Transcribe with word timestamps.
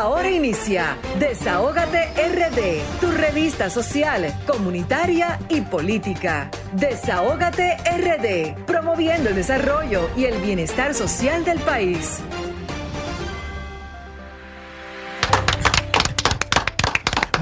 Ahora 0.00 0.30
inicia 0.30 0.96
Desahógate 1.18 2.08
RD, 2.16 3.00
tu 3.02 3.10
revista 3.10 3.68
social, 3.68 4.34
comunitaria 4.46 5.38
y 5.50 5.60
política. 5.60 6.50
Desahógate 6.72 7.76
RD, 7.76 8.64
promoviendo 8.64 9.28
el 9.28 9.34
desarrollo 9.34 10.08
y 10.16 10.24
el 10.24 10.40
bienestar 10.40 10.94
social 10.94 11.44
del 11.44 11.58
país. 11.58 12.22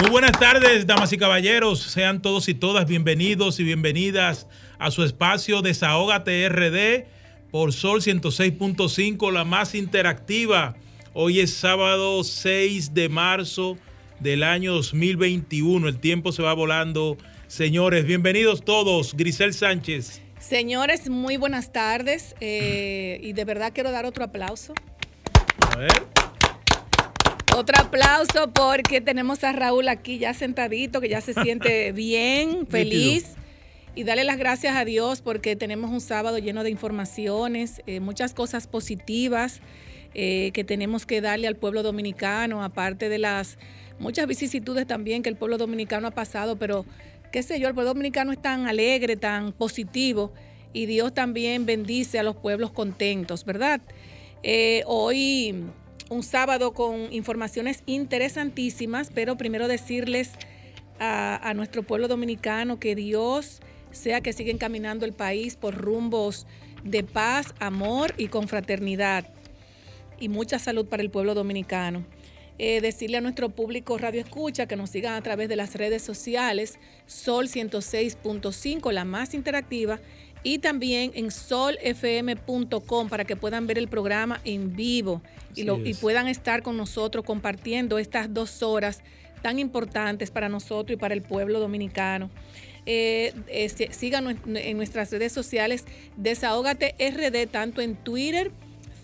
Muy 0.01 0.11
buenas 0.11 0.33
tardes, 0.33 0.85
damas 0.85 1.13
y 1.13 1.17
caballeros. 1.17 1.79
Sean 1.81 2.21
todos 2.21 2.49
y 2.49 2.55
todas 2.55 2.89
bienvenidos 2.89 3.61
y 3.61 3.63
bienvenidas 3.63 4.49
a 4.81 4.91
su 4.91 5.05
espacio 5.05 5.63
Desahógate 5.63 6.49
RD 6.49 7.07
por 7.53 7.73
Sol 7.73 8.01
106.5, 8.01 9.33
la 9.33 9.45
más 9.45 9.77
interactiva 9.77 10.75
Hoy 11.21 11.41
es 11.41 11.53
sábado 11.53 12.23
6 12.23 12.95
de 12.95 13.09
marzo 13.09 13.77
del 14.20 14.45
año 14.45 14.73
2021. 14.74 15.88
El 15.88 15.98
tiempo 15.98 16.30
se 16.30 16.45
va 16.45 16.55
volando. 16.55 17.19
Señores, 17.48 18.05
bienvenidos 18.05 18.65
todos. 18.65 19.16
Grisel 19.16 19.52
Sánchez. 19.52 20.23
Señores, 20.38 21.10
muy 21.10 21.37
buenas 21.37 21.73
tardes. 21.73 22.37
Eh, 22.38 23.19
y 23.20 23.33
de 23.33 23.45
verdad 23.45 23.73
quiero 23.74 23.91
dar 23.91 24.07
otro 24.07 24.23
aplauso. 24.23 24.74
A 25.74 25.79
ver. 25.79 25.91
Otro 27.57 27.80
aplauso 27.80 28.52
porque 28.52 29.01
tenemos 29.01 29.43
a 29.43 29.51
Raúl 29.51 29.88
aquí 29.88 30.19
ya 30.19 30.35
sentadito, 30.35 31.01
que 31.01 31.09
ya 31.09 31.21
se 31.21 31.35
siente 31.35 31.91
bien, 31.95 32.69
feliz. 32.69 33.35
Y 33.96 34.05
darle 34.05 34.23
las 34.23 34.38
gracias 34.38 34.77
a 34.77 34.85
Dios 34.85 35.21
porque 35.21 35.57
tenemos 35.57 35.91
un 35.91 36.01
sábado 36.01 36.38
lleno 36.38 36.62
de 36.62 36.71
informaciones, 36.71 37.82
eh, 37.88 37.98
muchas 37.98 38.35
cosas 38.35 38.69
positivas. 38.69 39.60
Eh, 40.21 40.51
que 40.53 40.65
tenemos 40.65 41.07
que 41.07 41.21
darle 41.21 41.47
al 41.47 41.55
pueblo 41.55 41.85
dominicano, 41.85 42.65
aparte 42.65 43.09
de 43.09 43.19
las 43.19 43.57
muchas 44.01 44.27
vicisitudes 44.27 44.85
también 44.85 45.23
que 45.23 45.29
el 45.29 45.37
pueblo 45.37 45.59
dominicano 45.59 46.09
ha 46.09 46.10
pasado, 46.10 46.57
pero 46.57 46.85
qué 47.30 47.45
sé 47.45 47.60
yo, 47.60 47.69
el 47.69 47.75
pueblo 47.75 47.95
dominicano 47.95 48.33
es 48.33 48.43
tan 48.43 48.66
alegre, 48.66 49.15
tan 49.15 49.52
positivo 49.52 50.33
y 50.73 50.87
Dios 50.87 51.15
también 51.15 51.66
bendice 51.66 52.19
a 52.19 52.25
los 52.25 52.35
pueblos 52.35 52.73
contentos, 52.73 53.45
¿verdad? 53.45 53.80
Eh, 54.43 54.83
hoy 54.87 55.55
un 56.10 56.25
sábado 56.25 56.73
con 56.73 57.13
informaciones 57.13 57.85
interesantísimas, 57.87 59.13
pero 59.15 59.37
primero 59.37 59.69
decirles 59.69 60.32
a, 60.99 61.49
a, 61.49 61.55
nuestro 61.55 61.85
pueblo 61.85 62.09
dominicano 62.09 62.80
que 62.80 62.97
Dios 62.97 63.60
sea 63.93 64.21
que 64.21 64.32
siga 64.32 64.50
encaminando 64.50 65.06
el 65.06 65.12
país 65.12 65.55
por 65.55 65.77
rumbos 65.77 66.49
de 66.82 67.05
paz, 67.05 67.55
amor 67.60 68.15
y 68.19 68.27
confraternidad 68.27 69.38
y 70.21 70.28
mucha 70.28 70.59
salud 70.59 70.87
para 70.87 71.03
el 71.03 71.11
pueblo 71.11 71.34
dominicano. 71.34 72.05
Eh, 72.61 72.81
decirle 72.81 73.19
a 73.19 73.21
nuestro 73.21 73.50
público 73.50 73.99
Radio 73.99 74.21
Escucha 74.21 74.66
que 74.66 74.75
nos 74.75 74.91
sigan 74.91 75.15
a 75.15 75.22
través 75.22 75.49
de 75.49 75.55
las 75.55 75.77
redes 75.77 76.03
sociales, 76.03 76.81
Sol 77.06 77.47
106.5, 77.47 78.91
la 78.91 79.05
más 79.05 79.33
interactiva, 79.33 80.00
y 80.43 80.59
también 80.59 81.12
en 81.15 81.31
solfm.com 81.31 83.09
para 83.09 83.25
que 83.25 83.37
puedan 83.37 83.66
ver 83.66 83.78
el 83.78 83.88
programa 83.88 84.41
en 84.44 84.75
vivo 84.75 85.22
y, 85.55 85.65
lo, 85.65 85.84
y, 85.84 85.94
puedan 85.94 86.28
estar 86.28 86.62
con 86.62 86.77
nosotros 86.77 87.25
compartiendo 87.25 87.99
estas 87.99 88.32
dos 88.32 88.62
horas 88.62 89.03
tan 89.43 89.59
importantes 89.59 90.31
para 90.31 90.49
nosotros 90.49 90.97
y 90.97 90.99
para 90.99 91.15
el 91.15 91.22
pueblo 91.22 91.60
dominicano. 91.60 92.31
Eh, 92.87 93.34
eh 93.49 93.69
sigan 93.91 94.38
en 94.56 94.77
nuestras 94.77 95.10
redes 95.10 95.32
sociales, 95.32 95.84
Desahógate 96.16 96.94
RD, 96.99 97.49
tanto 97.50 97.82
en 97.82 97.97
Twitter, 97.97 98.50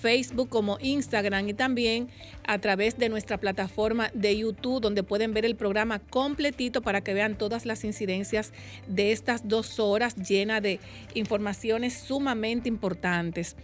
Facebook 0.05 0.51
como 0.51 0.77
Instagram 0.83 1.49
y 1.49 1.55
también 1.55 2.11
a 2.47 2.59
través 2.59 2.99
de 2.99 3.09
nuestra 3.09 3.39
plataforma 3.39 4.11
de 4.13 4.37
YouTube 4.37 4.83
donde 4.83 5.03
pueden 5.03 5.33
ver 5.33 5.47
el 5.47 5.57
programa 5.57 5.99
completito 5.99 6.83
para 6.83 7.01
que 7.01 7.15
vean 7.15 7.39
todas 7.39 7.65
las 7.65 7.85
incidencias 7.85 8.53
de 8.87 9.13
estas 9.13 9.49
dos 9.49 9.81
horas 9.81 10.15
llenas 10.17 10.61
de 10.61 10.79
informaciones 11.15 11.95
sumamente 11.95 12.69
importantes. 12.69 13.57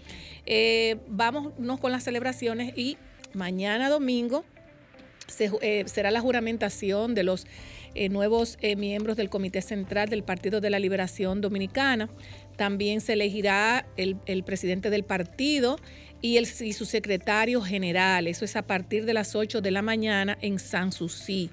Eh, 0.46 0.96
vámonos 1.08 1.78
con 1.78 1.92
las 1.92 2.04
celebraciones 2.04 2.72
y 2.74 2.96
mañana 3.34 3.90
domingo 3.90 4.42
eh, 5.60 5.84
será 5.88 6.10
la 6.10 6.22
juramentación 6.22 7.14
de 7.14 7.22
los 7.22 7.46
eh, 7.94 8.08
nuevos 8.08 8.56
miembros 8.78 9.18
del 9.18 9.28
Comité 9.28 9.60
Central 9.60 10.08
del 10.08 10.22
Partido 10.22 10.62
de 10.62 10.70
la 10.70 10.78
Liberación 10.78 11.42
Dominicana. 11.42 12.08
También 12.56 13.02
se 13.02 13.12
elegirá 13.12 13.84
el, 13.98 14.16
el 14.26 14.42
presidente 14.42 14.88
del 14.88 15.04
partido 15.04 15.76
y, 16.22 16.36
el, 16.36 16.48
y 16.60 16.72
su 16.72 16.84
secretario 16.84 17.60
general. 17.62 18.26
Eso 18.26 18.44
es 18.44 18.56
a 18.56 18.62
partir 18.62 19.04
de 19.04 19.14
las 19.14 19.34
8 19.34 19.60
de 19.60 19.70
la 19.70 19.82
mañana 19.82 20.38
en 20.40 20.58
Sanssouci. 20.58 21.50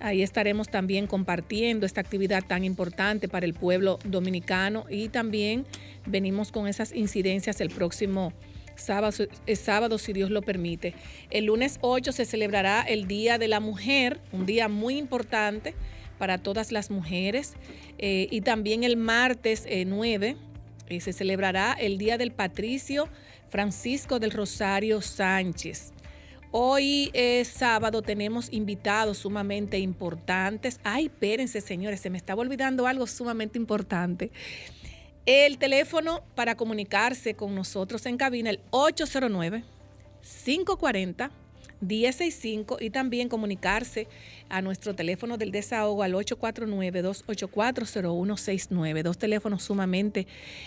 Ahí 0.00 0.22
estaremos 0.22 0.68
también 0.68 1.06
compartiendo 1.06 1.86
esta 1.86 2.00
actividad 2.00 2.42
tan 2.44 2.64
importante 2.64 3.28
para 3.28 3.46
el 3.46 3.54
pueblo 3.54 4.00
dominicano 4.04 4.84
y 4.90 5.08
también 5.08 5.64
venimos 6.06 6.50
con 6.50 6.66
esas 6.66 6.92
incidencias 6.92 7.60
el 7.60 7.70
próximo 7.70 8.32
sábado, 8.74 9.28
eh, 9.46 9.54
sábado, 9.56 9.98
si 9.98 10.12
Dios 10.12 10.30
lo 10.30 10.42
permite. 10.42 10.94
El 11.30 11.44
lunes 11.44 11.78
8 11.82 12.10
se 12.10 12.24
celebrará 12.24 12.82
el 12.82 13.06
Día 13.06 13.38
de 13.38 13.46
la 13.46 13.60
Mujer, 13.60 14.20
un 14.32 14.44
día 14.44 14.66
muy 14.68 14.98
importante 14.98 15.74
para 16.18 16.38
todas 16.38 16.72
las 16.72 16.90
mujeres. 16.90 17.54
Eh, 17.98 18.26
y 18.30 18.40
también 18.40 18.82
el 18.82 18.96
martes 18.96 19.68
9 19.86 20.36
eh, 20.88 21.00
se 21.00 21.12
celebrará 21.12 21.74
el 21.74 21.98
Día 21.98 22.18
del 22.18 22.32
Patricio 22.32 23.08
Francisco 23.52 24.18
del 24.18 24.30
Rosario 24.30 25.02
Sánchez. 25.02 25.92
Hoy 26.52 27.10
es 27.12 27.48
sábado, 27.48 28.00
tenemos 28.00 28.50
invitados 28.50 29.18
sumamente 29.18 29.78
importantes. 29.78 30.80
Ay, 30.84 31.04
espérense, 31.04 31.60
señores, 31.60 32.00
se 32.00 32.08
me 32.08 32.16
estaba 32.16 32.40
olvidando 32.40 32.86
algo 32.86 33.06
sumamente 33.06 33.58
importante. 33.58 34.30
El 35.26 35.58
teléfono 35.58 36.22
para 36.34 36.56
comunicarse 36.56 37.34
con 37.34 37.54
nosotros 37.54 38.06
en 38.06 38.16
cabina, 38.16 38.48
el 38.48 38.60
809 38.70 39.64
540 40.44 41.30
165 41.86 42.78
y 42.80 42.88
también 42.90 43.28
comunicarse 43.28 44.08
a 44.48 44.62
nuestro 44.62 44.94
teléfono 44.94 45.36
del 45.38 45.50
desahogo 45.50 46.02
al 46.02 46.14
849-284-0169. 46.14 49.02
Dos 49.02 49.18
teléfonos 49.18 49.62
sumamente 49.62 50.26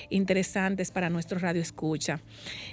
interesantes 0.10 0.92
para 0.92 1.10
nuestro 1.10 1.40
radio 1.40 1.62
escucha. 1.62 2.22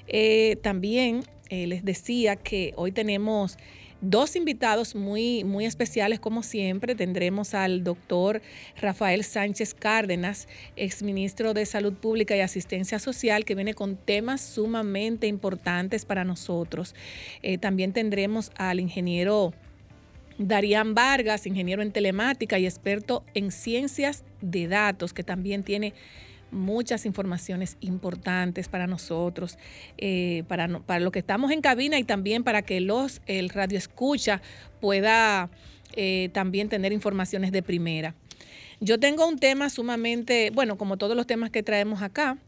Eh, 0.08 0.56
también 0.62 1.24
eh, 1.50 1.66
les 1.66 1.84
decía 1.84 2.36
que 2.36 2.72
hoy 2.76 2.92
tenemos 2.92 3.58
dos 4.02 4.36
invitados 4.36 4.94
muy, 4.94 5.44
muy 5.44 5.64
especiales 5.64 6.20
como 6.20 6.42
siempre. 6.42 6.94
Tendremos 6.94 7.54
al 7.54 7.82
doctor 7.84 8.42
Rafael 8.78 9.24
Sánchez 9.24 9.72
Cárdenas, 9.72 10.48
exministro 10.76 11.54
de 11.54 11.64
Salud 11.64 11.94
Pública 11.94 12.36
y 12.36 12.40
Asistencia 12.40 12.98
Social, 12.98 13.46
que 13.46 13.54
viene 13.54 13.72
con 13.72 13.96
temas 13.96 14.42
sumamente 14.42 15.28
importantes 15.28 16.04
para 16.04 16.24
nosotros. 16.24 16.94
Eh, 17.42 17.56
también 17.56 17.92
tendremos 17.92 18.50
al 18.56 18.80
ingeniero 18.80 19.54
Darían 20.38 20.94
Vargas, 20.94 21.46
ingeniero 21.46 21.82
en 21.82 21.92
telemática 21.92 22.58
y 22.58 22.66
experto 22.66 23.24
en 23.34 23.52
ciencias 23.52 24.24
de 24.40 24.66
datos, 24.66 25.12
que 25.12 25.22
también 25.22 25.62
tiene 25.62 25.94
muchas 26.52 27.06
informaciones 27.06 27.76
importantes 27.80 28.68
para 28.68 28.86
nosotros, 28.86 29.58
eh, 29.98 30.44
para, 30.46 30.68
para 30.80 31.00
lo 31.00 31.10
que 31.10 31.18
estamos 31.18 31.50
en 31.50 31.60
cabina 31.60 31.98
y 31.98 32.04
también 32.04 32.44
para 32.44 32.62
que 32.62 32.80
los, 32.80 33.20
el 33.26 33.48
radio 33.48 33.78
escucha 33.78 34.42
pueda 34.80 35.50
eh, 35.94 36.30
también 36.32 36.68
tener 36.68 36.92
informaciones 36.92 37.50
de 37.50 37.62
primera. 37.62 38.14
Yo 38.80 38.98
tengo 39.00 39.26
un 39.26 39.38
tema 39.38 39.70
sumamente, 39.70 40.50
bueno, 40.50 40.76
como 40.76 40.96
todos 40.96 41.16
los 41.16 41.26
temas 41.26 41.50
que 41.50 41.62
traemos 41.62 42.02
acá, 42.02 42.38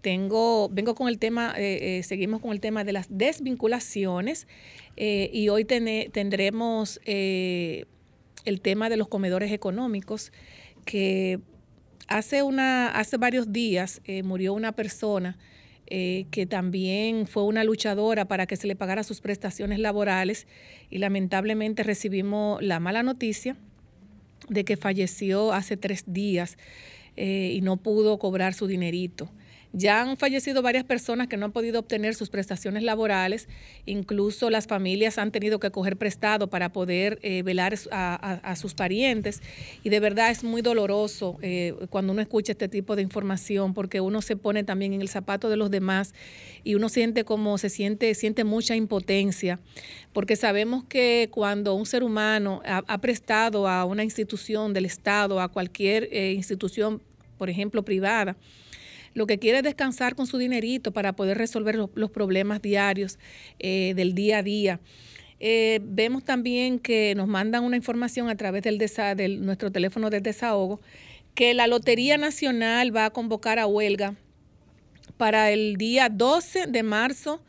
tengo, 0.00 0.68
vengo 0.68 0.94
con 0.94 1.08
el 1.08 1.18
tema, 1.18 1.54
eh, 1.56 2.02
seguimos 2.02 2.40
con 2.40 2.52
el 2.52 2.60
tema 2.60 2.82
de 2.82 2.92
las 2.92 3.06
desvinculaciones 3.08 4.48
y 4.96 5.48
hoy 5.48 5.64
tendremos 5.64 7.00
el 7.04 7.86
tema 8.60 8.88
de 8.88 8.96
los 8.96 9.08
comedores 9.08 9.52
económicos 9.52 10.32
que 10.84 11.40
hace, 12.16 12.42
una, 12.42 12.88
hace 12.88 13.16
varios 13.16 13.52
días 13.52 14.00
eh, 14.04 14.22
murió 14.22 14.54
una 14.54 14.72
persona 14.72 15.38
eh, 15.86 16.26
que 16.30 16.46
también 16.46 17.26
fue 17.26 17.42
una 17.42 17.64
luchadora 17.64 18.26
para 18.26 18.46
que 18.46 18.56
se 18.56 18.66
le 18.66 18.76
pagara 18.76 19.02
sus 19.02 19.20
prestaciones 19.20 19.78
laborales 19.78 20.46
y 20.90 20.98
lamentablemente 20.98 21.82
recibimos 21.82 22.62
la 22.62 22.80
mala 22.80 23.02
noticia 23.02 23.56
de 24.48 24.64
que 24.64 24.76
falleció 24.76 25.52
hace 25.52 25.76
tres 25.76 26.04
días 26.06 26.56
eh, 27.16 27.52
y 27.54 27.60
no 27.60 27.76
pudo 27.76 28.18
cobrar 28.18 28.54
su 28.54 28.66
dinerito. 28.66 29.30
Ya 29.74 30.02
han 30.02 30.18
fallecido 30.18 30.60
varias 30.60 30.84
personas 30.84 31.28
que 31.28 31.38
no 31.38 31.46
han 31.46 31.52
podido 31.52 31.80
obtener 31.80 32.14
sus 32.14 32.28
prestaciones 32.28 32.82
laborales, 32.82 33.48
incluso 33.86 34.50
las 34.50 34.66
familias 34.66 35.16
han 35.16 35.32
tenido 35.32 35.60
que 35.60 35.70
coger 35.70 35.96
prestado 35.96 36.50
para 36.50 36.72
poder 36.72 37.18
eh, 37.22 37.42
velar 37.42 37.78
a, 37.90 38.54
sus 38.56 38.74
parientes. 38.74 39.40
Y 39.82 39.88
de 39.88 39.98
verdad 39.98 40.30
es 40.30 40.44
muy 40.44 40.60
doloroso 40.60 41.38
eh, 41.40 41.74
cuando 41.88 42.12
uno 42.12 42.20
escucha 42.20 42.52
este 42.52 42.68
tipo 42.68 42.96
de 42.96 43.02
información 43.02 43.72
porque 43.72 44.02
uno 44.02 44.20
se 44.20 44.36
pone 44.36 44.62
también 44.62 44.92
en 44.92 45.00
el 45.00 45.08
zapato 45.08 45.48
de 45.48 45.56
los 45.56 45.70
demás 45.70 46.14
y 46.64 46.74
uno 46.74 46.90
siente 46.90 47.24
como 47.24 47.56
se 47.56 47.70
siente, 47.70 48.14
siente 48.14 48.44
mucha 48.44 48.76
impotencia. 48.76 49.58
Porque 50.12 50.36
sabemos 50.36 50.84
que 50.84 51.28
cuando 51.30 51.74
un 51.74 51.86
ser 51.86 52.02
humano 52.02 52.60
ha, 52.66 52.98
prestado 52.98 53.66
a 53.66 53.86
una 53.86 54.04
institución 54.04 54.74
del 54.74 54.84
Estado, 54.84 55.40
a 55.40 55.48
cualquier 55.48 56.08
eh, 56.12 56.32
institución, 56.32 57.00
por 57.38 57.48
ejemplo, 57.48 57.82
privada, 57.82 58.36
lo 59.14 59.26
que 59.26 59.38
quiere 59.38 59.58
es 59.58 59.64
descansar 59.64 60.14
con 60.14 60.26
su 60.26 60.38
dinerito 60.38 60.92
para 60.92 61.14
poder 61.14 61.38
resolver 61.38 61.76
los, 61.76 62.10
problemas 62.10 62.62
diarios 62.62 63.18
eh, 63.58 63.92
del 63.96 64.14
día 64.14 64.38
a 64.38 64.42
día. 64.42 64.80
Eh, 65.40 65.80
vemos 65.82 66.24
también 66.24 66.78
que 66.78 67.14
nos 67.16 67.26
mandan 67.26 67.64
una 67.64 67.76
información 67.76 68.28
a 68.28 68.36
través 68.36 68.62
del 68.62 68.78
de 68.78 69.38
nuestro 69.40 69.72
teléfono 69.72 70.08
de 70.08 70.20
desahogo 70.20 70.80
que 71.34 71.54
la 71.54 71.66
Lotería 71.66 72.18
Nacional 72.18 72.94
va 72.94 73.06
a 73.06 73.10
convocar 73.10 73.58
a 73.58 73.66
huelga 73.66 74.14
para 75.16 75.50
el 75.50 75.76
día 75.76 76.08
12 76.10 76.66
de 76.66 76.82
marzo 76.82 77.42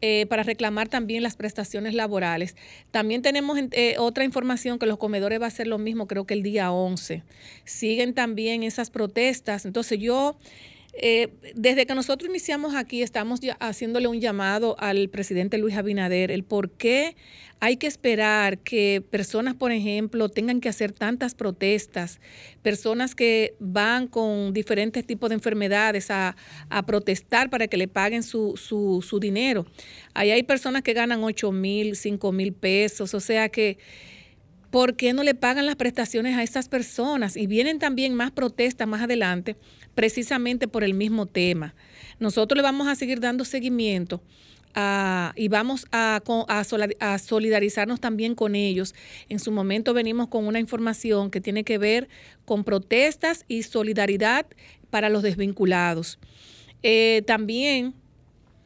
eh, 0.00 0.26
para 0.28 0.42
reclamar 0.42 0.88
también 0.88 1.22
las 1.22 1.36
prestaciones 1.36 1.94
laborales. 1.94 2.56
También 2.90 3.22
tenemos 3.22 3.58
otra 3.98 4.24
información 4.24 4.78
que 4.78 4.86
los 4.86 4.98
comedores 4.98 5.40
va 5.40 5.46
a 5.46 5.50
ser 5.50 5.66
lo 5.66 5.78
mismo, 5.78 6.06
creo 6.06 6.26
que 6.26 6.34
el 6.34 6.42
día 6.42 6.72
11. 6.72 7.22
Siguen 7.64 8.14
también 8.14 8.62
esas 8.62 8.90
protestas. 8.90 9.66
Entonces 9.66 9.98
yo 9.98 10.36
eh, 10.98 11.28
desde 11.54 11.86
que 11.86 11.94
nosotros 11.94 12.30
iniciamos 12.30 12.74
aquí, 12.74 13.02
estamos 13.02 13.40
haciéndole 13.60 14.08
un 14.08 14.20
llamado 14.20 14.76
al 14.78 15.08
presidente 15.08 15.58
Luis 15.58 15.76
Abinader, 15.76 16.30
el 16.30 16.42
por 16.42 16.70
qué 16.70 17.16
hay 17.60 17.76
que 17.76 17.86
esperar 17.86 18.58
que 18.58 19.02
personas, 19.10 19.54
por 19.54 19.72
ejemplo, 19.72 20.28
tengan 20.28 20.60
que 20.60 20.68
hacer 20.68 20.92
tantas 20.92 21.34
protestas, 21.34 22.20
personas 22.62 23.14
que 23.14 23.54
van 23.58 24.08
con 24.08 24.52
diferentes 24.52 25.06
tipos 25.06 25.30
de 25.30 25.36
enfermedades 25.36 26.10
a, 26.10 26.36
protestar 26.86 27.50
para 27.50 27.66
que 27.66 27.76
le 27.76 27.88
paguen 27.88 28.22
su, 28.22 28.56
su, 28.56 29.04
su 29.06 29.18
dinero. 29.20 29.66
Ahí 30.14 30.30
hay 30.30 30.42
personas 30.42 30.82
que 30.82 30.92
ganan 30.92 31.24
8 31.24 31.52
mil, 31.52 31.96
5 31.96 32.32
mil 32.32 32.52
pesos, 32.52 33.12
o 33.14 33.20
sea 33.20 33.48
que... 33.48 33.78
¿Por 34.76 34.94
qué 34.94 35.14
no 35.14 35.22
le 35.22 35.34
pagan 35.34 35.64
las 35.64 35.76
prestaciones 35.76 36.36
a 36.36 36.42
esas 36.42 36.68
personas? 36.68 37.38
Y 37.38 37.46
vienen 37.46 37.78
también 37.78 38.12
más 38.12 38.30
protestas 38.30 38.86
más 38.86 39.00
adelante 39.00 39.56
precisamente 39.94 40.68
por 40.68 40.84
el 40.84 40.92
mismo 40.92 41.24
tema. 41.24 41.74
Nosotros 42.20 42.58
le 42.58 42.62
vamos 42.62 42.86
a 42.86 42.94
seguir 42.94 43.18
dando 43.18 43.46
seguimiento 43.46 44.20
y 45.34 45.48
vamos 45.48 45.86
a, 45.92 46.20
a, 47.00 47.18
solidarizarnos 47.18 48.00
también 48.00 48.34
con 48.34 48.54
ellos. 48.54 48.94
En 49.30 49.38
su 49.38 49.50
momento 49.50 49.94
venimos 49.94 50.28
con 50.28 50.46
una 50.46 50.60
información 50.60 51.30
que 51.30 51.40
tiene 51.40 51.64
que 51.64 51.78
ver 51.78 52.10
con 52.44 52.62
protestas 52.62 53.46
y 53.48 53.62
solidaridad 53.62 54.44
para 54.90 55.08
los 55.08 55.22
desvinculados. 55.22 56.18
Eh, 56.82 57.22
también 57.26 57.94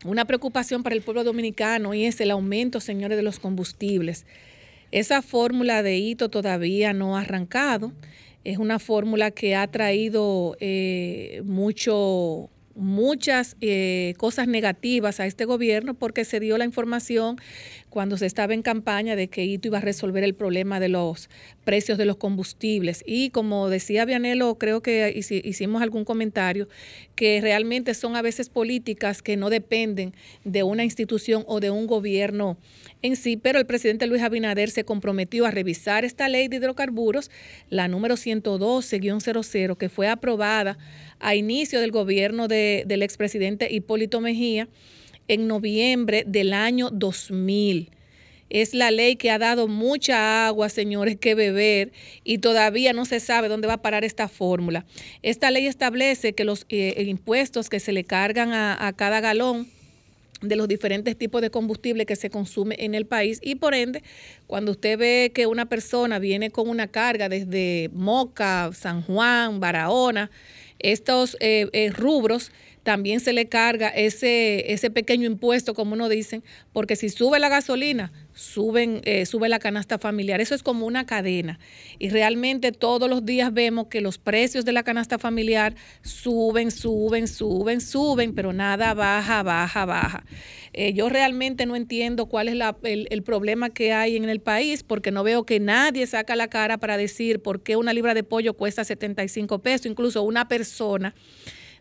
una 0.05 0.25
preocupación 0.25 0.83
para 0.83 0.97
el 0.97 1.03
pueblo 1.03 1.23
dominicano 1.23 1.95
y 1.95 2.05
es 2.05 2.21
el 2.21 2.33
aumento, 2.33 2.81
señores, 2.81 3.17
de 3.17 3.23
los 3.23 3.39
combustibles. 3.39 4.27
Esa 4.93 5.23
fórmula 5.23 5.83
de 5.83 5.99
hito 5.99 6.29
todavía 6.31 6.93
no 6.93 7.17
ha 7.17 7.21
arrancado. 7.21 7.93
Es 8.43 8.59
una 8.59 8.79
fórmula 8.79 9.31
que 9.31 9.55
ha 9.55 9.67
traído 9.69 10.57
eh, 10.61 11.43
mucho, 11.45 12.51
muchas 12.75 13.57
eh, 13.61 14.15
cosas 14.17 14.49
negativas 14.49 15.21
a 15.21 15.27
este 15.27 15.45
gobierno 15.45 15.95
porque 15.95 16.25
se 16.25 16.41
dio 16.41 16.59
la 16.59 16.65
información 16.65 17.37
cuando 17.91 18.17
se 18.17 18.27
estaba 18.27 18.55
en 18.55 18.63
campaña 18.63 19.17
de 19.17 19.29
que 19.29 19.45
Ito 19.45 19.69
iba 19.69 19.79
a 19.79 19.83
resolver 19.83 20.25
el 20.25 20.35
problema 20.35 20.81
de 20.81 20.89
los 20.89 21.29
precios 21.65 21.99
de 21.99 22.05
los 22.05 22.17
combustibles. 22.17 23.03
Y 23.05 23.31
como 23.31 23.69
decía 23.69 24.05
Vianelo, 24.05 24.57
creo 24.57 24.81
que 24.81 25.13
hicimos 25.15 25.83
algún 25.83 26.05
comentario, 26.05 26.69
que 27.17 27.41
realmente 27.41 27.95
son 27.95 28.17
a 28.17 28.23
veces 28.23 28.49
políticas 28.49 29.23
que 29.23 29.37
no 29.37 29.51
dependen 29.51 30.15
de 30.45 30.63
una 30.63 30.85
institución 30.85 31.45
o 31.47 31.61
de 31.61 31.71
un 31.71 31.87
gobierno 31.87 32.57
en 33.03 33.17
sí, 33.17 33.37
pero 33.37 33.59
el 33.59 33.67
presidente 33.67 34.07
Luis 34.07 34.23
Abinader 34.23 34.71
se 34.71 34.85
comprometió 34.85 35.47
a 35.47 35.51
revisar 35.51 36.05
esta 36.05 36.29
ley 36.29 36.49
de 36.49 36.57
hidrocarburos, 36.57 37.31
la 37.69 37.89
número 37.89 38.17
112-00, 38.17 39.77
que 39.77 39.89
fue 39.89 40.09
aprobada 40.09 40.79
a 41.19 41.35
inicio 41.35 41.81
del 41.81 41.91
gobierno 41.91 42.47
de, 42.47 42.85
del 42.87 43.03
expresidente 43.03 43.73
Hipólito 43.73 44.21
Mejía 44.21 44.69
en 45.31 45.47
noviembre 45.47 46.25
del 46.27 46.53
año 46.53 46.91
2000. 46.91 47.91
Es 48.51 48.75
la 48.75 48.91
ley 48.91 49.15
que 49.15 49.31
ha 49.31 49.39
dado 49.39 49.69
mucha 49.69 50.49
agua, 50.49 50.69
señores, 50.69 51.17
que 51.17 51.37
beber 51.37 51.93
y 52.25 52.39
todavía 52.39 52.93
no 52.93 53.05
se 53.05 53.21
sabe 53.21 53.49
dónde 53.49 53.69
va 53.69 53.75
a 53.75 53.83
parar 53.83 54.05
esta 54.05 54.27
fórmula. 54.27 54.85
Esta 55.23 55.53
ley 55.53 55.69
establece 55.69 56.33
que 56.33 56.43
los 56.45 56.67
eh, 56.69 57.05
impuestos 57.07 57.69
que 57.69 57.79
se 57.79 57.93
le 57.93 58.03
cargan 58.03 58.53
a, 58.53 58.93
cada 58.97 59.21
galón 59.21 59.69
de 60.43 60.57
los 60.57 60.67
diferentes 60.67 61.17
tipos 61.17 61.43
de 61.43 61.51
combustible 61.51 62.07
que 62.07 62.17
se 62.17 62.29
consume 62.29 62.75
en 62.81 62.97
el 62.97 63.07
país 63.07 63.39
y 63.41 63.55
por 63.55 63.75
ende, 63.75 64.03
cuando 64.49 64.73
usted 64.73 64.99
ve 64.99 65.31
que 65.33 65.47
una 65.47 65.67
persona 65.67 66.19
viene 66.19 66.51
con 66.51 66.69
una 66.69 66.89
carga 66.89 67.29
desde 67.29 67.89
Moca, 67.93 68.71
San 68.73 69.03
Juan, 69.03 69.61
Barahona, 69.61 70.29
estos 70.81 71.37
eh, 71.41 71.69
eh, 71.73 71.91
rubros, 71.91 72.51
también 72.83 73.21
se 73.21 73.33
le 73.33 73.47
carga 73.47 73.89
ese, 73.89 74.73
ese 74.73 74.91
pequeño 74.91 75.27
impuesto, 75.27 75.75
como 75.75 75.93
uno 75.95 76.09
dicen, 76.09 76.43
porque 76.73 76.97
si 76.97 77.09
sube 77.11 77.39
la 77.39 77.49
gasolina, 77.49 78.13
suben, 78.33 79.03
eh, 79.05 79.27
sube 79.27 79.49
la 79.49 79.59
canasta 79.59 79.99
familiar. 79.99 80.41
Eso 80.41 80.55
es 80.55 80.63
como 80.63 80.87
una 80.87 81.05
cadena. 81.05 81.59
Y 81.99 82.09
realmente 82.09 82.73
todos 82.73 83.09
los 83.11 83.25
días 83.25 83.53
vemos 83.53 83.89
que 83.89 84.01
los 84.01 84.19
precios 84.19 84.65
de 84.65 84.73
la 84.73 84.83
canasta 84.83 85.19
familiar 85.19 85.75
suben, 86.03 86.71
suben, 86.71 87.29
suben, 87.29 87.81
suben, 87.81 88.35
pero 88.35 88.53
nada 88.53 88.95
baja, 88.95 89.43
baja, 89.43 89.85
baja. 89.85 90.25
Eh, 90.73 90.95
yo 90.95 91.09
realmente 91.09 91.67
no 91.67 91.77
entiendo 91.77 92.27
cuál 92.27 92.49
es 92.49 92.55
el, 92.85 93.09
el, 93.11 93.23
problema 93.23 93.71
que 93.71 93.93
hay 93.93 94.17
en 94.17 94.29
el 94.29 94.41
país, 94.41 94.83
porque 94.85 95.11
no 95.11 95.23
veo 95.23 95.45
que 95.45 95.61
nadie 95.61 96.07
saca 96.07 96.37
la 96.37 96.49
cara 96.49 96.79
para 96.79 96.97
decir 96.97 97.43
por 97.43 97.63
qué 97.63 97.77
una 97.77 97.93
libra 97.93 98.15
de 98.15 98.23
pollo 98.23 98.55
cuesta 98.55 98.85
75 98.85 99.59
pesos, 99.59 99.87
incluso 99.87 100.23
una 100.23 100.49
persona 100.49 101.15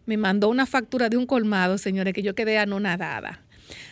me 0.10 0.18
mandó 0.18 0.50
una 0.50 0.66
factura 0.66 1.08
de 1.08 1.18
un 1.18 1.28
colmado, 1.28 1.78
señores, 1.78 2.16
que 2.16 2.24
yo 2.24 2.34
quedé 2.34 2.58
anonadada. 2.58 3.44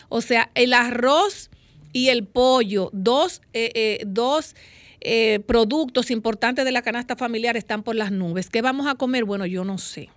O 0.09 0.21
sea, 0.21 0.49
el 0.55 0.73
arroz 0.73 1.51
y 1.93 2.09
el 2.09 2.25
pollo, 2.25 2.89
dos, 2.91 3.43
eh, 3.53 3.71
eh, 3.75 4.03
dos 4.07 4.55
eh, 4.99 5.41
productos 5.45 6.09
importantes 6.09 6.65
de 6.65 6.71
la 6.71 6.81
canasta 6.81 7.15
familiar 7.15 7.55
están 7.55 7.83
por 7.83 7.95
las 7.95 8.11
nubes. 8.11 8.49
¿Qué 8.49 8.63
vamos 8.63 8.87
a 8.87 8.95
comer? 8.95 9.25
Bueno, 9.25 9.45
yo 9.45 9.63
no 9.63 9.77
sé. 9.77 10.09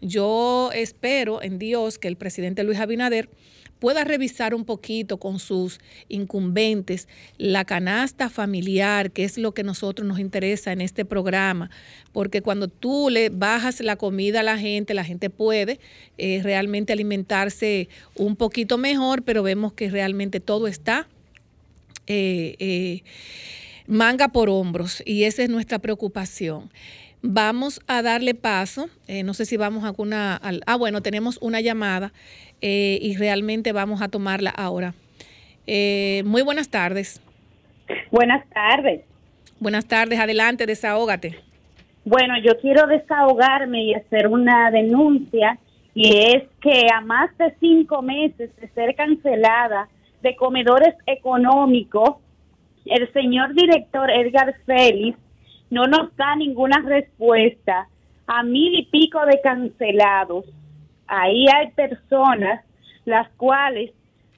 Yo 0.00 0.70
espero 0.72 1.42
en 1.42 1.58
Dios 1.58 1.98
que 1.98 2.08
el 2.08 2.16
presidente 2.16 2.64
Luis 2.64 2.78
Abinader 2.78 3.28
pueda 3.82 4.04
revisar 4.04 4.54
un 4.54 4.64
poquito 4.64 5.16
con 5.16 5.40
sus 5.40 5.80
incumbentes 6.08 7.08
la 7.36 7.64
canasta 7.64 8.30
familiar, 8.30 9.10
que 9.10 9.24
es 9.24 9.38
lo 9.38 9.54
que 9.54 9.64
nosotros 9.64 10.06
nos 10.06 10.20
interesa 10.20 10.70
en 10.70 10.80
este 10.80 11.04
programa, 11.04 11.68
porque 12.12 12.42
cuando 12.42 12.68
tú 12.68 13.10
le 13.10 13.28
bajas 13.28 13.80
la 13.80 13.96
comida 13.96 14.38
a 14.38 14.44
la 14.44 14.56
gente, 14.56 14.94
la 14.94 15.02
gente 15.02 15.30
puede 15.30 15.80
eh, 16.16 16.42
realmente 16.44 16.92
alimentarse 16.92 17.88
un 18.14 18.36
poquito 18.36 18.78
mejor, 18.78 19.24
pero 19.24 19.42
vemos 19.42 19.72
que 19.72 19.90
realmente 19.90 20.38
todo 20.38 20.68
está... 20.68 21.08
Eh, 22.06 22.54
eh, 22.60 23.02
manga 23.86 24.28
por 24.28 24.48
hombros 24.48 25.02
y 25.04 25.24
esa 25.24 25.42
es 25.42 25.50
nuestra 25.50 25.80
preocupación. 25.80 26.70
Vamos 27.22 27.80
a 27.86 28.02
darle 28.02 28.34
paso, 28.34 28.88
no 29.24 29.32
sé 29.32 29.44
si 29.44 29.56
vamos 29.56 29.84
a 29.84 29.88
alguna, 29.88 30.40
ah 30.66 30.76
bueno, 30.76 31.02
tenemos 31.02 31.38
una 31.40 31.60
llamada. 31.60 32.12
Eh, 32.62 33.00
y 33.02 33.16
realmente 33.16 33.72
vamos 33.72 34.00
a 34.02 34.08
tomarla 34.08 34.50
ahora. 34.50 34.94
Eh, 35.66 36.22
muy 36.24 36.42
buenas 36.42 36.68
tardes. 36.68 37.20
Buenas 38.12 38.48
tardes. 38.50 39.02
Buenas 39.58 39.86
tardes, 39.86 40.20
adelante, 40.20 40.64
desahógate. 40.64 41.36
Bueno, 42.04 42.34
yo 42.40 42.58
quiero 42.60 42.86
desahogarme 42.86 43.82
y 43.84 43.94
hacer 43.94 44.28
una 44.28 44.70
denuncia 44.70 45.58
y 45.94 46.16
es 46.16 46.44
que 46.60 46.86
a 46.92 47.00
más 47.00 47.36
de 47.36 47.52
cinco 47.58 48.00
meses 48.00 48.50
de 48.56 48.68
ser 48.68 48.94
cancelada 48.94 49.88
de 50.22 50.36
comedores 50.36 50.94
económicos, 51.06 52.16
el 52.86 53.12
señor 53.12 53.54
director 53.54 54.08
Edgar 54.10 54.54
Félix 54.66 55.18
no 55.72 55.86
nos 55.86 56.14
da 56.16 56.36
ninguna 56.36 56.82
respuesta 56.86 57.88
a 58.26 58.42
mil 58.42 58.78
y 58.78 58.84
pico 58.84 59.18
de 59.26 59.40
cancelados 59.42 60.44
ahí 61.06 61.46
hay 61.48 61.70
personas 61.72 62.64
las 63.04 63.28
cuales 63.36 63.90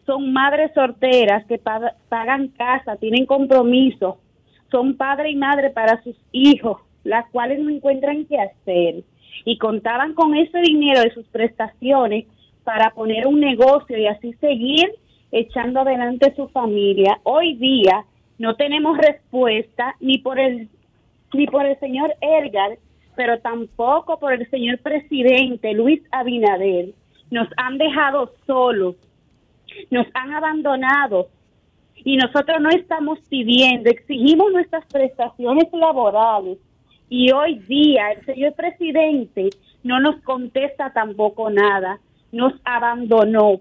son 0.07 0.33
madres 0.33 0.71
solteras 0.75 1.45
que 1.47 1.59
pagan 1.59 2.49
casa, 2.49 2.97
tienen 2.97 3.27
compromiso, 3.27 4.19
son 4.71 4.97
padre 4.97 5.31
y 5.31 5.37
madre 5.37 5.71
para 5.71 6.03
sus 6.03 6.17
hijos, 6.33 6.81
las 7.05 7.29
cuales 7.31 7.59
no 7.61 7.71
encuentran 7.71 8.27
qué 8.27 8.39
hacer. 8.39 9.05
y 9.47 9.59
contaban 9.59 10.15
con 10.15 10.35
ese 10.37 10.61
dinero 10.61 11.01
de 11.01 11.13
sus 11.13 11.27
prestaciones 11.27 12.27
para 12.63 12.91
poner 12.91 13.27
un 13.27 13.41
negocio 13.41 13.99
y 13.99 14.07
así 14.07 14.33
seguir 14.35 14.89
echando 15.33 15.81
adelante 15.81 16.33
su 16.37 16.49
familia. 16.49 17.19
Hoy 17.25 17.55
día 17.57 18.05
no 18.39 18.55
tenemos 18.55 18.97
respuesta 18.97 19.97
ni 20.01 20.19
por 20.19 20.39
el 20.39 20.69
ni 21.35 21.47
por 21.47 21.67
el 21.67 21.79
señor 21.81 22.15
Edgar, 22.21 22.79
pero 23.17 23.39
tampoco 23.41 24.19
por 24.19 24.33
el 24.33 24.49
señor 24.51 24.79
presidente 24.79 25.73
Luis 25.73 26.03
Abinader. 26.11 26.91
Nos 27.31 27.49
han 27.57 27.79
dejado 27.79 28.33
solos, 28.47 28.97
nos 29.91 30.07
han 30.15 30.33
abandonado 30.33 31.29
y 31.97 32.17
nosotros 32.17 32.61
no 32.61 32.71
estamos 32.71 33.19
pidiendo, 33.29 33.91
exigimos 33.91 34.53
nuestras 34.53 34.85
prestaciones 34.87 35.73
laborales 35.73 36.59
y 37.09 37.31
hoy 37.33 37.59
día 37.61 38.13
el 38.13 38.25
señor 38.25 38.55
presidente 38.55 39.51
no 39.83 40.01
nos 40.01 40.21
contesta 40.23 40.93
tampoco 40.93 41.51
nada, 41.51 42.01
nos 42.33 42.53
abandonó. 42.65 43.61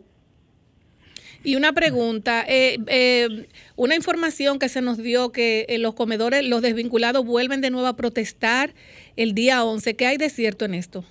Y 1.44 1.58
una 1.58 1.74
pregunta, 1.74 2.46
eh, 2.48 2.78
eh, 2.88 3.48
una 3.76 3.96
información 3.96 4.60
que 4.60 4.70
se 4.70 4.82
nos 4.82 4.98
dio 4.98 5.34
que 5.34 5.66
eh, 5.68 5.78
los 5.78 5.94
comedores, 5.94 6.48
los 6.48 6.62
desvinculados 6.62 7.26
vuelven 7.26 7.60
de 7.60 7.70
nuevo 7.70 7.88
a 7.88 7.98
protestar 7.98 8.70
el 9.18 9.34
día 9.34 9.66
11. 9.66 9.96
¿Qué 9.98 10.06
hay 10.06 10.18
de 10.18 10.30
cierto 10.30 10.64
en 10.64 10.74
esto? 10.74 11.04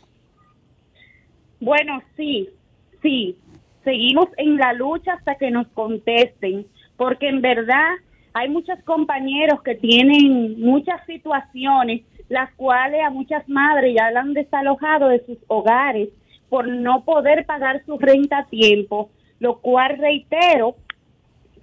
Bueno, 1.61 2.03
sí, 2.17 2.49
sí. 3.03 3.37
Seguimos 3.85 4.29
en 4.39 4.57
la 4.57 4.73
lucha 4.73 5.13
hasta 5.13 5.35
que 5.35 5.51
nos 5.51 5.67
contesten, 5.69 6.67
porque 6.97 7.29
en 7.29 7.43
verdad 7.43 7.91
hay 8.33 8.49
muchos 8.49 8.79
compañeros 8.85 9.63
que 9.63 9.75
tienen 9.75 10.59
muchas 10.59 11.05
situaciones, 11.05 12.03
las 12.31 12.51
cuales 12.55 13.03
a 13.05 13.11
muchas 13.11 13.47
madres 13.51 13.95
ya 13.99 14.11
la 14.11 14.21
han 14.21 14.33
desalojado 14.33 15.09
de 15.09 15.27
sus 15.27 15.37
hogares 15.49 16.09
por 16.49 16.69
no 16.69 17.05
poder 17.05 17.45
pagar 17.45 17.85
su 17.85 17.99
renta 17.99 18.39
a 18.39 18.47
tiempo 18.47 19.11
lo 19.43 19.59
cual 19.59 19.99
reitero 19.99 20.77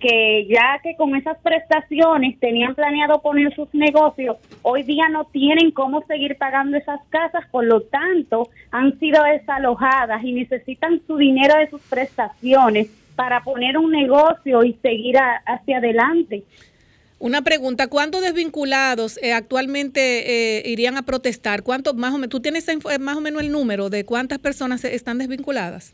que 0.01 0.48
ya 0.50 0.79
que 0.83 0.95
con 0.98 1.15
esas 1.15 1.38
prestaciones 1.39 2.38
tenían 2.39 2.75
planeado 2.75 3.21
poner 3.21 3.55
sus 3.55 3.74
negocios, 3.74 4.36
hoy 4.63 4.83
día 4.83 5.07
no 5.09 5.25
tienen 5.25 5.71
cómo 5.71 6.05
seguir 6.05 6.38
pagando 6.38 6.75
esas 6.75 7.00
casas, 7.09 7.45
por 7.51 7.63
lo 7.63 7.81
tanto 7.81 8.50
han 8.71 9.00
sido 9.00 9.24
desalojadas 9.24 10.21
y 10.25 10.33
necesitan 10.33 11.01
su 11.07 11.15
dinero 11.15 11.57
de 11.57 11.69
sus 11.69 11.81
prestaciones 11.81 12.89
para 13.15 13.43
poner 13.43 13.77
un 13.77 13.91
negocio 13.91 14.63
y 14.65 14.74
seguir 14.81 15.15
hacia 15.45 15.77
adelante. 15.77 16.43
Una 17.17 17.41
pregunta, 17.41 17.88
¿cuántos 17.88 18.21
desvinculados 18.21 19.19
eh, 19.21 19.31
actualmente 19.31 20.59
eh, 20.59 20.69
irían 20.69 20.98
a 20.98 21.03
protestar? 21.03 21.63
¿Cuántos 21.63 21.95
más 21.95 22.13
o 22.13 22.17
menos, 22.17 22.29
tú 22.29 22.41
tienes 22.41 22.65
más 23.00 23.17
o 23.17 23.21
menos 23.21 23.41
el 23.41 23.51
número 23.51 23.89
de 23.89 24.05
cuántas 24.05 24.39
personas 24.39 24.83
están 24.83 25.17
desvinculadas? 25.17 25.93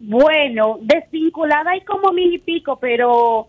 Bueno, 0.00 0.78
desvinculada 0.80 1.72
hay 1.72 1.80
como 1.80 2.12
mil 2.12 2.32
y 2.34 2.38
pico, 2.38 2.76
pero 2.76 3.48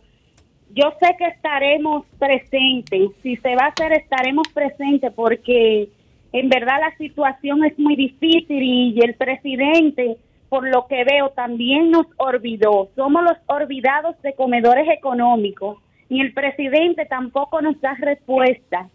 yo 0.73 0.93
sé 0.99 1.15
que 1.17 1.25
estaremos 1.25 2.05
presentes. 2.17 3.11
Si 3.21 3.35
se 3.37 3.55
va 3.55 3.65
a 3.65 3.67
hacer, 3.67 3.93
estaremos 3.93 4.47
presentes 4.49 5.13
porque 5.13 5.89
en 6.31 6.49
verdad 6.49 6.79
la 6.79 6.97
situación 6.97 7.63
es 7.65 7.77
muy 7.77 7.95
difícil 7.95 8.61
y 8.61 8.99
el 9.01 9.15
presidente, 9.15 10.17
por 10.49 10.67
lo 10.67 10.87
que 10.87 11.03
veo, 11.03 11.29
también 11.29 11.91
nos 11.91 12.07
olvidó. 12.17 12.89
Somos 12.95 13.23
los 13.23 13.37
olvidados 13.47 14.19
de 14.21 14.33
comedores 14.33 14.87
económicos 14.89 15.77
y 16.07 16.21
el 16.21 16.33
presidente 16.33 17.05
tampoco 17.05 17.61
nos 17.61 17.79
da 17.81 17.93
respuesta. 17.95 18.89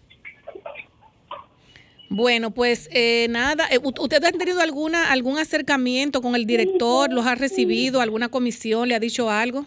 Bueno, 2.14 2.52
pues 2.52 2.88
eh, 2.92 3.26
nada, 3.28 3.64
eh, 3.72 3.78
¿usted 3.82 4.22
ha 4.22 4.30
tenido 4.30 4.60
alguna 4.60 5.10
algún 5.10 5.36
acercamiento 5.36 6.22
con 6.22 6.36
el 6.36 6.46
director? 6.46 7.12
¿Los 7.12 7.26
ha 7.26 7.34
recibido? 7.34 8.00
¿Alguna 8.00 8.28
comisión 8.28 8.88
le 8.88 8.94
ha 8.94 9.00
dicho 9.00 9.30
algo? 9.30 9.66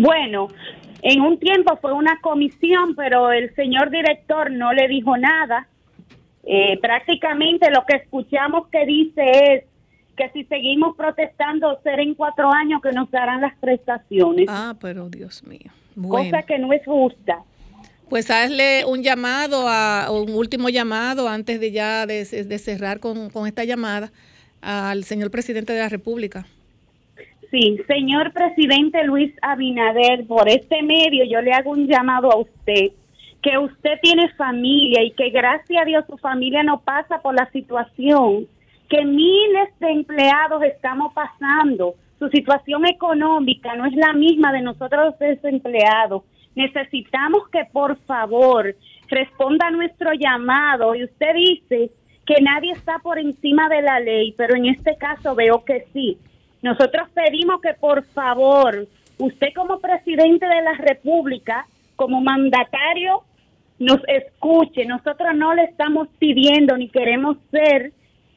Bueno, 0.00 0.48
en 1.02 1.20
un 1.20 1.38
tiempo 1.38 1.76
fue 1.76 1.92
una 1.92 2.18
comisión, 2.22 2.96
pero 2.96 3.30
el 3.30 3.54
señor 3.56 3.90
director 3.90 4.50
no 4.50 4.72
le 4.72 4.88
dijo 4.88 5.18
nada. 5.18 5.68
Eh, 6.44 6.78
prácticamente 6.80 7.70
lo 7.70 7.84
que 7.84 7.96
escuchamos 7.96 8.68
que 8.68 8.86
dice 8.86 9.22
es 9.52 9.64
que 10.16 10.30
si 10.30 10.44
seguimos 10.44 10.96
protestando 10.96 11.78
será 11.82 12.00
en 12.00 12.14
cuatro 12.14 12.50
años 12.50 12.80
que 12.80 12.92
nos 12.92 13.10
darán 13.10 13.42
las 13.42 13.54
prestaciones. 13.58 14.46
Ah, 14.48 14.76
pero 14.80 15.10
Dios 15.10 15.44
mío. 15.46 15.70
Cosa 16.08 16.40
que 16.40 16.58
no 16.58 16.72
es 16.72 16.82
justa. 16.86 17.44
Pues 18.10 18.28
hazle 18.28 18.84
un 18.86 19.04
llamado, 19.04 19.68
a, 19.68 20.10
un 20.10 20.34
último 20.34 20.68
llamado 20.68 21.28
antes 21.28 21.60
de 21.60 21.70
ya 21.70 22.06
de, 22.06 22.24
cerrar 22.24 22.98
con, 22.98 23.30
esta 23.46 23.62
llamada 23.62 24.10
al 24.60 25.04
señor 25.04 25.30
presidente 25.30 25.72
de 25.72 25.78
la 25.78 25.88
República. 25.88 26.44
Sí, 27.52 27.78
señor 27.86 28.32
presidente 28.32 29.04
Luis 29.04 29.32
Abinader, 29.42 30.26
por 30.26 30.48
este 30.48 30.82
medio 30.82 31.24
yo 31.24 31.40
le 31.40 31.52
hago 31.52 31.70
un 31.70 31.86
llamado 31.86 32.32
a 32.32 32.38
usted, 32.38 32.90
que 33.42 33.56
usted 33.58 33.92
tiene 34.02 34.28
familia 34.30 35.04
y 35.04 35.12
que 35.12 35.30
gracias 35.30 35.80
a 35.80 35.84
Dios 35.84 36.04
su 36.08 36.18
familia 36.18 36.64
no 36.64 36.80
pasa 36.80 37.22
por 37.22 37.36
la 37.36 37.48
situación 37.52 38.48
que 38.88 39.04
miles 39.04 39.68
de 39.78 39.88
empleados 39.88 40.64
estamos 40.64 41.12
pasando. 41.14 41.94
Su 42.18 42.28
situación 42.28 42.86
económica 42.86 43.76
no 43.76 43.86
es 43.86 43.94
la 43.94 44.12
misma 44.14 44.52
de 44.52 44.62
nosotros 44.62 45.06
los 45.06 45.18
desempleados 45.20 46.24
necesitamos 46.54 47.48
que 47.48 47.64
por 47.72 47.96
favor 48.00 48.74
responda 49.08 49.66
a 49.68 49.70
nuestro 49.70 50.12
llamado. 50.12 50.94
Y 50.94 51.04
usted 51.04 51.34
dice 51.34 51.90
que 52.26 52.42
nadie 52.42 52.72
está 52.72 52.98
por 52.98 53.18
encima 53.18 53.68
de 53.68 53.82
la 53.82 54.00
ley, 54.00 54.34
pero 54.36 54.54
en 54.56 54.66
este 54.66 54.96
caso 54.96 55.34
veo 55.34 55.64
que 55.64 55.86
sí. 55.92 56.18
Nosotros 56.62 57.08
pedimos 57.14 57.60
que 57.60 57.74
por 57.74 58.04
favor, 58.04 58.86
usted 59.18 59.48
como 59.54 59.80
presidente 59.80 60.46
de 60.46 60.62
la 60.62 60.74
República, 60.74 61.66
como 61.96 62.20
mandatario, 62.20 63.22
nos 63.78 64.00
escuche. 64.08 64.84
Nosotros 64.84 65.34
no 65.34 65.54
le 65.54 65.64
estamos 65.64 66.08
pidiendo 66.18 66.76
ni 66.76 66.88
queremos 66.88 67.38
ser 67.50 67.92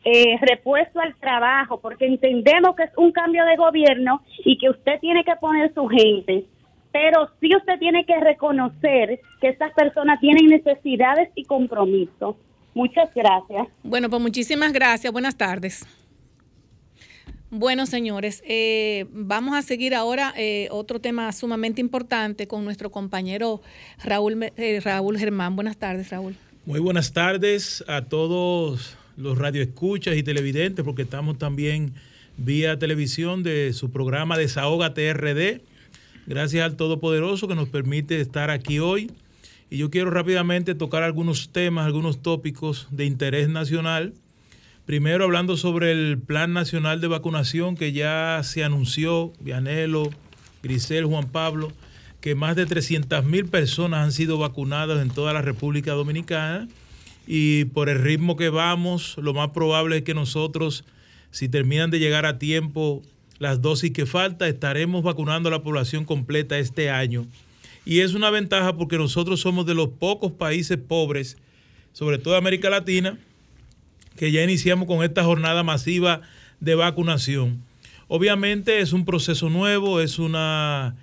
eh, 0.05 0.37
repuesto 0.41 0.99
al 0.99 1.15
trabajo, 1.15 1.79
porque 1.79 2.05
entendemos 2.05 2.75
que 2.75 2.83
es 2.83 2.91
un 2.97 3.11
cambio 3.11 3.45
de 3.45 3.55
gobierno 3.55 4.21
y 4.43 4.57
que 4.57 4.69
usted 4.69 4.99
tiene 4.99 5.23
que 5.23 5.35
poner 5.37 5.73
su 5.73 5.87
gente 5.87 6.45
pero 6.93 7.27
sí 7.41 7.49
usted 7.57 7.79
tiene 7.79 8.05
que 8.05 8.17
reconocer 8.19 9.19
que 9.41 9.49
estas 9.49 9.73
personas 9.73 10.19
tienen 10.21 10.47
necesidades 10.47 11.29
y 11.35 11.43
compromisos. 11.43 12.35
Muchas 12.75 13.09
gracias. 13.13 13.67
Bueno, 13.83 14.09
pues 14.09 14.21
muchísimas 14.21 14.71
gracias. 14.71 15.11
Buenas 15.11 15.35
tardes. 15.35 15.85
Bueno, 17.49 17.85
señores, 17.87 18.43
eh, 18.47 19.05
vamos 19.11 19.55
a 19.55 19.63
seguir 19.63 19.93
ahora 19.95 20.33
eh, 20.37 20.67
otro 20.71 20.99
tema 20.99 21.31
sumamente 21.31 21.81
importante 21.81 22.47
con 22.47 22.63
nuestro 22.63 22.91
compañero 22.91 23.61
Raúl, 24.03 24.51
eh, 24.55 24.79
Raúl 24.83 25.17
Germán. 25.17 25.55
Buenas 25.55 25.77
tardes, 25.77 26.09
Raúl. 26.09 26.35
Muy 26.65 26.79
buenas 26.79 27.11
tardes 27.11 27.83
a 27.87 28.05
todos 28.05 28.97
los 29.17 29.37
radioescuchas 29.37 30.15
y 30.15 30.23
televidentes, 30.23 30.85
porque 30.85 31.03
estamos 31.03 31.37
también 31.39 31.93
vía 32.37 32.77
televisión 32.77 33.43
de 33.43 33.73
su 33.73 33.91
programa 33.91 34.37
Desahoga 34.37 34.93
TRD 34.93 35.61
Gracias 36.25 36.63
al 36.63 36.77
Todopoderoso 36.77 37.47
que 37.47 37.55
nos 37.55 37.67
permite 37.67 38.21
estar 38.21 38.49
aquí 38.49 38.79
hoy. 38.79 39.11
Y 39.69 39.77
yo 39.77 39.89
quiero 39.89 40.09
rápidamente 40.09 40.75
tocar 40.75 41.03
algunos 41.03 41.49
temas, 41.51 41.85
algunos 41.85 42.21
tópicos 42.21 42.87
de 42.91 43.05
interés 43.05 43.49
nacional. 43.49 44.13
Primero 44.85 45.25
hablando 45.25 45.57
sobre 45.57 45.91
el 45.91 46.17
Plan 46.19 46.53
Nacional 46.53 47.01
de 47.01 47.07
Vacunación 47.07 47.75
que 47.75 47.91
ya 47.91 48.41
se 48.43 48.63
anunció, 48.63 49.33
Vianelo, 49.39 50.09
Grisel, 50.61 51.05
Juan 51.05 51.29
Pablo, 51.29 51.71
que 52.21 52.35
más 52.35 52.55
de 52.55 52.65
300 52.65 53.25
mil 53.25 53.45
personas 53.45 54.03
han 54.03 54.11
sido 54.11 54.37
vacunadas 54.37 55.01
en 55.01 55.09
toda 55.09 55.33
la 55.33 55.41
República 55.41 55.93
Dominicana 55.93 56.67
y 57.27 57.65
por 57.65 57.89
el 57.89 58.01
ritmo 58.01 58.35
que 58.35 58.49
vamos, 58.49 59.15
lo 59.17 59.33
más 59.33 59.49
probable 59.49 59.97
es 59.97 60.03
que 60.03 60.13
nosotros, 60.13 60.83
si 61.31 61.49
terminan 61.49 61.89
de 61.89 61.99
llegar 61.99 62.25
a 62.25 62.37
tiempo 62.37 63.01
las 63.39 63.61
dosis 63.61 63.91
que 63.91 64.05
falta, 64.05 64.47
estaremos 64.47 65.03
vacunando 65.03 65.49
a 65.49 65.51
la 65.51 65.63
población 65.63 66.05
completa 66.05 66.57
este 66.59 66.89
año. 66.89 67.25
Y 67.85 67.99
es 67.99 68.13
una 68.13 68.29
ventaja 68.29 68.75
porque 68.77 68.97
nosotros 68.97 69.41
somos 69.41 69.65
de 69.65 69.75
los 69.75 69.89
pocos 69.89 70.31
países 70.31 70.77
pobres, 70.77 71.37
sobre 71.91 72.17
todo 72.17 72.35
América 72.35 72.69
Latina, 72.69 73.17
que 74.15 74.31
ya 74.31 74.43
iniciamos 74.43 74.87
con 74.87 75.03
esta 75.03 75.23
jornada 75.23 75.63
masiva 75.63 76.21
de 76.59 76.75
vacunación. 76.75 77.61
Obviamente 78.07 78.79
es 78.79 78.93
un 78.93 79.05
proceso 79.05 79.49
nuevo, 79.49 79.99
es 79.99 80.19
una, 80.19 80.95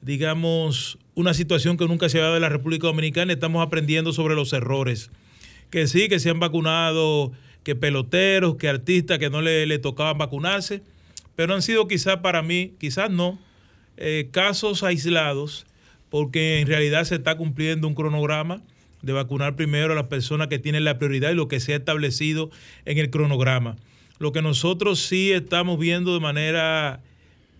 digamos, 0.00 0.98
una 1.14 1.34
situación 1.34 1.76
que 1.76 1.86
nunca 1.86 2.08
se 2.08 2.18
ha 2.18 2.22
dado 2.22 2.36
en 2.36 2.42
la 2.42 2.48
República 2.48 2.86
Dominicana. 2.86 3.32
Estamos 3.32 3.66
aprendiendo 3.66 4.12
sobre 4.12 4.34
los 4.34 4.52
errores. 4.52 5.10
Que 5.70 5.86
sí, 5.86 6.08
que 6.08 6.20
se 6.20 6.30
han 6.30 6.40
vacunado, 6.40 7.32
que 7.64 7.74
peloteros, 7.74 8.56
que 8.56 8.68
artistas 8.68 9.18
que 9.18 9.28
no 9.28 9.42
le, 9.42 9.66
le 9.66 9.78
tocaban 9.78 10.18
vacunarse 10.18 10.82
pero 11.42 11.56
han 11.56 11.62
sido 11.62 11.88
quizás 11.88 12.18
para 12.18 12.40
mí, 12.40 12.74
quizás 12.78 13.10
no, 13.10 13.36
eh, 13.96 14.28
casos 14.30 14.84
aislados, 14.84 15.66
porque 16.08 16.60
en 16.60 16.68
realidad 16.68 17.02
se 17.02 17.16
está 17.16 17.36
cumpliendo 17.36 17.88
un 17.88 17.96
cronograma. 17.96 18.62
de 19.02 19.12
vacunar 19.12 19.56
primero 19.56 19.92
a 19.92 19.96
las 19.96 20.06
personas 20.06 20.46
que 20.46 20.60
tienen 20.60 20.84
la 20.84 21.00
prioridad 21.00 21.32
y 21.32 21.34
lo 21.34 21.48
que 21.48 21.58
se 21.58 21.72
ha 21.72 21.76
establecido 21.78 22.52
en 22.84 22.98
el 22.98 23.10
cronograma. 23.10 23.74
Lo 24.20 24.30
que 24.30 24.40
nosotros 24.40 25.00
sí 25.00 25.32
estamos 25.32 25.80
viendo 25.80 26.14
de 26.14 26.20
manera 26.20 27.00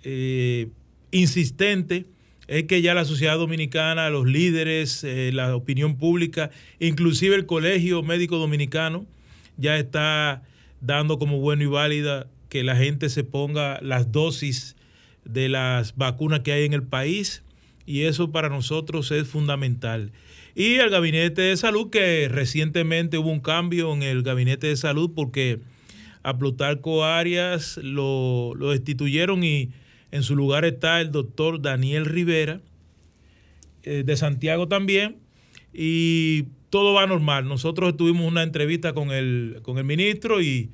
eh, 0.04 0.68
insistente 1.10 2.06
es 2.46 2.62
que 2.68 2.82
ya 2.82 2.94
la 2.94 3.04
sociedad 3.04 3.36
dominicana, 3.36 4.10
los 4.10 4.28
líderes, 4.28 5.02
eh, 5.02 5.32
la 5.32 5.56
opinión 5.56 5.96
pública, 5.96 6.52
inclusive 6.78 7.34
el 7.34 7.46
Colegio 7.46 8.04
Médico 8.04 8.36
Dominicano, 8.38 9.06
ya 9.56 9.76
está 9.76 10.44
dando 10.80 11.18
como 11.18 11.40
bueno 11.40 11.64
y 11.64 11.66
válida 11.66 12.28
que 12.52 12.62
la 12.62 12.76
gente 12.76 13.08
se 13.08 13.24
ponga 13.24 13.78
las 13.80 14.12
dosis 14.12 14.76
de 15.24 15.48
las 15.48 15.96
vacunas 15.96 16.40
que 16.40 16.52
hay 16.52 16.66
en 16.66 16.74
el 16.74 16.82
país 16.82 17.42
y 17.86 18.02
eso 18.02 18.30
para 18.30 18.50
nosotros 18.50 19.10
es 19.10 19.26
fundamental. 19.26 20.12
Y 20.54 20.74
el 20.74 20.90
gabinete 20.90 21.40
de 21.40 21.56
salud, 21.56 21.88
que 21.88 22.28
recientemente 22.28 23.16
hubo 23.16 23.30
un 23.30 23.40
cambio 23.40 23.94
en 23.94 24.02
el 24.02 24.22
gabinete 24.22 24.66
de 24.66 24.76
salud 24.76 25.12
porque 25.16 25.60
a 26.22 26.36
Plutarco 26.36 27.06
Arias 27.06 27.78
lo, 27.82 28.52
lo 28.54 28.72
destituyeron 28.72 29.42
y 29.44 29.70
en 30.10 30.22
su 30.22 30.36
lugar 30.36 30.66
está 30.66 31.00
el 31.00 31.10
doctor 31.10 31.62
Daniel 31.62 32.04
Rivera, 32.04 32.60
eh, 33.82 34.02
de 34.04 34.16
Santiago 34.18 34.68
también, 34.68 35.16
y 35.72 36.48
todo 36.68 36.92
va 36.92 37.06
normal. 37.06 37.48
Nosotros 37.48 37.96
tuvimos 37.96 38.30
una 38.30 38.42
entrevista 38.42 38.92
con 38.92 39.10
el, 39.10 39.60
con 39.62 39.78
el 39.78 39.84
ministro 39.84 40.42
y, 40.42 40.68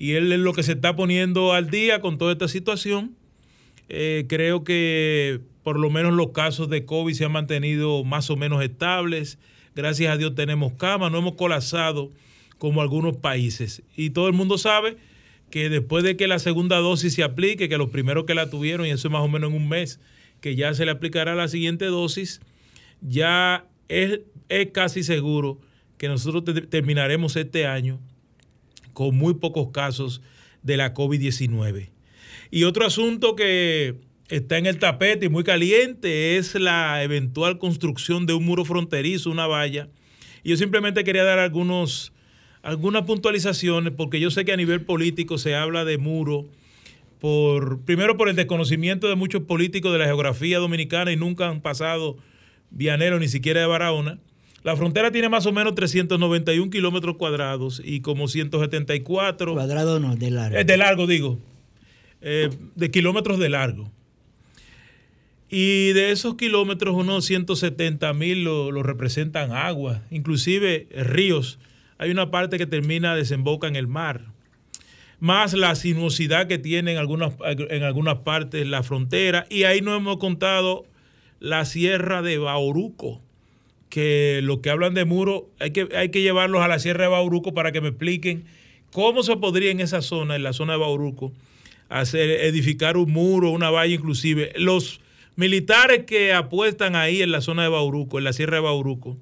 y 0.00 0.14
él 0.14 0.32
es 0.32 0.38
lo 0.38 0.54
que 0.54 0.62
se 0.62 0.72
está 0.72 0.96
poniendo 0.96 1.52
al 1.52 1.68
día 1.68 2.00
con 2.00 2.16
toda 2.16 2.32
esta 2.32 2.48
situación. 2.48 3.14
Eh, 3.90 4.24
creo 4.30 4.64
que 4.64 5.40
por 5.62 5.78
lo 5.78 5.90
menos 5.90 6.14
los 6.14 6.30
casos 6.30 6.70
de 6.70 6.86
COVID 6.86 7.12
se 7.12 7.26
han 7.26 7.32
mantenido 7.32 8.02
más 8.02 8.30
o 8.30 8.36
menos 8.36 8.64
estables. 8.64 9.38
Gracias 9.76 10.10
a 10.10 10.16
Dios 10.16 10.34
tenemos 10.34 10.72
cama, 10.72 11.10
no 11.10 11.18
hemos 11.18 11.34
colapsado 11.34 12.08
como 12.56 12.80
algunos 12.80 13.18
países. 13.18 13.82
Y 13.94 14.08
todo 14.08 14.26
el 14.28 14.32
mundo 14.32 14.56
sabe 14.56 14.96
que 15.50 15.68
después 15.68 16.02
de 16.02 16.16
que 16.16 16.28
la 16.28 16.38
segunda 16.38 16.78
dosis 16.78 17.12
se 17.12 17.22
aplique, 17.22 17.68
que 17.68 17.76
los 17.76 17.90
primeros 17.90 18.24
que 18.24 18.32
la 18.32 18.48
tuvieron, 18.48 18.86
y 18.86 18.90
eso 18.90 19.08
es 19.08 19.12
más 19.12 19.20
o 19.20 19.28
menos 19.28 19.50
en 19.50 19.56
un 19.56 19.68
mes, 19.68 20.00
que 20.40 20.56
ya 20.56 20.72
se 20.72 20.86
le 20.86 20.92
aplicará 20.92 21.34
la 21.34 21.48
siguiente 21.48 21.84
dosis, 21.84 22.40
ya 23.02 23.66
es, 23.88 24.20
es 24.48 24.70
casi 24.70 25.02
seguro 25.02 25.60
que 25.98 26.08
nosotros 26.08 26.42
terminaremos 26.70 27.36
este 27.36 27.66
año 27.66 28.00
con 28.92 29.16
muy 29.16 29.34
pocos 29.34 29.70
casos 29.72 30.22
de 30.62 30.76
la 30.76 30.94
COVID-19. 30.94 31.90
Y 32.50 32.64
otro 32.64 32.86
asunto 32.86 33.36
que 33.36 33.96
está 34.28 34.58
en 34.58 34.66
el 34.66 34.78
tapete 34.78 35.26
y 35.26 35.28
muy 35.28 35.44
caliente 35.44 36.36
es 36.36 36.54
la 36.54 37.02
eventual 37.02 37.58
construcción 37.58 38.26
de 38.26 38.34
un 38.34 38.44
muro 38.44 38.64
fronterizo, 38.64 39.30
una 39.30 39.46
valla. 39.46 39.88
Y 40.42 40.50
yo 40.50 40.56
simplemente 40.56 41.04
quería 41.04 41.24
dar 41.24 41.38
algunos 41.38 42.12
algunas 42.62 43.04
puntualizaciones, 43.04 43.92
porque 43.96 44.20
yo 44.20 44.30
sé 44.30 44.44
que 44.44 44.52
a 44.52 44.56
nivel 44.56 44.82
político 44.82 45.38
se 45.38 45.54
habla 45.54 45.84
de 45.84 45.98
muro, 45.98 46.46
por, 47.18 47.82
primero 47.84 48.16
por 48.16 48.28
el 48.28 48.36
desconocimiento 48.36 49.08
de 49.08 49.14
muchos 49.14 49.42
políticos 49.42 49.92
de 49.92 49.98
la 49.98 50.06
geografía 50.06 50.58
dominicana 50.58 51.12
y 51.12 51.16
nunca 51.16 51.48
han 51.48 51.60
pasado 51.60 52.16
Vianero 52.70 53.18
ni 53.18 53.28
siquiera 53.28 53.60
de 53.60 53.66
Barahona. 53.66 54.18
La 54.62 54.76
frontera 54.76 55.10
tiene 55.10 55.28
más 55.28 55.46
o 55.46 55.52
menos 55.52 55.74
391 55.74 56.70
kilómetros 56.70 57.16
cuadrados 57.16 57.80
y 57.84 58.00
como 58.00 58.28
174... 58.28 59.54
Cuadrado 59.54 60.00
no, 60.00 60.16
de 60.16 60.30
largo. 60.30 60.58
Eh, 60.58 60.64
de 60.64 60.76
largo, 60.76 61.06
digo. 61.06 61.38
Eh, 62.20 62.50
de 62.74 62.90
kilómetros 62.90 63.38
de 63.38 63.48
largo. 63.48 63.90
Y 65.48 65.92
de 65.92 66.12
esos 66.12 66.36
kilómetros, 66.36 66.94
unos 66.94 67.24
170 67.24 68.12
mil 68.12 68.44
lo, 68.44 68.70
lo 68.70 68.82
representan 68.82 69.52
agua, 69.52 70.02
inclusive 70.10 70.86
ríos 70.94 71.58
hay 72.00 72.10
una 72.10 72.30
parte 72.30 72.56
que 72.56 72.66
termina, 72.66 73.14
desemboca 73.14 73.68
en 73.68 73.76
el 73.76 73.86
mar. 73.86 74.22
Más 75.18 75.52
la 75.52 75.74
sinuosidad 75.74 76.46
que 76.46 76.56
tiene 76.56 76.92
en 76.92 76.98
algunas, 76.98 77.34
en 77.44 77.82
algunas 77.82 78.20
partes 78.20 78.66
la 78.66 78.82
frontera. 78.82 79.46
Y 79.50 79.64
ahí 79.64 79.82
no 79.82 79.94
hemos 79.94 80.16
contado 80.16 80.86
la 81.40 81.66
sierra 81.66 82.22
de 82.22 82.38
Bauruco, 82.38 83.20
que 83.90 84.40
lo 84.42 84.62
que 84.62 84.70
hablan 84.70 84.94
de 84.94 85.04
muro, 85.04 85.50
hay 85.58 85.72
que, 85.72 85.88
hay 85.94 86.08
que 86.08 86.22
llevarlos 86.22 86.62
a 86.62 86.68
la 86.68 86.78
sierra 86.78 87.04
de 87.04 87.10
Bauruco 87.10 87.52
para 87.52 87.72
que 87.72 87.80
me 87.80 87.88
expliquen 87.88 88.44
cómo 88.92 89.22
se 89.22 89.36
podría 89.36 89.70
en 89.70 89.80
esa 89.80 90.00
zona, 90.00 90.36
en 90.36 90.42
la 90.42 90.54
zona 90.54 90.72
de 90.74 90.78
Bauruco, 90.78 91.32
hacer, 91.88 92.30
edificar 92.30 92.96
un 92.96 93.12
muro, 93.12 93.50
una 93.50 93.68
valla 93.68 93.94
inclusive. 93.94 94.52
Los 94.56 95.00
militares 95.36 96.04
que 96.06 96.32
apuestan 96.32 96.96
ahí 96.96 97.20
en 97.20 97.30
la 97.30 97.42
zona 97.42 97.64
de 97.64 97.68
Bauruco, 97.68 98.16
en 98.16 98.24
la 98.24 98.32
sierra 98.32 98.56
de 98.56 98.62
Bauruco, 98.62 99.18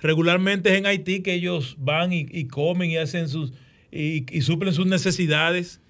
Regularmente 0.00 0.70
es 0.70 0.78
en 0.78 0.86
Haití 0.86 1.22
que 1.22 1.34
ellos 1.34 1.76
van 1.78 2.12
y, 2.12 2.44
comen 2.46 2.90
y 2.90 2.96
hacen 2.98 3.28
sus 3.28 3.52
y, 3.90 4.22
suplen 4.42 4.72
sus 4.72 4.86
necesidades. 4.86 5.80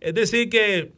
Es 0.00 0.14
decir, 0.14 0.48
que 0.48 0.90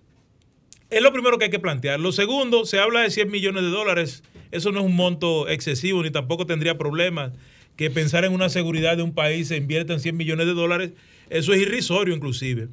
es 0.90 1.02
lo 1.02 1.12
primero 1.12 1.38
que 1.38 1.44
hay 1.44 1.50
que 1.50 1.58
plantear. 1.58 2.00
Lo 2.00 2.12
segundo, 2.12 2.64
se 2.64 2.78
habla 2.78 3.02
de 3.02 3.10
100 3.10 3.30
millones 3.30 3.62
de 3.64 3.68
dólares. 3.68 4.22
Eso 4.50 4.72
no 4.72 4.80
es 4.80 4.86
un 4.86 4.96
monto 4.96 5.48
excesivo 5.48 6.02
ni 6.02 6.10
tampoco 6.10 6.46
tendría 6.46 6.78
problemas 6.78 7.32
que 7.76 7.90
pensar 7.90 8.24
en 8.24 8.32
una 8.32 8.48
seguridad 8.48 8.96
de 8.96 9.02
un 9.02 9.14
país 9.14 9.48
se 9.48 9.56
invierta 9.56 9.92
en 9.92 10.00
100 10.00 10.16
millones 10.16 10.46
de 10.46 10.54
dólares. 10.54 10.90
Eso 11.30 11.52
es 11.52 11.60
irrisorio 11.60 12.14
inclusive. 12.14 12.68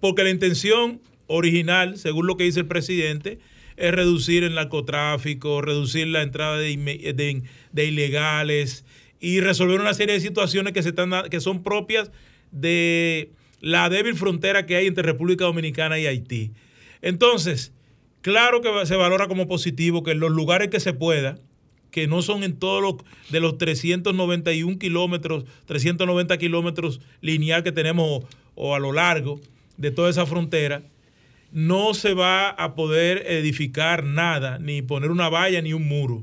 Porque 0.00 0.24
la 0.24 0.30
intención 0.30 1.00
original, 1.26 1.96
según 1.96 2.26
lo 2.26 2.36
que 2.36 2.44
dice 2.44 2.60
el 2.60 2.66
presidente, 2.66 3.38
es 3.76 3.92
reducir 3.92 4.42
el 4.42 4.54
narcotráfico, 4.54 5.60
reducir 5.60 6.08
la 6.08 6.22
entrada 6.22 6.58
de, 6.58 7.42
de 7.72 7.84
ilegales, 7.84 8.84
y 9.20 9.40
resolver 9.40 9.80
una 9.80 9.94
serie 9.94 10.14
de 10.14 10.20
situaciones 10.20 10.72
que, 10.72 10.82
se 10.82 10.90
están, 10.90 11.10
que 11.30 11.40
son 11.40 11.62
propias 11.62 12.10
de 12.50 13.32
la 13.60 13.88
débil 13.88 14.14
frontera 14.14 14.66
que 14.66 14.76
hay 14.76 14.86
entre 14.86 15.02
República 15.02 15.44
Dominicana 15.44 15.98
y 15.98 16.06
Haití. 16.06 16.52
Entonces, 17.02 17.72
claro 18.22 18.60
que 18.60 18.86
se 18.86 18.96
valora 18.96 19.28
como 19.28 19.48
positivo 19.48 20.02
que 20.02 20.12
en 20.12 20.20
los 20.20 20.30
lugares 20.30 20.68
que 20.68 20.80
se 20.80 20.92
pueda, 20.92 21.38
que 21.90 22.06
no 22.06 22.22
son 22.22 22.44
en 22.44 22.58
todos 22.58 22.82
los 22.82 22.94
de 23.30 23.40
los 23.40 23.58
391 23.58 24.78
kilómetros, 24.78 25.44
390 25.66 26.36
kilómetros 26.38 27.00
lineal 27.20 27.62
que 27.62 27.72
tenemos 27.72 28.24
o 28.54 28.74
a 28.74 28.78
lo 28.78 28.92
largo 28.92 29.40
de 29.76 29.90
toda 29.90 30.10
esa 30.10 30.26
frontera, 30.26 30.82
no 31.52 31.94
se 31.94 32.14
va 32.14 32.50
a 32.50 32.74
poder 32.74 33.24
edificar 33.26 34.04
nada, 34.04 34.58
ni 34.58 34.82
poner 34.82 35.10
una 35.10 35.28
valla 35.28 35.62
ni 35.62 35.72
un 35.72 35.88
muro. 35.88 36.22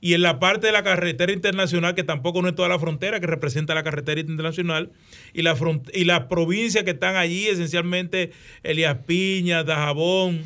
Y 0.00 0.14
en 0.14 0.22
la 0.22 0.38
parte 0.38 0.68
de 0.68 0.72
la 0.72 0.84
carretera 0.84 1.32
internacional, 1.32 1.94
que 1.94 2.04
tampoco 2.04 2.40
no 2.40 2.48
es 2.48 2.54
toda 2.54 2.68
la 2.68 2.78
frontera, 2.78 3.20
que 3.20 3.26
representa 3.26 3.74
la 3.74 3.82
carretera 3.82 4.20
internacional, 4.20 4.92
y 5.32 5.42
la 5.42 5.56
y 5.92 6.04
las 6.04 6.24
provincias 6.24 6.84
que 6.84 6.92
están 6.92 7.16
allí, 7.16 7.48
esencialmente 7.48 8.30
Elías 8.62 8.98
Piña, 9.06 9.64
Dajabón, 9.64 10.42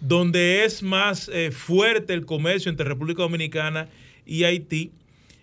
donde 0.00 0.64
es 0.64 0.82
más 0.82 1.30
eh, 1.32 1.50
fuerte 1.50 2.14
el 2.14 2.24
comercio 2.24 2.70
entre 2.70 2.86
República 2.86 3.22
Dominicana 3.22 3.88
y 4.26 4.44
Haití, 4.44 4.92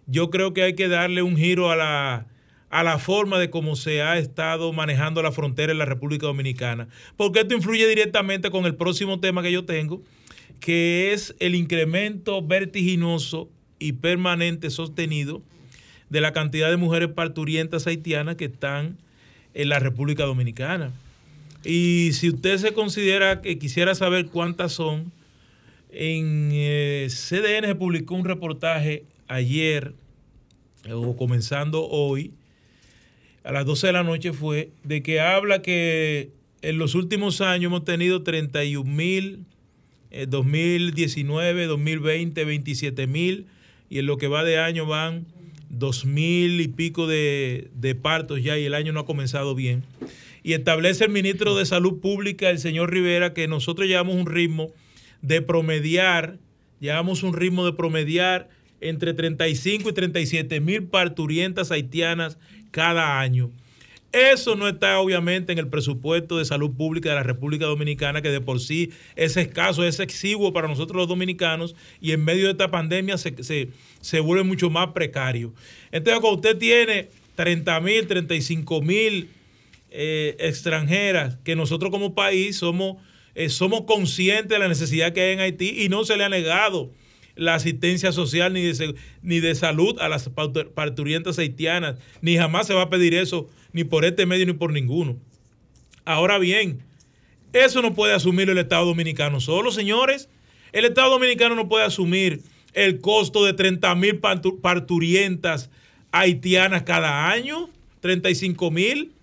yo 0.07 0.29
creo 0.29 0.53
que 0.53 0.63
hay 0.63 0.75
que 0.75 0.87
darle 0.87 1.21
un 1.21 1.37
giro 1.37 1.69
a 1.71 1.75
la, 1.75 2.25
a 2.69 2.83
la 2.83 2.97
forma 2.97 3.39
de 3.39 3.49
cómo 3.49 3.75
se 3.75 4.01
ha 4.01 4.17
estado 4.17 4.73
manejando 4.73 5.21
la 5.21 5.31
frontera 5.31 5.71
en 5.71 5.77
la 5.77 5.85
República 5.85 6.27
Dominicana, 6.27 6.87
porque 7.15 7.41
esto 7.41 7.53
influye 7.53 7.87
directamente 7.87 8.49
con 8.49 8.65
el 8.65 8.75
próximo 8.75 9.19
tema 9.19 9.43
que 9.43 9.51
yo 9.51 9.65
tengo, 9.65 10.01
que 10.59 11.13
es 11.13 11.35
el 11.39 11.55
incremento 11.55 12.41
vertiginoso 12.41 13.49
y 13.79 13.93
permanente 13.93 14.69
sostenido 14.69 15.43
de 16.09 16.21
la 16.21 16.31
cantidad 16.31 16.69
de 16.69 16.77
mujeres 16.77 17.09
parturientas 17.09 17.85
haitianas 17.85 18.37
que 18.37 18.45
están 18.45 18.97
en 19.53 19.69
la 19.69 19.79
República 19.79 20.23
Dominicana. 20.23 20.91
Y 21.63 22.11
si 22.13 22.29
usted 22.29 22.57
se 22.57 22.73
considera 22.73 23.41
que 23.41 23.59
quisiera 23.59 23.95
saber 23.95 24.27
cuántas 24.27 24.73
son, 24.73 25.11
en 25.89 26.49
eh, 26.53 27.07
CDN 27.09 27.65
se 27.65 27.75
publicó 27.75 28.15
un 28.15 28.25
reportaje 28.25 29.05
ayer, 29.27 29.93
o 30.91 31.15
comenzando 31.15 31.87
hoy, 31.87 32.31
a 33.43 33.51
las 33.51 33.65
12 33.65 33.87
de 33.87 33.93
la 33.93 34.03
noche 34.03 34.33
fue, 34.33 34.71
de 34.83 35.01
que 35.01 35.19
habla 35.19 35.61
que 35.61 36.31
en 36.61 36.77
los 36.77 36.95
últimos 36.95 37.41
años 37.41 37.69
hemos 37.69 37.85
tenido 37.85 38.23
31 38.23 38.89
mil 38.89 39.45
2019, 40.27 41.65
2020, 41.65 42.45
27 42.45 43.07
mil 43.07 43.47
y 43.89 43.99
en 43.99 44.05
lo 44.05 44.17
que 44.17 44.27
va 44.27 44.43
de 44.43 44.57
año 44.57 44.85
van 44.85 45.25
dos 45.69 46.05
mil 46.05 46.61
y 46.61 46.67
pico 46.67 47.07
de, 47.07 47.69
de, 47.73 47.93
partos 47.95 48.41
ya 48.41 48.57
y 48.57 48.65
el 48.65 48.73
año 48.73 48.93
no 48.93 49.01
ha 49.01 49.05
comenzado 49.05 49.53
bien. 49.53 49.83
Y 50.47 50.53
establece 50.53 51.03
el 51.03 51.09
ministro 51.09 51.57
de 51.57 51.65
Salud 51.65 51.99
Pública, 51.99 52.49
el 52.49 52.59
señor 52.59 52.89
Rivera, 52.89 53.33
que 53.33 53.49
nosotros 53.49 53.85
llevamos 53.85 54.15
un 54.15 54.27
ritmo 54.27 54.71
de 55.21 55.41
promediar, 55.41 56.37
llevamos 56.79 57.21
un 57.23 57.33
ritmo 57.33 57.65
de 57.65 57.73
promediar 57.73 58.47
entre 58.79 59.13
35 59.13 59.89
y 59.89 59.91
37 59.91 60.61
mil 60.61 60.85
parturientas 60.85 61.69
haitianas 61.69 62.37
cada 62.71 63.19
año. 63.19 63.51
Eso 64.13 64.55
no 64.55 64.69
está 64.69 64.99
obviamente 64.99 65.51
en 65.51 65.59
el 65.59 65.67
presupuesto 65.67 66.37
de 66.37 66.45
salud 66.45 66.71
pública 66.77 67.09
de 67.09 67.15
la 67.15 67.23
República 67.23 67.65
Dominicana, 67.65 68.21
que 68.21 68.29
de 68.29 68.39
por 68.39 68.61
sí 68.61 68.93
es 69.17 69.35
escaso, 69.35 69.83
es 69.83 69.99
exiguo 69.99 70.53
para 70.53 70.69
nosotros 70.69 70.95
los 70.95 71.09
dominicanos 71.09 71.75
y 71.99 72.13
en 72.13 72.23
medio 72.23 72.45
de 72.45 72.51
esta 72.51 72.71
pandemia 72.71 73.17
se, 73.17 73.35
se, 73.99 74.19
vuelve 74.21 74.45
mucho 74.45 74.69
más 74.69 74.93
precario. 74.93 75.53
Entonces, 75.91 76.21
cuando 76.21 76.37
usted 76.37 76.57
tiene 76.57 77.09
30 77.35 77.81
mil, 77.81 78.07
35 78.07 78.81
mil 78.81 79.29
eh, 79.89 80.35
extranjeras, 80.39 81.37
que 81.43 81.55
nosotros 81.55 81.91
como 81.91 82.15
país 82.15 82.57
somos, 82.57 82.97
eh, 83.35 83.49
somos 83.49 83.81
conscientes 83.81 84.49
de 84.49 84.59
la 84.59 84.67
necesidad 84.67 85.13
que 85.13 85.21
hay 85.21 85.33
en 85.33 85.39
Haití 85.39 85.83
y 85.83 85.89
no 85.89 86.03
se 86.03 86.17
le 86.17 86.23
ha 86.23 86.29
negado 86.29 86.91
la 87.35 87.55
asistencia 87.55 88.11
social 88.11 88.51
ni 88.53 88.63
de, 88.63 88.95
ni 89.21 89.39
de 89.39 89.55
salud 89.55 89.97
a 89.99 90.09
las 90.09 90.29
parturientas 90.73 91.37
haitianas, 91.39 91.97
ni 92.21 92.35
jamás 92.35 92.67
se 92.67 92.73
va 92.73 92.83
a 92.83 92.89
pedir 92.89 93.13
eso, 93.13 93.47
ni 93.71 93.83
por 93.83 94.05
este 94.05 94.25
medio 94.25 94.45
ni 94.45 94.53
por 94.53 94.73
ninguno. 94.73 95.17
Ahora 96.03 96.39
bien, 96.39 96.83
eso 97.53 97.81
no 97.81 97.93
puede 97.93 98.13
asumir 98.13 98.49
el 98.49 98.57
Estado 98.57 98.85
Dominicano 98.85 99.39
solo, 99.39 99.71
señores. 99.71 100.29
El 100.71 100.85
Estado 100.85 101.11
Dominicano 101.11 101.55
no 101.55 101.69
puede 101.69 101.85
asumir 101.85 102.41
el 102.73 102.99
costo 102.99 103.45
de 103.45 103.53
30 103.53 103.95
mil 103.95 104.19
parturientas 104.61 105.69
haitianas 106.11 106.83
cada 106.83 107.29
año, 107.29 107.69
35 108.01 108.71
mil. 108.71 109.13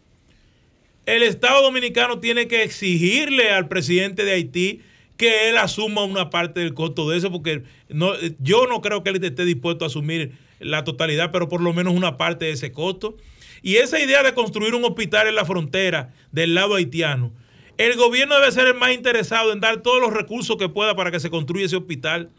El 1.07 1.23
Estado 1.23 1.63
Dominicano 1.63 2.19
tiene 2.19 2.49
que 2.49 2.63
exigirle 2.63 3.51
al 3.51 3.69
presidente 3.69 4.25
de 4.25 4.33
Haití 4.33 4.81
que 5.17 5.49
él 5.49 5.59
asuma 5.59 6.05
una 6.05 6.31
parte 6.31 6.61
del 6.61 6.75
costo 6.75 7.09
de 7.09 7.19
eso, 7.19 7.31
porque 7.31 7.63
no, 7.89 8.13
yo 8.41 8.67
no 8.67 8.81
creo 8.81 9.03
que 9.03 9.11
él 9.11 9.23
esté 9.23 9.45
dispuesto 9.45 9.85
a 9.85 9.89
asumir 9.89 10.33
la 10.61 10.83
totalidad, 10.85 11.31
pero 11.31 11.49
por 11.49 11.61
lo 11.61 11.73
menos 11.73 11.95
una 11.95 12.17
parte 12.17 12.47
de 12.47 12.53
ese 12.53 12.73
costo. 12.73 13.17
Y 13.63 13.77
esa 13.77 14.01
idea 14.01 14.23
de 14.23 14.35
construir 14.35 14.75
un 14.75 14.85
hospital 14.85 15.29
en 15.29 15.35
la 15.35 15.45
frontera 15.45 16.13
del 16.33 16.55
lado 16.55 16.75
haitiano, 16.75 17.33
el 17.77 17.97
gobierno 17.97 18.37
debe 18.37 18.53
ser 18.53 18.67
el 18.67 18.75
más 18.75 18.93
interesado 18.93 19.53
en 19.53 19.61
dar 19.61 19.83
todos 19.83 20.01
los 20.01 20.13
recursos 20.13 20.57
que 20.57 20.69
pueda 20.69 20.95
para 20.95 21.11
que 21.11 21.21
se 21.21 21.31
construya 21.31 21.67
ese 21.67 21.77
hospital. 21.77 22.31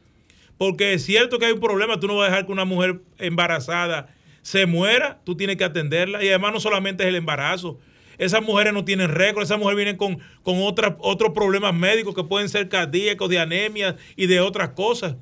Porque 0.58 0.94
es 0.94 1.04
cierto 1.04 1.38
que 1.38 1.48
hay 1.48 1.52
un 1.52 1.60
problema, 1.60 2.00
tú 2.00 2.08
no 2.08 2.16
vas 2.16 2.28
a 2.28 2.32
dejar 2.32 2.46
que 2.46 2.52
una 2.54 2.64
mujer 2.64 3.02
embarazada 3.20 4.16
se 4.42 4.66
muera, 4.66 5.20
tú 5.26 5.36
tienes 5.36 5.58
que 5.58 5.66
atenderla. 5.66 6.24
Y 6.24 6.30
además 6.30 6.54
no 6.54 6.60
solamente 6.60 7.04
es 7.04 7.10
el 7.10 7.16
embarazo, 7.16 7.80
esas 8.18 8.42
mujeres 8.42 8.74
no 8.74 8.86
tienen 8.86 9.10
récord, 9.10 9.44
esas 9.44 9.60
mujeres 9.60 9.78
vienen 9.78 9.98
con, 9.98 10.20
con 10.44 10.58
otros 10.62 11.32
problemas 11.34 11.74
médicos 11.74 12.16
que 12.16 12.24
pueden 12.24 12.50
ser 12.50 12.70
cardíacos, 12.70 13.30
de 13.30 13.40
anemia 13.40 13.96
y 14.16 14.28
de 14.28 14.40
otras 14.40 14.70
cosas. 14.70 15.16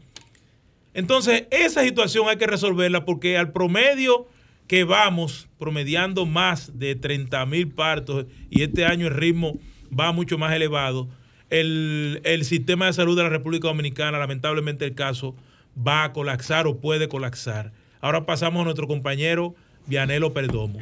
Entonces, 0.93 1.45
esa 1.49 1.83
situación 1.83 2.27
hay 2.29 2.37
que 2.37 2.47
resolverla 2.47 3.05
porque 3.05 3.37
al 3.37 3.51
promedio 3.51 4.27
que 4.67 4.83
vamos 4.83 5.49
promediando 5.57 6.25
más 6.25 6.77
de 6.79 6.95
30 6.95 7.45
mil 7.45 7.69
partos 7.69 8.25
y 8.49 8.63
este 8.63 8.85
año 8.85 9.07
el 9.07 9.13
ritmo 9.13 9.57
va 9.97 10.11
mucho 10.11 10.37
más 10.37 10.53
elevado, 10.53 11.09
el, 11.49 12.21
el, 12.23 12.45
sistema 12.45 12.87
de 12.87 12.93
salud 12.93 13.15
de 13.15 13.23
la 13.23 13.29
República 13.29 13.67
Dominicana, 13.67 14.17
lamentablemente 14.17 14.85
el 14.85 14.95
caso, 14.95 15.35
va 15.75 16.03
a 16.03 16.13
colapsar 16.13 16.65
o 16.65 16.79
puede 16.79 17.07
colapsar. 17.07 17.71
Ahora 18.01 18.25
pasamos 18.25 18.61
a 18.61 18.63
nuestro 18.63 18.87
compañero 18.87 19.55
Vianelo 19.85 20.33
Perdomo. 20.33 20.79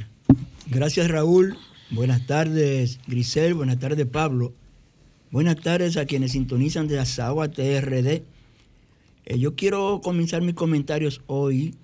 Gracias 0.67 1.09
Raúl. 1.09 1.57
Buenas 1.93 2.25
tardes, 2.25 3.01
Grisel. 3.05 3.53
Buenas 3.53 3.77
tardes, 3.77 4.05
Pablo. 4.05 4.53
Buenas 5.29 5.57
tardes 5.57 5.97
a 5.97 6.05
quienes 6.05 6.31
sintonizan 6.31 6.87
de 6.87 6.97
Asagua 6.97 7.49
TRD. 7.49 8.23
Eh, 9.25 9.37
yo 9.37 9.55
quiero 9.55 9.99
comenzar 10.01 10.41
mis 10.41 10.55
comentarios 10.55 11.21
hoy 11.27 11.75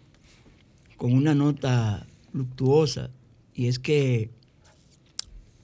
con 0.96 1.12
una 1.12 1.36
nota 1.36 2.08
luctuosa 2.32 3.12
y 3.54 3.68
es 3.68 3.80
que 3.80 4.30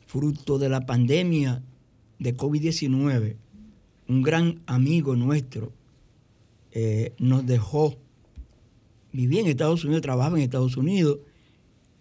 fruto 0.07 0.59
de 0.59 0.67
la 0.67 0.85
pandemia 0.85 1.63
de 2.19 2.35
COVID-19, 2.35 3.37
un 4.09 4.21
gran 4.23 4.61
amigo 4.65 5.15
nuestro 5.15 5.71
eh, 6.73 7.13
nos 7.17 7.45
dejó, 7.45 7.95
vivía 9.13 9.39
en 9.39 9.47
Estados 9.47 9.85
Unidos, 9.85 10.01
trabajaba 10.01 10.35
en 10.35 10.43
Estados 10.43 10.75
Unidos, 10.75 11.19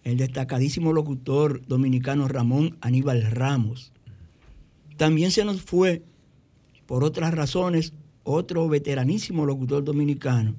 el 0.03 0.17
destacadísimo 0.17 0.93
locutor 0.93 1.65
dominicano 1.65 2.27
Ramón 2.27 2.77
Aníbal 2.81 3.23
Ramos. 3.31 3.91
También 4.97 5.31
se 5.31 5.45
nos 5.45 5.61
fue, 5.61 6.03
por 6.85 7.03
otras 7.03 7.33
razones, 7.33 7.93
otro 8.23 8.67
veteranísimo 8.67 9.45
locutor 9.45 9.83
dominicano, 9.83 10.55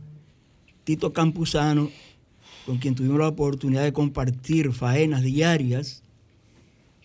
Tito 0.85 1.12
Campuzano, 1.12 1.90
con 2.66 2.78
quien 2.78 2.94
tuvimos 2.94 3.18
la 3.18 3.28
oportunidad 3.28 3.85
de 3.85 3.92
compartir 3.92 4.72
faenas 4.72 5.22
diarias, 5.22 6.02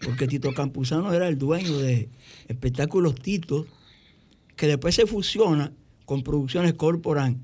porque 0.02 0.28
Tito 0.28 0.54
Campuzano 0.54 1.14
era 1.14 1.28
el 1.28 1.38
dueño 1.38 1.78
de 1.78 2.10
Espectáculos 2.48 3.16
Tito, 3.16 3.66
que 4.56 4.68
después 4.68 4.96
se 4.96 5.06
fusiona 5.06 5.72
con 6.06 6.24
Producciones 6.24 6.74
Corporán. 6.74 7.44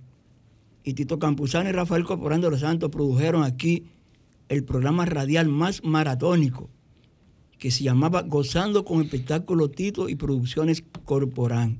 Y 0.83 0.93
Tito 0.93 1.19
Campuzano 1.19 1.69
y 1.69 1.71
Rafael 1.71 2.03
Corporán 2.03 2.41
de 2.41 2.49
los 2.49 2.61
Santos 2.61 2.89
produjeron 2.91 3.43
aquí 3.43 3.85
el 4.49 4.63
programa 4.63 5.05
radial 5.05 5.47
más 5.49 5.83
maratónico 5.83 6.69
que 7.57 7.71
se 7.71 7.83
llamaba 7.83 8.21
Gozando 8.21 8.85
con 8.85 9.01
Espectáculo 9.01 9.69
Tito 9.69 10.09
y 10.09 10.15
Producciones 10.15 10.83
Corporán. 11.05 11.79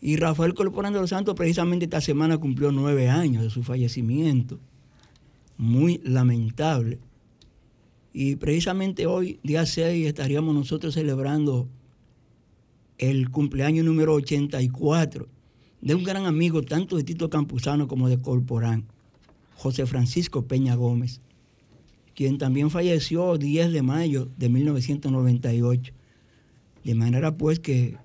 Y 0.00 0.16
Rafael 0.16 0.54
Corporán 0.54 0.92
de 0.92 1.00
los 1.00 1.10
Santos 1.10 1.34
precisamente 1.34 1.84
esta 1.84 2.00
semana 2.00 2.38
cumplió 2.38 2.72
nueve 2.72 3.08
años 3.08 3.42
de 3.42 3.50
su 3.50 3.62
fallecimiento. 3.62 4.58
Muy 5.56 6.00
lamentable. 6.04 6.98
Y 8.12 8.36
precisamente 8.36 9.06
hoy, 9.06 9.40
día 9.42 9.66
6, 9.66 10.06
estaríamos 10.06 10.54
nosotros 10.54 10.94
celebrando 10.94 11.68
el 12.98 13.30
cumpleaños 13.30 13.84
número 13.84 14.14
84 14.14 15.28
de 15.80 15.94
un 15.94 16.04
gran 16.04 16.26
amigo 16.26 16.62
tanto 16.62 16.96
de 16.96 17.04
Tito 17.04 17.28
Campuzano 17.28 17.88
como 17.88 18.08
de 18.08 18.20
Corporán, 18.20 18.84
José 19.56 19.86
Francisco 19.86 20.42
Peña 20.46 20.76
Gómez 20.76 21.20
quien 22.14 22.38
también 22.38 22.70
falleció 22.70 23.36
10 23.36 23.72
de 23.72 23.82
mayo 23.82 24.30
de 24.36 24.48
1998. 24.48 25.92
De 26.84 26.94
manera 26.94 27.36
pues 27.36 27.60
que 27.60 27.96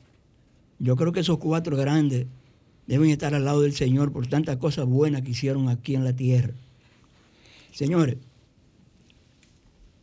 yo 0.80 0.96
creo 0.96 1.12
que 1.12 1.20
esos 1.20 1.38
cuatro 1.38 1.78
grandes 1.78 2.26
deben 2.88 3.10
estar 3.10 3.36
al 3.36 3.46
lado 3.46 3.62
del 3.62 3.74
Señor 3.74 4.12
por 4.12 4.28
tantas 4.28 4.58
cosas 4.58 4.86
buenas 4.86 5.22
que 5.22 5.32
hicieron 5.32 5.70
aquí 5.70 5.96
en 5.96 6.04
la 6.04 6.16
tierra. 6.16 6.54
Señores, 7.72 8.18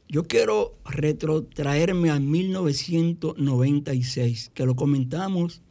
yo 0.09 0.25
quiero 0.25 0.77
retrotraerme 0.85 2.11
a 2.11 2.21
1996, 2.21 4.53
que 4.55 4.67
lo 4.67 4.77
comentamos 4.77 5.63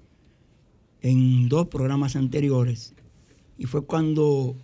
en 1.01 1.47
dos 1.47 1.67
programas 1.67 2.17
anteriores, 2.17 2.93
y 3.57 3.65
fue 3.65 3.85
cuando 3.85 4.57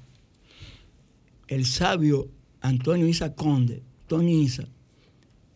el 1.47 1.65
sabio 1.65 2.27
Antonio 2.62 3.08
Isa 3.08 3.36
Conde, 3.36 3.82
Tony 4.08 4.43
Isa, 4.43 4.67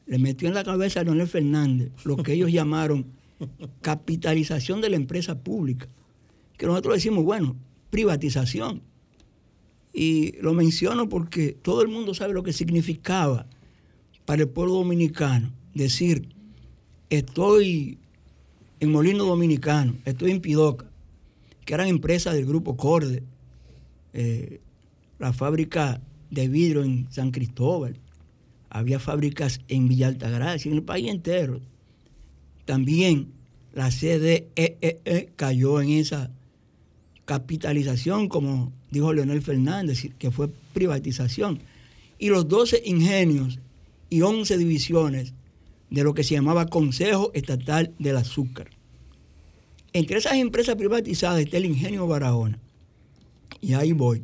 le 0.08 0.20
metió 0.20 0.48
en 0.48 0.54
la 0.54 0.64
cabeza 0.64 1.00
a 1.00 1.04
Leonel 1.04 1.28
Fernández 1.28 1.92
lo 2.04 2.18
que 2.18 2.34
ellos 2.34 2.52
llamaron 2.52 3.06
capitalización 3.82 4.82
de 4.82 4.90
la 4.90 4.96
empresa 4.96 5.40
pública, 5.40 5.88
que 6.58 6.66
nosotros 6.66 6.96
decimos, 6.96 7.24
bueno, 7.24 7.56
privatización. 7.90 8.82
Y 9.94 10.34
lo 10.42 10.54
menciono 10.54 11.08
porque 11.08 11.54
todo 11.54 11.82
el 11.82 11.88
mundo 11.88 12.14
sabe 12.14 12.34
lo 12.34 12.44
que 12.44 12.54
significaba 12.54 13.48
para 14.26 14.42
el 14.42 14.50
pueblo 14.50 14.74
dominicano 14.74 15.52
decir, 15.74 16.30
estoy 17.10 18.00
en 18.80 18.92
Molino 18.92 19.26
Dominicano, 19.26 19.96
estoy 20.06 20.32
en 20.32 20.42
Pidoca, 20.42 20.90
que 21.66 21.74
eran 21.74 21.88
empresas 21.88 22.34
del 22.34 22.46
grupo 22.46 22.76
Corde, 22.76 23.24
eh, 24.14 24.62
la 25.20 25.34
fábrica 25.34 26.02
de 26.32 26.48
vidrio 26.48 26.84
en 26.84 27.08
San 27.12 27.32
Cristóbal, 27.32 27.98
había 28.70 29.00
fábricas 29.00 29.62
en 29.68 29.88
Villa 29.88 30.08
Altagracia, 30.08 30.70
en 30.70 30.78
el 30.78 30.84
país 30.84 31.10
entero. 31.10 31.62
También 32.66 33.28
la 33.74 33.90
CDEE 33.90 34.50
e 34.56 35.00
e 35.06 35.30
cayó 35.36 35.82
en 35.82 35.90
esa 35.92 36.32
capitalización, 37.26 38.28
como 38.28 38.72
dijo 38.92 39.14
Leonel 39.14 39.42
Fernández, 39.42 40.10
que 40.18 40.32
fue 40.32 40.50
privatización. 40.74 41.60
Y 42.18 42.30
los 42.30 42.48
12 42.48 42.84
ingenios 42.86 43.60
y 44.10 44.22
11 44.22 44.58
divisiones 44.58 45.34
de 45.90 46.04
lo 46.04 46.14
que 46.14 46.24
se 46.24 46.36
llamaba 46.36 46.68
Consejo 46.68 47.32
Estatal 47.34 47.94
del 48.00 48.18
Azúcar. 48.18 48.70
Entre 49.94 50.18
esas 50.18 50.34
empresas 50.34 50.76
privatizadas 50.76 51.42
está 51.42 51.58
el 51.58 51.66
ingenio 51.66 52.08
Barahona. 52.08 52.60
Y 53.62 53.74
ahí 53.74 53.94
voy. 53.94 54.24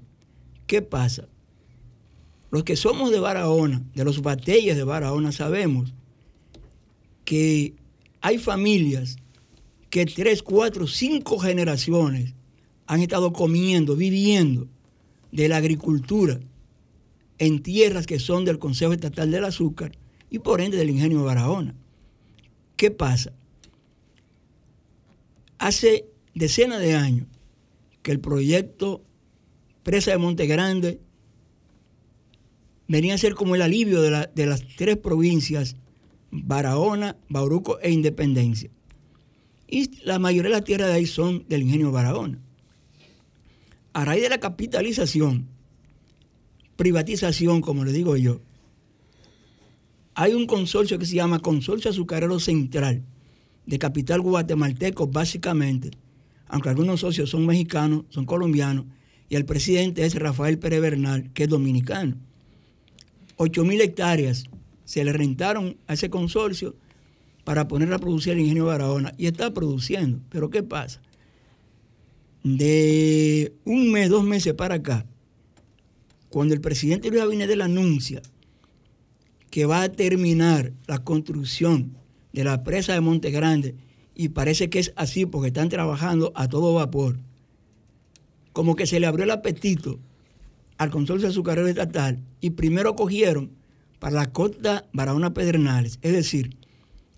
¿Qué 0.68 0.82
pasa? 0.82 1.28
Los 2.52 2.64
que 2.66 2.76
somos 2.76 3.12
de 3.12 3.20
Barahona, 3.20 3.82
de 3.96 4.04
los 4.04 4.22
batalles 4.22 4.76
de 4.76 4.84
Barahona, 4.84 5.32
sabemos 5.32 5.94
que 7.24 7.74
hay 8.20 8.38
familias 8.38 9.18
que 9.90 10.06
tres, 10.06 10.44
cuatro, 10.44 10.86
cinco 10.86 11.40
generaciones 11.40 12.34
han 12.88 13.00
estado 13.00 13.32
comiendo, 13.32 13.96
viviendo 13.96 14.68
de 15.32 15.48
la 15.48 15.58
agricultura 15.58 16.42
en 17.38 17.64
tierras 17.64 18.06
que 18.06 18.20
son 18.20 18.44
del 18.44 18.60
Consejo 18.60 18.92
Estatal 18.94 19.32
del 19.32 19.46
Azúcar, 19.46 19.94
y 20.30 20.40
por 20.40 20.62
ende 20.62 20.78
del 20.78 20.90
ingenio 20.90 21.24
Barahona. 21.24 21.74
¿Qué 22.76 22.92
pasa? 22.92 23.34
Hace 25.58 26.06
decenas 26.34 26.80
de 26.80 26.96
años 26.96 27.28
que 28.02 28.12
el 28.12 28.20
proyecto 28.20 29.02
Presa 29.84 30.12
de 30.12 30.18
Monte 30.18 30.48
Grande 30.48 31.00
venía 32.92 33.14
a 33.14 33.18
ser 33.18 33.36
como 33.36 33.56
el 33.56 33.62
alivio 33.62 34.02
de, 34.02 34.46
las 34.46 34.68
tres 34.76 34.98
provincias, 34.98 35.78
Barahona, 36.30 37.16
Bauruco 37.30 37.80
e 37.80 37.90
Independencia. 37.90 38.70
Y 39.66 40.04
la 40.04 40.20
mayoría 40.20 40.50
de 40.50 40.58
las 40.58 40.66
tierras 40.66 40.90
de 40.90 40.96
ahí 40.96 41.06
son 41.06 41.46
del 41.48 41.62
ingenio 41.62 41.94
Barahona. 41.94 42.38
A 43.94 44.04
raíz 44.04 44.24
de 44.24 44.30
la 44.30 44.42
capitalización, 44.42 45.48
privatización, 46.76 47.62
como 47.62 47.86
le 47.86 47.94
digo 47.94 48.18
yo, 48.18 48.42
hay 50.14 50.34
un 50.34 50.46
consorcio 50.46 51.00
que 51.00 51.06
se 51.06 51.16
llama 51.16 51.40
Consorcio 51.40 51.92
Azucarero 51.92 52.42
Central, 52.42 53.06
de 53.66 53.80
capital 53.80 54.20
guatemalteco 54.20 55.08
básicamente, 55.08 55.92
aunque 56.48 56.68
algunos 56.68 57.00
socios 57.00 57.30
son 57.30 57.46
mexicanos, 57.46 58.04
son 58.10 58.26
colombianos, 58.26 58.84
y 59.30 59.38
el 59.38 59.46
presidente 59.46 60.04
es 60.04 60.16
Rafael 60.16 60.60
Pérez 60.60 60.82
Bernal, 60.82 61.32
que 61.32 61.44
es 61.44 61.50
dominicano. 61.50 62.18
8 63.42 63.66
mil 63.66 63.82
hectáreas 63.82 64.44
se 64.86 65.04
le 65.04 65.14
rentaron 65.14 65.76
a 65.88 65.94
ese 65.94 66.12
consorcio 66.12 66.76
para 67.44 67.68
poner 67.68 67.92
a 67.92 67.98
producir 67.98 68.34
el 68.34 68.42
ingenio 68.42 68.68
Barahona 68.68 69.14
y 69.18 69.26
está 69.26 69.52
produciendo. 69.52 70.20
Pero 70.30 70.52
¿qué 70.52 70.62
pasa? 70.62 71.02
De 72.44 73.52
un 73.66 73.92
mes, 73.92 74.10
dos 74.10 74.24
meses 74.24 74.54
para 74.54 74.76
acá, 74.76 75.08
cuando 76.30 76.54
el 76.54 76.62
presidente 76.62 77.10
Luis 77.10 77.24
Abinader 77.24 77.64
anuncia 77.64 78.22
que 79.50 79.66
va 79.66 79.82
a 79.82 79.90
terminar 79.90 80.72
la 80.86 81.00
construcción 81.00 81.98
de 82.34 82.44
la 82.44 82.64
presa 82.64 82.94
de 82.94 83.02
Monte 83.02 83.32
Grande, 83.32 83.74
y 84.14 84.30
parece 84.30 84.70
que 84.70 84.78
es 84.78 84.94
así 84.96 85.26
porque 85.26 85.48
están 85.48 85.70
trabajando 85.70 86.32
a 86.36 86.48
todo 86.48 86.76
vapor, 86.76 87.18
como 88.54 88.76
que 88.76 88.86
se 88.86 89.00
le 89.00 89.08
abrió 89.08 89.24
el 89.24 89.32
apetito 89.32 90.00
al 90.82 90.90
consorcio 90.90 91.28
azucarero 91.28 91.68
estatal 91.68 92.18
y 92.40 92.50
primero 92.50 92.96
cogieron 92.96 93.52
para 94.00 94.16
la 94.16 94.32
costa 94.32 94.88
Barahona 94.94 95.32
Pedernales, 95.32 96.00
es 96.02 96.12
decir, 96.12 96.58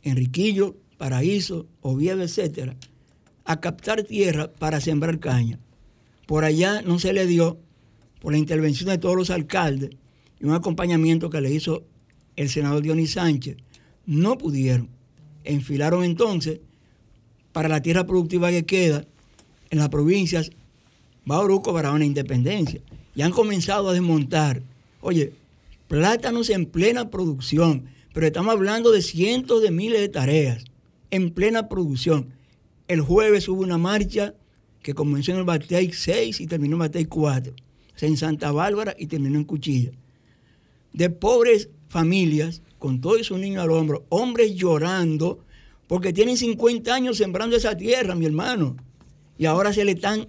Enriquillo, 0.01 0.75
Paraíso, 0.97 1.65
Oviedo, 1.79 2.23
etcétera, 2.23 2.75
a 3.45 3.61
captar 3.61 4.03
tierra 4.03 4.51
para 4.51 4.81
sembrar 4.81 5.17
caña. 5.19 5.59
Por 6.25 6.43
allá 6.43 6.81
no 6.81 6.99
se 6.99 7.13
le 7.13 7.25
dio, 7.25 7.57
por 8.19 8.33
la 8.33 8.37
intervención 8.37 8.89
de 8.89 8.97
todos 8.97 9.15
los 9.15 9.29
alcaldes 9.29 9.91
y 10.41 10.43
un 10.43 10.55
acompañamiento 10.55 11.29
que 11.29 11.39
le 11.39 11.53
hizo 11.53 11.85
el 12.35 12.49
senador 12.49 12.81
Dionis 12.81 13.13
Sánchez, 13.13 13.55
no 14.05 14.37
pudieron. 14.37 14.89
Enfilaron 15.45 16.03
entonces 16.03 16.59
para 17.53 17.69
la 17.69 17.81
tierra 17.81 18.05
productiva 18.05 18.51
que 18.51 18.65
queda 18.65 19.05
en 19.69 19.79
las 19.79 19.87
provincias 19.87 20.51
Bauruco, 21.23 21.71
Barahona 21.71 22.03
e 22.03 22.07
Independencia. 22.07 22.81
Y 23.15 23.21
han 23.21 23.31
comenzado 23.31 23.89
a 23.89 23.93
desmontar. 23.93 24.61
Oye, 25.01 25.33
plátanos 25.87 26.49
en 26.49 26.65
plena 26.65 27.09
producción, 27.09 27.85
pero 28.13 28.25
estamos 28.25 28.53
hablando 28.53 28.91
de 28.91 29.01
cientos 29.01 29.61
de 29.61 29.71
miles 29.71 29.99
de 30.01 30.09
tareas 30.09 30.65
en 31.11 31.29
plena 31.31 31.69
producción. 31.69 32.33
El 32.87 33.01
jueves 33.01 33.47
hubo 33.47 33.61
una 33.61 33.77
marcha 33.77 34.33
que 34.81 34.93
comenzó 34.93 35.31
en 35.31 35.37
el 35.37 35.43
Batey 35.43 35.93
6 35.93 36.41
y 36.41 36.47
terminó 36.47 36.75
en 36.75 36.79
Batey 36.79 37.05
4, 37.05 37.53
en 38.01 38.17
Santa 38.17 38.51
Bárbara 38.51 38.95
y 38.97 39.07
terminó 39.07 39.37
en 39.37 39.45
Cuchilla. 39.45 39.91
De 40.91 41.09
pobres 41.09 41.69
familias, 41.87 42.61
con 42.79 42.99
todos 42.99 43.27
sus 43.27 43.39
niños 43.39 43.63
al 43.63 43.71
hombro, 43.71 44.05
hombres 44.09 44.55
llorando, 44.55 45.39
porque 45.87 46.13
tienen 46.13 46.35
50 46.35 46.93
años 46.93 47.17
sembrando 47.17 47.55
esa 47.55 47.77
tierra, 47.77 48.15
mi 48.15 48.25
hermano, 48.25 48.75
y 49.37 49.45
ahora 49.45 49.71
se 49.71 49.85
le 49.85 49.91
están 49.93 50.27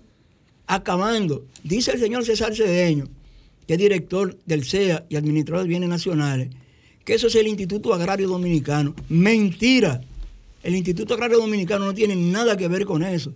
acabando. 0.67 1.45
Dice 1.63 1.93
el 1.93 2.01
señor 2.01 2.25
César 2.25 2.55
Cedeño, 2.55 3.09
que 3.67 3.75
es 3.75 3.79
director 3.79 4.37
del 4.47 4.65
CEA 4.65 5.07
y 5.09 5.17
administrador 5.17 5.63
de 5.63 5.69
bienes 5.69 5.89
nacionales, 5.89 6.51
que 7.05 7.15
eso 7.15 7.27
es 7.27 7.35
el 7.35 7.47
Instituto 7.47 7.93
Agrario 7.93 8.29
Dominicano. 8.29 8.95
Mentira. 9.09 10.01
El 10.63 10.75
Instituto 10.75 11.15
Agrario 11.15 11.39
Dominicano 11.39 11.85
no 11.85 11.95
tiene 11.95 12.17
nada 12.17 12.57
que 12.57 12.69
ver 12.69 12.87
con 12.87 13.03
eso. 13.03 13.33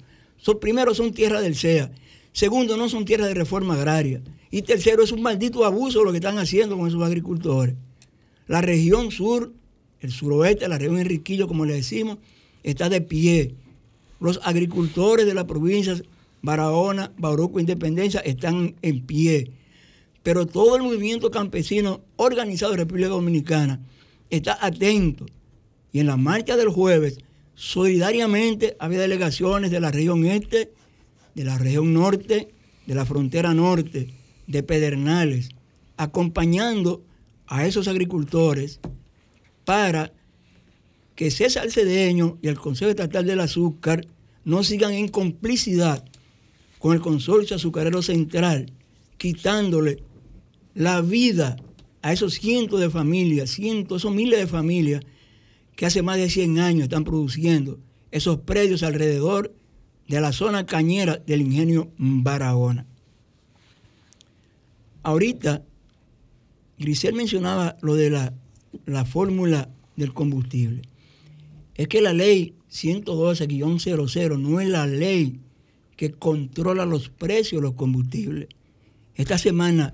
primero, 0.61 0.95
son 0.95 1.12
tierras 1.12 1.43
del 1.43 1.55
CEA. 1.55 1.91
Segundo, 2.33 2.77
no 2.77 2.88
son 2.88 3.05
tierras 3.05 3.29
de 3.29 3.35
reforma 3.35 3.75
agraria. 3.75 4.23
Y 4.51 4.62
tercero, 4.62 5.03
es 5.03 5.12
un 5.12 5.23
maldito 5.23 5.64
abuso 5.64 6.05
lo 6.05 6.12
que 6.12 6.19
están 6.19 6.38
haciendo 6.38 6.79
con 6.79 6.88
esos 6.88 7.03
agricultores. 7.03 7.75
La 8.47 8.62
región 8.62 9.11
sur, 9.11 9.53
el 10.01 10.11
suroeste, 10.11 10.69
la 10.69 10.79
región 10.79 10.99
Enriquillo, 10.99 11.49
como 11.49 11.67
le 11.67 11.75
decimos, 11.75 12.19
está 12.62 12.88
de 12.88 13.03
pie. 13.03 13.55
Los 14.21 14.41
agricultores 14.43 15.27
de 15.27 15.35
las 15.35 15.45
provincias 15.45 16.03
Barahona, 16.42 17.12
Bauruco, 17.18 17.61
Independencia 17.61 18.20
están 18.20 18.77
en 18.83 19.07
pie 19.07 19.53
pero 20.29 20.46
todo 20.46 20.77
el 20.77 20.83
movimiento 20.83 21.31
campesino 21.31 22.03
organizado 22.16 22.72
de 22.72 22.77
República 22.77 23.09
Dominicana 23.09 23.81
está 24.29 24.59
atento. 24.61 25.24
Y 25.90 26.01
en 26.01 26.07
la 26.07 26.18
marcha 26.18 26.55
del 26.59 26.68
jueves, 26.68 27.18
solidariamente 27.55 28.77
había 28.79 29.01
delegaciones 29.01 29.70
de 29.70 29.81
la 29.81 29.90
región 29.90 30.27
este, 30.27 30.70
de 31.35 31.44
la 31.44 31.57
región 31.57 31.94
norte, 31.94 32.53
de 32.87 32.94
la 32.94 33.07
frontera 33.07 33.55
norte, 33.55 34.12
de 34.46 34.62
Pedernales, 34.62 35.48
acompañando 35.96 37.03
a 37.46 37.66
esos 37.66 37.88
agricultores 37.88 38.81
para 39.64 40.12
que 41.14 41.31
César 41.31 41.70
Cedeño 41.70 42.37
y 42.42 42.48
el 42.48 42.59
Consejo 42.59 42.90
Estatal 42.90 43.24
del 43.24 43.40
Azúcar 43.40 44.07
no 44.44 44.62
sigan 44.62 44.92
en 44.92 45.09
complicidad 45.09 46.05
con 46.79 46.95
el 46.95 47.01
Consorcio 47.01 47.57
Azucarero 47.57 48.03
Central, 48.03 48.73
quitándole 49.17 50.03
la 50.75 51.01
vida 51.01 51.57
a 52.03 52.12
esos 52.12 52.35
cientos 52.35 52.81
de 52.81 52.91
familias, 52.91 53.51
cientos, 53.51 54.03
esos 54.03 54.14
miles 54.14 54.38
de 54.38 54.47
familias 54.47 55.03
que 55.75 55.87
hace 55.87 56.03
más 56.03 56.17
de 56.17 56.31
100 56.31 56.59
años 56.59 56.83
están 56.85 57.05
produciendo 57.05 57.79
esos 58.11 58.41
predios 58.41 58.83
alrededor 58.83 59.55
de 60.07 60.21
la 60.21 60.33
zona 60.33 60.67
cañera 60.67 61.17
del 61.19 61.43
ingenio 61.43 61.91
Barahona. 61.99 62.87
Ahorita, 65.03 65.62
Grisel 66.79 67.14
mencionaba 67.14 67.77
lo 67.83 67.95
de 67.95 68.11
la, 68.11 68.35
la 68.87 69.05
fórmula 69.05 69.69
del 69.97 70.14
combustible. 70.14 70.83
Es 71.75 71.88
que 71.88 72.01
la 72.01 72.12
ley 72.12 72.55
112-00 72.71 74.38
no 74.38 74.61
es 74.61 74.69
la 74.69 74.87
ley 74.87 75.41
que 75.99 76.13
controla 76.13 76.87
los 76.87 77.11
precios 77.11 77.61
de 77.61 77.67
los 77.67 77.75
combustibles. 77.75 78.49
Esta 79.17 79.37
semana 79.37 79.93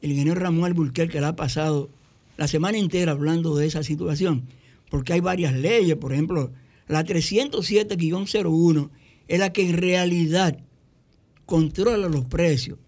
el 0.00 0.12
ingeniero 0.12 0.38
Ramón 0.38 0.64
Alburquerque 0.64 1.14
que 1.14 1.20
la 1.20 1.28
ha 1.28 1.36
pasado 1.36 1.90
la 2.36 2.46
semana 2.46 2.78
entera 2.78 3.12
hablando 3.12 3.56
de 3.56 3.66
esa 3.66 3.82
situación, 3.82 4.44
porque 4.90 5.12
hay 5.12 5.20
varias 5.20 5.52
leyes, 5.54 5.96
por 5.96 6.12
ejemplo, 6.12 6.52
la 6.86 7.04
307-01 7.04 8.90
es 9.26 9.38
la 9.40 9.52
que 9.52 9.68
en 9.68 9.76
realidad 9.76 10.58
controla 11.46 12.08
los 12.08 12.26
precios. 12.26 12.78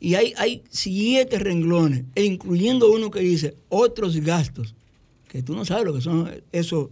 Y 0.00 0.16
hay, 0.16 0.34
hay 0.36 0.64
siete 0.68 1.38
renglones, 1.38 2.04
e 2.14 2.24
incluyendo 2.24 2.92
uno 2.92 3.10
que 3.10 3.20
dice 3.20 3.56
otros 3.70 4.16
gastos, 4.16 4.74
que 5.28 5.42
tú 5.42 5.54
no 5.54 5.64
sabes 5.64 5.86
lo 5.86 5.94
que 5.94 6.02
son 6.02 6.30
esos 6.52 6.88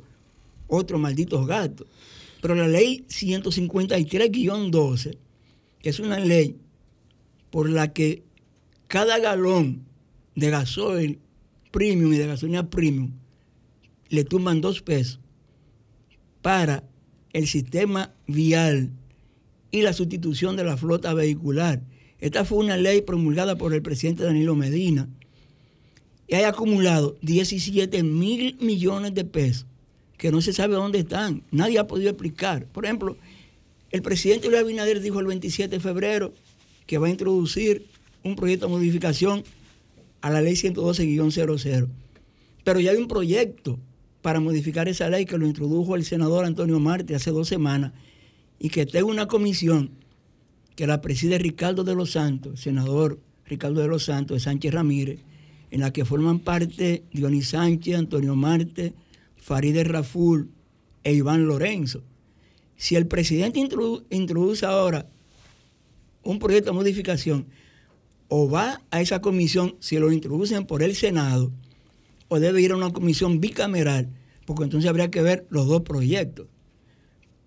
otros 0.67 0.99
malditos 0.99 1.47
gastos. 1.47 1.87
Pero 2.41 2.55
la 2.55 2.69
ley 2.69 3.05
153-12, 3.09 5.19
que 5.81 5.89
es 5.89 6.01
una 6.01 6.21
ley 6.21 6.57
por 7.51 7.69
la 7.69 7.93
que 7.93 8.23
cada 8.87 9.19
galón 9.19 9.85
de 10.35 10.51
gasoil 10.51 11.19
premium 11.71 12.13
y 12.13 12.19
de 12.19 12.27
gasolina 12.27 12.71
premium 12.71 13.13
le 14.09 14.25
tumban 14.25 14.61
dos 14.61 14.83
pesos 14.83 15.21
para 16.43 16.85
el 17.33 17.47
sistema 17.47 18.15
vial 18.27 18.93
y 19.71 19.83
la 19.83 19.93
sustitución 19.93 20.57
de 20.57 20.65
la 20.65 20.77
flota 20.77 21.13
vehicular. 21.13 21.83
Esta 22.21 22.45
fue 22.45 22.59
una 22.59 22.77
ley 22.77 23.03
promulgada 23.03 23.57
por 23.57 23.75
el 23.75 23.83
presidente 23.83 24.25
Danilo 24.25 24.55
Medina 24.55 25.09
y 26.27 26.35
hay 26.35 26.45
acumulado 26.45 27.17
17 27.23 28.03
mil 28.03 28.57
millones 28.61 29.15
de 29.15 29.25
pesos 29.25 29.67
que 30.19 30.31
no 30.31 30.43
se 30.43 30.53
sabe 30.53 30.75
dónde 30.75 30.99
están. 30.99 31.43
Nadie 31.51 31.79
ha 31.79 31.87
podido 31.87 32.11
explicar. 32.11 32.67
Por 32.67 32.85
ejemplo, 32.85 33.17
el 33.91 34.03
presidente 34.03 34.49
Luis 34.49 34.61
Abinader 34.61 35.01
dijo 35.01 35.21
el 35.21 35.27
27 35.27 35.77
de 35.77 35.81
febrero 35.81 36.35
que 36.87 36.99
va 36.99 37.07
a 37.07 37.11
introducir 37.11 37.87
un 38.25 38.37
proyecto 38.37 38.67
de 38.67 38.73
modificación 38.73 39.45
a 40.21 40.31
la 40.31 40.43
ley 40.43 40.55
112-00. 40.55 41.89
Pero 42.65 42.81
ya 42.81 42.91
hay 42.91 42.99
un 42.99 43.09
proyecto 43.09 43.79
para 44.21 44.41
modificar 44.41 44.89
esa 44.89 45.09
ley 45.09 45.25
que 45.25 45.39
lo 45.39 45.47
introdujo 45.47 45.95
el 45.95 46.05
senador 46.05 46.45
Antonio 46.45 46.81
Marte 46.81 47.15
hace 47.15 47.31
dos 47.31 47.49
semanas 47.49 47.93
y 48.59 48.71
que 48.71 48.85
tengo 48.85 49.09
una 49.09 49.29
comisión 49.29 49.91
que 50.75 50.87
la 50.87 51.01
preside 51.01 51.39
Ricardo 51.39 51.85
de 51.85 51.95
los 51.95 52.11
Santos, 52.13 52.61
senador 52.61 53.21
Ricardo 53.47 53.81
de 53.81 53.89
los 53.89 54.05
Santos 54.05 54.37
de 54.37 54.41
Sánchez 54.41 54.75
Ramírez, 54.75 55.21
en 55.71 55.81
la 55.81 55.93
que 55.93 56.05
forman 56.05 56.41
parte 56.41 57.05
Dionis 57.13 57.51
Sánchez, 57.51 57.97
Antonio 57.97 58.35
Marte, 58.35 58.93
Farideh 59.49 59.85
Raful 59.85 60.51
e 61.05 61.15
Iván 61.15 61.47
Lorenzo. 61.47 62.05
Si 62.77 62.97
el 62.97 63.07
presidente 63.07 63.59
introduce 63.59 64.67
ahora 64.67 65.09
un 66.23 66.39
proyecto 66.39 66.71
de 66.71 66.77
modificación, 66.77 67.47
o 68.29 68.51
va 68.51 68.83
a 68.91 69.01
esa 69.01 69.23
comisión, 69.23 69.77
si 69.81 69.99
lo 69.99 70.13
introducen 70.13 70.67
por 70.67 70.83
el 70.83 70.95
Senado, 70.95 71.51
o 72.29 72.39
debe 72.39 72.61
ir 72.61 72.73
a 72.73 72.77
una 72.77 72.93
comisión 72.93 73.41
bicameral, 73.41 74.11
porque 74.45 74.65
entonces 74.65 74.91
habría 74.91 75.11
que 75.11 75.23
ver 75.23 75.47
los 75.49 75.67
dos 75.67 75.81
proyectos. 75.81 76.47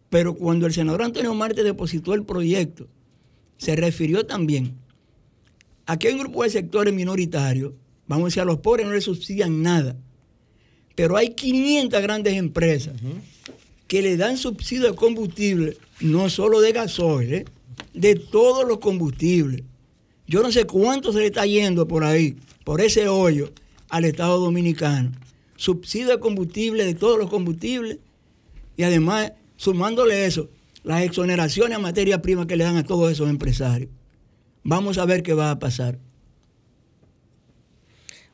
Pero 0.09 0.33
cuando 0.33 0.65
el 0.65 0.73
senador 0.73 1.03
Antonio 1.03 1.35
Marte 1.35 1.61
depositó 1.61 2.15
el 2.15 2.25
proyecto, 2.25 2.87
se 3.57 3.75
refirió 3.75 4.25
también 4.25 4.75
a 5.85 5.99
que 5.99 6.07
hay 6.07 6.15
un 6.15 6.21
grupo 6.21 6.41
de 6.41 6.49
sectores 6.49 6.95
minoritarios, 6.95 7.73
vamos 8.07 8.23
a 8.23 8.27
decir, 8.29 8.41
a 8.41 8.45
los 8.45 8.57
pobres 8.57 8.87
no 8.87 8.93
les 8.93 9.03
subsidian 9.03 9.61
nada, 9.61 9.97
pero 10.95 11.17
hay 11.17 11.30
500 11.30 12.01
grandes 12.01 12.34
empresas 12.34 12.93
que 13.88 14.01
le 14.01 14.17
dan 14.17 14.38
subsidio 14.38 14.91
de 14.91 14.95
combustible, 14.95 15.77
no 15.99 16.30
solo 16.30 16.62
de 16.62 16.71
gasoil, 16.71 17.34
¿eh? 17.34 17.45
de 17.93 18.15
todos 18.15 18.67
los 18.67 18.80
combustibles. 18.80 19.63
Yo 20.27 20.41
no 20.41 20.51
sé 20.51 20.65
cuánto 20.65 21.12
se 21.12 21.19
le 21.19 21.25
está 21.25 21.45
yendo 21.45 21.88
por 21.88 22.04
ahí, 22.04 22.38
por 22.63 22.80
ese 22.80 23.08
hoyo, 23.10 23.51
al 23.89 24.06
Estado 24.06 24.39
Dominicano. 24.39 25.12
Subsidio 25.58 26.08
de 26.08 26.19
combustible, 26.19 26.86
de 26.86 26.95
todos 26.95 27.19
los 27.19 27.30
combustibles, 27.30 27.99
y 28.77 28.84
además, 28.84 29.34
sumándole 29.58 30.25
eso, 30.25 30.49
las 30.84 31.04
exoneraciones 31.04 31.77
a 31.77 31.82
materia 31.82 32.21
prima 32.21 32.47
que 32.47 32.56
le 32.56 32.63
dan 32.63 32.77
a 32.77 32.84
todos 32.84 33.12
esos 33.12 33.30
empresarios. 33.30 33.91
Vamos 34.63 34.97
a 34.97 35.06
ver 35.06 35.21
qué 35.21 35.34
va 35.34 35.51
a 35.51 35.60
pasar. 35.60 35.99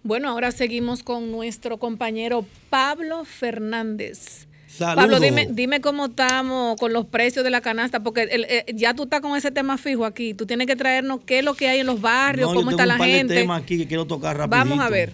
Bueno, 0.08 0.30
ahora 0.30 0.54
seguimos 0.54 1.04
con 1.04 1.32
nuestro 1.32 1.80
compañero 1.80 2.46
Pablo 2.70 3.26
Fernández. 3.26 4.48
Pablo, 4.80 5.20
dime, 5.20 5.50
dime 5.52 5.82
cómo 5.82 6.06
estamos 6.06 6.80
con 6.80 6.93
los 6.93 7.06
precios 7.08 7.43
de 7.43 7.50
la 7.50 7.60
canasta, 7.60 8.02
porque 8.02 8.26
eh, 8.32 8.74
ya 8.74 8.93
tú 8.93 9.04
estás 9.04 9.20
con 9.20 9.36
ese 9.36 9.52
tema 9.52 9.78
fijo 9.78 10.06
aquí. 10.06 10.34
Tú 10.34 10.46
tienes 10.46 10.65
que 10.65 10.78
traernos 10.78 11.20
qué 11.26 11.39
es 11.39 11.43
lo 11.43 11.56
que 11.56 11.67
hay 11.67 11.82
en 11.82 11.88
los 11.88 12.00
barrios, 12.00 12.54
cómo 12.54 12.72
está 12.72 12.86
la 12.86 12.98
gente. 12.98 13.36
temas 13.36 13.62
aquí 13.62 13.78
que 13.78 13.86
quiero 13.86 14.06
tocar 14.06 14.48
Vamos 14.48 14.80
a 14.80 14.89
ver. 14.89 15.12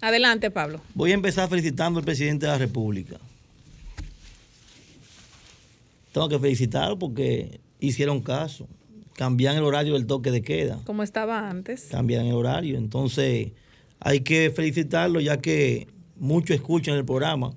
Adelante, 0.00 0.48
Pablo. 0.52 0.80
Voy 0.94 1.10
a 1.10 1.14
empezar 1.14 1.48
felicitando 1.48 1.98
al 1.98 2.04
presidente 2.04 2.46
de 2.46 2.52
la 2.52 2.58
República. 2.58 3.16
Tengo 6.12 6.28
que 6.28 6.38
felicitarlo 6.38 6.96
porque 7.00 7.58
hicieron 7.80 8.20
caso. 8.20 8.68
Cambian 9.14 9.56
el 9.56 9.64
horario 9.64 9.94
del 9.94 10.06
toque 10.06 10.30
de 10.30 10.42
queda. 10.42 10.78
Como 10.84 11.02
estaba 11.02 11.50
antes. 11.50 11.88
Cambian 11.90 12.26
el 12.26 12.34
horario. 12.34 12.78
Entonces, 12.78 13.48
hay 14.00 14.20
que 14.20 14.50
felicitarlo 14.50 15.20
ya 15.20 15.38
que 15.38 15.88
muchos 16.18 16.56
escuchan 16.56 16.96
el 16.96 17.04
programa 17.04 17.52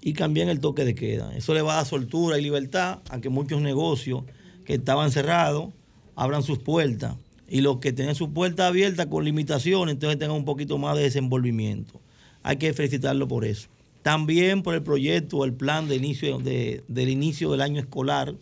y 0.00 0.12
cambian 0.12 0.48
el 0.48 0.60
toque 0.60 0.84
de 0.84 0.94
queda. 0.94 1.34
Eso 1.36 1.54
le 1.54 1.62
va 1.62 1.72
a 1.72 1.76
dar 1.76 1.86
soltura 1.86 2.38
y 2.38 2.42
libertad 2.42 3.00
a 3.10 3.20
que 3.20 3.28
muchos 3.28 3.60
negocios 3.60 4.24
que 4.64 4.74
estaban 4.74 5.10
cerrados 5.10 5.72
abran 6.14 6.42
sus 6.42 6.58
puertas 6.58 7.16
y 7.48 7.60
los 7.60 7.78
que 7.78 7.92
tienen 7.92 8.14
sus 8.14 8.28
puertas 8.30 8.66
abiertas 8.66 9.06
con 9.06 9.24
limitaciones, 9.24 9.94
entonces 9.94 10.18
tengan 10.18 10.36
un 10.36 10.44
poquito 10.44 10.78
más 10.78 10.96
de 10.96 11.04
desenvolvimiento. 11.04 12.00
Hay 12.42 12.56
que 12.56 12.72
felicitarlo 12.72 13.28
por 13.28 13.44
eso. 13.44 13.68
También 14.02 14.62
por 14.62 14.74
el 14.74 14.82
proyecto, 14.82 15.44
el 15.44 15.52
plan 15.52 15.88
de 15.88 15.96
inicio 15.96 16.38
del 16.38 17.08
inicio 17.08 17.50
del 17.50 17.60
año 17.60 17.80
escolar 17.80 18.34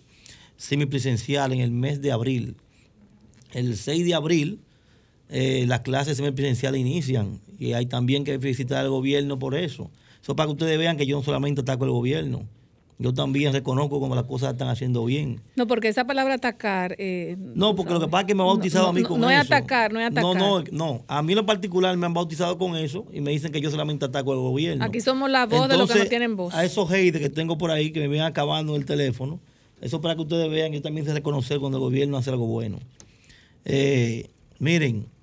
semipresencial 0.56 1.52
en 1.52 1.60
el 1.60 1.70
mes 1.70 2.00
de 2.02 2.12
abril. 2.12 2.56
El 3.52 3.76
6 3.76 4.04
de 4.04 4.14
abril 4.14 4.60
eh, 5.28 5.64
las 5.66 5.80
clases 5.80 6.16
semipresenciales 6.16 6.80
inician 6.80 7.40
y 7.58 7.72
hay 7.72 7.86
también 7.86 8.24
que 8.24 8.38
felicitar 8.38 8.78
al 8.78 8.90
gobierno 8.90 9.38
por 9.38 9.54
eso. 9.54 9.90
Eso 10.22 10.36
para 10.36 10.46
que 10.46 10.52
ustedes 10.52 10.78
vean 10.78 10.96
que 10.96 11.06
yo 11.06 11.16
no 11.16 11.22
solamente 11.22 11.60
ataco 11.60 11.84
al 11.84 11.90
gobierno, 11.90 12.46
yo 12.98 13.12
también 13.12 13.52
reconozco 13.52 13.98
cómo 13.98 14.14
las 14.14 14.24
cosas 14.24 14.52
están 14.52 14.68
haciendo 14.68 15.04
bien. 15.04 15.40
No, 15.56 15.66
porque 15.66 15.88
esa 15.88 16.06
palabra 16.06 16.34
atacar. 16.34 16.94
Eh, 16.98 17.36
no, 17.38 17.74
porque 17.74 17.92
lo 17.92 18.00
que 18.00 18.06
pasa 18.06 18.22
es 18.22 18.26
que 18.28 18.34
me 18.34 18.42
han 18.42 18.48
bautizado 18.48 18.88
a 18.88 18.92
mí 18.92 19.02
con 19.02 19.18
eso. 19.18 19.26
No 19.26 19.30
es 19.30 19.38
atacar, 19.38 19.92
no 19.92 20.00
es 20.00 20.06
atacar. 20.06 20.36
No, 20.36 20.60
no, 20.60 20.64
no. 20.70 21.04
A 21.08 21.22
mí 21.22 21.32
en 21.32 21.38
lo 21.38 21.46
particular 21.46 21.96
me 21.96 22.06
han 22.06 22.14
bautizado 22.14 22.56
con 22.56 22.76
eso 22.76 23.04
y 23.12 23.20
me 23.20 23.32
dicen 23.32 23.50
que 23.50 23.60
yo 23.60 23.70
solamente 23.70 24.04
ataco 24.04 24.32
al 24.32 24.38
gobierno. 24.38 24.84
Aquí 24.84 25.00
somos 25.00 25.28
la 25.28 25.46
voz 25.46 25.68
de 25.68 25.76
los 25.76 25.90
que 25.90 25.98
no 25.98 26.06
tienen 26.06 26.36
voz. 26.36 26.54
A 26.54 26.64
esos 26.64 26.88
haters 26.88 27.22
que 27.22 27.30
tengo 27.30 27.58
por 27.58 27.70
ahí 27.70 27.90
que 27.90 28.00
me 28.00 28.08
ven 28.08 28.22
acabando 28.22 28.76
el 28.76 28.84
teléfono, 28.84 29.40
eso 29.80 30.00
para 30.00 30.14
que 30.14 30.22
ustedes 30.22 30.48
vean 30.48 30.70
que 30.70 30.78
yo 30.78 30.82
también 30.82 31.04
sé 31.04 31.12
reconocer 31.12 31.58
cuando 31.58 31.78
el 31.78 31.82
gobierno 31.82 32.16
hace 32.16 32.30
algo 32.30 32.46
bueno. 32.46 32.78
Eh, 33.64 34.30
miren. 34.58 35.13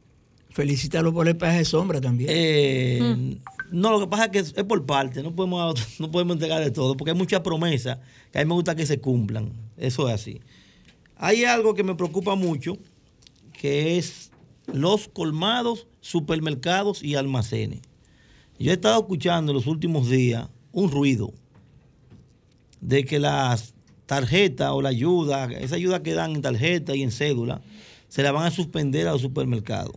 Felicitarlo 0.52 1.14
por 1.14 1.28
el 1.28 1.38
peaje 1.38 1.60
de 1.60 1.66
sombra 1.66 2.02
también. 2.02 2.30
Eh, 2.32 3.00
mm. 3.02 3.52
No, 3.72 3.92
lo 3.92 4.02
que 4.02 4.08
pasa 4.08 4.26
es 4.26 4.32
que 4.32 4.40
es, 4.40 4.54
por 4.66 4.86
parte, 4.86 5.24
no 5.24 5.34
podemos, 5.34 5.76
no 6.00 6.12
podemos 6.12 6.36
entregarle 6.36 6.72
todo, 6.72 6.96
porque 6.98 7.12
hay 7.12 7.18
muchas 7.18 7.40
promesas 7.40 8.00
que 8.32 8.40
a 8.40 8.44
mí 8.44 8.48
me 8.48 8.54
gusta 8.54 8.76
que 8.76 8.86
se 8.86 9.00
cumplan. 9.00 9.52
Eso 9.78 10.08
es 10.10 10.16
así. 10.16 10.42
Hay 11.16 11.46
algo 11.46 11.74
que 11.74 11.84
me 11.84 11.96
preocupa 11.96 12.36
mucho, 12.36 12.78
que 13.54 13.98
es 13.98 14.32
los 14.74 15.08
colmados, 15.08 15.88
supermercados 16.02 17.04
y 17.04 17.16
almacenes. 17.16 17.82
Yo 18.60 18.72
he 18.72 18.74
estado 18.74 19.00
escuchando 19.00 19.52
en 19.52 19.56
los 19.56 19.68
últimos 19.68 20.10
días 20.10 20.48
un 20.72 20.92
ruido 20.92 21.34
de 22.82 23.06
que 23.06 23.20
las 23.20 23.74
tarjetas 24.06 24.72
o 24.72 24.82
la 24.82 24.90
ayuda, 24.90 25.46
esa 25.46 25.76
ayuda 25.76 26.04
que 26.04 26.14
dan 26.14 26.36
en 26.36 26.42
tarjeta 26.42 26.96
y 26.96 27.04
en 27.04 27.12
cédula, 27.12 27.62
se 28.10 28.24
la 28.24 28.32
van 28.32 28.46
a 28.46 28.52
suspender 28.52 29.08
a 29.08 29.14
los 29.14 29.22
supermercados. 29.22 29.96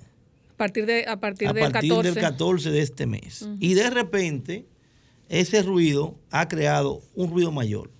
A 0.54 0.56
partir, 0.56 0.86
de, 0.86 1.04
a 1.08 1.18
partir, 1.18 1.52
del, 1.52 1.72
14. 2.14 2.70
de 2.70 2.80
este 2.80 3.06
mes. 3.06 3.48
Y 3.58 3.74
de 3.74 3.90
repente, 3.90 4.64
ese 5.28 5.62
ruido 5.64 6.14
ha 6.30 6.46
creado 6.46 7.02
un 7.16 7.30
ruido 7.32 7.50
mayor. 7.50 7.90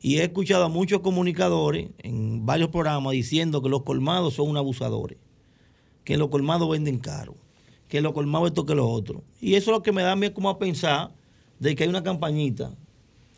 Y 0.00 0.18
he 0.18 0.24
escuchado 0.24 0.64
a 0.64 0.68
muchos 0.68 1.00
comunicadores 1.00 1.90
en 1.98 2.44
varios 2.44 2.70
programas 2.70 3.12
diciendo 3.12 3.62
que 3.62 3.68
los 3.68 3.84
colmados 3.84 4.34
son 4.34 4.56
abusadores, 4.56 5.18
que 6.02 6.16
los 6.16 6.30
colmados 6.30 6.68
venden 6.68 6.98
caro, 6.98 7.36
que 7.86 8.00
los 8.00 8.12
colmados 8.12 8.48
esto 8.48 8.66
que 8.66 8.74
lo 8.74 8.88
otro. 8.88 9.22
Y 9.40 9.54
eso 9.54 9.70
es 9.70 9.76
lo 9.76 9.82
que 9.84 9.92
me 9.92 10.02
da 10.02 10.12
a 10.12 10.16
mí 10.16 10.30
como 10.30 10.50
a 10.50 10.58
pensar 10.58 11.12
de 11.60 11.76
que 11.76 11.84
hay 11.84 11.88
una 11.88 12.02
campañita. 12.02 12.74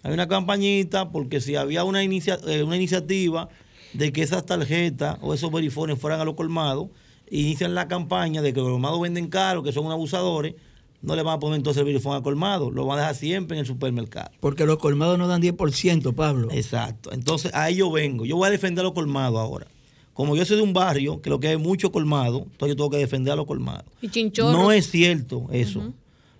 Hay 0.02 0.14
una 0.14 0.28
campañita 0.28 1.10
porque 1.10 1.42
si 1.42 1.56
había 1.56 1.84
una, 1.84 2.02
eh, 2.02 2.62
una 2.64 2.76
iniciativa 2.76 3.50
de 3.92 4.12
que 4.12 4.22
esas 4.22 4.46
tarjetas 4.46 5.18
o 5.20 5.34
esos 5.34 5.52
verifones 5.52 5.98
fueran 5.98 6.20
a 6.20 6.24
los 6.24 6.34
colmados, 6.34 6.88
inician 7.30 7.74
la 7.74 7.88
campaña 7.88 8.42
de 8.42 8.52
que 8.52 8.60
los 8.60 8.70
colmados 8.70 9.00
venden 9.00 9.28
caro, 9.28 9.62
que 9.62 9.72
son 9.72 9.90
abusadores, 9.90 10.54
no 11.02 11.14
le 11.14 11.22
van 11.22 11.36
a 11.36 11.38
poner 11.38 11.56
entonces 11.56 11.80
el 11.80 11.86
verifón 11.86 12.16
a 12.16 12.22
colmado, 12.22 12.70
lo 12.70 12.86
van 12.86 12.98
a 12.98 13.02
dejar 13.02 13.14
siempre 13.14 13.56
en 13.56 13.60
el 13.60 13.66
supermercado. 13.66 14.30
Porque 14.40 14.64
los 14.66 14.78
colmados 14.78 15.18
no 15.18 15.28
dan 15.28 15.42
10%, 15.42 16.14
Pablo. 16.14 16.48
Exacto. 16.50 17.12
Entonces 17.12 17.52
a 17.54 17.68
ello 17.68 17.90
vengo. 17.90 18.24
Yo 18.24 18.36
voy 18.36 18.48
a 18.48 18.50
defender 18.50 18.80
a 18.82 18.84
los 18.84 18.92
colmados 18.92 19.38
ahora. 19.38 19.66
Como 20.14 20.34
yo 20.34 20.44
soy 20.46 20.56
de 20.56 20.62
un 20.62 20.72
barrio 20.72 21.20
que 21.20 21.28
lo 21.28 21.40
que 21.40 21.48
hay 21.48 21.58
mucho 21.58 21.92
colmado, 21.92 22.46
entonces 22.50 22.68
yo 22.68 22.76
tengo 22.76 22.90
que 22.90 22.96
defender 22.96 23.34
a 23.34 23.36
los 23.36 23.46
colmados. 23.46 23.84
Y 24.00 24.32
no 24.36 24.72
es 24.72 24.90
cierto 24.90 25.46
eso. 25.52 25.92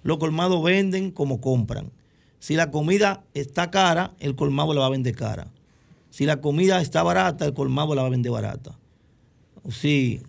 Los 0.03 0.18
colmados 0.18 0.62
venden 0.62 1.11
como 1.11 1.40
compran. 1.40 1.92
Si 2.38 2.55
la 2.55 2.70
comida 2.70 3.25
está 3.35 3.70
cara, 3.70 4.14
el 4.18 4.35
colmado 4.35 4.72
la 4.72 4.81
va 4.81 4.87
a 4.87 4.90
vender 4.90 5.14
cara. 5.14 5.49
Si 6.11 6.25
la 6.25 6.40
comida 6.40 6.81
está 6.81 7.03
barata, 7.03 7.44
el 7.44 7.53
colmado 7.53 7.94
la 7.94 8.03
va 8.03 8.09
a 8.09 8.11
vender 8.11 8.33
barata. 8.33 8.79
Sí, 9.68 10.20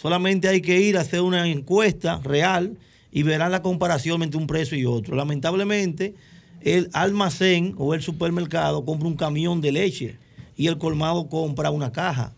Solamente 0.00 0.48
hay 0.48 0.62
que 0.62 0.80
ir 0.80 0.96
a 0.96 1.02
hacer 1.02 1.20
una 1.20 1.46
encuesta 1.46 2.20
real 2.24 2.78
y 3.12 3.22
verán 3.22 3.52
la 3.52 3.60
comparación 3.60 4.22
entre 4.22 4.40
un 4.40 4.46
precio 4.46 4.78
y 4.78 4.86
otro. 4.86 5.14
Lamentablemente, 5.14 6.14
el 6.62 6.88
almacén 6.94 7.74
o 7.76 7.92
el 7.92 8.00
supermercado 8.00 8.82
compra 8.86 9.08
un 9.08 9.16
camión 9.16 9.60
de 9.60 9.72
leche 9.72 10.18
y 10.56 10.68
el 10.68 10.78
colmado 10.78 11.28
compra 11.28 11.70
una 11.70 11.92
caja. 11.92 12.32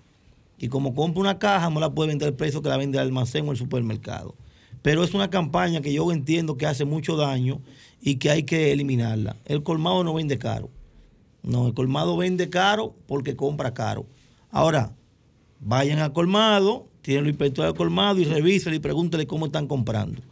Y 0.59 0.67
como 0.67 0.93
compra 0.97 1.21
una 1.21 1.39
caja, 1.39 1.71
no 1.71 1.79
la 1.79 1.91
puede 1.91 2.09
vender 2.09 2.31
el 2.31 2.35
precio 2.35 2.63
que 2.63 2.69
la 2.69 2.77
vende 2.77 2.99
el 2.99 3.05
almacén 3.05 3.49
o 3.49 3.53
el 3.53 3.57
supermercado. 3.57 4.35
Pero 4.83 5.05
es 5.05 5.15
una 5.15 5.31
campaña 5.31 5.81
que 5.83 5.93
yo 5.93 6.11
entiendo 6.11 6.57
que 6.57 6.67
hace 6.67 6.85
mucho 6.85 7.17
daño 7.17 7.61
y 8.01 8.17
que 8.17 8.31
hay 8.31 8.43
que 8.43 8.73
eliminarla. 8.73 9.37
El 9.45 9.63
colmado 9.63 10.03
no 10.03 10.15
vende 10.15 10.37
caro. 10.37 10.69
No, 11.45 11.69
el 11.69 11.75
colmado 11.75 12.17
vende 12.17 12.51
caro 12.51 12.97
porque 13.07 13.37
compra 13.37 13.73
caro. 13.73 14.05
Ahora, 14.51 14.97
vayan 15.61 16.01
al 16.01 16.13
colmado, 16.13 16.89
tienen 17.03 17.25
los 17.25 17.31
inspectores 17.31 17.75
colmado 17.75 18.21
y 18.21 18.25
revísale 18.25 18.77
y 18.77 18.81
pregúntele 18.81 19.27
cómo 19.27 19.47
están 19.47 19.67
comprando. 19.67 20.23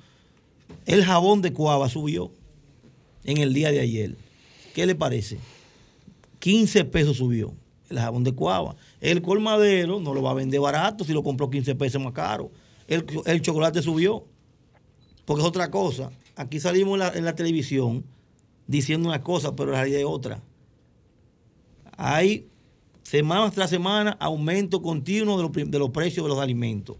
El 0.86 1.04
jabón 1.04 1.42
de 1.42 1.52
Cuava 1.52 1.88
subió 1.88 2.32
en 3.24 3.38
el 3.38 3.52
día 3.52 3.70
de 3.70 3.80
ayer. 3.80 4.16
¿Qué 4.74 4.86
le 4.86 4.94
parece? 4.94 5.38
15 6.38 6.84
pesos 6.86 7.18
subió 7.18 7.52
el 7.90 7.98
jabón 7.98 8.24
de 8.24 8.32
Cuava. 8.32 8.76
El 9.00 9.20
colmadero 9.20 10.00
no 10.00 10.14
lo 10.14 10.22
va 10.22 10.30
a 10.30 10.34
vender 10.34 10.60
barato 10.60 11.04
si 11.04 11.12
lo 11.12 11.22
compró 11.22 11.50
15 11.50 11.74
pesos 11.74 12.00
más 12.00 12.12
caro. 12.12 12.50
El, 12.86 13.42
chocolate 13.42 13.82
subió. 13.82 14.24
Porque 15.24 15.42
es 15.42 15.48
otra 15.48 15.70
cosa. 15.70 16.10
Aquí 16.36 16.58
salimos 16.60 16.94
en 16.94 16.98
la, 17.00 17.08
en 17.10 17.24
la 17.24 17.34
televisión 17.34 18.04
diciendo 18.66 19.08
una 19.08 19.22
cosa, 19.22 19.54
pero 19.54 19.72
la 19.72 19.78
realidad 19.78 20.00
es 20.00 20.06
otra. 20.06 20.42
Hay 21.96 22.49
semana 23.10 23.50
tras 23.50 23.70
semana, 23.70 24.16
aumento 24.20 24.80
continuo 24.80 25.36
de 25.36 25.78
los, 25.80 25.90
precios 25.90 26.24
de 26.24 26.28
los 26.28 26.38
alimentos. 26.38 26.96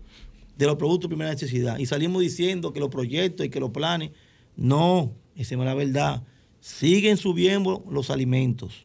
de 0.56 0.66
los 0.66 0.74
productos 0.74 1.08
de 1.08 1.14
primera 1.14 1.30
necesidad. 1.30 1.78
Y 1.78 1.86
salimos 1.86 2.20
diciendo 2.20 2.72
que 2.72 2.80
los 2.80 2.88
proyectos 2.88 3.46
y 3.46 3.48
que 3.48 3.60
los 3.60 3.70
planes, 3.70 4.10
no, 4.56 5.12
esa 5.36 5.54
es 5.54 5.60
la 5.60 5.74
verdad. 5.74 6.22
Siguen 6.60 7.16
subiendo 7.16 7.84
los 7.88 8.10
alimentos. 8.10 8.84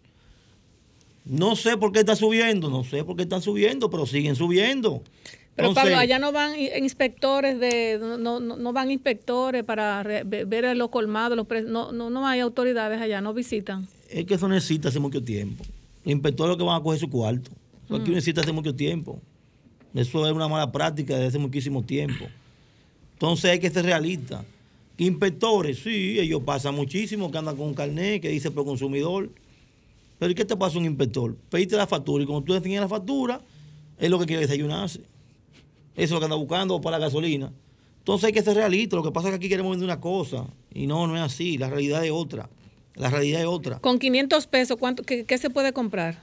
No 1.26 1.56
sé 1.56 1.78
por 1.78 1.92
qué 1.92 2.02
está 2.02 2.16
subiendo, 2.16 2.70
no 2.70 2.84
sé 2.84 3.04
por 3.04 3.16
qué 3.16 3.24
están 3.24 3.42
subiendo, 3.42 3.90
pero 3.90 4.06
siguen 4.06 4.36
subiendo. 4.36 5.02
Pero 5.56 5.74
Pablo, 5.74 5.98
allá 5.98 6.20
no 6.20 6.32
van 6.32 6.54
inspectores 6.60 7.60
de, 7.60 7.98
no, 8.20 8.40
no, 8.40 8.74
van 8.74 8.92
inspectores 8.92 9.64
para 9.64 10.04
ver 10.04 10.78
los 10.78 10.90
colmados, 10.90 11.36
los 11.36 11.48
no, 11.66 11.92
no, 11.92 12.12
no 12.12 12.28
hay 12.28 12.40
autoridades 12.42 13.02
allá, 13.02 13.20
no 13.20 13.34
visitan. 13.34 13.88
Es 14.10 14.26
que 14.26 14.36
eso 14.36 14.48
necesita 14.48 14.90
hace 14.90 15.00
mucho 15.00 15.24
tiempo. 15.24 15.66
Los 16.06 16.14
inspectores 16.14 16.56
que 16.56 16.64
van 16.64 16.80
a 16.80 16.84
coger 16.84 17.00
su 17.00 17.10
cuarto. 17.10 17.52
Eso 17.86 17.96
aquí 17.96 18.12
mm. 18.12 18.14
necesita 18.14 18.42
hace 18.42 18.52
mucho 18.54 18.74
tiempo. 18.74 19.20
Eso 19.94 20.26
es 20.26 20.34
una 20.34 20.48
mala 20.48 20.72
práctica 20.72 21.16
desde 21.16 21.28
hace 21.28 21.40
muchísimo 21.40 21.84
tiempo. 21.84 22.26
Entonces 23.14 23.52
hay 23.52 23.60
que 23.60 23.70
ser 23.70 23.86
realista. 23.86 24.46
Inspectores, 24.98 25.80
sí, 25.80 26.20
ellos 26.20 26.42
pasan 26.46 26.76
muchísimo, 26.76 27.32
que 27.32 27.38
andan 27.38 27.58
con 27.58 27.68
un 27.68 27.74
carnet 27.74 28.22
que 28.22 28.30
dice 28.30 28.52
pro 28.52 28.64
consumidor. 28.64 29.30
Pero 30.20 30.32
¿y 30.32 30.36
qué 30.36 30.46
te 30.46 30.56
pasa 30.56 30.78
un 30.78 30.86
inspector? 30.86 31.36
Pediste 31.50 31.76
la 31.76 31.88
factura 31.88 32.24
y 32.24 32.28
cuando 32.28 32.46
tú 32.46 32.54
defines 32.54 32.80
la 32.80 32.88
factura, 32.88 33.42
es 33.98 34.10
lo 34.10 34.20
que 34.20 34.26
quiere 34.26 34.42
desayunarse. 34.42 35.00
Eso 35.00 35.06
es 35.96 36.12
lo 36.12 36.20
que 36.20 36.26
anda 36.26 36.36
buscando 36.36 36.80
para 36.80 37.00
la 37.00 37.06
gasolina. 37.06 37.52
Entonces 38.00 38.26
hay 38.26 38.34
que 38.34 38.42
ser 38.42 38.56
realista. 38.56 38.96
Lo 38.96 39.04
que 39.04 39.12
pasa 39.12 39.30
es 39.30 39.32
que 39.32 39.38
aquí 39.38 39.50
queremos 39.50 39.72
vender 39.72 39.86
una 39.88 40.00
cosa 40.00 40.46
y 40.74 40.88
no, 40.88 41.08
no 41.08 41.16
es 41.16 41.22
así. 41.22 41.58
La 41.58 41.70
realidad 41.70 42.06
es 42.06 42.12
otra. 42.12 42.50
La 42.96 43.10
realidad 43.10 43.42
es 43.42 43.48
otra. 43.48 43.80
Con 43.80 44.00
500 44.00 44.48
pesos, 44.48 44.78
¿cuánto, 44.78 45.04
qué 45.04 45.38
se 45.38 45.50
puede 45.50 45.74
comprar? 45.74 46.18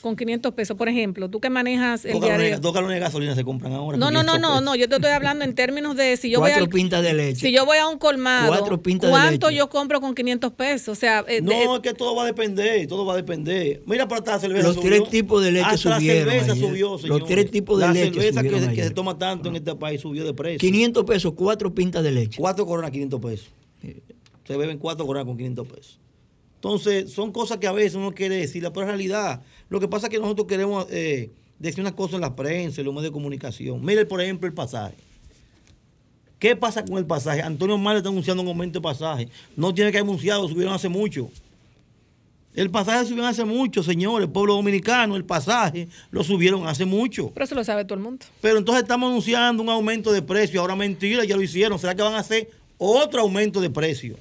con 0.00 0.16
500 0.16 0.52
pesos, 0.52 0.76
por 0.76 0.88
ejemplo, 0.88 1.28
tú 1.28 1.40
que 1.40 1.50
manejas 1.50 2.04
el 2.04 2.20
diario. 2.20 2.58
Dos 2.58 2.72
galones 2.72 2.96
de 2.96 3.00
gasolina 3.00 3.34
se 3.34 3.44
compran 3.44 3.72
ahora. 3.72 3.96
No, 3.96 4.10
no, 4.10 4.22
no, 4.22 4.38
no, 4.38 4.60
no, 4.60 4.74
yo 4.74 4.88
te 4.88 4.96
estoy 4.96 5.10
hablando 5.10 5.44
en 5.44 5.54
términos 5.54 5.96
de 5.96 6.16
si 6.16 6.30
yo 6.30 6.40
voy 6.40 6.50
a 6.50 6.64
pintas 6.66 7.02
de 7.02 7.14
leche. 7.14 7.40
Si 7.40 7.52
yo 7.52 7.64
voy 7.64 7.78
a 7.78 7.88
un 7.88 7.98
colmado, 7.98 8.52
¿cuánto 9.00 9.50
yo 9.50 9.68
compro 9.68 10.00
con 10.00 10.14
500 10.14 10.52
pesos? 10.52 10.88
O 10.88 11.00
sea, 11.00 11.24
eh, 11.28 11.40
no, 11.40 11.76
es 11.76 11.80
que 11.80 11.94
todo 11.94 12.14
va 12.14 12.24
a 12.24 12.26
depender, 12.26 12.86
todo 12.86 13.04
va 13.04 13.14
a 13.14 13.16
depender. 13.16 13.82
Mira 13.86 14.06
para 14.08 14.24
la 14.24 14.38
cerveza 14.38 14.68
Los 14.68 14.80
tres 14.80 15.08
tipos 15.08 15.42
de 15.42 15.52
leche 15.52 15.66
Hasta 15.66 15.96
subieron. 15.96 16.26
La 16.26 16.32
cerveza 16.32 16.56
subió, 16.56 16.98
señor. 16.98 17.20
Los 17.20 17.28
tres 17.28 17.50
tipos 17.50 17.80
de 17.80 17.88
leche. 17.88 18.32
La 18.32 18.42
cerveza 18.42 18.72
que, 18.72 18.84
se 18.84 18.90
toma 18.90 19.18
tanto 19.18 19.48
en 19.48 19.56
este 19.56 19.74
país 19.74 20.00
subió 20.00 20.24
de 20.24 20.34
precio. 20.34 20.58
500 20.58 21.04
pesos, 21.04 21.32
cuatro 21.34 21.74
pintas 21.74 22.02
de 22.02 22.12
leche. 22.12 22.38
Cuatro 22.38 22.66
coronas, 22.66 22.90
500 22.90 23.20
pesos. 23.20 23.48
Se 24.46 24.56
beben 24.56 24.78
cuatro 24.78 25.06
coronas 25.06 25.26
con 25.26 25.36
500 25.36 25.68
pesos. 25.68 25.98
Entonces, 26.56 27.12
son 27.12 27.32
cosas 27.32 27.58
que 27.58 27.66
a 27.66 27.72
veces 27.72 27.94
uno 27.94 28.12
quiere 28.12 28.36
decir, 28.36 28.62
pero 28.72 28.82
en 28.82 28.88
realidad, 28.88 29.42
lo 29.68 29.78
que 29.78 29.88
pasa 29.88 30.06
es 30.06 30.10
que 30.10 30.18
nosotros 30.18 30.46
queremos 30.46 30.86
eh, 30.90 31.30
decir 31.58 31.80
unas 31.80 31.92
cosas 31.92 32.14
en 32.14 32.22
la 32.22 32.34
prensa, 32.34 32.80
en 32.80 32.86
los 32.86 32.94
medios 32.94 33.10
de 33.10 33.12
comunicación. 33.12 33.84
Mire, 33.84 34.06
por 34.06 34.20
ejemplo, 34.20 34.48
el 34.48 34.54
pasaje. 34.54 34.96
¿Qué 36.38 36.54
pasa 36.54 36.84
con 36.84 36.98
el 36.98 37.06
pasaje? 37.06 37.40
Antonio 37.40 37.78
Mar 37.78 37.96
está 37.96 38.08
anunciando 38.08 38.42
un 38.42 38.48
aumento 38.48 38.78
de 38.78 38.82
pasaje. 38.82 39.28
No 39.56 39.72
tiene 39.72 39.90
que 39.90 39.98
anunciado, 39.98 40.46
subieron 40.48 40.74
hace 40.74 40.88
mucho. 40.88 41.30
El 42.54 42.70
pasaje 42.70 43.04
subieron 43.04 43.26
hace 43.26 43.44
mucho, 43.44 43.82
señores. 43.82 44.26
El 44.26 44.32
pueblo 44.32 44.54
dominicano, 44.54 45.16
el 45.16 45.24
pasaje 45.24 45.88
lo 46.10 46.24
subieron 46.24 46.66
hace 46.66 46.84
mucho. 46.84 47.30
Pero 47.32 47.44
eso 47.44 47.54
lo 47.54 47.64
sabe 47.64 47.84
todo 47.84 47.94
el 47.94 48.04
mundo. 48.04 48.24
Pero 48.40 48.58
entonces 48.58 48.82
estamos 48.82 49.10
anunciando 49.10 49.62
un 49.62 49.68
aumento 49.68 50.12
de 50.12 50.22
precio. 50.22 50.60
Ahora 50.60 50.74
mentira, 50.74 51.24
ya 51.24 51.36
lo 51.36 51.42
hicieron. 51.42 51.78
¿Será 51.78 51.94
que 51.94 52.02
van 52.02 52.14
a 52.14 52.20
hacer 52.20 52.50
otro 52.78 53.20
aumento 53.20 53.60
de 53.60 53.70
precio? 53.70 54.16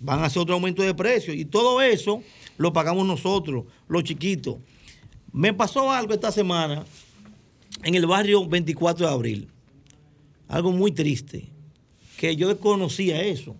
Van 0.00 0.20
a 0.20 0.26
hacer 0.26 0.42
otro 0.42 0.54
aumento 0.54 0.82
de 0.82 0.94
precio. 0.94 1.34
Y 1.34 1.44
todo 1.44 1.80
eso 1.82 2.22
lo 2.56 2.72
pagamos 2.72 3.06
nosotros, 3.06 3.64
los 3.88 4.04
chiquitos. 4.04 4.56
Me 5.32 5.52
pasó 5.52 5.90
algo 5.90 6.14
esta 6.14 6.30
semana 6.30 6.84
en 7.82 7.94
el 7.94 8.06
barrio 8.06 8.46
24 8.46 9.06
de 9.06 9.12
abril. 9.12 9.48
Algo 10.48 10.72
muy 10.72 10.92
triste. 10.92 11.48
Que 12.16 12.36
yo 12.36 12.48
desconocía 12.48 13.22
eso. 13.22 13.56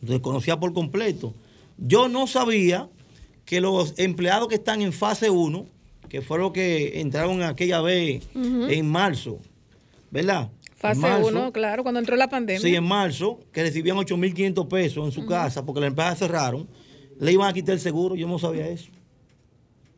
Desconocía 0.00 0.60
por 0.60 0.72
completo. 0.72 1.34
Yo 1.76 2.08
no 2.08 2.26
sabía 2.26 2.88
que 3.44 3.60
los 3.60 3.94
empleados 3.98 4.48
que 4.48 4.56
están 4.56 4.82
en 4.82 4.92
fase 4.92 5.30
1, 5.30 5.66
que 6.08 6.22
fueron 6.22 6.46
los 6.46 6.52
que 6.52 7.00
entraron 7.00 7.42
aquella 7.42 7.80
vez 7.80 8.22
en 8.34 8.88
marzo, 8.88 9.40
¿verdad? 10.10 10.50
Fase 10.78 11.00
1, 11.00 11.52
claro, 11.52 11.82
cuando 11.82 11.98
entró 11.98 12.14
la 12.14 12.28
pandemia. 12.28 12.60
Sí, 12.60 12.72
en 12.72 12.84
marzo, 12.84 13.40
que 13.52 13.64
recibían 13.64 13.96
8.500 13.96 14.68
pesos 14.68 15.04
en 15.04 15.10
su 15.10 15.26
casa 15.26 15.66
porque 15.66 15.80
las 15.80 15.88
empresas 15.88 16.20
cerraron, 16.20 16.68
le 17.18 17.32
iban 17.32 17.48
a 17.48 17.52
quitar 17.52 17.74
el 17.74 17.80
seguro. 17.80 18.14
Yo 18.14 18.28
no 18.28 18.38
sabía 18.38 18.68
eso. 18.68 18.90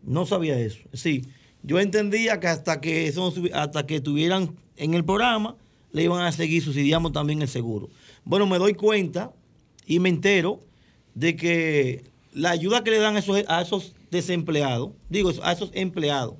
No 0.02 0.24
sabía 0.24 0.58
eso. 0.58 0.78
Sí, 0.94 1.22
yo 1.62 1.78
entendía 1.78 2.40
que 2.40 2.46
hasta 2.46 2.80
que, 2.80 3.06
eso, 3.06 3.30
hasta 3.52 3.86
que 3.86 3.96
estuvieran 3.96 4.56
en 4.78 4.94
el 4.94 5.04
programa, 5.04 5.56
le 5.92 6.04
iban 6.04 6.22
a 6.22 6.32
seguir 6.32 6.62
subsidiando 6.62 7.12
también 7.12 7.42
el 7.42 7.48
seguro. 7.48 7.90
Bueno, 8.24 8.46
me 8.46 8.56
doy 8.56 8.72
cuenta 8.72 9.32
y 9.84 9.98
me 9.98 10.08
entero 10.08 10.60
de 11.14 11.36
que 11.36 12.04
la 12.32 12.52
ayuda 12.52 12.82
que 12.82 12.90
le 12.90 13.00
dan 13.00 13.16
a 13.16 13.18
esos, 13.18 13.44
a 13.48 13.60
esos 13.60 13.94
desempleados, 14.10 14.92
digo, 15.10 15.30
a 15.42 15.52
esos 15.52 15.70
empleados 15.74 16.36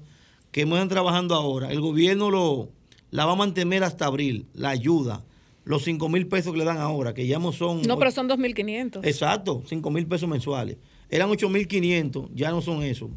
que 0.50 0.62
están 0.62 0.88
trabajando 0.88 1.34
ahora, 1.34 1.70
el 1.70 1.80
gobierno 1.80 2.30
lo 2.30 2.70
la 3.10 3.26
va 3.26 3.32
a 3.32 3.36
mantener 3.36 3.84
hasta 3.84 4.06
abril, 4.06 4.46
la 4.54 4.70
ayuda. 4.70 5.24
Los 5.64 5.84
5 5.84 6.08
mil 6.08 6.26
pesos 6.26 6.52
que 6.52 6.58
le 6.58 6.64
dan 6.64 6.78
ahora, 6.78 7.14
que 7.14 7.26
ya 7.26 7.38
no 7.38 7.52
son... 7.52 7.82
No, 7.82 7.98
pero 7.98 8.10
son 8.10 8.28
2.500. 8.28 9.00
Exacto, 9.04 9.62
5 9.66 9.90
mil 9.90 10.06
pesos 10.06 10.28
mensuales. 10.28 10.76
Eran 11.08 11.28
8.500, 11.28 12.30
ya 12.34 12.50
no 12.50 12.62
son 12.62 12.82
eso. 12.82 13.10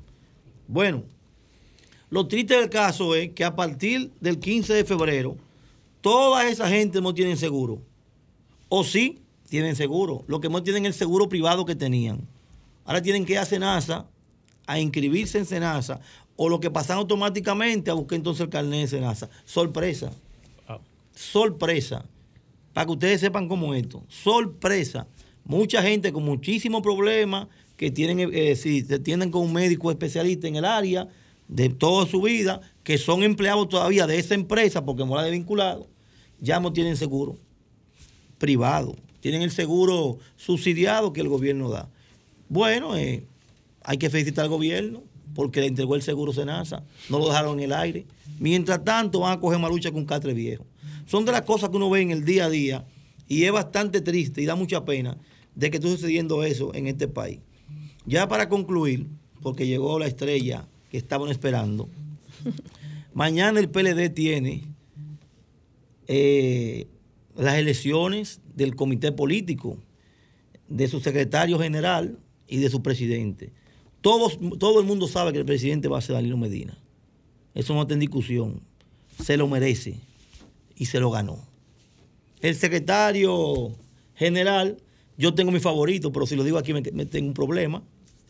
Bueno, 0.68 1.04
lo 2.10 2.28
triste 2.28 2.56
del 2.56 2.70
caso 2.70 3.16
es 3.16 3.32
que 3.32 3.44
a 3.44 3.56
partir 3.56 4.12
del 4.20 4.40
15 4.40 4.74
de 4.74 4.86
febrero, 4.86 5.38
toda 6.02 6.48
esa 6.48 6.68
gente 6.68 7.02
no 7.02 7.14
tienen 7.14 7.38
seguro. 7.38 7.82
O 8.70 8.84
sí, 8.84 9.20
tienen 9.50 9.76
seguro. 9.76 10.24
Lo 10.28 10.42
que 10.42 10.50
no 10.50 10.64
tienen 10.64 10.86
el 10.86 10.94
seguro 10.94 11.30
privado 11.30 11.66
que 11.66 11.76
tenían. 11.76 12.28
Ahora 12.86 13.02
tienen 13.02 13.26
que 13.26 13.34
ir 13.34 13.40
a 13.40 13.46
Senasa 13.46 14.08
a 14.66 14.80
inscribirse 14.80 15.38
en 15.38 15.46
Senasa 15.46 16.02
o 16.36 16.50
lo 16.50 16.60
que 16.60 16.72
pasan 16.72 16.98
automáticamente 16.98 17.92
a 17.92 17.94
buscar 17.94 18.18
entonces 18.18 18.42
el 18.42 18.50
carnet 18.50 18.82
de 18.82 18.88
Senasa. 18.88 19.30
Sorpresa. 19.46 20.12
Sorpresa. 21.16 22.06
Para 22.74 22.86
que 22.86 22.92
ustedes 22.92 23.22
sepan 23.22 23.48
cómo 23.48 23.74
es 23.74 23.84
esto. 23.84 24.04
Sorpresa. 24.08 25.08
Mucha 25.46 25.82
gente 25.84 26.12
con 26.12 26.24
muchísimos 26.24 26.82
problemas 26.82 27.48
que 27.78 27.92
tienen, 27.92 28.32
eh, 28.34 28.56
si 28.56 28.82
se 28.82 29.00
tienen 29.00 29.30
con 29.30 29.44
un 29.44 29.54
médico 29.54 29.92
especialista 29.92 30.48
en 30.48 30.56
el 30.56 30.66
área 30.66 31.08
de 31.48 31.70
toda 31.70 32.08
su 32.08 32.22
vida, 32.22 32.62
que 32.84 32.98
son 32.98 33.24
empleados 33.24 33.70
todavía 33.70 34.08
de 34.08 34.18
esa 34.18 34.34
empresa 34.34 34.86
porque 34.86 35.06
no 35.06 35.16
la 35.16 35.24
de 35.24 35.32
vinculado, 35.32 35.88
ya 36.40 36.60
no 36.60 36.74
tienen 36.74 36.98
seguro 36.98 37.38
privado. 38.38 38.96
Tienen 39.20 39.42
el 39.42 39.52
seguro 39.52 40.18
subsidiado 40.36 41.14
que 41.14 41.22
el 41.22 41.30
gobierno 41.30 41.70
da. 41.70 41.90
Bueno, 42.50 42.98
eh, 42.98 43.26
hay 43.84 43.98
que 43.98 44.10
felicitar 44.10 44.44
al 44.44 44.50
gobierno 44.50 45.04
porque 45.34 45.62
le 45.62 45.68
entregó 45.68 45.96
el 45.96 46.02
seguro 46.02 46.34
Senasa, 46.34 46.84
no 47.10 47.20
lo 47.20 47.28
dejaron 47.28 47.60
en 47.60 47.66
el 47.66 47.74
aire. 47.74 48.06
Mientras 48.40 48.84
tanto 48.84 49.22
van 49.22 49.38
a 49.38 49.40
coger 49.40 49.60
malucha 49.60 49.92
con 49.92 50.06
catre 50.06 50.34
viejo. 50.34 50.66
Son 51.06 51.26
de 51.26 51.32
las 51.32 51.42
cosas 51.42 51.70
que 51.70 51.78
uno 51.78 51.90
ve 51.90 52.02
en 52.02 52.12
el 52.12 52.26
día 52.26 52.46
a 52.46 52.50
día 52.50 52.86
y 53.28 53.44
es 53.44 53.52
bastante 53.52 54.02
triste 54.02 54.42
y 54.42 54.46
da 54.46 54.56
mucha 54.56 54.86
pena 54.86 55.18
de 55.56 55.70
que 55.70 55.78
esté 55.78 55.90
sucediendo 55.90 56.44
eso 56.44 56.74
en 56.74 56.88
este 56.88 57.08
país. 57.08 57.40
Ya 58.06 58.28
para 58.28 58.50
concluir, 58.50 59.08
porque 59.42 59.68
llegó 59.68 60.00
la 60.00 60.08
estrella 60.08 60.68
que 60.90 60.98
estaban 60.98 61.30
esperando, 61.30 61.90
mañana 63.14 63.60
el 63.60 63.70
PLD 63.70 64.10
tiene 64.14 64.64
eh, 66.08 66.88
las 67.36 67.56
elecciones 67.56 68.42
del 68.56 68.76
comité 68.76 69.12
político, 69.12 69.78
de 70.68 70.88
su 70.88 71.00
secretario 71.00 71.60
general 71.60 72.18
y 72.48 72.58
de 72.58 72.70
su 72.70 72.82
presidente 72.82 73.52
todo 74.04 74.80
el 74.80 74.86
mundo 74.86 75.08
sabe 75.08 75.32
que 75.32 75.40
el 75.40 75.46
presidente 75.46 75.88
va 75.88 75.98
a 75.98 76.02
ser 76.02 76.16
Danilo 76.16 76.38
Medina. 76.38 76.78
Eso 77.56 77.74
no 77.74 77.84
está 77.84 77.94
en 77.94 78.02
discusión. 78.02 78.62
Se 79.24 79.38
lo 79.38 79.48
merece 79.48 79.96
y 80.76 80.86
se 80.86 81.00
lo 81.00 81.10
ganó. 81.10 81.40
El 82.42 82.56
secretario 82.56 83.72
general, 84.16 84.78
yo 85.18 85.34
tengo 85.34 85.52
mi 85.52 85.62
favorito, 85.62 86.12
pero 86.12 86.26
si 86.26 86.36
lo 86.36 86.44
digo 86.44 86.58
aquí 86.58 86.74
me, 86.74 86.82
tengo 86.82 87.28
un 87.28 87.34
problema. 87.34 87.82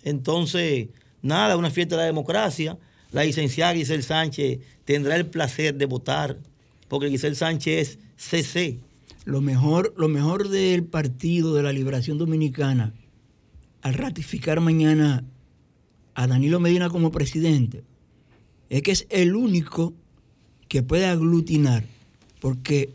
Entonces, 0.03 0.89
nada, 1.23 1.57
una 1.57 1.71
fiesta 1.71 1.95
de 1.95 2.01
la 2.01 2.05
democracia. 2.05 2.77
La 3.11 3.23
licenciada 3.23 3.73
Giselle 3.73 4.03
Sánchez 4.03 4.59
tendrá 4.85 5.15
el 5.15 5.25
placer 5.27 5.75
de 5.75 5.85
votar, 5.85 6.37
porque 6.87 7.09
Giselle 7.09 7.35
Sánchez 7.35 7.97
es 8.17 8.43
CC. 8.45 8.79
Lo 9.25 9.41
mejor, 9.41 9.93
lo 9.97 10.09
mejor 10.09 10.49
del 10.49 10.83
Partido 10.83 11.55
de 11.55 11.63
la 11.63 11.71
Liberación 11.71 12.17
Dominicana, 12.17 12.93
al 13.81 13.93
ratificar 13.93 14.59
mañana 14.59 15.23
a 16.15 16.27
Danilo 16.27 16.59
Medina 16.59 16.89
como 16.89 17.11
presidente 17.11 17.83
es 18.69 18.81
que 18.81 18.91
es 18.91 19.05
el 19.09 19.35
único 19.35 19.93
que 20.67 20.81
puede 20.81 21.05
aglutinar, 21.05 21.83
porque 22.39 22.89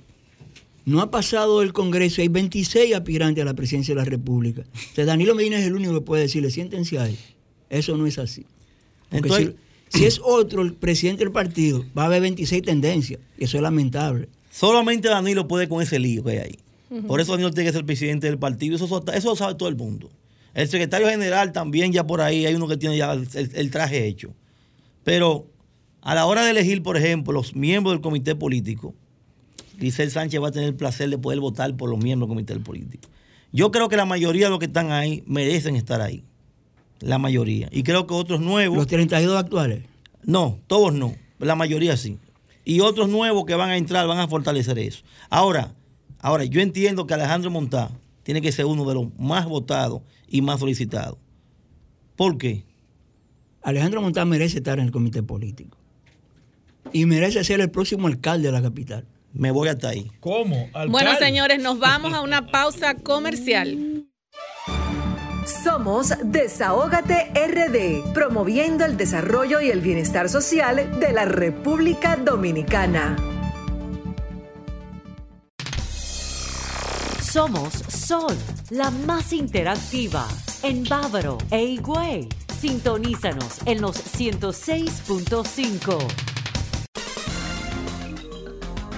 no 0.85 1.01
ha 1.01 1.11
pasado 1.11 1.62
el 1.62 1.73
Congreso, 1.73 2.23
hay 2.23 2.29
26 2.29 2.95
aspirantes 2.95 3.43
a 3.43 3.45
la 3.45 3.55
presidencia 3.55 3.95
de 3.95 4.01
la 4.01 4.05
República. 4.05 4.62
Entonces 4.73 5.07
Danilo 5.07 5.35
Medina 5.35 5.59
es 5.59 5.66
el 5.66 5.75
único 5.75 5.95
que 5.95 6.01
puede 6.01 6.23
decirle, 6.23 6.51
siéntense 6.51 6.99
ahí. 6.99 7.16
Eso 7.71 7.97
no 7.97 8.07
es 8.07 8.19
así. 8.19 8.45
si, 9.12 9.55
si, 9.89 10.05
es 10.05 10.21
otro 10.25 10.62
el 10.62 10.75
presidente 10.75 11.25
del 11.25 11.33
partido, 11.33 11.85
va 11.97 12.05
a 12.05 12.07
haber 12.07 12.23
26 12.23 12.62
tendencias, 12.62 13.21
y 13.39 13.45
eso 13.45 13.59
es 13.59 13.62
lamentable. 13.62 14.29
Solamente 14.51 15.09
Danilo 15.09 15.47
puede 15.47 15.69
con 15.69 15.83
ese 15.83 15.99
lío 15.99 16.25
que 16.25 16.31
hay 16.31 16.39
ahí. 16.39 16.59
Por 17.07 17.21
eso 17.21 17.33
Danilo 17.33 17.51
tiene 17.51 17.71
que 17.71 17.77
ser 17.77 17.85
presidente 17.85 18.27
del 18.27 18.39
partido. 18.39 18.75
Eso, 18.75 19.05
eso 19.12 19.29
lo 19.29 19.37
sabe 19.37 19.55
todo 19.55 19.69
el 19.69 19.77
mundo. 19.77 20.11
El 20.59 20.67
secretario 20.67 21.09
general 21.09 21.53
también 21.53 21.93
ya 21.93 22.05
por 22.05 22.21
ahí 22.21 22.45
hay 22.45 22.57
uno 22.57 22.67
que 22.67 22.77
tiene 22.77 22.97
ya 22.97 23.13
el, 23.13 23.71
traje 23.71 24.09
hecho. 24.09 24.35
Pero 25.05 25.47
a 26.03 26.17
la 26.17 26.27
hora 26.27 26.45
de 26.45 26.51
elegir, 26.51 26.83
por 26.83 26.97
ejemplo, 26.97 27.33
los 27.33 27.55
miembros 27.55 27.95
del 27.95 28.01
comité 28.01 28.35
político, 28.35 28.93
Grisel 29.77 30.11
Sánchez 30.11 30.43
va 30.43 30.49
a 30.49 30.51
tener 30.51 30.71
el 30.71 30.75
placer 30.75 31.11
de 31.11 31.17
poder 31.17 31.39
votar 31.39 31.77
por 31.77 31.89
los 31.89 32.03
miembros 32.03 32.29
del 32.29 32.35
comité 32.35 32.59
político. 32.59 33.09
Yo 33.53 33.71
creo 33.71 33.89
que 33.89 33.97
la 33.97 34.05
mayoría 34.05 34.47
de 34.47 34.51
los 34.51 34.59
que 34.59 34.65
están 34.65 34.91
ahí 34.91 35.23
merecen 35.29 35.77
estar 35.77 36.01
ahí. 36.01 36.25
La 36.99 37.19
mayoría. 37.19 37.69
Y 37.71 37.85
creo 37.85 38.09
que 38.09 38.15
otros 38.15 38.41
nuevos. 38.41 38.79
¿Los 38.79 38.89
32 38.89 39.39
actuales? 39.39 39.85
No, 40.25 40.59
todos 40.67 40.93
no. 40.93 41.15
La 41.39 41.55
mayoría 41.55 41.97
sí. 41.97 42.19
Y 42.65 42.81
otros 42.81 43.09
nuevos 43.09 43.45
que 43.45 43.55
van 43.55 43.71
a 43.71 43.77
entrar 43.77 44.09
van 44.09 44.19
a 44.19 44.27
fortalecer 44.27 44.81
eso. 44.81 45.05
Ahora, 45.31 45.73
ahora 46.19 46.43
yo 46.47 46.61
entiendo 46.61 47.07
que 47.07 47.15
Alejandro 47.15 47.49
Montá 47.49 47.93
tiene 48.25 48.43
que 48.43 48.51
ser 48.51 48.67
uno 48.67 48.85
de 48.87 48.95
los 48.95 49.17
más 49.21 49.47
votados 49.47 50.03
y 50.29 50.43
más 50.43 50.61
solicitados. 50.61 51.18
¿Por 52.16 52.39
qué? 52.39 52.64
Alejandro 53.62 54.03
Montá 54.03 54.24
merece 54.24 54.59
estar 54.59 54.79
en 54.79 54.87
el 54.87 54.93
comité 54.93 55.22
político. 55.22 55.79
Y 56.93 57.07
merece 57.07 57.45
ser 57.45 57.61
el 57.61 57.70
próximo 57.70 58.07
alcalde 58.07 58.49
de 58.49 58.53
la 58.53 58.62
capital. 58.62 59.07
Me 59.33 59.51
voy 59.51 59.68
hasta 59.68 59.91
ahí. 59.91 60.11
¿Cómo? 60.20 60.68
Bueno, 60.89 61.14
señores, 61.18 61.62
nos 61.62 61.79
vamos 61.79 62.14
a 62.14 62.22
una 62.22 62.47
pausa 62.47 62.95
comercial. 62.95 64.07
Somos 65.64 66.12
Desahógate 66.24 67.31
RD, 67.35 68.12
promoviendo 68.12 68.85
el 68.85 68.97
desarrollo 68.97 69.61
y 69.61 69.70
el 69.70 69.81
bienestar 69.81 70.29
social 70.29 70.99
de 71.01 71.12
la 71.12 71.24
República 71.24 72.16
Dominicana. 72.16 73.38
Somos 77.39 77.70
Sol, 77.86 78.34
la 78.70 78.91
más 78.91 79.32
interactiva 79.32 80.26
en 80.64 80.82
Bávaro 80.82 81.39
e 81.53 81.62
Higüey. 81.62 82.28
Sintonízanos 82.61 83.61
en 83.64 83.80
los 83.80 83.97
106.5. 83.97 85.99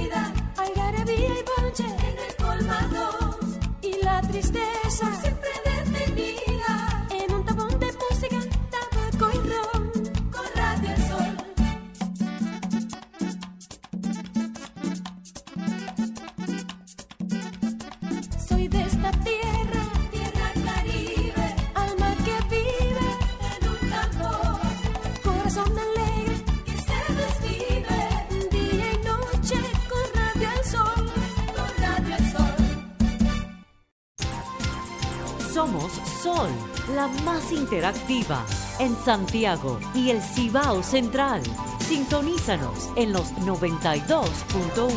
la 36.95 37.07
más 37.23 37.51
interactiva 37.51 38.43
en 38.79 38.95
Santiago 39.05 39.79
y 39.93 40.09
el 40.09 40.19
Cibao 40.19 40.81
Central. 40.81 41.43
Sintonízanos 41.87 42.89
en 42.95 43.13
los 43.13 43.31
92.1. 43.35 44.89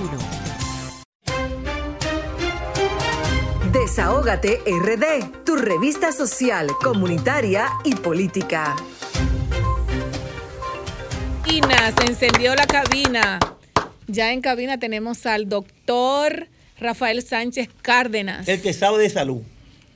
Desahógate 3.72 4.62
RD, 4.64 5.44
tu 5.44 5.56
revista 5.56 6.12
social, 6.12 6.68
comunitaria 6.82 7.68
y 7.84 7.94
política. 7.96 8.74
Ina, 11.46 11.92
se 11.92 12.06
encendió 12.06 12.54
la 12.54 12.66
cabina. 12.66 13.38
Ya 14.06 14.32
en 14.32 14.40
cabina 14.40 14.78
tenemos 14.78 15.26
al 15.26 15.46
doctor 15.46 16.48
Rafael 16.78 17.22
Sánchez 17.22 17.68
Cárdenas. 17.82 18.48
El 18.48 18.62
que 18.62 18.72
sabe 18.72 19.02
de 19.02 19.10
salud 19.10 19.42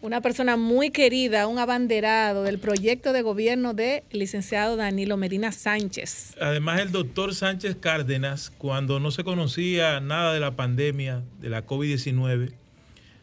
una 0.00 0.20
persona 0.20 0.56
muy 0.56 0.90
querida, 0.90 1.46
un 1.46 1.58
abanderado 1.58 2.44
del 2.44 2.58
proyecto 2.58 3.12
de 3.12 3.22
gobierno 3.22 3.74
del 3.74 4.02
licenciado 4.12 4.76
Danilo 4.76 5.16
Medina 5.16 5.52
Sánchez. 5.52 6.36
Además, 6.40 6.80
el 6.80 6.92
doctor 6.92 7.34
Sánchez 7.34 7.76
Cárdenas, 7.80 8.50
cuando 8.58 9.00
no 9.00 9.10
se 9.10 9.24
conocía 9.24 10.00
nada 10.00 10.32
de 10.32 10.40
la 10.40 10.52
pandemia, 10.52 11.22
de 11.40 11.50
la 11.50 11.66
COVID-19, 11.66 12.52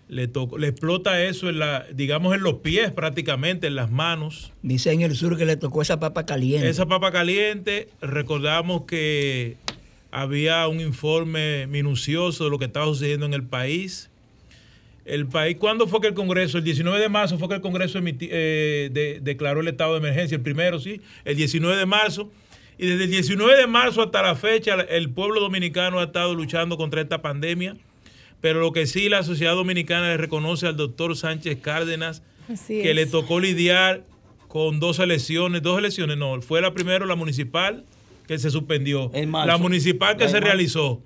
le, 0.07 0.29
le 0.57 0.67
explota 0.67 1.23
eso, 1.23 1.49
en 1.49 1.59
la, 1.59 1.85
digamos, 1.93 2.35
en 2.35 2.43
los 2.43 2.55
pies 2.55 2.91
prácticamente, 2.91 3.67
en 3.67 3.75
las 3.75 3.89
manos. 3.89 4.51
Dice 4.61 4.91
en 4.91 5.01
el 5.01 5.15
sur 5.15 5.37
que 5.37 5.45
le 5.45 5.57
tocó 5.57 5.81
esa 5.81 5.99
papa 5.99 6.25
caliente. 6.25 6.69
Esa 6.69 6.85
papa 6.85 7.11
caliente, 7.11 7.89
recordamos 8.01 8.83
que 8.83 9.57
había 10.11 10.67
un 10.67 10.79
informe 10.79 11.67
minucioso 11.67 12.43
de 12.45 12.49
lo 12.49 12.59
que 12.59 12.65
estaba 12.65 12.85
sucediendo 12.85 13.25
en 13.25 13.33
el 13.33 13.43
país 13.43 14.09
el 15.05 15.27
país, 15.27 15.57
¿cuándo 15.59 15.87
fue 15.87 16.01
que 16.01 16.07
el 16.07 16.15
Congreso? 16.15 16.57
El 16.57 16.63
19 16.63 16.99
de 16.99 17.09
marzo 17.09 17.37
fue 17.37 17.47
que 17.47 17.55
el 17.55 17.61
Congreso 17.61 17.99
eh, 18.03 19.19
declaró 19.21 19.61
el 19.61 19.67
estado 19.67 19.93
de 19.93 19.99
emergencia, 19.99 20.35
el 20.35 20.41
primero, 20.41 20.79
sí, 20.79 20.99
el 21.23 21.35
19 21.35 21.77
de 21.77 21.85
marzo. 21.85 22.31
Y 22.77 22.87
desde 22.87 23.05
el 23.05 23.11
19 23.11 23.55
de 23.55 23.67
marzo 23.67 24.01
hasta 24.01 24.21
la 24.23 24.35
fecha, 24.35 24.73
el 24.73 25.11
pueblo 25.11 25.39
dominicano 25.39 25.99
ha 25.99 26.05
estado 26.05 26.33
luchando 26.33 26.75
contra 26.75 27.01
esta 27.01 27.21
pandemia. 27.21 27.77
Pero 28.41 28.59
lo 28.59 28.73
que 28.73 28.85
sí 28.85 29.07
la 29.07 29.23
sociedad 29.23 29.53
dominicana 29.53 30.09
le 30.09 30.17
reconoce 30.17 30.67
al 30.67 30.75
doctor 30.75 31.15
Sánchez 31.15 31.59
Cárdenas, 31.61 32.21
que 32.67 32.93
le 32.93 33.05
tocó 33.05 33.39
lidiar 33.39 34.03
con 34.47 34.79
dos 34.79 34.99
elecciones, 34.99 35.61
dos 35.61 35.79
elecciones, 35.79 36.17
no, 36.17 36.41
fue 36.41 36.61
la 36.61 36.73
primera, 36.73 37.05
la 37.05 37.15
municipal, 37.15 37.85
que 38.27 38.37
se 38.37 38.49
suspendió. 38.49 39.11
La 39.13 39.57
municipal 39.57 40.17
que 40.17 40.27
se 40.27 40.39
realizó 40.39 41.01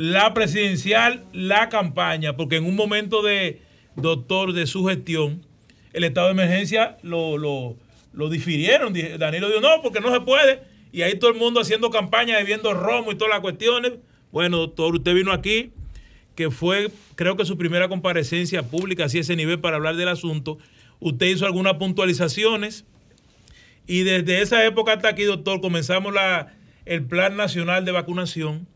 la 0.00 0.32
presidencial, 0.32 1.26
la 1.34 1.68
campaña, 1.68 2.34
porque 2.34 2.56
en 2.56 2.64
un 2.64 2.74
momento 2.74 3.20
de, 3.20 3.60
doctor, 3.96 4.54
de 4.54 4.66
su 4.66 4.86
gestión, 4.86 5.44
el 5.92 6.04
estado 6.04 6.28
de 6.28 6.32
emergencia 6.32 6.96
lo, 7.02 7.36
lo, 7.36 8.30
difirieron. 8.30 8.94
Danilo 9.18 9.48
dijo, 9.48 9.60
no, 9.60 9.82
porque 9.82 10.00
no 10.00 10.10
se 10.10 10.22
puede. 10.22 10.62
Y 10.90 11.02
ahí 11.02 11.18
todo 11.18 11.30
el 11.30 11.36
mundo 11.36 11.60
haciendo 11.60 11.90
campaña, 11.90 12.38
bebiendo 12.38 12.72
romo 12.72 13.12
y 13.12 13.16
todas 13.16 13.34
las 13.34 13.40
cuestiones. 13.40 13.92
Bueno, 14.32 14.56
doctor, 14.56 14.94
usted 14.94 15.12
vino 15.12 15.32
aquí, 15.32 15.70
que 16.34 16.50
fue, 16.50 16.90
creo 17.14 17.36
que 17.36 17.44
su 17.44 17.58
primera 17.58 17.90
comparecencia 17.90 18.62
pública, 18.62 19.04
así 19.04 19.18
ese 19.18 19.36
nivel 19.36 19.60
para 19.60 19.76
hablar 19.76 19.96
del 19.96 20.08
asunto. 20.08 20.56
Usted 21.00 21.26
hizo 21.26 21.44
algunas 21.44 21.74
puntualizaciones. 21.74 22.86
Y 23.86 24.04
desde 24.04 24.40
esa 24.40 24.64
época 24.64 24.94
hasta 24.94 25.10
aquí, 25.10 25.24
doctor, 25.24 25.60
comenzamos 25.60 26.14
la, 26.14 26.54
el 26.86 27.04
Plan 27.04 27.36
Nacional 27.36 27.84
de 27.84 27.92
Vacunación 27.92 28.66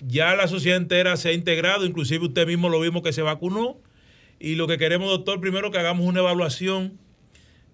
ya 0.00 0.34
la 0.34 0.48
sociedad 0.48 0.76
entera 0.76 1.16
se 1.16 1.30
ha 1.30 1.32
integrado, 1.32 1.84
inclusive 1.84 2.26
usted 2.26 2.46
mismo 2.46 2.68
lo 2.68 2.80
vimos 2.80 3.02
que 3.02 3.12
se 3.12 3.22
vacunó. 3.22 3.78
Y 4.38 4.56
lo 4.56 4.66
que 4.66 4.78
queremos, 4.78 5.08
doctor, 5.08 5.40
primero 5.40 5.70
que 5.70 5.78
hagamos 5.78 6.06
una 6.06 6.20
evaluación 6.20 6.98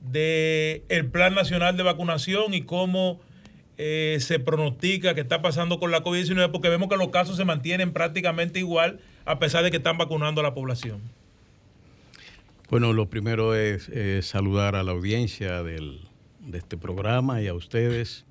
del 0.00 0.82
el 0.88 1.06
Plan 1.10 1.34
Nacional 1.34 1.76
de 1.76 1.82
Vacunación 1.82 2.54
y 2.54 2.62
cómo 2.62 3.20
eh, 3.78 4.18
se 4.20 4.38
pronostica 4.38 5.14
que 5.14 5.20
está 5.20 5.42
pasando 5.42 5.80
con 5.80 5.90
la 5.90 6.04
COVID-19, 6.04 6.50
porque 6.52 6.68
vemos 6.68 6.88
que 6.88 6.96
los 6.96 7.08
casos 7.08 7.36
se 7.36 7.44
mantienen 7.44 7.92
prácticamente 7.92 8.60
igual 8.60 9.00
a 9.24 9.38
pesar 9.38 9.64
de 9.64 9.70
que 9.70 9.78
están 9.78 9.98
vacunando 9.98 10.40
a 10.40 10.44
la 10.44 10.54
población. 10.54 11.00
Bueno, 12.70 12.92
lo 12.92 13.10
primero 13.10 13.54
es 13.54 13.90
saludar 14.22 14.76
a 14.76 14.82
la 14.82 14.92
audiencia 14.92 15.62
del, 15.62 16.00
de 16.40 16.58
este 16.58 16.76
programa 16.76 17.40
y 17.40 17.48
a 17.48 17.54
ustedes 17.54 18.24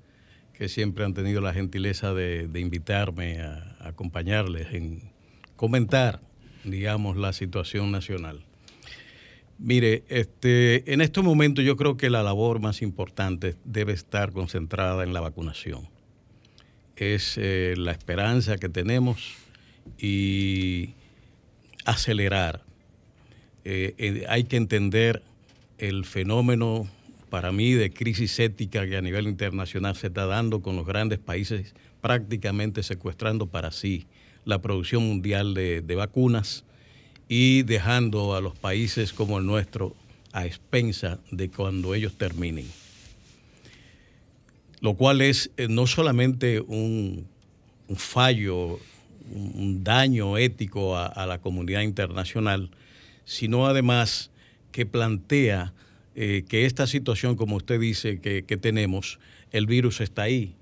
que 0.62 0.68
siempre 0.68 1.04
han 1.04 1.12
tenido 1.12 1.40
la 1.40 1.52
gentileza 1.52 2.14
de, 2.14 2.48
invitarme 2.54 3.40
a, 3.40 3.76
acompañarles 3.80 4.72
en 4.72 5.10
comentar 5.56 6.20
digamos, 6.62 7.16
la 7.16 7.32
situación 7.32 7.90
nacional. 7.90 8.44
Mire, 9.58 10.04
este, 10.08 10.92
en 10.92 11.00
estos 11.00 11.24
momentos 11.24 11.64
yo 11.64 11.76
creo 11.76 11.96
que 11.96 12.10
la 12.10 12.22
labor 12.22 12.60
más 12.60 12.80
importante 12.80 13.56
debe 13.64 13.92
estar 13.92 14.30
concentrada 14.30 15.02
en 15.02 15.12
la 15.12 15.20
vacunación. 15.20 15.88
Es 16.94 17.34
eh, 17.38 17.74
la 17.76 17.90
esperanza 17.90 18.56
que 18.56 18.68
tenemos 18.68 19.34
y 19.98 20.90
acelerar. 21.84 22.62
Eh, 23.64 23.94
eh, 23.98 24.26
hay 24.28 24.44
que 24.44 24.58
entender 24.58 25.24
el 25.78 26.04
fenómeno 26.04 26.88
para 27.32 27.50
mí 27.50 27.72
de 27.72 27.90
crisis 27.90 28.38
ética 28.40 28.86
que 28.86 28.94
a 28.94 29.00
nivel 29.00 29.26
internacional 29.26 29.96
se 29.96 30.08
está 30.08 30.26
dando 30.26 30.60
con 30.60 30.76
los 30.76 30.84
grandes 30.84 31.18
países 31.18 31.74
prácticamente 32.02 32.82
secuestrando 32.82 33.46
para 33.46 33.70
sí 33.70 34.06
la 34.44 34.60
producción 34.60 35.08
mundial 35.08 35.54
de, 35.54 35.94
vacunas 35.96 36.66
y 37.30 37.62
dejando 37.62 38.36
a 38.36 38.42
los 38.42 38.54
países 38.58 39.14
como 39.14 39.38
el 39.38 39.46
nuestro 39.46 39.96
a 40.34 40.44
expensa 40.44 41.20
de 41.30 41.48
cuando 41.48 41.94
ellos 41.94 42.18
terminen. 42.18 42.66
Lo 44.80 44.92
cual 44.92 45.22
es 45.22 45.52
eh, 45.56 45.68
no 45.70 45.86
solamente 45.86 46.60
un, 46.60 47.26
fallo, 47.96 48.78
un, 49.34 49.82
daño 49.82 50.36
ético 50.36 50.98
a, 50.98 51.24
la 51.24 51.40
comunidad 51.40 51.80
internacional, 51.80 52.68
sino 53.24 53.66
además 53.66 54.30
que 54.70 54.84
plantea 54.84 55.72
eh, 56.14 56.44
que 56.48 56.66
esta 56.66 56.86
situación, 56.86 57.36
como 57.36 57.56
usted 57.56 57.80
dice, 57.80 58.20
que, 58.20 58.44
que 58.44 58.56
tenemos, 58.56 59.18
el 59.50 59.66
virus 59.66 60.00
está 60.00 60.22
ahí, 60.22 60.54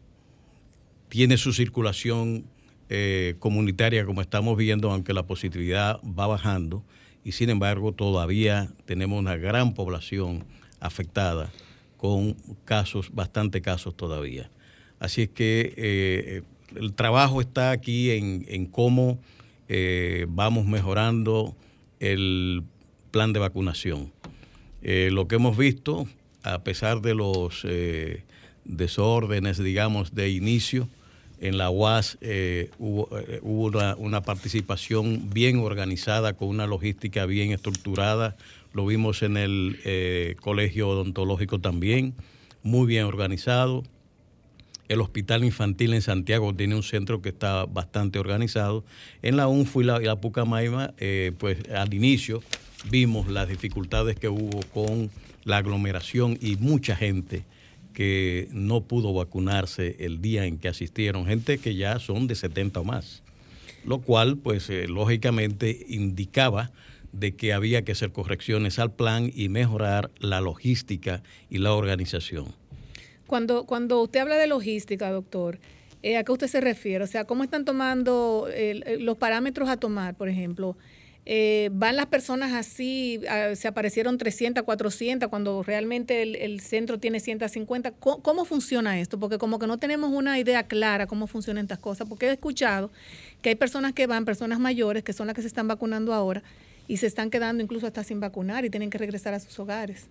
tiene 1.09 1.37
su 1.37 1.53
circulación 1.53 2.45
eh, 2.93 3.37
comunitaria 3.39 4.05
como 4.05 4.21
estamos 4.21 4.57
viendo, 4.57 4.91
aunque 4.91 5.13
la 5.13 5.25
positividad 5.25 6.01
va 6.03 6.27
bajando, 6.27 6.83
y 7.25 7.33
sin 7.33 7.51
embargo 7.51 7.93
todavía 7.93 8.73
tenemos 8.85 9.21
una 9.21 9.37
gran 9.37 9.75
población 9.75 10.45
afectada 10.81 11.53
con 11.97 12.35
casos, 12.65 13.11
bastante 13.13 13.61
casos 13.61 13.97
todavía. 13.97 14.51
Así 14.99 15.23
es 15.23 15.29
que 15.29 15.73
eh, 15.77 16.43
el 16.75 16.93
trabajo 16.95 17.41
está 17.41 17.71
aquí 17.71 18.11
en, 18.11 18.67
cómo 18.67 19.21
eh, 19.69 20.27
vamos 20.29 20.67
mejorando 20.67 21.57
el 22.01 22.65
plan 23.13 23.33
de 23.33 23.39
vacunación. 23.39 24.13
Lo 24.83 25.29
que 25.29 25.37
hemos 25.37 25.57
visto, 25.57 26.07
a 26.43 26.63
pesar 26.63 27.01
de 27.01 27.15
los 27.15 27.67
desórdenes, 28.65 29.59
digamos, 29.59 30.15
de 30.15 30.31
inicio, 30.31 30.89
en 31.41 31.57
la 31.57 31.71
UAS 31.71 32.19
eh, 32.21 32.71
hubo, 32.79 33.09
eh, 33.19 33.41
una, 33.43 34.23
participación 34.23 35.31
bien 35.31 35.59
organizada, 35.59 36.35
con 36.35 36.49
una 36.49 36.67
logística 36.67 37.25
bien 37.25 37.53
estructurada. 37.53 38.37
Lo 38.75 38.85
vimos 38.85 39.23
en 39.23 39.39
el 39.39 39.81
eh, 39.85 40.37
colegio 40.41 40.91
odontológico 40.91 41.59
también, 41.59 42.15
muy 42.63 42.87
bien 42.87 43.07
organizado. 43.07 43.85
El 44.89 45.01
Hospital 45.01 45.45
Infantil 45.45 45.95
en 45.95 46.03
Santiago 46.03 46.55
tiene 46.55 46.75
un 46.75 46.83
centro 46.83 47.23
que 47.23 47.31
está 47.31 47.65
bastante 47.65 48.19
organizado. 48.19 48.85
En 49.23 49.39
la 49.39 49.49
UNFU 49.49 49.81
y 49.81 49.85
la, 49.85 49.99
la 49.99 50.21
Pucamaima, 50.21 50.93
pues 51.39 51.59
al 51.71 51.95
inicio 51.95 52.43
vimos 52.89 53.29
las 53.29 53.49
dificultades 53.49 54.17
que 54.17 54.29
hubo 54.29 54.61
con 54.73 55.11
la 55.45 55.59
aglomeración 55.59 56.39
y 56.41 56.57
mucha 56.57 56.97
gente 56.97 57.45
que 57.93 58.49
no 58.53 58.83
pudo 58.83 59.13
vacunarse 59.13 59.97
el 60.01 60.21
día 60.21 60.47
en 60.47 60.59
que 60.59 60.69
asistieron, 60.69 61.27
gente 61.27 61.59
que 61.59 61.75
ya 61.75 61.99
son 61.99 62.27
de 62.27 62.35
70 62.35 62.81
o 62.81 62.85
más, 62.85 63.23
lo 63.85 63.99
cual 63.99 64.37
pues 64.37 64.71
eh, 64.71 64.87
lógicamente 64.89 65.85
indicaba 65.89 66.71
de 67.13 67.35
que 67.35 67.53
había 67.53 67.83
que 67.83 67.93
hacer 67.93 68.13
correcciones 68.13 68.79
al 68.79 68.93
plan 68.93 69.31
y 69.35 69.49
mejorar 69.49 70.11
la 70.21 70.41
logística 70.41 71.23
y 71.51 71.59
la 71.59 71.75
organización. 71.75 72.47
Cuando, 73.27 73.65
cuando 73.65 74.01
usted 74.03 74.21
habla 74.21 74.37
de 74.37 74.47
logística, 74.47 75.11
doctor, 75.11 75.59
eh, 76.03 76.17
¿a 76.17 76.25
qué 76.25 76.33
usted 76.33 76.47
se 76.47 76.61
refiere? 76.61 77.05
O 77.05 77.07
sea, 77.07 77.25
¿cómo 77.25 77.43
están 77.43 77.65
tomando 77.65 78.49
los 78.99 79.17
parámetros 79.19 79.69
a 79.69 79.77
tomar, 79.77 80.15
por 80.15 80.29
ejemplo? 80.29 80.77
Eh, 81.27 81.69
van 81.73 81.97
las 81.97 82.07
personas 82.07 82.53
así, 82.53 83.21
se 83.55 83.69
aparecieron 83.69 84.19
300, 84.19 84.65
400, 84.65 85.29
cuando 85.29 85.63
realmente 85.63 86.23
el, 86.23 86.61
centro 86.61 86.99
tiene 86.99 87.21
150. 87.21 87.93
¿Cómo, 87.93 88.45
funciona 88.45 89.01
esto? 89.01 89.19
Porque 89.21 89.39
como 89.39 89.59
que 89.59 89.67
no 89.67 89.79
tenemos 89.79 90.11
una 90.11 90.39
idea 90.39 90.65
clara 90.65 91.07
cómo 91.07 91.27
funcionan 91.27 91.65
estas 91.65 91.79
cosas, 91.79 92.09
porque 92.09 92.27
he 92.27 92.33
escuchado 92.33 92.91
que 93.43 93.51
hay 93.51 93.55
personas 93.55 93.93
que 93.93 94.07
van, 94.07 94.25
personas 94.25 94.59
mayores, 94.59 95.05
que 95.05 95.13
son 95.13 95.27
las 95.27 95.37
que 95.37 95.43
se 95.43 95.49
están 95.49 95.69
vacunando 95.69 96.15
ahora, 96.15 96.43
y 96.89 96.97
se 96.97 97.07
están 97.07 97.31
quedando 97.31 97.63
incluso 97.63 97.87
hasta 97.87 98.03
sin 98.03 98.19
vacunar 98.19 98.65
y 98.65 98.71
tienen 98.71 98.91
que 98.91 98.99
regresar 98.99 99.35
a 99.35 99.41
sus 99.41 99.59
hogares. 99.61 100.09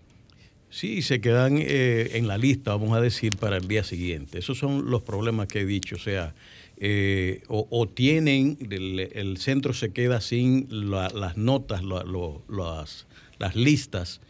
Sí, 0.69 1.01
se 1.01 1.19
quedan 1.19 1.57
eh, 1.57 2.11
en 2.13 2.27
la 2.27 2.37
lista, 2.37 2.71
vamos 2.71 2.95
a 2.95 3.01
decir, 3.01 3.35
para 3.37 3.57
el 3.57 3.67
día 3.67 3.83
siguiente. 3.83 4.37
Esos 4.37 4.59
son 4.59 4.89
los 4.89 5.01
problemas 5.01 5.47
que 5.47 5.61
he 5.61 5.65
dicho. 5.65 5.95
O 5.95 5.99
sea, 5.99 6.35
eh, 6.81 7.43
o, 7.49 7.89
tienen, 7.89 8.57
el, 8.69 9.37
centro 9.37 9.73
se 9.73 9.91
queda 9.91 10.21
sin 10.21 10.67
las 10.69 11.35
notas, 11.35 11.81
las, 11.83 13.55
listas 13.55 14.21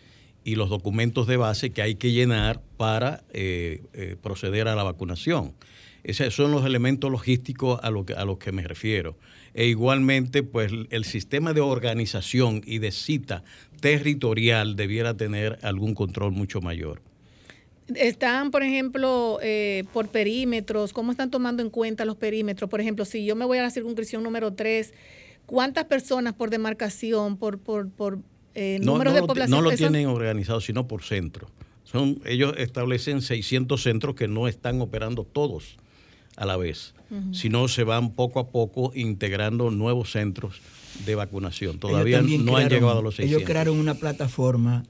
y 0.44 0.56
los 0.56 0.70
documentos 0.70 1.28
de 1.28 1.38
base 1.38 1.70
que 1.70 1.84
hay 1.84 1.96
que 1.96 2.12
llenar 2.12 2.62
para 2.76 3.24
eh, 3.34 3.84
eh, 3.94 4.16
proceder 4.20 4.68
a 4.68 4.76
la 4.76 4.82
vacunación. 4.82 5.54
Esos 6.04 6.34
son 6.34 6.52
los 6.52 6.66
elementos 6.66 7.12
logísticos 7.12 7.80
a, 7.84 7.92
lo 7.92 8.06
que, 8.06 8.14
a 8.14 8.26
los 8.26 8.40
que 8.40 8.52
me 8.52 8.64
refiero. 8.64 9.16
E 9.54 9.68
igualmente, 9.68 10.42
pues 10.42 10.72
el 10.90 11.06
sistema 11.06 11.54
de 11.54 11.62
organización 11.62 12.64
y 12.66 12.80
de 12.80 12.92
cita 12.92 13.44
territorial 13.80 14.76
debiera 14.76 15.16
tener 15.16 15.60
algún 15.62 15.94
control 15.94 16.32
mucho 16.32 16.62
mayor. 16.62 17.02
Están, 17.96 18.52
por 18.52 18.64
ejemplo, 18.64 19.40
eh, 19.42 19.84
por 19.94 20.10
perímetros, 20.10 20.94
¿cómo 20.94 21.12
están 21.12 21.32
tomando 21.32 21.64
en 21.64 21.70
cuenta 21.70 22.06
los 22.06 22.16
perímetros? 22.16 22.70
Por 22.70 22.82
ejemplo, 22.82 23.06
si 23.06 23.26
yo 23.26 23.36
me 23.36 23.46
voy 23.46 23.58
a 23.58 23.64
la 23.64 23.72
circunscripción 23.72 24.24
número 24.24 24.54
3, 24.54 24.94
¿cuántas 25.46 25.86
personas 25.86 26.34
por 26.34 26.50
demarcación, 26.50 27.38
por, 27.38 27.60
por, 27.60 27.90
por 27.90 28.20
eh, 28.54 28.80
números 28.82 29.14
de 29.14 29.22
población? 29.22 29.64
No 29.64 29.70
lo 29.70 29.76
tienen 29.76 30.08
organizado, 30.08 30.62
sino 30.62 30.88
por 30.88 31.04
centro. 31.04 31.50
Son, 31.84 32.22
ellos 32.26 32.54
establecen 32.58 33.22
600 33.22 33.82
centros 33.82 34.16
que 34.16 34.28
no 34.28 34.48
están 34.48 34.80
operando 34.82 35.24
todos 35.24 35.78
a 36.36 36.46
la 36.46 36.56
vez, 36.56 36.94
sino 37.32 37.68
se 37.68 37.84
van 37.84 38.12
poco 38.14 38.40
a 38.40 38.50
poco 38.50 38.92
integrando 38.94 39.72
nuevos 39.72 40.12
centros 40.12 40.62
de 41.06 41.16
vacunación. 41.16 41.80
Todavía 41.80 42.22
no 42.22 42.56
han 42.56 42.70
llegado 42.70 43.00
a 43.00 43.02
los 43.02 43.16
600. 43.16 43.42
Ellos 43.42 43.50
crearon 43.50 43.78
una 43.78 43.96
plataforma 43.96 44.84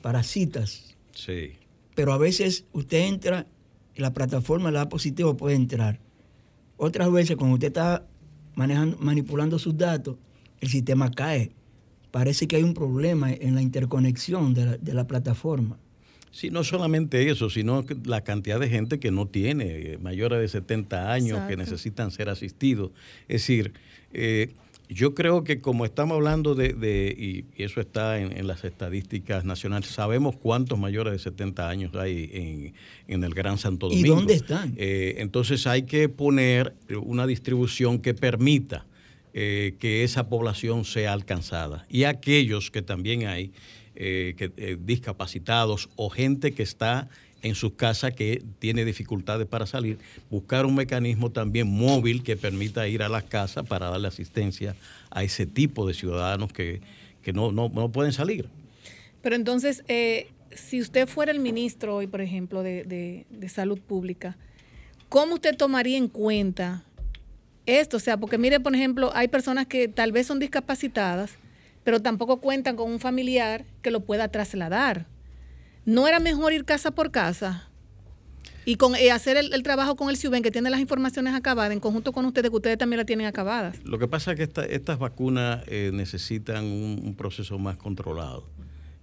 para 0.00 0.22
citas. 0.22 0.96
Sí 1.12 1.52
pero 1.94 2.12
a 2.12 2.18
veces 2.18 2.64
usted 2.72 3.06
entra 3.06 3.46
y 3.94 4.00
la 4.00 4.12
plataforma 4.12 4.70
le 4.70 4.78
da 4.78 4.88
positivo, 4.88 5.36
puede 5.36 5.56
entrar. 5.56 6.00
Otras 6.76 7.10
veces, 7.12 7.36
cuando 7.36 7.54
usted 7.54 7.68
está 7.68 8.04
manejando, 8.54 8.96
manipulando 8.98 9.58
sus 9.58 9.76
datos, 9.76 10.16
el 10.60 10.68
sistema 10.68 11.10
cae. 11.10 11.52
Parece 12.10 12.46
que 12.46 12.56
hay 12.56 12.62
un 12.62 12.74
problema 12.74 13.32
en 13.32 13.54
la 13.54 13.62
interconexión 13.62 14.54
de 14.54 14.94
la, 14.94 15.06
plataforma. 15.06 15.78
Sí, 16.30 16.50
no 16.50 16.64
solamente 16.64 17.28
eso, 17.28 17.50
sino 17.50 17.84
la 18.04 18.22
cantidad 18.22 18.58
de 18.58 18.68
gente 18.68 18.98
que 18.98 19.10
no 19.10 19.26
tiene, 19.26 19.92
eh, 19.92 19.98
mayores 19.98 20.40
de 20.40 20.48
70 20.48 21.12
años, 21.12 21.40
que 21.48 21.56
necesitan 21.56 22.10
ser 22.10 22.28
asistidos. 22.28 22.90
Es 23.28 23.42
decir, 23.42 23.72
eh, 24.12 24.54
yo 24.94 25.12
creo 25.12 25.42
que 25.42 25.60
como 25.60 25.84
estamos 25.84 26.14
hablando 26.14 26.54
de, 26.54 27.14
y, 27.18 27.44
eso 27.62 27.80
está 27.80 28.20
en, 28.20 28.46
las 28.46 28.64
estadísticas 28.64 29.44
nacionales, 29.44 29.90
sabemos 29.90 30.36
cuántos 30.36 30.78
mayores 30.78 31.12
de 31.12 31.18
70 31.18 31.68
años 31.68 31.94
hay 31.96 32.72
en, 33.08 33.24
el 33.24 33.34
Gran 33.34 33.58
Santo 33.58 33.88
Domingo. 33.88 34.06
¿Y 34.06 34.08
dónde 34.08 34.34
están? 34.34 34.72
Eh, 34.76 35.16
entonces 35.18 35.66
hay 35.66 35.82
que 35.82 36.08
poner 36.08 36.74
una 37.02 37.26
distribución 37.26 37.98
que 37.98 38.14
permita 38.14 38.86
eh, 39.32 39.74
que 39.80 40.04
esa 40.04 40.28
población 40.28 40.84
sea 40.84 41.12
alcanzada. 41.12 41.86
Y 41.90 42.04
aquellos 42.04 42.70
que 42.70 42.82
también 42.82 43.26
hay, 43.26 43.50
eh, 43.96 44.34
que, 44.36 44.78
discapacitados 44.80 45.90
o 45.96 46.08
gente 46.08 46.52
que 46.52 46.62
está 46.62 47.08
en 47.44 47.54
sus 47.54 47.74
casas 47.74 48.14
que 48.14 48.42
tiene 48.58 48.86
dificultades 48.86 49.46
para 49.46 49.66
salir, 49.66 49.98
buscar 50.30 50.64
un 50.64 50.74
mecanismo 50.74 51.30
también 51.30 51.68
móvil 51.70 52.22
que 52.22 52.36
permita 52.38 52.88
ir 52.88 53.02
a 53.02 53.10
las 53.10 53.24
casas 53.24 53.66
para 53.66 53.90
darle 53.90 54.08
asistencia 54.08 54.74
a 55.10 55.22
ese 55.22 55.44
tipo 55.44 55.86
de 55.86 55.92
ciudadanos 55.92 56.52
que, 56.54 56.80
no, 57.34 57.52
no, 57.52 57.92
pueden 57.92 58.14
salir. 58.14 58.48
Pero 59.20 59.36
entonces, 59.36 59.84
eh, 59.88 60.28
si 60.52 60.80
usted 60.80 61.06
fuera 61.06 61.32
el 61.32 61.38
ministro 61.38 61.96
hoy, 61.96 62.06
por 62.06 62.22
ejemplo, 62.22 62.62
de, 62.62 63.26
de, 63.28 63.48
Salud 63.50 63.78
Pública, 63.78 64.38
¿cómo 65.10 65.34
usted 65.34 65.54
tomaría 65.54 65.98
en 65.98 66.08
cuenta 66.08 66.82
esto? 67.66 67.98
O 67.98 68.00
sea, 68.00 68.16
porque 68.16 68.38
mire, 68.38 68.58
por 68.58 68.74
ejemplo, 68.74 69.10
hay 69.14 69.28
personas 69.28 69.66
que 69.66 69.86
tal 69.86 70.12
vez 70.12 70.26
son 70.26 70.38
discapacitadas, 70.38 71.32
pero 71.84 72.00
tampoco 72.00 72.40
cuentan 72.40 72.74
con 72.74 72.90
un 72.90 73.00
familiar 73.00 73.66
que 73.82 73.90
lo 73.90 74.00
pueda 74.00 74.28
trasladar. 74.28 75.06
¿No 75.84 76.08
era 76.08 76.18
mejor 76.20 76.52
ir 76.52 76.64
casa 76.64 76.90
por 76.90 77.10
casa? 77.10 77.68
Y 78.66 78.76
con 78.76 78.94
eh, 78.94 79.10
hacer 79.10 79.36
el, 79.36 79.52
el 79.52 79.62
trabajo 79.62 79.94
con 79.94 80.08
el 80.08 80.16
CIUBEN, 80.16 80.42
que 80.42 80.50
tiene 80.50 80.70
las 80.70 80.80
informaciones 80.80 81.34
acabadas, 81.34 81.72
en 81.72 81.80
conjunto 81.80 82.12
con 82.12 82.24
ustedes, 82.24 82.48
que 82.50 82.56
ustedes 82.56 82.78
también 82.78 82.96
la 82.98 83.04
tienen 83.04 83.26
acabadas. 83.26 83.76
Lo 83.84 83.98
que 83.98 84.08
pasa 84.08 84.30
es 84.32 84.38
que 84.38 84.44
esta- 84.44 84.64
estas 84.64 84.98
vacunas 84.98 85.62
eh, 85.66 85.90
necesitan 85.92 86.64
un, 86.64 87.14
proceso 87.14 87.58
más 87.58 87.76
controlado. 87.76 88.48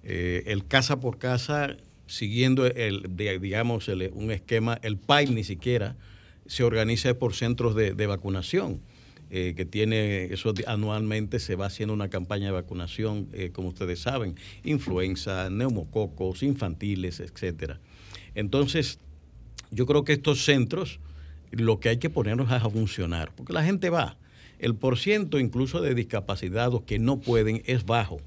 Eh, 0.03 0.43
el 0.47 0.65
casa 0.65 0.99
por 0.99 1.19
casa, 1.19 1.77
siguiendo 2.07 2.65
el, 2.65 3.03
digamos, 3.15 3.87
el- 3.87 4.09
un 4.15 4.31
esquema, 4.31 4.79
el 4.81 4.97
PAI 4.97 5.27
ni 5.27 5.43
siquiera 5.43 5.95
se 6.47 6.63
organiza 6.63 7.13
por 7.13 7.35
centros 7.35 7.75
de 7.75 8.07
vacunación, 8.07 8.81
eh, 9.33 9.53
que 9.55 9.63
tiene, 9.63 10.25
eso 10.25 10.53
anualmente 10.67 11.39
se 11.39 11.55
va 11.55 11.67
haciendo 11.67 11.93
una 11.93 12.09
campaña 12.09 12.47
de 12.47 12.51
vacunación, 12.51 13.29
eh, 13.31 13.51
como 13.53 13.69
ustedes 13.69 14.01
saben, 14.01 14.35
influenza, 14.65 15.49
neumococos, 15.49 16.43
infantiles, 16.43 17.21
etcétera. 17.21 17.79
Entonces, 18.35 18.99
yo 19.71 19.85
creo 19.85 20.03
que 20.03 20.11
estos 20.11 20.43
centros 20.43 20.99
lo 21.51 21.79
que 21.79 21.87
hay 21.87 21.97
que 21.97 22.09
ponerlos 22.09 22.47
es 22.47 22.61
a 22.61 22.69
funcionar, 22.69 23.31
porque 23.33 23.53
la 23.53 23.63
gente 23.63 23.89
va. 23.89 24.17
El 24.59 24.75
porciento 24.75 25.39
incluso 25.39 25.79
de 25.79 25.95
discapacitados 25.95 26.81
que 26.81 26.99
no 26.99 27.21
pueden 27.21 27.63
es 27.65 27.85
bajo. 27.85 28.19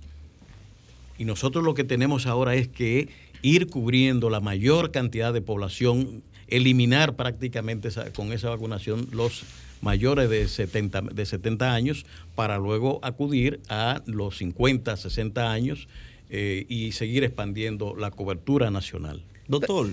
Y 1.19 1.27
nosotros 1.27 1.63
lo 1.65 1.75
que 1.75 1.85
tenemos 1.85 2.27
ahora 2.27 2.55
es 2.55 2.69
que 2.69 3.11
ir 3.43 3.67
cubriendo 3.67 4.31
la 4.31 4.41
mayor 4.41 4.91
cantidad 4.91 5.35
de 5.35 5.43
población, 5.43 6.23
eliminar 6.49 7.15
prácticamente 7.15 7.91
con 8.17 8.33
esa 8.33 8.49
vacunación 8.49 9.07
los 9.13 9.45
mayores 9.85 10.29
de 10.29 10.49
70, 10.49 11.03
de 11.03 11.27
70 11.27 11.73
años 11.73 12.07
para 12.35 12.59
luego 12.59 12.99
acudir 13.03 13.61
a 13.69 14.03
los 14.07 14.39
50, 14.39 14.97
60 14.97 15.53
años 15.53 15.87
eh, 16.31 16.67
y 16.69 16.93
seguir 16.93 17.23
expandiendo 17.23 17.95
la 17.95 18.11
cobertura 18.11 18.71
nacional. 18.71 19.23
Doctor, 19.47 19.89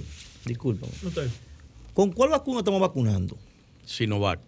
disculpa. 0.45 0.87
¿Con 1.93 2.11
cuál 2.13 2.29
vacuna 2.29 2.59
estamos 2.59 2.79
vacunando? 2.79 3.37
Sinovac. 3.85 4.39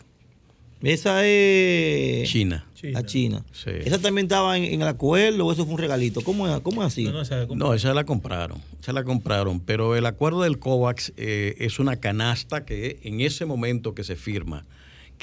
Esa 0.82 1.26
es. 1.26 2.30
China. 2.30 2.66
A 2.94 3.04
China. 3.04 3.46
Sí. 3.54 3.70
¿Esa 3.86 3.98
también 4.00 4.26
estaba 4.26 4.58
en, 4.58 4.66
en 4.66 4.82
el 4.82 4.88
acuerdo 4.88 5.46
o 5.46 5.52
eso 5.54 5.64
fue 5.64 5.76
un 5.76 5.80
regalito? 5.80 6.20
¿Cómo 6.22 6.48
es, 6.48 6.60
cómo 6.60 6.82
es 6.82 6.88
así? 6.88 7.10
No, 7.56 7.74
esa 7.74 7.94
la 7.94 8.04
compraron, 8.04 8.62
esa 8.82 8.92
la 8.92 9.06
compraron, 9.06 9.62
pero 9.62 9.96
el 9.96 10.06
acuerdo 10.06 10.42
del 10.42 10.60
COVAX 10.60 11.14
eh, 11.16 11.56
es 11.60 11.80
una 11.80 11.96
canasta 11.96 12.66
que 12.66 13.00
en 13.04 13.22
ese 13.22 13.46
momento 13.46 13.96
que 13.96 14.04
se 14.04 14.18
firma 14.18 14.66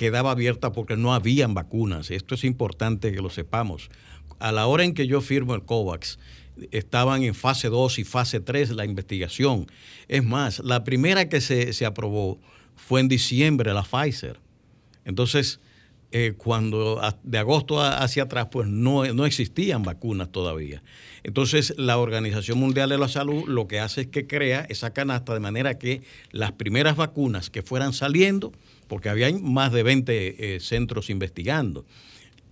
quedaba 0.01 0.31
abierta 0.31 0.73
porque 0.73 0.97
no 0.97 1.13
habían 1.13 1.53
vacunas. 1.53 2.11
Esto 2.11 2.35
es 2.35 2.45
importante 2.45 3.13
que 3.13 3.21
lo 3.21 3.29
sepamos. 3.29 3.91
A 4.39 4.51
la 4.51 4.67
hora 4.67 4.85
en 4.85 4.95
que 4.95 5.07
yo 5.07 5.21
firmo 5.21 5.55
el 5.55 5.63
COVAX, 5.63 6.19
estaban 6.71 7.23
en 7.23 7.35
fase 7.35 7.69
2 7.69 7.99
y 7.99 8.05
fase 8.05 8.41
3 8.41 8.71
la 8.71 8.87
investigación. 8.87 9.67
Es 10.09 10.25
más, 10.25 10.61
la 10.61 10.85
primera 10.85 11.29
que 11.29 11.43
se, 11.43 11.75
se 11.75 11.85
aprobó 11.85 12.41
fue 12.77 13.01
en 13.01 13.09
diciembre, 13.09 13.75
la 13.75 13.83
Pfizer. 13.83 14.41
Entonces, 15.05 15.61
eh, 16.13 16.33
cuando 16.35 16.99
de 17.23 17.37
agosto 17.37 17.83
hacia 17.83 18.23
atrás, 18.23 18.49
pues 18.51 18.69
no, 18.69 19.05
no 19.13 19.27
existían 19.27 19.83
vacunas 19.83 20.33
todavía. 20.33 20.83
Entonces, 21.25 21.75
la 21.77 21.99
Organización 21.99 22.59
Mundial 22.59 22.89
de 22.89 22.97
la 22.97 23.09
Salud 23.09 23.45
lo 23.47 23.69
que 23.69 23.81
hace 23.81 24.01
es 24.01 24.07
que 24.07 24.27
crea 24.27 24.65
esa 24.71 24.95
canasta 24.95 25.35
de 25.35 25.41
manera 25.41 25.79
que 25.79 26.01
las 26.31 26.53
primeras 26.53 26.97
vacunas 26.97 27.51
que 27.51 27.63
fueran 27.63 27.93
saliendo, 27.93 28.51
porque 28.91 29.09
había 29.09 29.33
más 29.39 29.73
de 29.73 29.83
20 29.83 30.57
eh, 30.57 30.61
centros 30.61 31.09
investigando, 31.09 31.87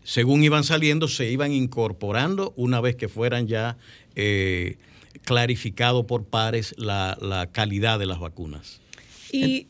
según 0.05 0.43
iban 0.43 0.63
saliendo, 0.65 1.09
se 1.09 1.31
iban 1.31 1.53
incorporando 1.53 2.55
una 2.57 2.81
vez 2.81 2.97
que 2.97 3.09
fueran 3.09 3.49
ya 3.49 3.77
eh, 4.15 4.79
clarificado 5.25 6.07
por 6.07 6.25
pares 6.25 6.75
la, 6.79 7.19
la 7.21 7.49
calidad 7.49 7.99
de 7.99 8.07
las 8.07 8.21
vacunas. 8.21 8.81
Y 9.33 9.67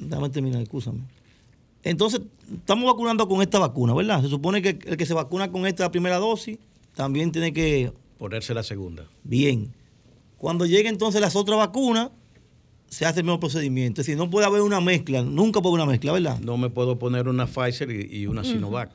Dame 0.00 0.30
terminar, 0.30 0.62
escúchame. 0.62 1.00
Entonces, 1.84 2.22
estamos 2.52 2.86
vacunando 2.86 3.28
con 3.28 3.42
esta 3.42 3.58
vacuna, 3.58 3.94
¿verdad? 3.94 4.22
Se 4.22 4.28
supone 4.28 4.62
que 4.62 4.78
el 4.84 4.96
que 4.96 5.06
se 5.06 5.14
vacuna 5.14 5.52
con 5.52 5.66
esta 5.66 5.90
primera 5.90 6.16
dosis 6.16 6.58
también 6.94 7.30
tiene 7.32 7.52
que... 7.52 7.92
Ponerse 8.18 8.52
la 8.54 8.62
segunda. 8.62 9.06
Bien. 9.22 9.72
Cuando 10.38 10.66
llegue 10.66 10.88
entonces 10.88 11.20
las 11.20 11.36
otras 11.36 11.58
vacunas, 11.58 12.10
se 12.90 13.06
hace 13.06 13.20
el 13.20 13.24
mismo 13.24 13.40
procedimiento. 13.40 14.02
Es 14.02 14.06
decir, 14.06 14.18
no 14.18 14.28
puede 14.28 14.46
haber 14.46 14.60
una 14.60 14.80
mezcla, 14.82 15.22
nunca 15.22 15.62
puede 15.62 15.74
haber 15.76 15.84
una 15.84 15.92
mezcla, 15.92 16.12
¿verdad? 16.12 16.38
No 16.40 16.58
me 16.58 16.68
puedo 16.68 16.98
poner 16.98 17.26
una 17.28 17.46
Pfizer 17.46 17.90
y, 17.90 18.18
y 18.18 18.26
una. 18.26 18.44
Sinovac. 18.44 18.90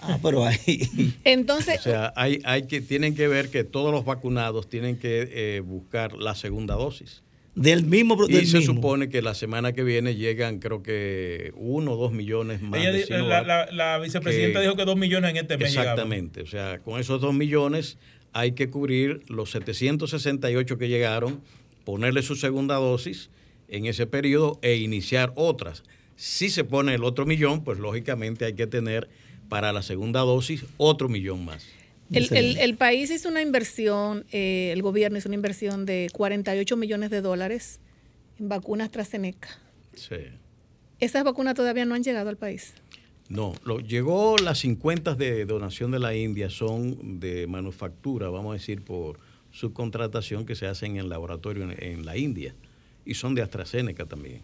Ah, 0.00 0.18
pero 0.22 0.44
ahí... 0.46 0.88
entonces, 1.24 1.80
O 1.80 1.82
sea, 1.82 2.12
hay, 2.14 2.40
hay 2.44 2.68
que, 2.68 2.80
tienen 2.80 3.16
que 3.16 3.26
ver 3.26 3.50
que 3.50 3.64
todos 3.64 3.90
los 3.92 4.04
vacunados 4.04 4.68
tienen 4.68 4.96
que 4.96 5.28
eh, 5.32 5.60
buscar 5.60 6.12
la 6.12 6.36
segunda 6.36 6.74
dosis. 6.76 7.22
Del 7.56 7.84
mismo... 7.84 8.16
Y 8.28 8.32
del 8.34 8.46
se 8.46 8.58
mismo. 8.58 8.76
supone 8.76 9.08
que 9.08 9.20
la 9.22 9.34
semana 9.34 9.72
que 9.72 9.82
viene 9.82 10.14
llegan, 10.14 10.58
creo 10.60 10.82
que 10.84 11.52
uno 11.56 11.92
o 11.92 11.96
dos 11.96 12.12
millones 12.12 12.62
más. 12.62 12.80
Ella 12.80 12.92
de 12.92 12.98
di- 12.98 13.04
la, 13.10 13.16
Sinovac. 13.16 13.46
la- 13.46 13.72
la 13.72 13.98
vicepresidenta 13.98 14.60
que- 14.60 14.66
dijo 14.66 14.76
que 14.76 14.84
dos 14.84 14.96
millones 14.96 15.30
en 15.32 15.36
este 15.38 15.58
mes 15.58 15.70
llegaban. 15.70 15.90
Exactamente. 15.94 16.42
O 16.42 16.46
sea, 16.46 16.78
con 16.78 17.00
esos 17.00 17.20
dos 17.20 17.34
millones 17.34 17.98
hay 18.32 18.52
que 18.52 18.70
cubrir 18.70 19.22
los 19.28 19.50
768 19.50 20.78
que 20.78 20.88
llegaron, 20.88 21.40
ponerle 21.84 22.22
su 22.22 22.36
segunda 22.36 22.76
dosis 22.76 23.30
en 23.68 23.86
ese 23.86 24.06
periodo 24.06 24.58
e 24.62 24.76
iniciar 24.76 25.32
otras. 25.36 25.82
Si 26.16 26.50
se 26.50 26.64
pone 26.64 26.94
el 26.94 27.04
otro 27.04 27.26
millón, 27.26 27.64
pues 27.64 27.78
lógicamente 27.78 28.44
hay 28.44 28.54
que 28.54 28.66
tener 28.66 29.08
para 29.48 29.72
la 29.72 29.82
segunda 29.82 30.20
dosis 30.20 30.64
otro 30.76 31.08
millón 31.08 31.44
más. 31.44 31.66
el, 32.12 32.28
el- 32.32 32.58
el 32.58 32.76
país 32.76 33.10
hizo 33.10 33.28
una 33.28 33.40
inversión, 33.42 34.24
eh, 34.32 34.70
el 34.72 34.82
gobierno 34.82 35.18
hizo 35.18 35.28
una 35.28 35.36
inversión 35.36 35.86
de 35.86 36.08
48 36.12 36.76
millones 36.76 37.10
de 37.10 37.20
dólares 37.22 37.80
en 38.38 38.48
vacunas 38.48 38.86
AstraZeneca. 38.86 39.48
Sí. 39.94 40.16
Esas 41.00 41.24
vacunas 41.24 41.54
todavía 41.54 41.84
no 41.84 41.94
han 41.94 42.02
llegado 42.04 42.28
al 42.28 42.36
país. 42.36 42.74
No, 43.28 43.54
lo, 43.64 43.80
llegó 43.80 44.36
las 44.36 44.58
50 44.58 45.14
de 45.14 45.46
donación 45.46 45.90
de 45.90 45.98
la 45.98 46.14
India, 46.14 46.50
son 46.50 47.18
de 47.18 47.46
manufactura, 47.46 48.28
vamos 48.28 48.50
a 48.50 48.54
decir, 48.58 48.82
por 48.82 49.18
subcontratación 49.52 50.44
que 50.46 50.54
se 50.56 50.66
hacen 50.66 50.96
en 50.96 51.08
laboratorio 51.08 51.64
en, 51.70 51.76
en 51.82 52.04
la 52.06 52.16
India. 52.16 52.54
Y 53.04 53.14
son 53.14 53.34
de 53.34 53.42
AstraZeneca 53.42 54.06
también. 54.06 54.40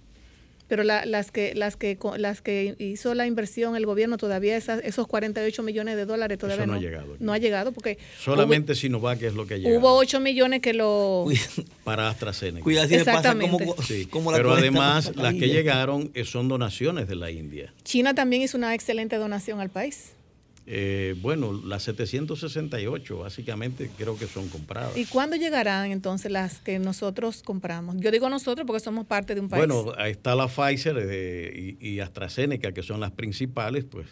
Pero 0.67 0.83
la- 0.83 1.07
las 1.07 1.31
que 1.31 1.55
las 1.55 1.77
que 1.77 1.97
las 2.19 2.43
que 2.43 2.75
hizo 2.79 3.15
la 3.15 3.27
inversión 3.27 3.75
el 3.75 3.87
gobierno 3.87 4.19
todavía 4.19 4.55
esas- 4.55 4.83
esos 4.85 5.07
48 5.07 5.63
millones 5.63 5.97
de 5.97 6.05
dólares 6.05 6.37
todavía 6.37 6.67
no 6.67 6.73
no, 6.75 6.79
ha 6.79 6.83
llegado 6.83 7.17
no 7.21 7.33
ha 7.33 7.39
llegado 7.39 7.73
porque 7.73 7.97
Solamente 8.21 8.75
Sinovac 8.75 9.23
es 9.23 9.33
lo 9.33 9.47
que 9.47 9.55
hubo, 9.55 9.63
llega 9.63 9.79
hubo 9.79 9.95
8 9.97 10.21
millones 10.21 10.61
que 10.61 10.75
lo 10.75 11.25
para 11.85 12.11
AstraZeneca. 12.11 12.63
Cuidado 12.65 12.87
si 12.89 12.97
le 12.99 13.05
pasa 13.07 13.33
como, 13.33 13.57
Exactamente. 13.61 13.83
Sí, 13.85 14.05
como 14.07 14.31
la 14.31 14.37
pero 14.37 14.53
además 14.53 15.07
las 15.17 15.17
la 15.17 15.33
que 15.33 15.49
llegaron 15.49 16.11
eh, 16.13 16.25
son 16.25 16.49
donaciones 16.49 17.09
de 17.09 17.15
la 17.17 17.31
India. 17.31 17.73
China 17.85 18.15
también 18.15 18.43
hizo 18.43 18.59
una 18.59 18.75
excelente 18.75 19.17
donación 19.17 19.61
al 19.61 19.71
país. 19.71 20.13
Eh, 20.71 21.15
bueno, 21.23 21.53
las 21.65 21.85
768 21.85 23.19
básicamente 23.21 23.91
creo 23.97 24.19
que 24.19 24.27
son 24.27 24.49
compradas. 24.51 24.95
¿Y 24.99 25.07
cuándo 25.07 25.35
llegarán 25.37 25.91
entonces 25.91 26.31
las 26.31 26.59
que 26.61 26.79
nosotros 26.79 27.43
compramos? 27.43 27.97
Yo 27.99 28.11
digo 28.11 28.29
nosotros 28.29 28.67
porque 28.67 28.81
somos 28.81 29.07
parte 29.07 29.35
de 29.35 29.41
un 29.41 29.49
país. 29.49 29.67
Bueno, 29.67 29.93
ahí 29.97 30.11
está 30.13 30.35
la 30.35 30.47
Pfizer 30.47 30.97
eh, 31.01 31.77
y, 31.81 31.89
y 31.89 32.01
AstraZeneca, 32.01 32.73
que 32.73 32.83
son 32.83 33.01
las 33.01 33.13
principales, 33.13 33.85
pues 33.85 34.09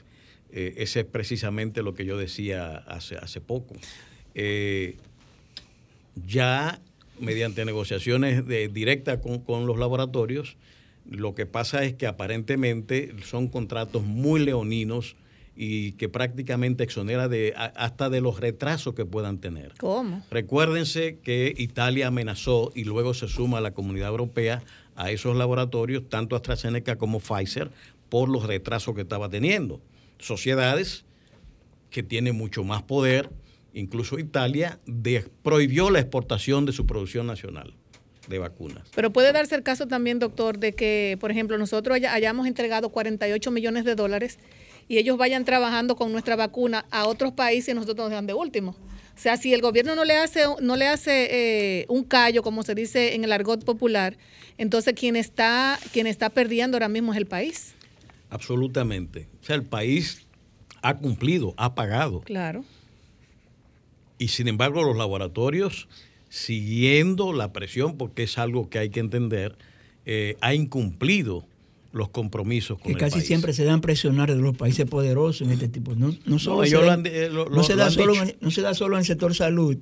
eh, 0.50 0.72
ese 0.78 1.00
es 1.00 1.07
precisamente 1.07 1.82
lo 1.82 1.92
que 1.92 2.07
yo 2.07 2.16
decía 2.16 2.76
hace, 2.86 3.16
hace 3.16 3.42
poco. 3.42 3.74
Eh, 4.34 4.96
ya 6.26 6.80
mediante 7.20 7.64
negociaciones 7.66 8.46
de- 8.46 8.68
directas 8.68 9.18
con, 9.18 9.40
con 9.40 9.66
los 9.66 9.78
laboratorios, 9.78 10.57
lo 11.11 11.34
que 11.34 11.44
pasa 11.46 11.84
es 11.84 11.92
que 11.94 12.07
aparentemente 12.07 13.14
son 13.24 13.48
contratos 13.48 14.02
muy 14.04 14.40
leoninos 14.44 15.16
y 15.57 15.92
que 15.92 16.09
prácticamente 16.11 16.84
exonera 16.84 17.28
de, 17.28 17.54
hasta 17.57 18.11
de 18.11 18.20
los 18.20 18.38
retrasos 18.40 18.94
que 18.94 19.07
puedan 19.07 19.38
tener. 19.38 19.72
¿Cómo? 19.78 20.22
Recuérdense 20.30 21.18
que 21.22 21.54
Italia 21.57 22.09
amenazó 22.09 22.72
y 22.74 22.84
luego 22.84 23.14
se 23.14 23.26
suma 23.26 23.59
a 23.59 23.61
la 23.62 23.72
comunidad 23.72 24.09
europea 24.11 24.62
a 24.96 25.11
esos 25.11 25.34
laboratorios, 25.36 26.09
tanto 26.09 26.36
AstraZeneca 26.36 26.96
como 26.96 27.20
Pfizer, 27.20 27.70
por 28.11 28.28
los 28.28 28.46
retrasos 28.46 28.94
que 28.94 29.00
estaba 29.02 29.28
teniendo. 29.30 29.80
Sociedades 30.18 31.04
que 31.90 32.02
tienen 32.02 32.36
mucho 32.36 32.62
más 32.64 32.82
poder, 32.82 33.30
incluso 33.72 34.18
Italia, 34.18 34.78
prohibió 35.42 35.90
la 35.90 36.00
exportación 36.00 36.66
de 36.66 36.72
su 36.72 36.84
producción 36.86 37.26
nacional 37.26 37.74
de 38.28 38.38
vacunas. 38.40 38.88
Pero 38.94 39.12
puede 39.12 39.32
darse 39.32 39.54
el 39.54 39.62
caso 39.62 39.86
también, 39.86 40.18
doctor, 40.18 40.59
de 40.59 40.72
que, 40.72 41.16
por 41.20 41.30
ejemplo, 41.30 41.57
nosotros 41.59 41.94
haya- 41.94 42.12
hayamos 42.12 42.46
entregado 42.48 42.88
48 42.88 43.50
millones 43.52 43.84
de 43.84 43.94
dólares 43.94 44.38
y 44.89 44.99
ellos 44.99 45.16
vayan 45.16 45.45
trabajando 45.45 45.97
con 45.97 46.12
nuestra 46.12 46.37
vacuna 46.37 46.87
a 46.91 47.07
otros 47.07 47.32
países 47.32 47.70
y 47.70 47.74
nosotros 47.74 47.97
nos 47.97 48.11
dejan 48.11 48.26
de 48.26 48.34
último. 48.34 48.76
O 49.16 49.18
sea, 49.18 49.37
si 49.37 49.55
el 49.55 49.62
gobierno 49.62 49.95
no 49.95 50.05
le 50.05 50.16
hace, 50.16 50.45
no 50.61 50.76
le 50.76 50.87
hace 50.87 51.28
eh, 51.30 51.87
un 51.89 52.05
callo, 52.05 52.43
como 52.43 52.62
se 52.62 52.74
dice 52.74 53.14
en 53.14 53.24
el 53.24 53.32
argot 53.32 53.64
popular, 53.64 54.16
entonces 54.59 54.95
quien 54.95 55.16
está, 55.16 55.78
quien 55.93 56.07
está 56.07 56.28
perdiendo 56.28 56.76
ahora 56.76 56.89
mismo 56.89 57.12
es 57.12 57.18
el 57.18 57.26
país. 57.26 57.74
Absolutamente. 58.28 59.26
O 59.43 59.45
sea, 59.45 59.57
el 59.57 59.64
país 59.64 60.26
ha 60.82 60.99
cumplido, 60.99 61.55
ha 61.57 61.74
pagado. 61.74 62.20
Claro. 62.20 62.64
Y 64.18 64.28
sin 64.28 64.49
embargo, 64.49 64.82
los 64.82 64.97
laboratorios, 64.97 65.89
siguiendo 66.28 67.32
la 67.32 67.53
presión, 67.53 67.97
porque 67.97 68.24
es 68.24 68.37
algo 68.39 68.68
que 68.68 68.78
hay 68.78 68.91
que 68.91 69.01
entender, 69.01 69.57
eh, 70.05 70.37
ha 70.41 70.55
incumplido 70.55 71.47
los 71.97 72.11
compromisos 72.11 72.78
con 72.78 72.86
que 72.86 72.92
el 72.92 72.99
casi 72.99 73.14
país. 73.16 73.26
siempre 73.26 73.53
se 73.53 73.64
dan 73.64 73.80
presionar 73.80 74.28
de 74.32 74.40
los 74.40 74.57
países 74.57 74.86
poderosos 74.86 75.47
en 75.47 75.53
este 75.53 75.68
tipo. 75.68 75.94
No, 75.94 76.14
no 76.26 76.38
solo 76.38 76.64
se, 76.66 76.76
han- 76.76 77.03
lo- 77.32 77.44
no 77.49 77.57
lo- 77.57 77.62
se 77.62 77.72
lo 77.74 77.78
da 77.78 77.90
solo 77.90 78.14
en, 78.22 78.36
no 78.40 78.51
se 78.51 78.61
da 78.62 78.74
solo 78.74 78.97
en 78.97 79.01
el 79.01 79.07
sector 79.07 79.34
salud. 79.34 79.76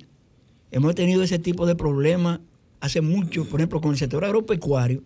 Hemos 0.71 0.95
tenido 0.95 1.23
ese 1.23 1.39
tipo 1.39 1.65
de 1.65 1.75
problemas 1.75 2.39
hace 2.79 3.01
mucho, 3.01 3.45
por 3.45 3.59
ejemplo, 3.59 3.81
con 3.81 3.91
el 3.91 3.97
sector 3.97 4.23
agropecuario, 4.25 5.03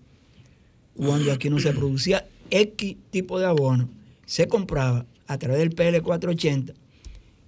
cuando 0.96 1.32
aquí 1.32 1.50
no 1.50 1.60
se 1.60 1.72
producía 1.72 2.28
X 2.50 2.98
tipo 3.10 3.40
de 3.40 3.46
abono, 3.46 3.90
se 4.26 4.48
compraba 4.48 5.06
a 5.28 5.38
través 5.38 5.60
del 5.60 5.72
PL 5.72 6.02
480 6.02 6.74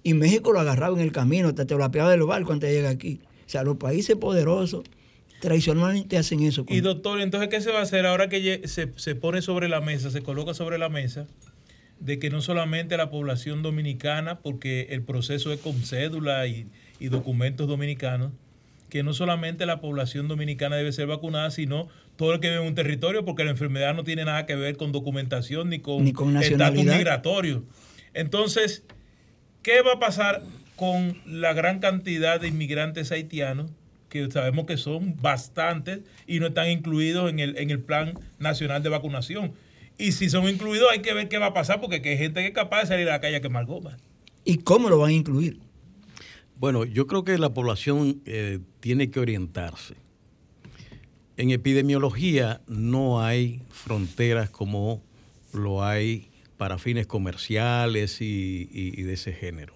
y 0.02 0.14
México 0.14 0.52
lo 0.52 0.60
agarraba 0.60 0.96
en 0.96 1.02
el 1.02 1.12
camino, 1.12 1.48
hasta 1.48 1.66
te 1.66 1.74
lo 1.76 1.84
apeaba 1.84 2.10
del 2.10 2.22
barco 2.24 2.52
antes 2.52 2.70
de 2.70 2.76
llegar 2.76 2.92
aquí. 2.92 3.20
O 3.46 3.48
sea, 3.52 3.62
los 3.62 3.76
países 3.76 4.16
poderosos 4.16 4.82
tradicionalmente 5.42 6.16
hacen 6.16 6.40
eso. 6.42 6.64
con- 6.64 6.74
Y 6.74 6.80
doctor, 6.80 7.20
entonces, 7.20 7.48
¿qué 7.50 7.60
se 7.60 7.70
va 7.72 7.80
a 7.80 7.82
hacer 7.82 8.06
ahora 8.06 8.28
que 8.28 8.66
se, 8.66 8.90
se 8.96 9.14
pone 9.14 9.42
sobre 9.42 9.68
la 9.68 9.80
mesa, 9.80 10.10
se 10.10 10.22
coloca 10.22 10.54
sobre 10.54 10.78
la 10.78 10.88
mesa, 10.88 11.26
de 12.00 12.18
que 12.18 12.30
no 12.30 12.40
solamente 12.40 12.96
la 12.96 13.10
población 13.10 13.62
dominicana, 13.62 14.38
porque 14.38 14.86
el 14.90 15.02
proceso 15.02 15.52
es 15.52 15.60
con 15.60 15.74
cédula 15.82 16.46
y, 16.46 16.66
y 17.00 17.08
documentos 17.08 17.68
dominicanos, 17.68 18.32
que 18.88 19.02
no 19.02 19.14
solamente 19.14 19.66
la 19.66 19.80
población 19.80 20.28
dominicana 20.28 20.76
debe 20.76 20.92
ser 20.92 21.06
vacunada, 21.08 21.50
sino 21.50 21.88
todo 22.16 22.34
el 22.34 22.40
que 22.40 22.48
vive 22.50 22.60
en 22.60 22.68
un 22.68 22.74
territorio, 22.74 23.24
porque 23.24 23.42
la 23.44 23.50
enfermedad 23.50 23.94
no 23.94 24.04
tiene 24.04 24.24
nada 24.24 24.46
que 24.46 24.54
ver 24.54 24.76
con 24.76 24.92
documentación 24.92 25.70
ni 25.70 25.78
con, 25.80 26.04
Ni 26.04 26.12
con 26.12 26.36
estatus 26.36 26.84
migratorio. 26.84 27.64
Entonces, 28.14 28.84
¿qué 29.62 29.80
va 29.82 29.94
a 29.94 29.98
pasar 29.98 30.42
con 30.76 31.18
la 31.26 31.52
gran 31.52 31.78
cantidad 31.80 32.40
de 32.40 32.48
inmigrantes 32.48 33.10
haitianos, 33.12 33.70
que 34.12 34.30
sabemos 34.30 34.66
que 34.66 34.76
son 34.76 35.16
bastantes 35.22 36.00
y 36.26 36.38
no 36.38 36.48
están 36.48 36.68
incluidos 36.70 37.30
en 37.30 37.38
el, 37.40 37.56
en 37.56 37.70
el 37.70 37.80
plan 37.80 38.12
nacional 38.38 38.82
de 38.82 38.90
vacunación? 38.90 39.52
Y 39.98 40.12
si 40.12 40.28
son 40.28 40.46
incluidos, 40.48 40.88
hay 40.92 41.00
que 41.00 41.14
ver 41.14 41.28
qué 41.28 41.38
va 41.38 41.46
a 41.46 41.54
pasar, 41.54 41.80
porque 41.80 41.96
hay 41.96 42.18
gente 42.18 42.40
que 42.42 42.48
es 42.48 42.52
capaz 42.54 42.82
de 42.82 42.86
salir 42.88 43.08
a 43.08 43.12
la 43.12 43.20
calle 43.20 43.36
a 43.36 43.40
quemar 43.40 43.64
goma. 43.64 43.96
¿Y 44.44 44.58
cómo 44.58 44.90
lo 44.90 44.98
van 44.98 45.10
a 45.10 45.14
incluir? 45.14 45.58
Bueno, 46.58 46.84
yo 46.84 47.06
creo 47.06 47.24
que 47.24 47.38
la 47.38 47.54
población 47.54 48.20
eh, 48.26 48.58
tiene 48.80 49.10
que 49.10 49.18
orientarse. 49.20 49.94
En 51.36 51.50
epidemiología 51.50 52.60
no 52.68 53.22
hay 53.24 53.62
fronteras 53.70 54.50
como 54.50 55.02
lo 55.52 55.84
hay 55.84 56.28
para 56.58 56.78
fines 56.78 57.06
comerciales 57.06 58.20
y, 58.20 58.68
y- 58.72 59.00
y 59.00 59.02
de 59.02 59.14
ese 59.14 59.32
género. 59.32 59.74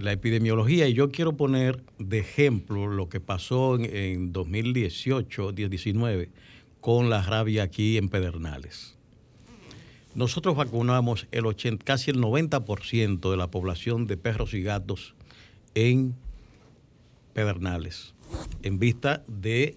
La 0.00 0.12
epidemiología, 0.12 0.88
y 0.88 0.94
yo 0.94 1.10
quiero 1.10 1.36
poner 1.36 1.82
de 1.98 2.20
ejemplo 2.20 2.86
lo 2.86 3.10
que 3.10 3.20
pasó 3.20 3.76
en, 3.76 3.84
en 3.84 4.32
2018-19 4.32 6.30
con 6.80 7.10
la 7.10 7.20
rabia 7.22 7.64
aquí 7.64 7.98
en 7.98 8.08
Pedernales. 8.08 8.96
Nosotros 10.14 10.56
vacunamos 10.56 11.26
el 11.30 11.44
80, 11.44 11.84
casi 11.84 12.10
el 12.10 12.18
90% 12.18 13.30
de 13.30 13.36
la 13.36 13.50
población 13.50 14.06
de 14.06 14.16
perros 14.16 14.54
y 14.54 14.62
gatos 14.62 15.14
en 15.74 16.16
Pedernales, 17.34 18.14
en 18.62 18.78
vista 18.78 19.22
de 19.28 19.76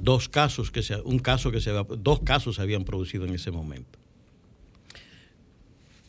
dos 0.00 0.28
casos 0.28 0.70
que 0.70 0.82
se, 0.82 1.00
un 1.02 1.20
caso 1.20 1.52
que 1.52 1.60
se, 1.60 1.70
dos 1.70 2.20
casos 2.20 2.56
se 2.56 2.62
habían 2.62 2.84
producido 2.84 3.24
en 3.24 3.34
ese 3.34 3.50
momento. 3.50 4.01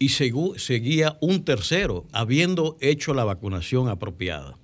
Y 0.03 0.07
segu- 0.09 0.57
seguía 0.57 1.17
un 1.21 1.45
tercero, 1.45 2.05
habiendo 2.11 2.75
hecho 2.81 3.13
la 3.13 3.23
vacunación 3.23 3.87
apropiada. 3.87 4.57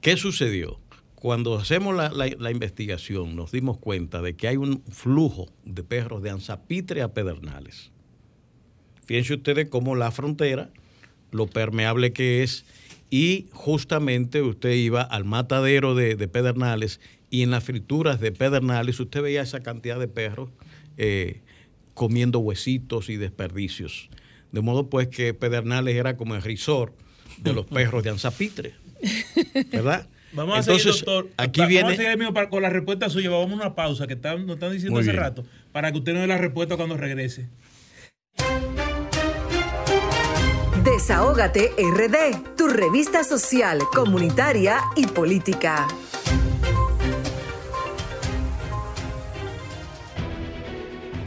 ¿Qué 0.00 0.16
sucedió? 0.16 0.78
Cuando 1.16 1.56
hacemos 1.58 1.96
la, 1.96 2.50
investigación 2.52 3.34
nos 3.34 3.50
dimos 3.50 3.78
cuenta 3.78 4.22
de 4.22 4.36
que 4.36 4.46
hay 4.46 4.56
un 4.56 4.84
flujo 4.92 5.48
de 5.64 5.82
perros 5.82 6.22
de 6.22 6.30
Anzapitre 6.30 7.02
a 7.02 7.12
Pedernales. 7.12 7.90
Fíjense 9.06 9.34
ustedes 9.34 9.68
cómo 9.68 9.96
la 9.96 10.12
frontera, 10.12 10.70
lo 11.32 11.48
permeable 11.48 12.12
que 12.12 12.44
es, 12.44 12.64
y 13.10 13.48
justamente 13.50 14.40
usted 14.40 14.70
iba 14.70 15.02
al 15.02 15.24
matadero 15.24 15.96
de, 15.96 16.14
de 16.14 16.28
Pedernales 16.28 17.00
y 17.28 17.42
en 17.42 17.50
las 17.50 17.64
frituras 17.64 18.20
de 18.20 18.30
Pedernales 18.30 19.00
usted 19.00 19.20
veía 19.20 19.42
esa 19.42 19.64
cantidad 19.64 19.98
de 19.98 20.06
perros 20.06 20.50
eh, 20.96 21.40
comiendo 21.94 22.38
huesitos 22.38 23.08
y 23.08 23.16
desperdicios. 23.16 24.08
De 24.50 24.60
modo 24.60 24.88
pues 24.90 25.08
que 25.08 25.34
Pedernales 25.34 25.96
era 25.96 26.16
como 26.16 26.34
el 26.34 26.42
resort 26.42 26.94
de 27.38 27.52
los 27.52 27.66
perros 27.66 28.02
de 28.02 28.10
Anzapitre. 28.10 28.74
¿Verdad? 29.70 30.08
Vamos 30.34 30.58
a 30.58 30.62
seguir, 30.62 30.84
doctor. 30.86 31.28
aquí 31.36 31.60
Vamos 31.60 31.68
viene... 31.70 31.92
a 31.92 31.96
seguir 32.14 32.32
para- 32.32 32.48
con 32.48 32.62
la 32.62 32.70
respuesta 32.70 33.10
suya. 33.10 33.28
Vamos 33.28 33.50
a 33.52 33.54
una 33.54 33.74
pausa 33.74 34.06
que 34.06 34.14
están, 34.14 34.46
nos 34.46 34.54
están 34.56 34.72
diciendo 34.72 34.92
Muy 34.94 35.02
hace 35.02 35.10
bien. 35.12 35.22
rato, 35.22 35.44
para 35.72 35.92
que 35.92 35.98
usted 35.98 36.12
nos 36.12 36.22
dé 36.22 36.26
la 36.28 36.38
respuesta 36.38 36.76
cuando 36.76 36.96
regrese. 36.96 37.48
Desahógate 40.84 41.72
RD, 41.78 42.56
tu 42.56 42.68
revista 42.68 43.24
social, 43.24 43.78
comunitaria 43.94 44.78
y 44.96 45.06
política. 45.06 45.86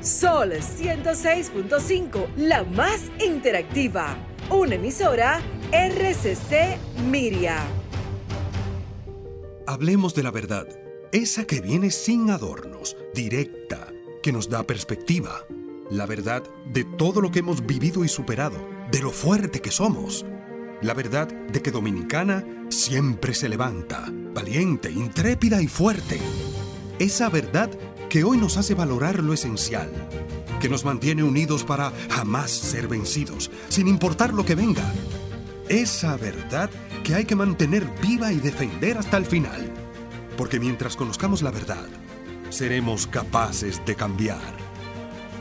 Sol 0.05 0.51
106.5, 0.51 2.35
la 2.37 2.63
más 2.63 3.01
interactiva. 3.25 4.15
Una 4.51 4.75
emisora 4.75 5.41
RCC 5.71 6.77
Miria. 7.09 7.57
Hablemos 9.65 10.13
de 10.13 10.21
la 10.21 10.29
verdad, 10.29 10.67
esa 11.11 11.45
que 11.45 11.59
viene 11.59 11.89
sin 11.89 12.29
adornos, 12.29 12.95
directa, 13.15 13.87
que 14.21 14.31
nos 14.31 14.47
da 14.47 14.61
perspectiva. 14.61 15.43
La 15.89 16.05
verdad 16.05 16.43
de 16.71 16.83
todo 16.83 17.19
lo 17.19 17.31
que 17.31 17.39
hemos 17.39 17.65
vivido 17.65 18.05
y 18.05 18.07
superado, 18.07 18.63
de 18.91 18.99
lo 18.99 19.09
fuerte 19.09 19.59
que 19.59 19.71
somos. 19.71 20.23
La 20.83 20.93
verdad 20.93 21.29
de 21.29 21.63
que 21.63 21.71
Dominicana 21.71 22.45
siempre 22.69 23.33
se 23.33 23.49
levanta, 23.49 24.05
valiente, 24.35 24.91
intrépida 24.91 25.63
y 25.63 25.67
fuerte. 25.67 26.19
Esa 26.99 27.27
verdad 27.29 27.71
que 28.09 28.23
hoy 28.23 28.37
nos 28.37 28.57
hace 28.57 28.73
valorar 28.73 29.23
lo 29.23 29.33
esencial, 29.33 29.91
que 30.59 30.69
nos 30.69 30.85
mantiene 30.85 31.23
unidos 31.23 31.63
para 31.63 31.91
jamás 32.09 32.51
ser 32.51 32.87
vencidos, 32.87 33.51
sin 33.69 33.87
importar 33.87 34.33
lo 34.33 34.45
que 34.45 34.55
venga. 34.55 34.93
Esa 35.69 36.15
verdad 36.17 36.69
que 37.03 37.15
hay 37.15 37.25
que 37.25 37.35
mantener 37.35 37.87
viva 38.01 38.31
y 38.31 38.39
defender 38.39 38.97
hasta 38.97 39.17
el 39.17 39.25
final. 39.25 39.71
Porque 40.37 40.59
mientras 40.59 40.95
conozcamos 40.95 41.41
la 41.41 41.51
verdad, 41.51 41.87
seremos 42.49 43.07
capaces 43.07 43.81
de 43.85 43.95
cambiar. 43.95 44.55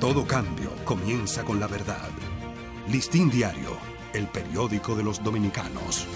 Todo 0.00 0.26
cambio 0.26 0.70
comienza 0.84 1.44
con 1.44 1.60
la 1.60 1.66
verdad. 1.66 2.10
Listín 2.90 3.30
Diario, 3.30 3.76
el 4.12 4.28
periódico 4.28 4.94
de 4.94 5.04
los 5.04 5.22
dominicanos. 5.22 6.06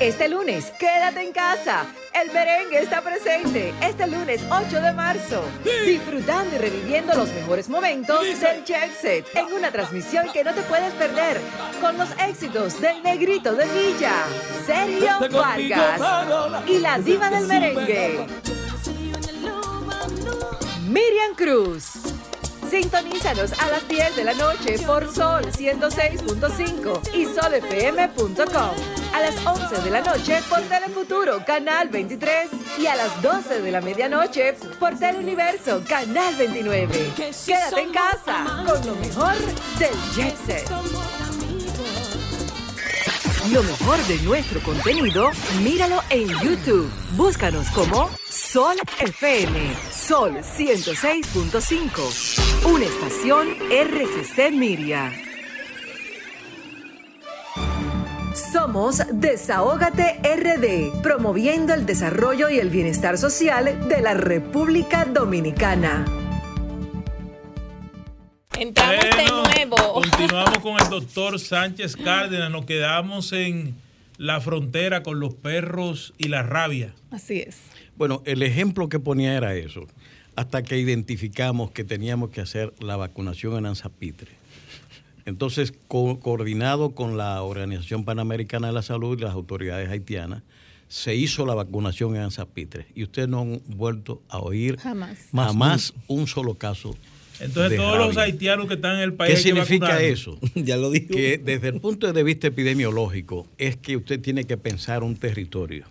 Este 0.00 0.28
lunes, 0.28 0.72
quédate 0.78 1.22
en 1.22 1.32
casa. 1.32 1.86
El 2.14 2.32
merengue 2.32 2.80
está 2.80 3.00
presente. 3.00 3.72
Este 3.80 4.06
lunes 4.06 4.42
8 4.50 4.80
de 4.80 4.92
marzo. 4.92 5.42
Disfrutando 5.84 6.56
y 6.56 6.58
reviviendo 6.58 7.14
los 7.14 7.28
mejores 7.30 7.68
momentos 7.68 8.22
del 8.40 8.64
Jet 8.64 8.94
Set 9.00 9.26
en 9.34 9.52
una 9.52 9.70
transmisión 9.70 10.26
que 10.32 10.44
no 10.44 10.54
te 10.54 10.62
puedes 10.62 10.92
perder. 10.94 11.40
Con 11.80 11.98
los 11.98 12.08
éxitos 12.18 12.80
del 12.80 13.02
Negrito 13.02 13.54
de 13.54 13.66
Villa, 13.66 14.24
Sergio 14.66 15.18
Vargas 15.30 16.00
y 16.66 16.78
la 16.78 16.98
diva 16.98 17.30
del 17.30 17.46
merengue, 17.46 18.26
Miriam 20.88 21.34
Cruz. 21.36 22.07
Sintonízanos 22.70 23.52
a 23.60 23.68
las 23.70 23.88
10 23.88 24.16
de 24.16 24.24
la 24.24 24.34
noche 24.34 24.78
por 24.86 25.10
Sol 25.12 25.42
106.5 25.46 27.14
y 27.14 27.24
solfm.com. 27.24 28.70
A 29.14 29.20
las 29.20 29.46
11 29.46 29.82
de 29.82 29.90
la 29.90 30.02
noche 30.02 30.42
por 30.50 30.60
Telefuturo, 30.60 31.44
Canal 31.46 31.88
23. 31.88 32.50
Y 32.78 32.86
a 32.86 32.96
las 32.96 33.22
12 33.22 33.62
de 33.62 33.72
la 33.72 33.80
medianoche 33.80 34.52
por 34.78 34.98
Teleuniverso, 34.98 35.82
Canal 35.88 36.34
29. 36.36 37.12
Quédate 37.46 37.80
en 37.80 37.92
casa 37.92 38.64
con 38.66 38.86
lo 38.86 38.94
mejor 38.96 39.34
del 39.78 39.94
Jet 40.14 40.36
Set. 40.46 41.17
Lo 43.46 43.62
mejor 43.62 43.96
de 44.08 44.18
nuestro 44.18 44.60
contenido, 44.60 45.30
míralo 45.62 46.02
en 46.10 46.28
YouTube. 46.28 46.90
Búscanos 47.16 47.70
como 47.70 48.10
Sol 48.28 48.76
FM, 49.00 49.74
Sol 49.90 50.40
106.5, 50.42 52.70
una 52.70 52.84
estación 52.84 53.48
RCC 53.70 54.52
Miria. 54.52 55.10
Somos 58.52 59.02
Desahógate 59.12 60.20
RD, 60.22 61.00
promoviendo 61.00 61.72
el 61.72 61.86
desarrollo 61.86 62.50
y 62.50 62.58
el 62.58 62.68
bienestar 62.68 63.16
social 63.16 63.88
de 63.88 64.02
la 64.02 64.12
República 64.14 65.06
Dominicana. 65.06 66.04
Entramos 68.58 69.04
de 69.54 69.66
nuevo. 69.66 69.92
Continuamos 69.92 70.58
con 70.58 70.80
el 70.82 70.88
doctor 70.90 71.38
Sánchez 71.38 71.96
Cárdenas. 71.96 72.50
Nos 72.50 72.64
quedamos 72.64 73.32
en 73.32 73.74
la 74.16 74.40
frontera 74.40 75.02
con 75.02 75.20
los 75.20 75.34
perros 75.34 76.12
y 76.18 76.28
la 76.28 76.42
rabia. 76.42 76.92
Así 77.10 77.40
es. 77.40 77.58
Bueno, 77.96 78.22
el 78.24 78.42
ejemplo 78.42 78.88
que 78.88 78.98
ponía 78.98 79.36
era 79.36 79.54
eso, 79.54 79.86
hasta 80.34 80.62
que 80.62 80.78
identificamos 80.78 81.70
que 81.70 81.84
teníamos 81.84 82.30
que 82.30 82.40
hacer 82.40 82.72
la 82.80 82.96
vacunación 82.96 83.56
en 83.58 83.66
Anzapitre. 83.66 84.30
Entonces, 85.24 85.72
co- 85.88 86.18
coordinado 86.20 86.90
con 86.94 87.16
la 87.16 87.42
Organización 87.42 88.04
Panamericana 88.04 88.68
de 88.68 88.72
la 88.72 88.82
Salud 88.82 89.18
y 89.18 89.22
las 89.22 89.34
autoridades 89.34 89.88
haitianas, 89.90 90.42
se 90.88 91.14
hizo 91.14 91.44
la 91.44 91.54
vacunación 91.54 92.16
en 92.16 92.22
Anzapitre. 92.22 92.86
Y 92.94 93.02
ustedes 93.04 93.28
no 93.28 93.40
han 93.42 93.60
vuelto 93.66 94.22
a 94.30 94.38
oír 94.38 94.78
Jamás. 94.78 95.18
jamás 95.32 95.92
un 96.08 96.26
solo 96.26 96.54
caso. 96.54 96.96
Entonces 97.40 97.70
de 97.70 97.76
todos 97.76 97.98
los 97.98 98.16
haitianos 98.16 98.66
que 98.66 98.74
están 98.74 98.96
en 98.96 99.02
el 99.02 99.14
país... 99.14 99.34
¿Qué 99.34 99.40
significa 99.40 100.02
eso? 100.02 100.38
Ya 100.54 100.76
lo 100.76 100.90
dijo. 100.90 101.08
Que 101.08 101.38
desde 101.38 101.68
el 101.68 101.80
punto 101.80 102.12
de 102.12 102.22
vista 102.22 102.48
epidemiológico 102.48 103.46
es 103.58 103.76
que 103.76 103.96
usted 103.96 104.20
tiene 104.20 104.44
que 104.44 104.56
pensar 104.56 105.02
un 105.02 105.16
territorio. 105.16 105.86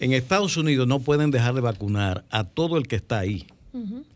En 0.00 0.12
Estados 0.12 0.56
Unidos 0.56 0.86
no 0.86 1.00
pueden 1.00 1.30
dejar 1.30 1.54
de 1.54 1.60
vacunar 1.60 2.24
a 2.30 2.44
todo 2.44 2.78
el 2.78 2.86
que 2.86 2.96
está 2.96 3.18
ahí. 3.18 3.46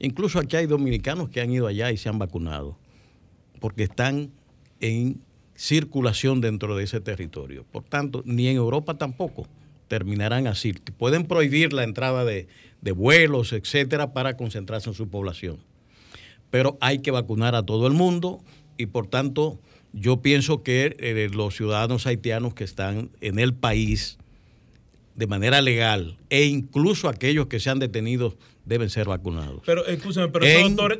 Incluso 0.00 0.40
aquí 0.40 0.56
hay 0.56 0.66
dominicanos 0.66 1.28
que 1.28 1.40
han 1.40 1.52
ido 1.52 1.68
allá 1.68 1.92
y 1.92 1.96
se 1.96 2.08
han 2.08 2.18
vacunado, 2.18 2.76
porque 3.60 3.84
están 3.84 4.30
en 4.80 5.20
circulación 5.54 6.40
dentro 6.40 6.76
de 6.76 6.82
ese 6.82 7.00
territorio. 7.00 7.64
Por 7.70 7.84
tanto, 7.84 8.22
ni 8.24 8.48
en 8.48 8.56
Europa 8.56 8.98
tampoco 8.98 9.46
terminarán 9.86 10.48
así. 10.48 10.72
Pueden 10.72 11.26
prohibir 11.26 11.72
la 11.72 11.84
entrada 11.84 12.24
de, 12.24 12.48
de 12.80 12.92
vuelos, 12.92 13.52
etcétera, 13.52 14.12
para 14.12 14.36
concentrarse 14.36 14.88
en 14.88 14.94
su 14.94 15.08
población 15.08 15.58
pero 16.52 16.76
hay 16.82 16.98
que 16.98 17.10
vacunar 17.10 17.54
a 17.56 17.64
todo 17.64 17.86
el 17.88 17.94
mundo 17.94 18.44
y 18.76 18.86
por 18.86 19.06
tanto 19.08 19.58
yo 19.94 20.20
pienso 20.22 20.62
que 20.62 20.94
eh, 20.98 21.28
los 21.32 21.56
ciudadanos 21.56 22.06
haitianos 22.06 22.52
que 22.54 22.62
están 22.64 23.10
en 23.22 23.38
el 23.38 23.54
país 23.54 24.18
de 25.16 25.26
manera 25.26 25.62
legal 25.62 26.18
e 26.30 26.44
incluso 26.44 27.08
aquellos 27.08 27.46
que 27.46 27.58
sean 27.58 27.78
detenidos 27.78 28.36
deben 28.66 28.90
ser 28.90 29.06
vacunados. 29.08 29.62
Pero, 29.66 29.86
escúchame, 29.86 30.28
pero 30.28 30.44
En- 30.44 30.50
esos 30.58 30.68
doctores... 30.76 30.98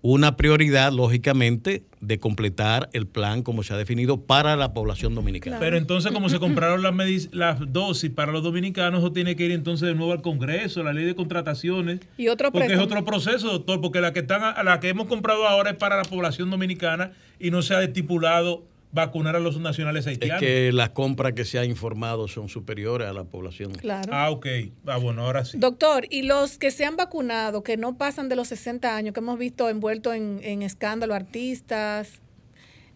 Una 0.00 0.36
prioridad, 0.36 0.92
lógicamente, 0.92 1.82
de 2.00 2.20
completar 2.20 2.88
el 2.92 3.06
plan 3.08 3.42
como 3.42 3.64
se 3.64 3.74
ha 3.74 3.76
definido 3.76 4.20
para 4.20 4.54
la 4.54 4.72
población 4.72 5.14
dominicana. 5.16 5.58
Pero 5.58 5.76
entonces, 5.76 6.12
como 6.12 6.28
se 6.28 6.38
compraron 6.38 6.82
las, 6.84 6.92
medic- 6.92 7.30
las 7.32 7.58
dosis 7.72 8.08
para 8.10 8.30
los 8.30 8.44
dominicanos, 8.44 9.00
eso 9.00 9.10
tiene 9.12 9.34
que 9.34 9.44
ir 9.46 9.50
entonces 9.50 9.88
de 9.88 9.94
nuevo 9.96 10.12
al 10.12 10.22
Congreso, 10.22 10.84
la 10.84 10.92
ley 10.92 11.04
de 11.04 11.16
contrataciones. 11.16 11.98
Y 12.16 12.28
otro 12.28 12.52
Porque 12.52 12.74
es 12.74 12.78
otro 12.78 13.04
proceso, 13.04 13.48
doctor, 13.50 13.80
porque 13.80 14.00
la 14.00 14.12
que 14.12 14.20
están 14.20 14.42
a- 14.44 14.62
la 14.62 14.78
que 14.78 14.88
hemos 14.88 15.08
comprado 15.08 15.48
ahora 15.48 15.70
es 15.70 15.76
para 15.76 15.96
la 15.96 16.04
población 16.04 16.48
dominicana 16.48 17.10
y 17.40 17.50
no 17.50 17.62
se 17.62 17.74
ha 17.74 17.82
estipulado 17.82 18.62
vacunar 18.92 19.36
a 19.36 19.40
los 19.40 19.58
nacionales 19.60 20.04
Es 20.06 20.12
haitianos. 20.12 20.40
que 20.40 20.72
las 20.72 20.90
compras 20.90 21.34
que 21.34 21.44
se 21.44 21.58
ha 21.58 21.64
informado 21.64 22.26
son 22.28 22.48
superiores 22.48 23.06
a 23.08 23.12
la 23.12 23.24
población. 23.24 23.72
Claro. 23.72 24.10
Ah, 24.14 24.30
ok. 24.30 24.46
Ah, 24.86 24.96
bueno, 24.96 25.22
ahora 25.26 25.44
sí. 25.44 25.58
Doctor, 25.58 26.06
y 26.10 26.22
los 26.22 26.56
que 26.58 26.70
se 26.70 26.84
han 26.84 26.96
vacunado, 26.96 27.62
que 27.62 27.76
no 27.76 27.96
pasan 27.98 28.28
de 28.28 28.36
los 28.36 28.48
60 28.48 28.96
años, 28.96 29.12
que 29.14 29.20
hemos 29.20 29.38
visto 29.38 29.68
envueltos 29.68 30.14
en, 30.14 30.40
en 30.42 30.62
escándalo, 30.62 31.14
artistas. 31.14 32.20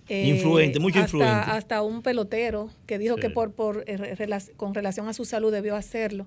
eh, 0.08 0.26
Influente, 0.28 0.80
mucho 0.80 0.98
hasta, 0.98 1.16
influente. 1.16 1.50
Hasta 1.50 1.82
un 1.82 2.02
pelotero 2.02 2.70
que 2.86 2.98
dijo 2.98 3.14
Sí. 3.16 3.20
que 3.20 3.30
por, 3.30 3.52
por 3.52 3.84
eh, 3.86 3.96
relac- 4.16 4.54
con 4.56 4.74
relación 4.74 5.08
a 5.08 5.12
su 5.12 5.24
salud 5.24 5.52
debió 5.52 5.76
hacerlo. 5.76 6.26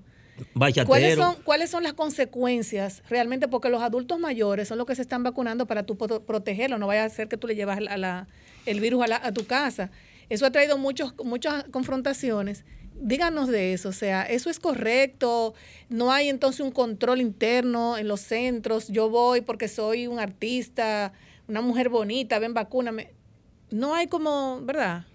Bachatero. 0.53 0.87
¿Cuáles 0.87 1.15
son, 1.15 1.35
¿Cuáles 1.43 1.69
son 1.69 1.83
las 1.83 1.93
consecuencias 1.93 3.03
realmente? 3.09 3.47
Porque 3.47 3.69
los 3.69 3.81
adultos 3.81 4.19
mayores 4.19 4.67
son 4.67 4.77
los 4.77 4.85
que 4.87 4.95
se 4.95 5.01
están 5.01 5.23
vacunando 5.23 5.65
para 5.65 5.83
tú 5.83 5.97
pro- 5.97 6.21
protegerlo. 6.23 6.77
No 6.77 6.87
vaya 6.87 7.03
a 7.05 7.09
ser 7.09 7.27
que 7.27 7.37
tú 7.37 7.47
le 7.47 7.55
llevas 7.55 7.77
a 7.87 7.97
la- 7.97 8.27
el 8.65 8.79
virus 8.81 9.03
a, 9.03 9.07
la- 9.07 9.21
a 9.23 9.31
tu 9.31 9.45
casa. 9.45 9.91
Eso 10.29 10.45
ha 10.45 10.51
traído 10.51 10.77
muchos, 10.77 11.13
muchas 11.23 11.65
confrontaciones. 11.65 12.65
Díganos 12.99 13.49
de 13.49 13.73
eso. 13.73 13.89
O 13.89 13.93
sea, 13.93 14.23
¿eso 14.23 14.49
es 14.49 14.59
correcto? 14.59 15.53
¿No 15.89 16.11
hay 16.11 16.29
entonces 16.29 16.61
un 16.61 16.71
control 16.71 17.21
interno 17.21 17.97
en 17.97 18.07
los 18.07 18.21
centros? 18.21 18.87
Yo 18.87 19.09
voy 19.09 19.41
porque 19.41 19.67
soy 19.67 20.07
un 20.07 20.19
artista, 20.19 21.13
una 21.47 21.61
mujer 21.61 21.89
bonita, 21.89 22.39
ven, 22.39 22.53
vacúname. 22.53 23.11
No 23.71 23.93
hay 23.95 24.07
como, 24.07 24.61
¿verdad? 24.61 25.05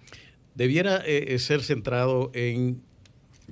debiera 0.54 1.02
eh, 1.06 1.38
ser 1.38 1.62
centrado 1.62 2.30
en, 2.34 2.82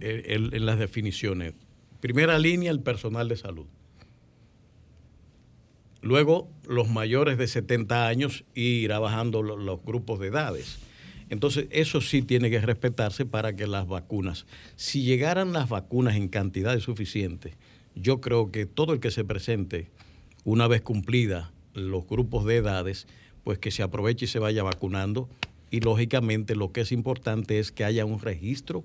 eh, 0.00 0.24
en 0.52 0.66
las 0.66 0.78
definiciones. 0.78 1.54
Primera 2.00 2.38
línea, 2.38 2.70
el 2.70 2.80
personal 2.80 3.28
de 3.28 3.36
salud. 3.36 3.66
Luego, 6.00 6.48
los 6.68 6.88
mayores 6.88 7.38
de 7.38 7.48
70 7.48 8.06
años 8.06 8.44
irá 8.54 8.98
bajando 8.98 9.42
lo- 9.42 9.56
los 9.56 9.82
grupos 9.82 10.20
de 10.20 10.28
edades. 10.28 10.78
Entonces, 11.30 11.66
eso 11.70 12.00
sí 12.00 12.22
tiene 12.22 12.50
que 12.50 12.60
respetarse 12.60 13.26
para 13.26 13.54
que 13.54 13.66
las 13.66 13.86
vacunas, 13.86 14.46
si 14.76 15.02
llegaran 15.02 15.52
las 15.52 15.68
vacunas 15.68 16.16
en 16.16 16.28
cantidades 16.28 16.84
suficientes, 16.84 17.54
yo 17.94 18.20
creo 18.20 18.50
que 18.50 18.64
todo 18.64 18.92
el 18.94 19.00
que 19.00 19.10
se 19.10 19.24
presente, 19.24 19.90
una 20.44 20.68
vez 20.68 20.80
cumplida 20.82 21.52
los 21.74 22.06
grupos 22.06 22.44
de 22.46 22.56
edades, 22.56 23.06
pues 23.44 23.58
que 23.58 23.70
se 23.70 23.82
aproveche 23.82 24.24
y 24.24 24.28
se 24.28 24.38
vaya 24.38 24.62
vacunando. 24.62 25.28
Y 25.70 25.80
lógicamente 25.80 26.54
lo 26.54 26.72
que 26.72 26.80
es 26.82 26.92
importante 26.92 27.58
es 27.58 27.72
que 27.72 27.84
haya 27.84 28.04
un 28.06 28.20
registro 28.20 28.84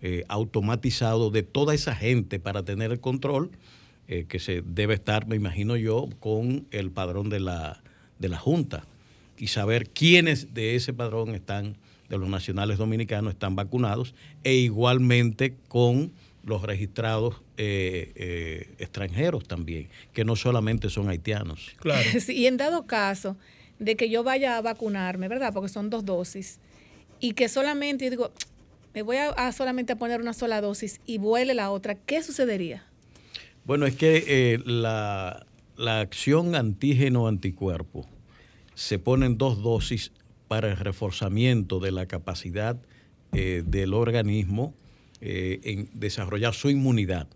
eh, 0.00 0.24
automatizado 0.28 1.30
de 1.30 1.42
toda 1.42 1.74
esa 1.74 1.94
gente 1.94 2.38
para 2.38 2.62
tener 2.64 2.92
el 2.92 3.00
control, 3.00 3.50
eh, 4.08 4.26
que 4.28 4.38
se 4.38 4.62
debe 4.62 4.94
estar, 4.94 5.26
me 5.26 5.36
imagino 5.36 5.76
yo, 5.76 6.08
con 6.20 6.66
el 6.70 6.90
padrón 6.90 7.30
de 7.30 7.40
la, 7.40 7.82
de 8.18 8.28
la 8.28 8.38
Junta 8.38 8.86
y 9.36 9.48
saber 9.48 9.88
quiénes 9.88 10.54
de 10.54 10.76
ese 10.76 10.92
padrón 10.92 11.34
están, 11.34 11.76
de 12.08 12.18
los 12.18 12.28
nacionales 12.28 12.78
dominicanos, 12.78 13.32
están 13.32 13.56
vacunados 13.56 14.14
e 14.44 14.54
igualmente 14.54 15.56
con 15.68 16.12
los 16.44 16.62
registrados 16.62 17.40
eh, 17.56 18.12
eh, 18.14 18.74
extranjeros 18.78 19.48
también, 19.48 19.88
que 20.12 20.24
no 20.24 20.36
solamente 20.36 20.90
son 20.90 21.08
haitianos. 21.08 21.72
Claro. 21.78 22.02
Sí, 22.20 22.34
y 22.34 22.46
en 22.46 22.58
dado 22.58 22.86
caso 22.86 23.36
de 23.78 23.96
que 23.96 24.10
yo 24.10 24.22
vaya 24.22 24.56
a 24.56 24.60
vacunarme, 24.60 25.28
¿verdad? 25.28 25.52
Porque 25.52 25.68
son 25.68 25.90
dos 25.90 26.04
dosis, 26.04 26.60
y 27.20 27.32
que 27.32 27.48
solamente, 27.48 28.04
yo 28.04 28.10
digo, 28.10 28.32
me 28.92 29.02
voy 29.02 29.16
a, 29.16 29.30
a 29.30 29.52
solamente 29.52 29.94
a 29.94 29.96
poner 29.96 30.20
una 30.20 30.34
sola 30.34 30.60
dosis 30.60 31.00
y 31.06 31.18
vuele 31.18 31.54
la 31.54 31.70
otra, 31.70 31.94
¿qué 31.94 32.22
sucedería? 32.22 32.84
Bueno, 33.64 33.86
es 33.86 33.96
que 33.96 34.24
eh, 34.26 34.58
la, 34.66 35.46
la 35.76 36.00
acción 36.00 36.54
antígeno-anticuerpo 36.54 38.06
se 38.74 38.98
ponen 38.98 39.38
dos 39.38 39.62
dosis 39.62 40.12
para 40.48 40.70
el 40.70 40.76
reforzamiento 40.76 41.80
de 41.80 41.90
la 41.90 42.04
capacidad 42.04 42.76
eh, 43.32 43.62
del 43.64 43.94
organismo 43.94 44.74
eh, 45.22 45.60
en 45.64 45.88
desarrollar 45.94 46.52
su 46.52 46.68
inmunidad, 46.68 47.26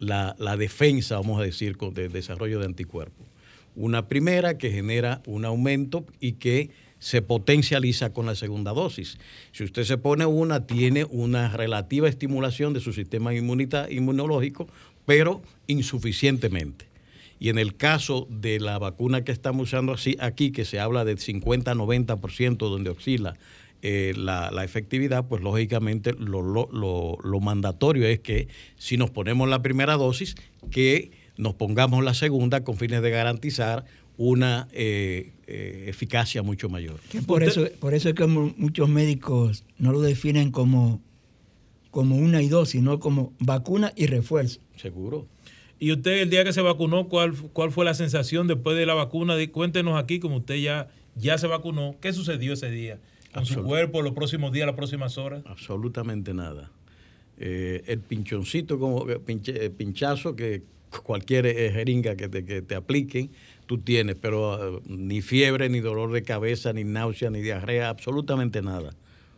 la, 0.00 0.34
la 0.38 0.56
defensa, 0.56 1.14
vamos 1.14 1.40
a 1.40 1.44
decir, 1.44 1.76
con 1.76 1.94
de 1.94 2.08
desarrollo 2.08 2.58
de 2.58 2.66
anticuerpos. 2.66 3.28
Una 3.76 4.08
primera 4.08 4.58
que 4.58 4.72
genera 4.72 5.22
un 5.26 5.44
aumento 5.44 6.04
y 6.18 6.32
que 6.32 6.70
se 7.02 7.20
potencializa 7.20 8.12
con 8.12 8.26
la 8.26 8.36
segunda 8.36 8.72
dosis. 8.72 9.18
Si 9.50 9.64
usted 9.64 9.82
se 9.82 9.98
pone 9.98 10.24
una, 10.24 10.68
tiene 10.68 11.04
una 11.04 11.48
relativa 11.48 12.08
estimulación 12.08 12.74
de 12.74 12.80
su 12.80 12.92
sistema 12.92 13.34
inmunológico, 13.34 14.68
pero 15.06 15.42
insuficientemente. 15.66 16.86
Y 17.38 17.48
en 17.48 17.58
el 17.58 17.74
caso 17.76 18.26
de 18.30 18.60
la 18.60 18.78
vacuna 18.78 19.24
que 19.24 19.32
estamos 19.32 19.68
usando 19.68 19.92
así, 19.92 20.16
aquí, 20.20 20.52
que 20.52 20.64
se 20.64 20.78
habla 20.78 21.04
del 21.04 21.18
50-90% 21.18 22.56
donde 22.56 22.90
oscila 22.90 23.34
eh, 23.82 24.12
la, 24.16 24.50
la 24.52 24.62
efectividad, 24.62 25.26
pues 25.26 25.42
lógicamente 25.42 26.12
lo, 26.12 26.40
lo- 26.42 26.68
lo- 26.72 27.18
lo 27.24 27.40
mandatorio 27.40 28.06
es 28.06 28.20
que 28.20 28.46
si 28.76 28.96
nos 28.96 29.10
ponemos 29.10 29.48
la 29.48 29.60
primera 29.60 29.94
dosis, 29.96 30.36
que 30.70 31.10
nos 31.36 31.54
pongamos 31.54 32.04
la 32.04 32.14
segunda 32.14 32.62
con 32.62 32.76
fines 32.76 33.02
de 33.02 33.10
garantizar 33.10 33.84
una 34.18 34.68
eh, 34.72 35.32
eh, 35.48 35.86
eficacia 35.88 36.44
mucho 36.44 36.68
mayor. 36.68 37.00
Que 37.10 37.22
por, 37.22 37.42
eso, 37.42 37.66
por 37.80 37.94
eso 37.94 38.10
es 38.10 38.14
que 38.14 38.26
mu- 38.26 38.52
muchos 38.56 38.88
médicos 38.88 39.64
no 39.78 39.90
lo 39.90 40.00
definen 40.00 40.52
como, 40.52 41.00
como 41.92 42.16
una 42.16 42.42
y 42.42 42.48
dos, 42.48 42.70
sino 42.70 42.98
como 42.98 43.32
vacuna 43.38 43.92
y 43.94 44.06
refuerzo. 44.06 44.58
Seguro. 44.76 45.28
Y 45.78 45.92
usted, 45.92 46.22
el 46.22 46.30
día 46.30 46.42
que 46.42 46.52
se 46.52 46.62
vacunó, 46.62 47.08
¿cuál, 47.08 47.34
cuál 47.52 47.70
fue 47.70 47.84
la 47.84 47.94
sensación 47.94 48.48
después 48.48 48.76
de 48.76 48.86
la 48.86 48.94
vacuna? 48.94 49.36
Di- 49.36 49.48
Cuéntenos 49.48 49.96
aquí, 50.02 50.18
como 50.18 50.38
usted 50.38 50.56
ya, 50.56 50.88
ya 51.16 51.38
se 51.38 51.46
vacunó, 51.46 51.94
¿qué 52.00 52.12
sucedió 52.12 52.54
ese 52.54 52.70
día? 52.70 52.98
Con 53.34 53.46
su 53.46 53.62
cuerpo, 53.62 54.02
los 54.02 54.12
próximos 54.14 54.52
días, 54.52 54.66
las 54.66 54.74
próximas 54.76 55.18
horas. 55.18 55.42
Absolutamente 55.46 56.34
nada. 56.34 56.70
Eh, 57.38 57.82
el 57.86 58.00
pinchoncito, 58.00 58.78
como 58.78 59.04
pinche- 59.06 59.56
eh, 59.60 59.70
pinchazo 59.70 60.34
que 60.36 60.62
cualquier 61.02 61.46
eh, 61.46 61.70
jeringa 61.72 62.16
que 62.16 62.28
te, 62.28 62.44
que 62.44 62.62
te 62.62 62.74
apliquen, 62.74 63.30
tú 63.66 63.78
tienes, 63.78 64.16
pero 64.16 64.78
eh, 64.78 64.80
ni 64.86 65.20
fiebre, 65.22 65.68
ni 65.68 65.80
dolor 65.80 66.12
de 66.12 66.22
cabeza, 66.22 66.72
ni 66.72 66.84
náusea, 66.84 67.30
ni 67.30 67.40
diarrea, 67.40 67.88
absolutamente 67.88 68.62
nada. 68.62 68.94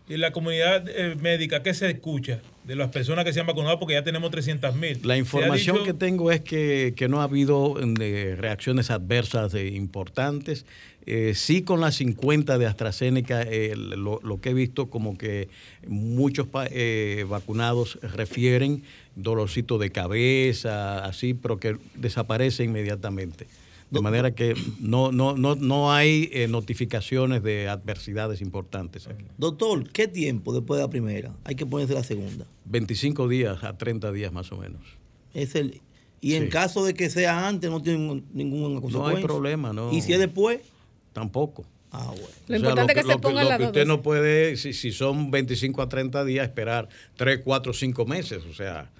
Y 0.07 0.19
la 0.19 0.33
comunidad 0.33 0.87
eh, 0.89 1.17
médica, 1.17 1.63
¿qué 1.63 1.75
se 1.75 1.91
escucha? 1.91 2.41
de 2.65 2.77
las 2.77 2.89
personas 2.89 3.27
que 3.27 3.33
se 3.35 3.41
han 3.41 3.47
vacunado 3.47 3.79
porque 3.79 3.93
ya 3.93 4.03
tenemos 4.05 4.31
300 4.31 4.75
mil. 4.75 4.99
La 5.03 5.19
información 5.19 5.85
que 5.85 5.93
tengo 5.93 6.33
es 6.33 6.41
que, 6.41 6.95
no 7.11 7.21
ha 7.21 7.25
habido 7.25 7.75
eh, 7.79 8.37
reacciones 8.39 8.91
adversas 8.91 9.55
importantes. 9.55 10.65
Eh, 11.05 11.35
sí 11.35 11.61
con 11.61 11.83
las 11.83 11.97
50 11.97 12.57
de 12.57 12.65
AstraZeneca, 12.65 13.45
lo, 13.77 14.41
que 14.41 14.49
he 14.49 14.55
visto 14.55 14.89
como 14.89 15.19
que 15.19 15.51
muchos 15.87 16.47
vacunados 16.51 17.99
refieren 18.01 18.83
dolorcito 19.15 19.77
de 19.77 19.91
cabeza, 19.91 21.05
así, 21.05 21.35
pero 21.35 21.59
que 21.59 21.77
desaparece 21.97 22.65
inmediatamente. 22.65 23.47
De 23.91 24.01
manera 24.01 24.35
que 24.35 24.55
no, 24.81 25.13
no, 25.13 25.37
no, 25.37 25.55
no 25.55 25.93
hay 25.93 26.29
eh, 26.33 26.49
notificaciones 26.49 27.43
de 27.43 27.69
adversidades 27.69 28.41
importantes 28.41 29.07
aquí. 29.07 29.25
Doctor, 29.39 29.89
¿qué 29.91 30.09
tiempo 30.09 30.53
después 30.53 30.79
de 30.79 30.85
la 30.85 30.91
primera 30.91 31.37
hay 31.45 31.55
que 31.55 31.65
ponerse 31.65 31.95
la 31.95 32.03
segunda? 32.03 32.45
25 32.65 33.29
días 33.29 33.63
a 33.63 33.77
30 33.77 34.11
días 34.11 34.33
más 34.33 34.51
o 34.51 34.57
menos. 34.57 34.83
Es 35.33 35.55
el, 35.55 35.81
y 36.25 36.37
en 36.37 36.49
caso 36.49 36.87
de 36.87 36.95
que 36.95 37.11
sea 37.11 37.47
antes, 37.47 37.71
no 37.71 37.83
tiene 37.83 38.23
ninguna 38.33 38.81
consecuencia. 38.81 39.13
No 39.13 39.17
hay 39.19 39.23
problema, 39.23 39.75
¿no? 39.75 39.93
¿Y 39.93 40.01
si 40.01 40.15
es 40.15 40.19
después? 40.19 40.61
Tampoco. 41.13 41.67
Ah, 41.93 42.07
bueno. 42.07 42.27
Lo 42.49 42.57
importante 42.57 42.93
es 42.95 43.05
que, 43.05 43.13
se 43.13 43.19
ponga 43.19 43.45
la 43.45 43.53
Lo 43.53 43.59
que 43.59 43.65
usted 43.67 43.87
no 43.87 44.01
puede, 44.01 44.57
si, 44.57 44.73
si 44.73 44.91
son 44.91 45.31
25 45.31 45.83
a 45.83 45.89
30 45.91 46.25
días, 46.25 46.47
esperar 46.47 46.89
3, 47.17 47.43
4, 47.45 47.75
5 47.75 48.07
meses. 48.07 48.43
O 48.51 48.55
sea, 48.55 48.91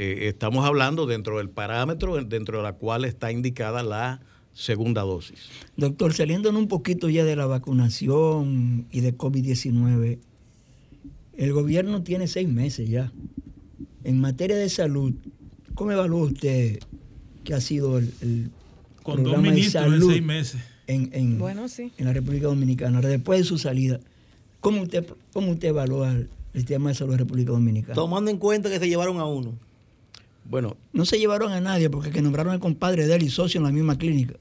eh, 0.00 0.28
estamos 0.28 0.64
hablando 0.64 1.06
dentro 1.06 1.38
del 1.38 1.50
parámetro 1.50 2.22
dentro 2.22 2.58
de 2.58 2.62
la 2.62 2.74
cual 2.74 3.04
está 3.04 3.32
indicada 3.32 3.82
la 3.82 4.20
segunda 4.52 5.02
dosis. 5.02 5.48
Doctor, 5.76 6.14
saliendo 6.14 6.50
un 6.50 6.68
poquito 6.68 7.08
ya 7.08 7.24
de 7.24 7.34
la 7.34 7.46
vacunación 7.46 8.86
y 8.92 9.00
de 9.00 9.18
COVID-19, 9.18 10.20
el 11.36 11.52
gobierno 11.52 12.04
tiene 12.04 12.28
seis 12.28 12.48
meses 12.48 12.88
ya. 12.88 13.12
En 14.04 14.20
materia 14.20 14.54
de 14.54 14.68
salud, 14.68 15.14
¿cómo 15.74 15.90
evalúa 15.90 16.26
usted 16.26 16.78
que 17.42 17.54
ha 17.54 17.60
sido 17.60 17.98
el, 17.98 18.52
Con 19.02 19.24
programa 19.24 19.50
de 19.50 19.64
salud 19.64 20.04
en 20.04 20.10
seis 20.10 20.22
meses. 20.22 20.60
En, 20.86 21.10
en, 21.12 21.40
en, 21.42 22.04
la 22.06 22.12
República 22.12 22.46
Dominicana? 22.46 23.00
después 23.00 23.40
de 23.40 23.44
su 23.44 23.58
salida, 23.58 23.98
¿cómo 24.60 24.82
usted, 24.82 25.04
cómo 25.32 25.50
usted 25.50 25.70
evalúa 25.70 26.12
el, 26.12 26.30
el 26.54 26.64
tema 26.66 26.90
de 26.90 26.94
salud 26.94 27.10
de 27.10 27.16
la 27.16 27.24
República 27.24 27.50
Dominicana? 27.50 27.94
Tomando 27.94 28.30
en 28.30 28.38
cuenta 28.38 28.70
que 28.70 28.78
se 28.78 28.88
llevaron 28.88 29.18
a 29.18 29.24
uno. 29.24 29.58
Bueno. 30.48 30.78
No 30.94 31.04
se 31.04 31.18
llevaron 31.18 31.52
a 31.52 31.60
nadie 31.60 31.90
porque 31.90 32.10
que 32.10 32.22
nombraron 32.22 32.54
al 32.54 32.60
compadre 32.60 33.06
de 33.06 33.14
él 33.14 33.22
y 33.22 33.28
socio 33.28 33.58
en 33.58 33.64
la 33.64 33.70
misma 33.70 33.98
clínica. 33.98 34.34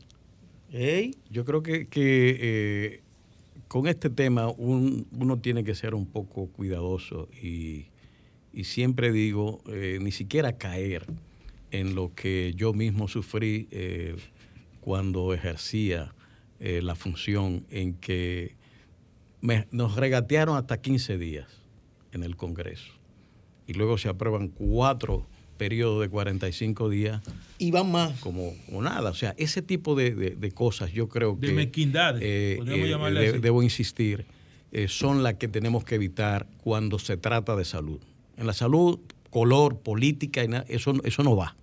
Yo 1.29 1.43
creo 1.43 1.61
que, 1.63 1.87
eh, 1.93 3.01
con 3.67 3.87
este 3.87 4.09
tema 4.09 4.47
uno 4.49 5.39
tiene 5.39 5.63
que 5.63 5.75
ser 5.75 5.93
un 5.93 6.05
poco 6.05 6.47
cuidadoso 6.47 7.27
y, 7.41 7.87
siempre 8.63 9.11
digo, 9.11 9.61
eh, 9.67 9.99
ni 10.01 10.11
siquiera 10.11 10.57
caer 10.57 11.05
en 11.71 11.95
lo 11.95 12.13
que 12.15 12.53
yo 12.55 12.73
mismo 12.73 13.07
sufrí 13.07 13.67
eh, 13.71 14.15
cuando 14.81 15.33
ejercía 15.33 16.13
la 16.59 16.95
función 16.95 17.67
en 17.69 17.93
que 17.93 18.55
nos 19.69 19.95
regatearon 19.95 20.57
hasta 20.57 20.81
15 20.81 21.19
días 21.19 21.47
en 22.13 22.23
el 22.23 22.35
Congreso 22.35 22.93
y 23.67 23.73
luego 23.73 23.99
se 23.99 24.09
aprueban 24.09 24.47
cuatro 24.47 25.27
periodo 25.57 26.01
de 26.01 26.09
45 26.09 26.89
días. 26.89 27.21
Y 27.57 27.71
van 27.71 27.91
más. 27.91 28.19
Como, 28.19 28.53
nada. 28.81 29.09
O 29.09 29.13
sea, 29.13 29.33
ese 29.37 29.61
tipo 29.61 29.95
de, 29.95 30.51
cosas 30.53 30.91
yo 30.91 31.09
creo 31.09 31.39
que... 31.39 31.47
De 31.47 31.53
mezquindades, 31.53 32.21
eh, 32.23 32.59
eh 32.65 33.39
Debo 33.41 33.63
insistir, 33.63 34.25
eh, 34.71 34.87
son 34.87 35.23
las 35.23 35.35
que 35.35 35.47
tenemos 35.47 35.83
que 35.83 35.95
evitar 35.95 36.47
cuando 36.63 36.99
se 36.99 37.17
trata 37.17 37.55
de 37.55 37.65
salud. 37.65 37.99
En 38.37 38.47
la 38.47 38.53
salud, 38.53 38.99
color, 39.29 39.79
política, 39.79 40.43
eso, 40.67 40.93
eso 41.03 41.23
no 41.23 41.35
va. 41.35 41.55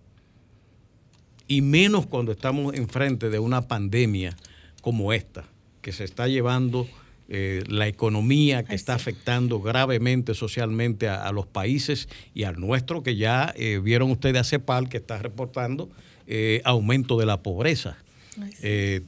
Y 1.46 1.60
menos 1.60 2.06
cuando 2.06 2.32
estamos 2.32 2.74
enfrente 2.74 3.30
de 3.30 3.38
una 3.38 3.68
pandemia 3.68 4.36
como 4.80 5.12
esta, 5.12 5.44
que 5.82 5.92
se 5.92 6.04
está 6.04 6.26
llevando 6.28 6.86
eh, 7.26 7.64
la 7.68 7.88
economía 7.88 8.64
que 8.64 8.74
está 8.74 8.94
afectando 8.94 9.58
gravemente 9.58 10.34
socialmente 10.34 11.08
a, 11.08 11.32
los 11.32 11.46
países 11.46 12.06
y 12.34 12.44
al 12.44 12.60
nuestro, 12.60 13.02
que 13.02 13.16
ya 13.16 13.54
eh, 13.56 13.80
vieron 13.82 14.10
ustedes 14.10 14.42
a 14.42 14.44
CEPAL 14.44 14.90
que 14.90 14.98
está 14.98 15.16
reportando 15.16 15.88
eh, 16.26 16.60
aumento 16.64 17.18
de 17.18 17.24
la 17.24 17.42
pobreza, 17.42 17.96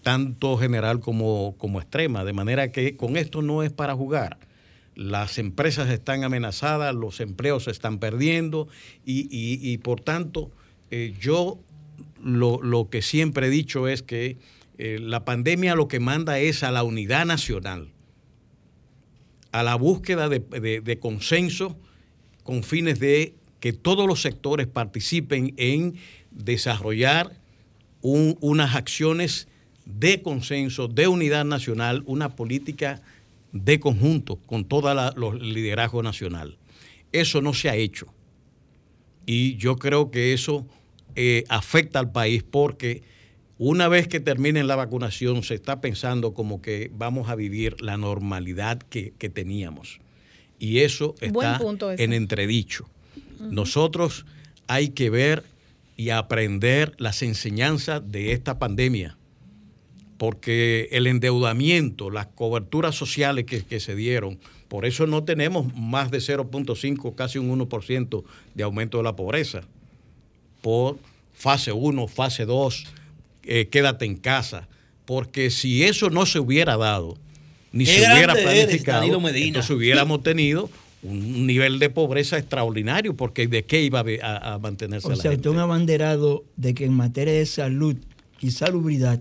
tanto 0.02 0.56
general 0.56 1.00
como, 1.00 1.56
como 1.58 1.78
extrema. 1.78 2.24
De 2.24 2.32
manera 2.32 2.72
que 2.72 2.96
con 2.96 3.18
esto 3.18 3.42
no 3.42 3.62
es 3.62 3.70
para 3.70 3.94
jugar. 3.94 4.38
Las 4.94 5.36
empresas 5.36 5.90
están 5.90 6.24
amenazadas, 6.24 6.94
los 6.94 7.20
empleos 7.20 7.64
se 7.64 7.70
están 7.70 7.98
perdiendo 7.98 8.66
y, 9.04 9.76
por 9.78 10.00
tanto 10.00 10.50
yo 11.20 11.58
lo, 12.22 12.62
lo, 12.62 12.88
que 12.88 13.02
siempre 13.02 13.48
he 13.48 13.50
dicho 13.50 13.88
es 13.88 14.02
que 14.02 14.38
la 14.78 15.24
pandemia 15.26 15.74
lo 15.74 15.86
que 15.88 16.00
manda 16.00 16.38
es 16.38 16.62
a 16.62 16.70
la 16.70 16.82
unidad 16.82 17.26
nacional 17.26 17.88
a 19.56 19.62
la 19.62 19.74
búsqueda 19.74 20.28
de, 20.28 20.98
consenso 21.00 21.78
con 22.42 22.62
fines 22.62 23.00
de 23.00 23.34
que 23.58 23.72
todos 23.72 24.06
los 24.06 24.20
sectores 24.20 24.66
participen 24.66 25.54
en 25.56 25.94
desarrollar 26.30 27.40
unas 28.02 28.74
acciones 28.74 29.48
de 29.86 30.20
consenso, 30.20 30.88
de 30.88 31.08
unidad 31.08 31.46
nacional, 31.46 32.02
una 32.04 32.36
política 32.36 33.00
de 33.52 33.80
conjunto 33.80 34.36
con 34.44 34.66
todo 34.66 34.92
los 35.16 35.40
liderazgo 35.40 36.02
nacional. 36.02 36.58
Eso 37.12 37.40
no 37.40 37.54
se 37.54 37.70
ha 37.70 37.76
hecho. 37.76 38.12
Y 39.24 39.56
yo 39.56 39.76
creo 39.76 40.10
que 40.10 40.34
eso 40.34 40.66
eh, 41.14 41.44
afecta 41.48 41.98
al 41.98 42.12
país 42.12 42.42
porque 42.42 43.02
una 43.58 43.88
vez 43.88 44.06
que 44.06 44.20
termine 44.20 44.64
la 44.64 44.76
vacunación, 44.76 45.42
se 45.42 45.54
está 45.54 45.80
pensando 45.80 46.34
como 46.34 46.60
que 46.60 46.90
vamos 46.94 47.30
a 47.30 47.34
vivir 47.34 47.80
la 47.80 47.96
normalidad 47.96 48.78
que, 48.78 49.12
teníamos. 49.32 49.98
Y 50.58 50.80
eso 50.80 51.14
está 51.20 51.58
en 51.96 52.12
entredicho. 52.12 52.86
Nosotros 53.40 54.26
hay 54.66 54.90
que 54.90 55.10
ver 55.10 55.44
y 55.96 56.10
aprender 56.10 56.94
las 56.98 57.22
enseñanzas 57.22 58.02
de 58.10 58.32
esta 58.32 58.58
pandemia, 58.58 59.16
porque 60.18 60.88
el 60.92 61.06
endeudamiento, 61.06 62.10
las 62.10 62.26
coberturas 62.26 62.94
sociales 62.94 63.46
que, 63.46 63.64
que 63.64 63.80
se 63.80 63.94
dieron, 63.94 64.38
por 64.68 64.84
eso 64.84 65.06
no 65.06 65.24
tenemos 65.24 65.74
más 65.74 66.10
de 66.10 66.18
0.5, 66.18 67.14
casi 67.14 67.38
un 67.38 67.58
1% 67.58 68.24
de 68.54 68.62
aumento 68.62 68.98
de 68.98 69.04
la 69.04 69.16
pobreza, 69.16 69.62
por 70.60 70.98
fase 71.32 71.72
1, 71.72 72.06
fase 72.08 72.44
2 72.44 72.84
eh, 73.46 73.68
quédate 73.68 74.04
en 74.04 74.16
casa. 74.16 74.68
Porque 75.04 75.50
si 75.50 75.84
eso 75.84 76.10
no 76.10 76.26
se 76.26 76.40
hubiera 76.40 76.76
dado, 76.76 77.16
ni 77.72 77.86
se 77.86 78.00
hubiera 78.00 78.34
planificado, 78.34 79.04
entonces 79.04 79.70
hubiéramos 79.70 80.22
tenido 80.22 80.68
un 81.02 81.46
nivel 81.46 81.78
de 81.78 81.90
pobreza 81.90 82.38
extraordinario, 82.38 83.16
porque 83.16 83.46
¿de 83.46 83.64
qué 83.64 83.82
iba 83.82 84.04
a, 84.22 84.58
mantenerse 84.58 85.06
o 85.06 85.14
sea, 85.14 85.30
usted 85.30 85.46
un 85.46 85.58
abanderado 85.58 86.44
de 86.56 86.74
que 86.74 86.84
en 86.84 86.94
materia 86.94 87.34
de 87.34 87.46
salud 87.46 87.96
y 88.40 88.50
salubridad 88.50 89.20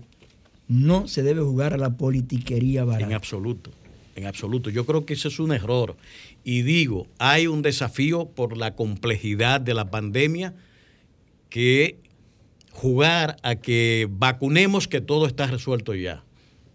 no 0.68 1.06
se 1.06 1.22
debe 1.22 1.42
jugar 1.42 1.74
a 1.74 1.76
la 1.76 1.96
politiquería 1.96 2.84
barata. 2.84 3.06
En 3.06 3.12
absoluto, 3.12 3.70
en 4.16 4.26
absoluto. 4.26 4.70
Yo 4.70 4.84
creo 4.84 5.06
que 5.06 5.14
eso 5.14 5.28
es 5.28 5.38
un 5.38 5.52
error. 5.52 5.96
Y 6.44 6.62
digo, 6.62 7.06
hay 7.18 7.46
un 7.46 7.62
desafío 7.62 8.26
por 8.26 8.56
la 8.56 8.74
complejidad 8.74 9.60
de 9.60 9.74
la 9.74 9.90
pandemia 9.90 10.54
que 11.50 11.98
jugar 12.76 13.38
a 13.42 13.54
que 13.54 14.06
vacunemos 14.10 14.86
que 14.86 15.00
todo 15.00 15.26
está 15.26 15.46
resuelto 15.46 15.94
ya. 15.94 16.24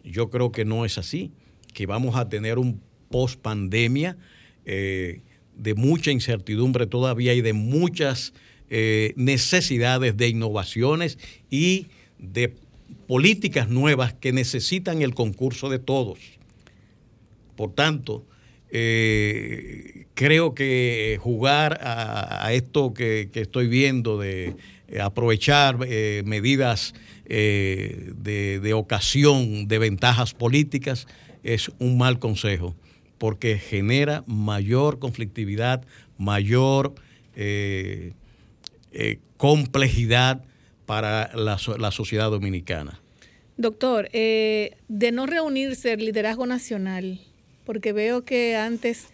Yo 0.04 0.32
creo 0.32 0.52
que 0.52 0.66
no 0.66 0.84
es 0.84 0.98
así, 0.98 1.32
que 1.76 1.86
vamos 1.86 2.16
a 2.16 2.28
tener 2.28 2.58
un 2.58 2.82
post 3.12 3.40
pandemia 3.40 4.18
eh, 4.66 5.22
de 5.56 5.76
mucha 5.76 6.10
incertidumbre 6.10 6.88
todavía 6.88 7.36
y 7.36 7.42
de 7.42 7.54
muchas 7.54 8.34
eh, 8.72 9.14
necesidades 9.16 10.18
de 10.18 10.28
innovaciones 10.28 11.20
y 11.52 11.86
de 12.18 12.56
políticas 13.06 13.70
nuevas 13.70 14.14
que 14.16 14.34
necesitan 14.34 15.04
el 15.04 15.14
concurso 15.14 15.70
de 15.70 15.78
todos. 15.78 16.18
Por 17.56 17.76
tanto, 17.76 18.26
eh, 18.72 20.06
creo 20.16 20.56
que 20.56 21.20
jugar 21.22 21.80
a, 21.84 22.52
esto 22.54 22.94
que, 22.94 23.30
estoy 23.34 23.68
viendo 23.68 24.18
de 24.18 24.56
aprovechar 25.00 25.78
eh, 25.86 26.24
medidas 26.26 26.94
eh, 27.26 28.12
de, 28.16 28.74
ocasión, 28.74 29.68
de 29.68 29.80
ventajas 29.80 30.34
políticas, 30.34 31.08
es 31.44 31.72
un 31.80 31.98
mal 31.98 32.20
consejo, 32.20 32.76
porque 33.18 33.58
genera 33.58 34.24
mayor 34.28 35.00
conflictividad, 35.00 35.84
mayor 36.18 36.94
complejidad 39.38 40.44
para 40.86 41.32
la, 41.36 41.58
la, 41.80 41.92
sociedad 41.92 42.30
dominicana. 42.30 43.00
Doctor, 43.58 44.10
de 44.12 45.12
no 45.14 45.26
reunirse 45.26 45.94
el 45.94 46.06
liderazgo 46.06 46.46
nacional, 46.46 47.20
porque 47.66 47.94
veo 47.94 48.24
que 48.26 48.56
antes 48.56 49.08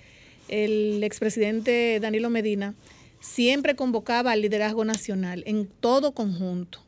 el 0.49 1.03
expresidente 1.03 1.99
Danilo 1.99 2.29
Medina 2.29 2.73
siempre 3.19 3.76
convocaba 3.76 4.31
al 4.31 4.41
liderazgo 4.41 4.85
nacional 4.85 5.44
en 5.45 5.68
todo 5.68 6.14
conjunto. 6.14 6.80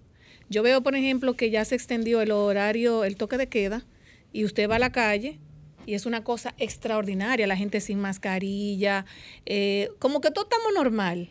Yo 0.49 0.64
veo, 0.64 0.81
por 0.81 0.95
ejemplo, 0.95 1.35
que 1.35 1.49
ya 1.49 1.64
se 1.65 1.76
extendió 1.76 2.22
el 2.22 2.31
horario, 2.31 3.03
el 3.03 3.15
toque 3.15 3.38
de 3.38 3.47
queda, 3.47 3.85
y 4.34 4.45
usted 4.45 4.69
va 4.69 4.76
a 4.76 4.80
la 4.80 4.91
calle 4.91 5.39
y 5.85 5.95
es 5.95 6.06
una 6.06 6.23
cosa 6.23 6.53
extraordinaria, 6.57 7.47
la 7.47 7.56
gente 7.56 7.81
sin 7.81 7.99
mascarilla, 7.99 9.06
eh, 9.45 9.89
como 9.97 10.22
que 10.22 10.30
todo 10.30 10.43
estamos 10.43 10.72
normal. 10.76 11.30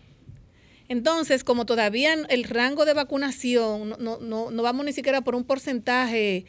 Entonces, 0.89 1.45
como 1.45 1.67
todavía 1.67 2.15
el 2.29 2.45
rango 2.45 2.85
de 2.85 2.95
vacunación, 2.95 3.91
no, 4.01 4.19
no, 4.19 4.51
no 4.51 4.63
vamos 4.63 4.85
ni 4.85 4.93
siquiera 4.93 5.21
por 5.21 5.35
un 5.35 5.45
porcentaje, 5.45 6.47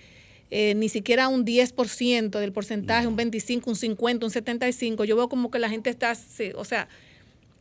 eh, 0.50 0.74
ni 0.76 0.90
siquiera 0.90 1.28
un 1.28 1.46
10% 1.46 2.40
del 2.40 2.52
porcentaje, 2.52 3.06
un 3.06 3.16
25, 3.16 3.70
un 3.70 3.76
50, 3.76 4.26
un 4.26 4.32
75, 4.32 5.04
yo 5.04 5.16
veo 5.16 5.30
como 5.30 5.52
que 5.52 5.60
la 5.60 5.70
gente 5.70 5.92
está, 5.92 6.18
o 6.56 6.66
sea, 6.66 6.88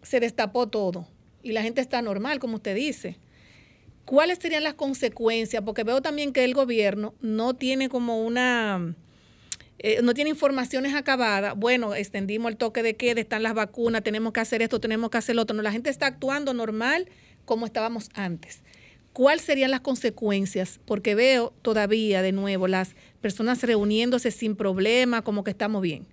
se 0.02 0.20
destapó 0.20 0.68
todo 0.68 1.06
y 1.42 1.52
la 1.52 1.62
gente 1.62 1.80
está 1.80 2.02
normal, 2.02 2.38
como 2.38 2.56
usted 2.56 2.74
dice. 2.74 3.16
¿Cuáles 4.04 4.38
serían 4.38 4.64
las 4.64 4.74
consecuencias? 4.74 5.62
Porque 5.64 5.84
veo 5.84 6.00
también 6.00 6.32
que 6.32 6.44
el 6.44 6.54
gobierno 6.54 7.14
no 7.20 7.54
tiene 7.54 7.88
como 7.88 8.24
una 8.24 8.94
eh, 9.80 10.00
no 10.02 10.12
tiene 10.12 10.30
informaciones 10.30 10.94
acabadas, 10.94 11.54
bueno, 11.56 11.94
extendimos 11.94 12.50
el 12.50 12.56
toque 12.56 12.82
de 12.82 12.96
queda, 12.96 13.20
están 13.20 13.44
las 13.44 13.54
vacunas, 13.54 14.02
tenemos 14.02 14.32
que 14.32 14.40
hacer 14.40 14.60
esto, 14.60 14.80
tenemos 14.80 15.10
que 15.10 15.18
hacer 15.18 15.36
lo 15.36 15.42
otro. 15.42 15.54
No, 15.56 15.62
la 15.62 15.70
gente 15.70 15.88
está 15.88 16.06
actuando 16.06 16.52
normal 16.52 17.08
como 17.44 17.64
estábamos 17.64 18.10
antes. 18.14 18.62
¿Cuáles 19.12 19.44
serían 19.44 19.70
las 19.70 19.80
consecuencias? 19.80 20.80
Porque 20.84 21.14
veo 21.14 21.52
todavía 21.62 22.22
de 22.22 22.32
nuevo 22.32 22.66
las 22.66 22.96
personas 23.20 23.62
reuniéndose 23.62 24.32
sin 24.32 24.56
problema, 24.56 25.22
como 25.22 25.44
que 25.44 25.50
estamos 25.50 25.80
bien. 25.80 26.06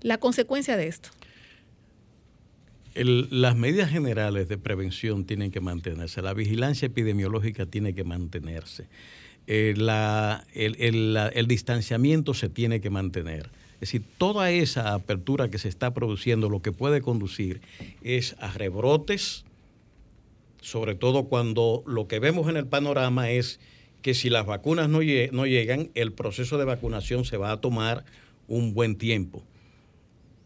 La 0.00 0.18
consecuencia 0.18 0.76
de 0.76 0.86
esto. 0.86 1.10
Las 2.94 3.56
medidas 3.56 3.90
generales 3.90 4.48
de 4.48 4.58
prevención 4.58 5.24
tienen 5.24 5.50
que 5.50 5.60
mantenerse, 5.60 6.22
la 6.22 6.34
vigilancia 6.34 6.86
epidemiológica 6.86 7.66
tiene 7.66 7.94
que 7.94 8.04
mantenerse. 8.04 8.86
Eh, 9.46 9.74
el, 10.54 11.46
distanciamiento 11.48 12.34
se 12.34 12.48
tiene 12.48 12.80
que 12.80 12.90
mantener. 12.90 13.50
Es 13.74 13.90
decir, 13.90 14.04
toda 14.16 14.50
esa 14.50 14.94
apertura 14.94 15.50
que 15.50 15.58
se 15.58 15.68
está 15.68 15.92
produciendo 15.92 16.48
lo 16.48 16.62
que 16.62 16.72
puede 16.72 17.02
conducir 17.02 17.60
es 18.02 18.36
a 18.38 18.52
rebrotes, 18.52 19.44
sobre 20.62 20.94
todo 20.94 21.24
cuando 21.24 21.82
lo 21.86 22.08
que 22.08 22.20
vemos 22.20 22.48
en 22.48 22.56
el 22.56 22.66
panorama 22.66 23.30
es 23.30 23.60
que 24.00 24.14
si 24.14 24.30
las 24.30 24.46
vacunas 24.46 24.88
no 24.88 25.02
llegan, 25.02 25.90
el 25.94 26.12
proceso 26.12 26.56
de 26.56 26.64
vacunación 26.64 27.24
se 27.24 27.36
va 27.36 27.52
a 27.52 27.60
tomar 27.60 28.04
un 28.48 28.72
buen 28.72 28.96
tiempo. 28.96 29.42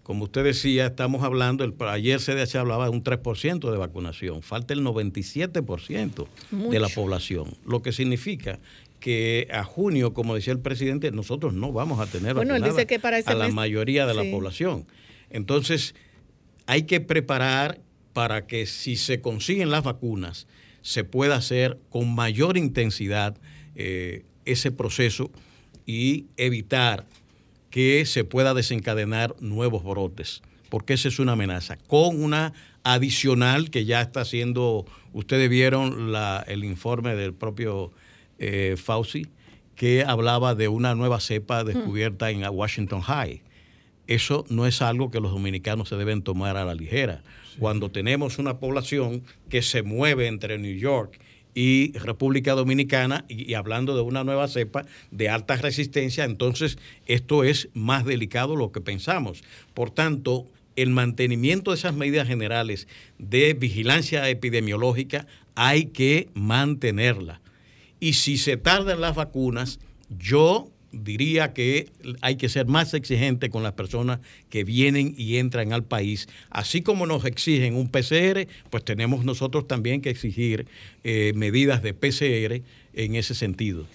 Como 0.09 0.25
usted 0.25 0.43
decía, 0.43 0.87
estamos 0.87 1.23
hablando, 1.23 1.65
el, 1.65 1.75
ayer 1.87 2.19
CDH 2.19 2.57
hablaba 2.57 2.85
de 2.85 2.93
un 2.93 3.05
3% 3.05 3.71
de 3.71 3.77
vacunación, 3.77 4.41
falta 4.41 4.73
el 4.73 4.81
97% 4.81 6.27
de 6.51 6.81
la 6.81 6.89
población, 6.89 7.55
lo 7.67 7.83
que 7.83 7.93
significa 7.93 8.59
que 9.01 9.49
a 9.53 9.65
junio, 9.65 10.15
como 10.15 10.35
decía 10.35 10.55
el 10.55 10.61
presidente, 10.61 11.11
nosotros 11.11 11.53
no 11.53 11.73
vamos 11.73 12.01
a 12.01 12.07
tener 12.07 12.33
bueno, 12.33 12.57
él 12.57 12.63
dice 12.63 12.87
que 12.87 12.99
para 12.99 13.19
a 13.19 13.35
la 13.35 13.49
mayoría 13.49 14.07
de 14.07 14.15
la 14.15 14.25
población. 14.31 14.87
Entonces, 15.29 15.95
hay 16.65 16.85
que 16.85 17.03
preparar 17.03 17.79
para 18.15 18.47
que 18.47 18.65
si 18.65 18.97
se 18.97 19.21
consiguen 19.21 19.71
las 19.71 19.85
vacunas, 19.85 20.47
se 20.81 21.05
pueda 21.05 21.37
hacer 21.37 21.81
con 21.91 22.15
mayor 22.15 22.57
intensidad 22.57 23.37
eh, 23.75 24.25
ese 24.47 24.73
proceso 24.73 25.31
y 25.85 26.29
evitar 26.39 27.05
que 27.71 28.05
se 28.07 28.25
pueda 28.25 28.55
desencadenar 28.55 29.35
nuevos 29.41 29.85
brotes, 29.85 30.43
porque 30.69 30.95
esa 30.95 31.09
es 31.09 31.19
una 31.19 31.33
amenaza, 31.33 31.77
con 31.77 32.23
una 32.23 32.53
adicional 32.85 33.71
que 33.71 33.85
ya 33.85 34.01
está 34.01 34.23
haciendo, 34.23 34.87
ustedes 35.13 35.51
vieron 35.51 36.13
la, 36.13 36.45
el 36.47 36.65
informe 36.65 37.15
del 37.15 37.35
propio 37.35 37.93
eh, 38.39 38.77
Fauci, 38.83 39.27
que 39.77 40.03
hablaba 40.05 40.55
de 40.55 40.69
una 40.69 40.95
nueva 40.95 41.21
cepa 41.21 41.63
descubierta 41.63 42.31
en 42.31 42.45
Washington 42.49 43.01
High. 43.01 43.43
Eso 44.09 44.45
no 44.49 44.67
es 44.67 44.83
algo 44.83 45.11
que 45.11 45.21
los 45.21 45.31
dominicanos 45.31 45.91
se 45.91 45.97
deben 45.97 46.23
tomar 46.23 46.57
a 46.57 46.65
la 46.65 46.75
ligera. 46.75 47.23
Cuando 47.59 47.91
tenemos 47.91 48.39
una 48.39 48.59
población 48.59 49.23
que 49.51 49.63
se 49.63 49.83
mueve 49.83 50.27
entre 50.27 50.59
New 50.59 50.77
York 50.77 51.21
y 51.55 51.93
República 51.99 52.55
Dominicana, 52.55 53.25
y, 53.29 53.55
hablando 53.55 53.97
de 53.97 54.03
una 54.03 54.25
nueva 54.25 54.49
cepa 54.49 54.87
de 55.11 55.29
alta 55.29 55.57
resistencia, 55.57 56.25
entonces 56.25 56.79
esto 57.07 57.45
es 57.45 57.69
más 57.75 58.05
delicado 58.05 58.53
de 58.53 58.59
lo 58.59 58.73
que 58.73 58.81
pensamos. 58.81 59.43
Por 59.75 59.91
tanto, 59.91 60.47
el 60.77 60.91
mantenimiento 60.91 61.73
de 61.73 61.79
esas 61.79 61.95
medidas 61.95 62.29
generales 62.29 62.87
de 63.19 63.55
vigilancia 63.55 64.29
epidemiológica 64.29 65.27
hay 65.57 65.87
que 65.87 66.29
mantenerla. 66.35 67.41
Y 67.99 68.13
si 68.13 68.39
se 68.39 68.57
tardan 68.57 69.01
las 69.01 69.17
vacunas, 69.17 69.81
yo 70.09 70.71
diría 70.93 71.53
que 71.53 71.91
hay 72.21 72.37
que 72.37 72.49
ser 72.49 72.67
más 72.67 72.95
exigente 72.95 73.51
con 73.51 73.63
las 73.63 73.73
personas 73.73 74.21
que 74.51 74.65
vienen 74.65 75.15
y 75.17 75.37
entran 75.37 75.73
al 75.73 75.85
país. 75.85 76.29
Así 76.51 76.83
como 76.83 77.07
nos 77.07 77.25
exigen 77.25 77.77
un 77.77 77.89
PCR, 77.89 78.47
pues 78.71 78.85
tenemos 78.85 79.25
nosotros 79.25 79.67
también 79.69 80.01
que 80.01 80.11
exigir 80.11 80.67
eh, 81.05 81.33
medidas 81.35 81.83
de 81.83 81.95
PCR 81.95 82.63
en 82.95 83.15
ese 83.15 83.35
sentido. 83.35 83.87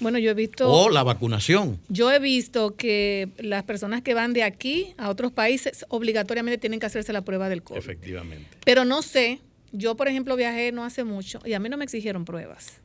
Bueno, 0.00 0.18
yo 0.18 0.30
he 0.30 0.34
visto... 0.34 0.70
O 0.70 0.88
la 0.88 1.02
vacunación. 1.02 1.78
Yo 1.88 2.10
he 2.10 2.18
visto 2.18 2.74
que 2.74 3.28
las 3.38 3.64
personas 3.64 4.00
que 4.00 4.14
van 4.14 4.32
de 4.32 4.42
aquí 4.42 4.94
a 4.96 5.10
otros 5.10 5.30
países 5.30 5.84
obligatoriamente 5.90 6.56
tienen 6.56 6.80
que 6.80 6.86
hacerse 6.86 7.12
la 7.12 7.22
prueba 7.22 7.50
del 7.50 7.62
COVID. 7.62 7.78
Efectivamente. 7.78 8.48
Pero 8.64 8.86
no 8.86 9.02
sé, 9.02 9.40
yo 9.72 9.96
por 9.96 10.08
ejemplo 10.08 10.36
viajé 10.36 10.72
no 10.72 10.84
hace 10.84 11.04
mucho 11.04 11.40
y 11.44 11.52
a 11.52 11.60
mí 11.60 11.68
no 11.68 11.76
me 11.76 11.84
exigieron 11.84 12.24
pruebas. 12.24 12.79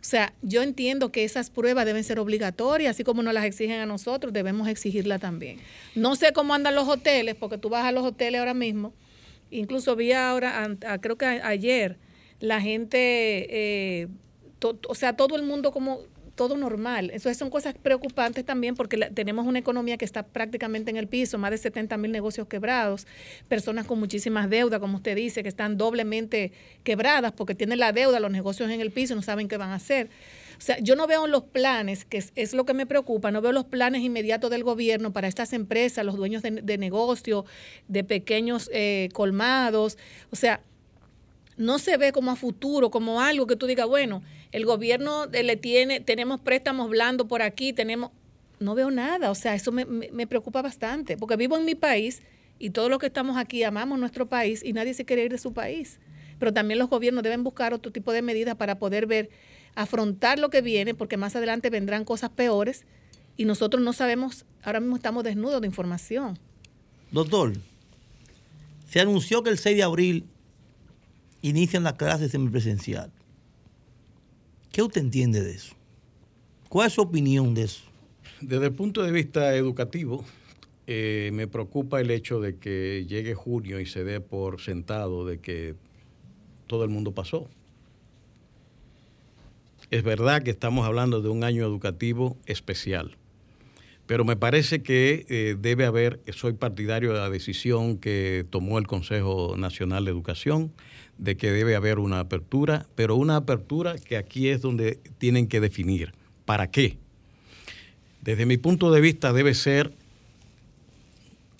O 0.00 0.04
sea, 0.04 0.32
yo 0.40 0.62
entiendo 0.62 1.12
que 1.12 1.24
esas 1.24 1.50
pruebas 1.50 1.84
deben 1.84 2.02
ser 2.04 2.18
obligatorias, 2.18 2.96
así 2.96 3.04
como 3.04 3.22
nos 3.22 3.34
las 3.34 3.44
exigen 3.44 3.80
a 3.80 3.86
nosotros, 3.86 4.32
debemos 4.32 4.66
exigirla 4.66 5.18
también. 5.18 5.58
No 5.94 6.16
sé 6.16 6.32
cómo 6.32 6.54
andan 6.54 6.74
los 6.74 6.88
hoteles, 6.88 7.34
porque 7.34 7.58
tú 7.58 7.68
vas 7.68 7.84
a 7.84 7.92
los 7.92 8.04
hoteles 8.04 8.38
ahora 8.38 8.54
mismo, 8.54 8.94
incluso 9.50 9.96
vi 9.96 10.12
ahora, 10.12 10.66
creo 11.02 11.18
que 11.18 11.26
ayer, 11.26 11.98
la 12.40 12.62
gente, 12.62 12.96
eh, 13.50 14.08
o 14.88 14.94
sea, 14.94 15.16
todo 15.16 15.36
el 15.36 15.42
mundo 15.42 15.70
como 15.70 16.00
todo 16.40 16.56
normal. 16.56 17.10
Eso 17.12 17.34
son 17.34 17.50
cosas 17.50 17.74
preocupantes 17.74 18.46
también 18.46 18.74
porque 18.74 18.96
tenemos 19.12 19.46
una 19.46 19.58
economía 19.58 19.98
que 19.98 20.06
está 20.06 20.22
prácticamente 20.22 20.90
en 20.90 20.96
el 20.96 21.06
piso, 21.06 21.36
más 21.36 21.50
de 21.50 21.58
70 21.58 21.98
mil 21.98 22.10
negocios 22.10 22.48
quebrados, 22.48 23.06
personas 23.46 23.84
con 23.86 23.98
muchísimas 23.98 24.48
deudas, 24.48 24.80
como 24.80 24.96
usted 24.96 25.14
dice, 25.14 25.42
que 25.42 25.50
están 25.50 25.76
doblemente 25.76 26.52
quebradas 26.82 27.32
porque 27.32 27.54
tienen 27.54 27.78
la 27.78 27.92
deuda, 27.92 28.20
los 28.20 28.30
negocios 28.30 28.70
en 28.70 28.80
el 28.80 28.90
piso 28.90 29.12
y 29.12 29.16
no 29.16 29.22
saben 29.22 29.48
qué 29.48 29.58
van 29.58 29.68
a 29.68 29.74
hacer. 29.74 30.08
O 30.56 30.62
sea, 30.62 30.78
yo 30.78 30.96
no 30.96 31.06
veo 31.06 31.26
los 31.26 31.42
planes, 31.42 32.06
que 32.06 32.24
es, 32.34 32.54
lo 32.54 32.64
que 32.64 32.72
me 32.72 32.86
preocupa, 32.86 33.30
no 33.30 33.42
veo 33.42 33.52
los 33.52 33.66
planes 33.66 34.00
inmediatos 34.00 34.50
del 34.50 34.64
gobierno 34.64 35.12
para 35.12 35.28
estas 35.28 35.52
empresas, 35.52 36.06
los 36.06 36.16
dueños 36.16 36.40
de, 36.40 36.52
de 36.52 36.78
negocio, 36.78 37.44
de 37.86 38.02
pequeños 38.02 38.70
eh, 38.72 39.10
colmados. 39.12 39.98
O 40.30 40.36
sea, 40.36 40.62
no 41.58 41.78
se 41.78 41.98
ve 41.98 42.12
como 42.12 42.30
a 42.30 42.36
futuro, 42.36 42.90
como 42.90 43.20
algo 43.20 43.46
que 43.46 43.56
tú 43.56 43.66
digas, 43.66 43.86
bueno, 43.86 44.22
el 44.52 44.64
gobierno 44.64 45.26
le 45.26 45.56
tiene, 45.56 46.00
tenemos 46.00 46.40
préstamos 46.40 46.90
blandos 46.90 47.26
por 47.26 47.42
aquí, 47.42 47.72
tenemos, 47.72 48.10
no 48.58 48.74
veo 48.74 48.90
nada, 48.90 49.30
o 49.30 49.34
sea, 49.34 49.54
eso 49.54 49.72
me, 49.72 49.84
me, 49.84 50.26
preocupa 50.26 50.62
bastante, 50.62 51.16
porque 51.16 51.36
vivo 51.36 51.56
en 51.56 51.64
mi 51.64 51.74
país 51.74 52.22
y 52.58 52.70
todos 52.70 52.90
los 52.90 52.98
que 52.98 53.06
estamos 53.06 53.36
aquí 53.36 53.62
amamos 53.62 53.98
nuestro 53.98 54.28
país 54.28 54.62
y 54.64 54.72
nadie 54.72 54.94
se 54.94 55.04
quiere 55.04 55.24
ir 55.24 55.30
de 55.30 55.38
su 55.38 55.52
país, 55.52 55.98
pero 56.38 56.52
también 56.52 56.78
los 56.78 56.88
gobiernos 56.88 57.22
deben 57.22 57.44
buscar 57.44 57.72
otro 57.72 57.92
tipo 57.92 58.12
de 58.12 58.22
medidas 58.22 58.56
para 58.56 58.78
poder 58.78 59.06
ver, 59.06 59.30
afrontar 59.74 60.38
lo 60.38 60.50
que 60.50 60.62
viene, 60.62 60.94
porque 60.94 61.16
más 61.16 61.36
adelante 61.36 61.70
vendrán 61.70 62.04
cosas 62.04 62.30
peores 62.30 62.84
y 63.36 63.44
nosotros 63.44 63.82
no 63.82 63.92
sabemos, 63.92 64.44
ahora 64.62 64.80
mismo 64.80 64.96
estamos 64.96 65.22
desnudos 65.24 65.60
de 65.60 65.68
información. 65.68 66.38
Doctor, 67.12 67.52
se 68.88 69.00
anunció 69.00 69.42
que 69.42 69.50
el 69.50 69.58
6 69.58 69.76
de 69.76 69.82
abril 69.84 70.24
inician 71.40 71.84
las 71.84 71.94
clases 71.94 72.32
semipresencial. 72.32 73.12
¿Qué 74.72 74.82
usted 74.82 75.00
entiende 75.00 75.42
de 75.42 75.52
eso? 75.52 75.74
¿Cuál 76.68 76.86
es 76.86 76.92
su 76.92 77.00
opinión 77.00 77.54
de 77.54 77.62
eso? 77.62 77.82
Desde 78.40 78.66
el 78.66 78.72
punto 78.72 79.02
de 79.02 79.10
vista 79.10 79.56
educativo, 79.56 80.24
eh, 80.86 81.30
me 81.32 81.48
preocupa 81.48 82.00
el 82.00 82.10
hecho 82.10 82.40
de 82.40 82.56
que 82.56 83.04
llegue 83.08 83.34
junio 83.34 83.80
y 83.80 83.86
se 83.86 84.04
dé 84.04 84.20
por 84.20 84.60
sentado 84.60 85.26
de 85.26 85.38
que 85.38 85.74
todo 86.68 86.84
el 86.84 86.90
mundo 86.90 87.12
pasó. 87.12 87.48
Es 89.90 90.04
verdad 90.04 90.42
que 90.42 90.50
estamos 90.50 90.86
hablando 90.86 91.20
de 91.20 91.28
un 91.28 91.42
año 91.42 91.64
educativo 91.64 92.36
especial, 92.46 93.16
pero 94.06 94.24
me 94.24 94.36
parece 94.36 94.84
que 94.84 95.26
eh, 95.28 95.56
debe 95.58 95.84
haber, 95.84 96.20
soy 96.32 96.52
partidario 96.52 97.12
de 97.12 97.18
la 97.18 97.30
decisión 97.30 97.98
que 97.98 98.46
tomó 98.50 98.78
el 98.78 98.86
Consejo 98.86 99.56
Nacional 99.56 100.04
de 100.04 100.12
Educación, 100.12 100.72
de 101.20 101.36
que 101.36 101.52
debe 101.52 101.76
haber 101.76 101.98
una 101.98 102.18
apertura, 102.18 102.86
pero 102.94 103.14
una 103.14 103.36
apertura 103.36 103.96
que 103.98 104.16
aquí 104.16 104.48
es 104.48 104.62
donde 104.62 104.98
tienen 105.18 105.48
que 105.48 105.60
definir. 105.60 106.14
¿Para 106.46 106.70
qué? 106.70 106.96
Desde 108.22 108.46
mi 108.46 108.56
punto 108.56 108.90
de 108.90 109.02
vista 109.02 109.32
debe 109.34 109.54
ser 109.54 109.92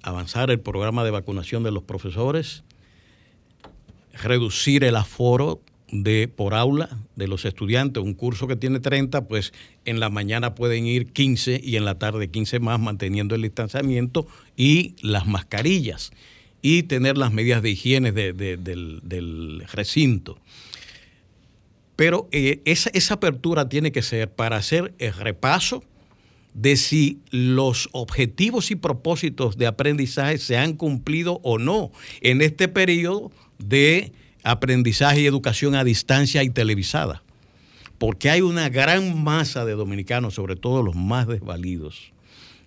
avanzar 0.03 0.51
el 0.51 0.61
programa 0.61 1.05
de 1.05 1.11
vacunación 1.11 1.62
de 1.62 1.73
los 1.73 1.82
profesores, 1.82 2.65
reducir 4.15 4.82
el 4.82 4.97
aforo 4.97 5.61
de 5.93 6.27
por 6.28 6.55
aula 6.55 6.99
de 7.16 7.28
los 7.28 7.45
estudiantes, 7.45 8.03
un 8.03 8.15
curso 8.15 8.47
que 8.47 8.57
tiene 8.57 8.81
30, 8.81 9.28
pues 9.28 9.53
en 9.85 10.01
la 10.01 10.09
mañana 10.09 10.55
pueden 10.55 10.87
ir 10.87 11.12
15 11.12 11.61
y 11.62 11.77
en 11.77 11.85
la 11.85 11.99
tarde 11.99 12.31
15 12.31 12.61
más, 12.61 12.81
manteniendo 12.81 13.35
el 13.35 13.43
distanciamiento 13.43 14.27
y 14.57 14.95
las 15.03 15.27
mascarillas 15.27 16.12
y 16.62 16.85
tener 16.85 17.16
las 17.16 17.32
medidas 17.32 17.62
de 17.62 17.70
higiene 17.70 18.12
del, 18.12 19.66
recinto. 19.73 20.39
Pero 21.97 22.28
eh, 22.32 22.61
esa, 22.65 22.91
esa 22.95 23.15
apertura 23.15 23.69
tiene 23.69 23.93
que 23.93 24.03
ser 24.03 24.31
para 24.31 24.57
hacer 24.57 24.95
el 24.99 25.12
repaso 25.12 25.85
de 26.55 26.77
si 26.77 27.20
los 27.31 27.89
objetivos 27.93 28.70
y 28.70 28.77
propósitos 28.77 29.57
de 29.57 29.66
aprendizaje 29.66 30.39
se 30.39 30.57
han 30.57 30.74
cumplido 30.74 31.41
o 31.43 31.59
no 31.59 31.93
en 32.20 32.43
este 32.43 32.69
periodo 32.69 33.31
de 33.59 34.12
aprendizaje 34.43 35.20
y 35.20 35.27
educación 35.27 35.74
a 35.74 35.85
distancia 35.85 36.43
y 36.43 36.51
televisada. 36.51 37.23
Porque 37.99 38.31
hay 38.31 38.41
una 38.41 38.70
gran 38.70 39.23
masa 39.23 39.65
de 39.65 39.73
dominicanos, 39.73 40.35
sobre 40.35 40.57
todo 40.57 40.82
los 40.82 40.97
más 40.97 41.27
desvalidos, 41.28 42.12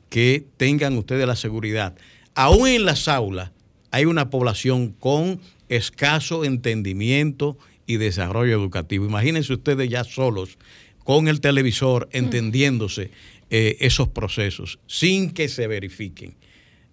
que 0.09 0.45
tengan 0.57 0.95
ustedes 0.95 1.25
la 1.25 1.35
seguridad. 1.35 1.95
Aún 2.35 2.67
en 2.67 2.85
las 2.85 3.07
aulas 3.07 3.51
hay 3.93 4.05
una 4.05 4.31
población 4.31 4.89
con 4.89 5.39
escaso 5.69 6.45
entendimiento 6.45 7.59
y 7.85 7.97
desarrollo 7.97 8.53
educativo. 8.53 9.05
Imagínense 9.05 9.53
ustedes 9.53 9.87
ya 9.87 10.03
solos 10.03 10.57
con 11.03 11.27
el 11.27 11.41
televisor 11.41 12.07
mm. 12.07 12.17
entendiéndose 12.17 13.11
eh, 13.51 13.77
esos 13.81 14.07
procesos 14.07 14.79
sin 14.87 15.29
que 15.29 15.47
se 15.47 15.67
verifiquen. 15.67 16.33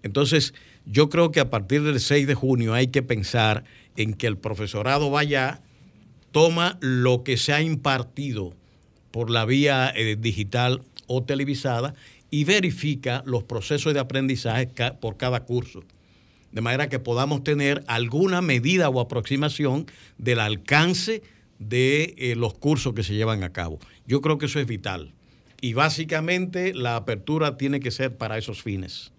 Entonces, 0.02 0.52
yo 0.84 1.08
creo 1.08 1.32
que 1.32 1.40
a 1.40 1.48
partir 1.48 1.82
del 1.84 2.00
6 2.00 2.26
de 2.26 2.34
junio 2.34 2.74
hay 2.74 2.88
que 2.88 3.02
pensar 3.02 3.64
en 3.96 4.12
que 4.12 4.26
el 4.26 4.36
profesorado 4.36 5.10
vaya, 5.10 5.62
toma 6.32 6.76
lo 6.82 7.24
que 7.24 7.38
se 7.38 7.54
ha 7.54 7.62
impartido 7.62 8.54
por 9.10 9.30
la 9.30 9.46
vía 9.46 9.90
eh, 9.96 10.16
digital 10.20 10.82
o 11.06 11.22
televisada 11.22 11.94
y 12.30 12.44
verifica 12.44 13.22
los 13.24 13.42
procesos 13.42 13.94
de 13.94 14.00
aprendizaje 14.00 14.68
por 15.00 15.16
cada 15.16 15.40
curso. 15.44 15.82
De 16.52 16.60
manera 16.60 16.88
que 16.88 16.98
podamos 16.98 17.44
tener 17.44 17.84
alguna 17.86 18.42
medida 18.42 18.88
o 18.88 19.00
aproximación 19.00 19.86
del 20.18 20.40
alcance 20.40 21.22
de 21.58 22.14
eh, 22.18 22.34
los 22.36 22.54
cursos 22.54 22.94
que 22.94 23.04
se 23.04 23.14
llevan 23.14 23.44
a 23.44 23.52
cabo. 23.52 23.78
Yo 24.06 24.20
creo 24.20 24.38
que 24.38 24.46
eso 24.46 24.58
es 24.58 24.66
vital. 24.66 25.12
Y 25.60 25.74
básicamente 25.74 26.74
la 26.74 26.96
apertura 26.96 27.56
tiene 27.56 27.80
que 27.80 27.90
ser 27.90 28.16
para 28.16 28.38
esos 28.38 28.62
fines. 28.62 29.12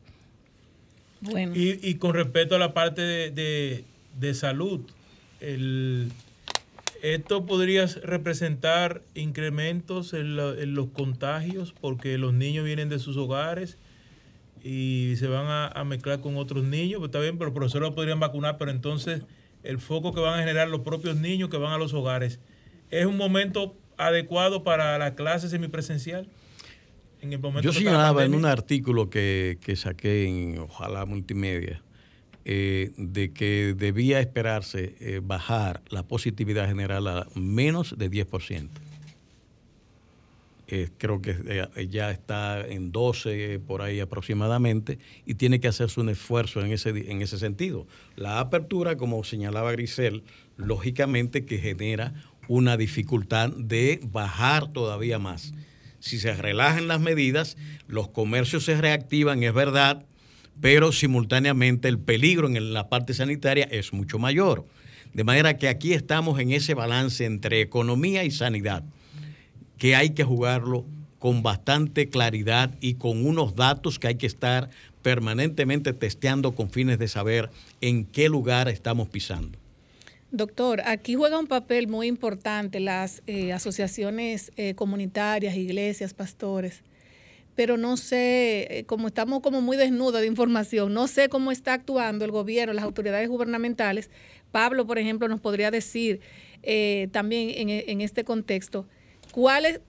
Y, 1.53 1.95
con 1.95 2.15
respecto 2.15 2.55
a 2.55 2.59
la 2.59 2.73
parte 2.73 3.01
de, 3.01 4.33
salud, 4.33 4.81
esto 7.03 7.45
podría 7.45 7.85
representar 7.85 9.03
incrementos 9.13 10.13
en, 10.13 10.35
los 10.35 10.89
contagios 10.89 11.75
porque 11.79 12.17
los 12.17 12.33
niños 12.33 12.65
vienen 12.65 12.89
de 12.89 12.97
sus 12.97 13.17
hogares 13.17 13.77
y 14.63 15.15
se 15.17 15.27
van 15.27 15.71
a, 15.73 15.83
mezclar 15.83 16.19
con 16.19 16.37
otros 16.37 16.63
niños, 16.63 16.99
pues 16.99 17.09
está 17.09 17.19
bien, 17.19 17.37
pero 17.37 17.49
los 17.49 17.55
profesores 17.55 17.89
lo 17.89 17.95
podrían 17.95 18.19
vacunar, 18.19 18.57
pero 18.57 18.71
entonces 18.71 19.23
el 19.63 19.79
foco 19.79 20.13
que 20.13 20.19
van 20.19 20.35
a 20.35 20.39
generar 20.39 20.67
los 20.69 20.81
propios 20.81 21.17
niños 21.17 21.49
que 21.49 21.57
van 21.57 21.71
a 21.73 21.77
los 21.77 21.93
hogares, 21.93 22.39
¿es 22.89 23.05
un 23.05 23.17
momento 23.17 23.75
adecuado 23.97 24.63
para 24.63 24.97
la 24.97 25.15
clase 25.15 25.49
semipresencial? 25.49 26.27
Yo 27.61 27.71
señalaba 27.71 28.25
en 28.25 28.33
un 28.33 28.45
artículo 28.45 29.09
que, 29.09 29.57
saqué 29.75 30.25
en 30.25 30.57
Ojalá 30.57 31.05
Multimedia 31.05 31.83
eh, 32.45 32.93
de 32.97 33.31
que 33.31 33.75
debía 33.77 34.19
esperarse 34.19 34.95
eh, 34.99 35.21
bajar 35.23 35.81
la 35.89 36.01
positividad 36.01 36.67
general 36.67 37.07
a 37.07 37.27
menos 37.35 37.95
de 37.95 38.09
10%. 38.09 38.69
Eh, 40.73 40.89
creo 40.97 41.21
que 41.21 41.35
ya 41.89 42.11
está 42.11 42.65
en 42.65 42.91
12 42.91 43.59
por 43.59 43.81
ahí 43.81 43.99
aproximadamente 43.99 44.99
y 45.25 45.35
tiene 45.35 45.59
que 45.59 45.67
hacerse 45.67 45.99
un 45.99 46.09
esfuerzo 46.09 46.61
en 46.61 46.71
ese, 46.71 46.89
en 46.89 47.21
ese 47.21 47.37
sentido. 47.37 47.87
La 48.15 48.39
apertura, 48.39 48.95
como 48.95 49.23
señalaba 49.23 49.73
Grisel, 49.73 50.23
lógicamente 50.55 51.45
que 51.45 51.57
genera 51.57 52.13
una 52.47 52.77
dificultad 52.77 53.49
de 53.49 53.99
bajar 54.11 54.71
todavía 54.71 55.19
más 55.19 55.53
si 56.01 56.19
se 56.19 56.33
relajan 56.33 56.87
las 56.87 56.99
medidas, 56.99 57.57
los 57.87 58.09
comercios 58.09 58.65
se 58.65 58.75
reactivan, 58.75 59.43
es 59.43 59.53
verdad, 59.53 60.03
pero 60.59 60.91
simultáneamente 60.91 61.87
el 61.87 61.99
peligro 61.99 62.47
en 62.47 62.73
la 62.73 62.89
parte 62.89 63.13
sanitaria 63.13 63.67
es 63.71 63.93
mucho 63.93 64.19
mayor. 64.19 64.65
De 65.13 65.23
manera 65.23 65.57
que 65.57 65.69
aquí 65.69 65.93
estamos 65.93 66.39
en 66.39 66.51
ese 66.51 66.73
balance 66.73 67.25
entre 67.25 67.61
economía 67.61 68.23
y 68.23 68.31
sanidad, 68.31 68.83
que 69.81 69.95
hay 69.95 70.11
que 70.11 70.23
jugarlo 70.23 70.85
con 71.17 71.41
bastante 71.41 72.07
claridad 72.07 72.69
y 72.81 72.93
con 72.93 73.25
unos 73.25 73.55
datos 73.55 73.97
que 73.97 74.09
hay 74.09 74.15
que 74.15 74.27
estar 74.27 74.69
permanentemente 75.01 75.91
testeando 75.91 76.53
con 76.53 76.69
fines 76.69 76.99
de 76.99 77.07
saber 77.07 77.49
en 77.81 78.05
qué 78.05 78.29
lugar 78.29 78.69
estamos 78.69 79.09
pisando. 79.09 79.57
Doctor, 80.29 80.83
aquí 80.85 81.15
juega 81.15 81.39
un 81.39 81.47
papel 81.47 81.87
muy 81.87 82.05
importante 82.05 82.79
las 82.79 83.23
eh, 83.25 83.53
asociaciones 83.53 84.51
eh, 84.55 84.75
comunitarias, 84.75 85.55
iglesias, 85.55 86.13
pastores, 86.13 86.83
pero 87.55 87.75
no 87.75 87.97
sé, 87.97 88.67
eh, 88.69 88.83
como 88.85 89.07
estamos 89.07 89.39
como 89.39 89.61
muy 89.61 89.77
desnudos 89.77 90.21
de 90.21 90.27
información, 90.27 90.93
no 90.93 91.07
sé 91.07 91.27
cómo 91.27 91.51
está 91.51 91.73
actuando 91.73 92.23
el 92.23 92.29
gobierno, 92.29 92.71
las 92.75 92.83
autoridades 92.83 93.27
gubernamentales. 93.27 94.11
Pablo, 94.51 94.85
por 94.85 94.99
ejemplo, 94.99 95.27
nos 95.27 95.39
podría 95.39 95.71
decir 95.71 96.21
también 97.11 97.69
en, 97.89 98.01
este 98.01 98.23
contexto, 98.23 98.85
¿cuál, 99.31 99.65
es, 99.65 99.79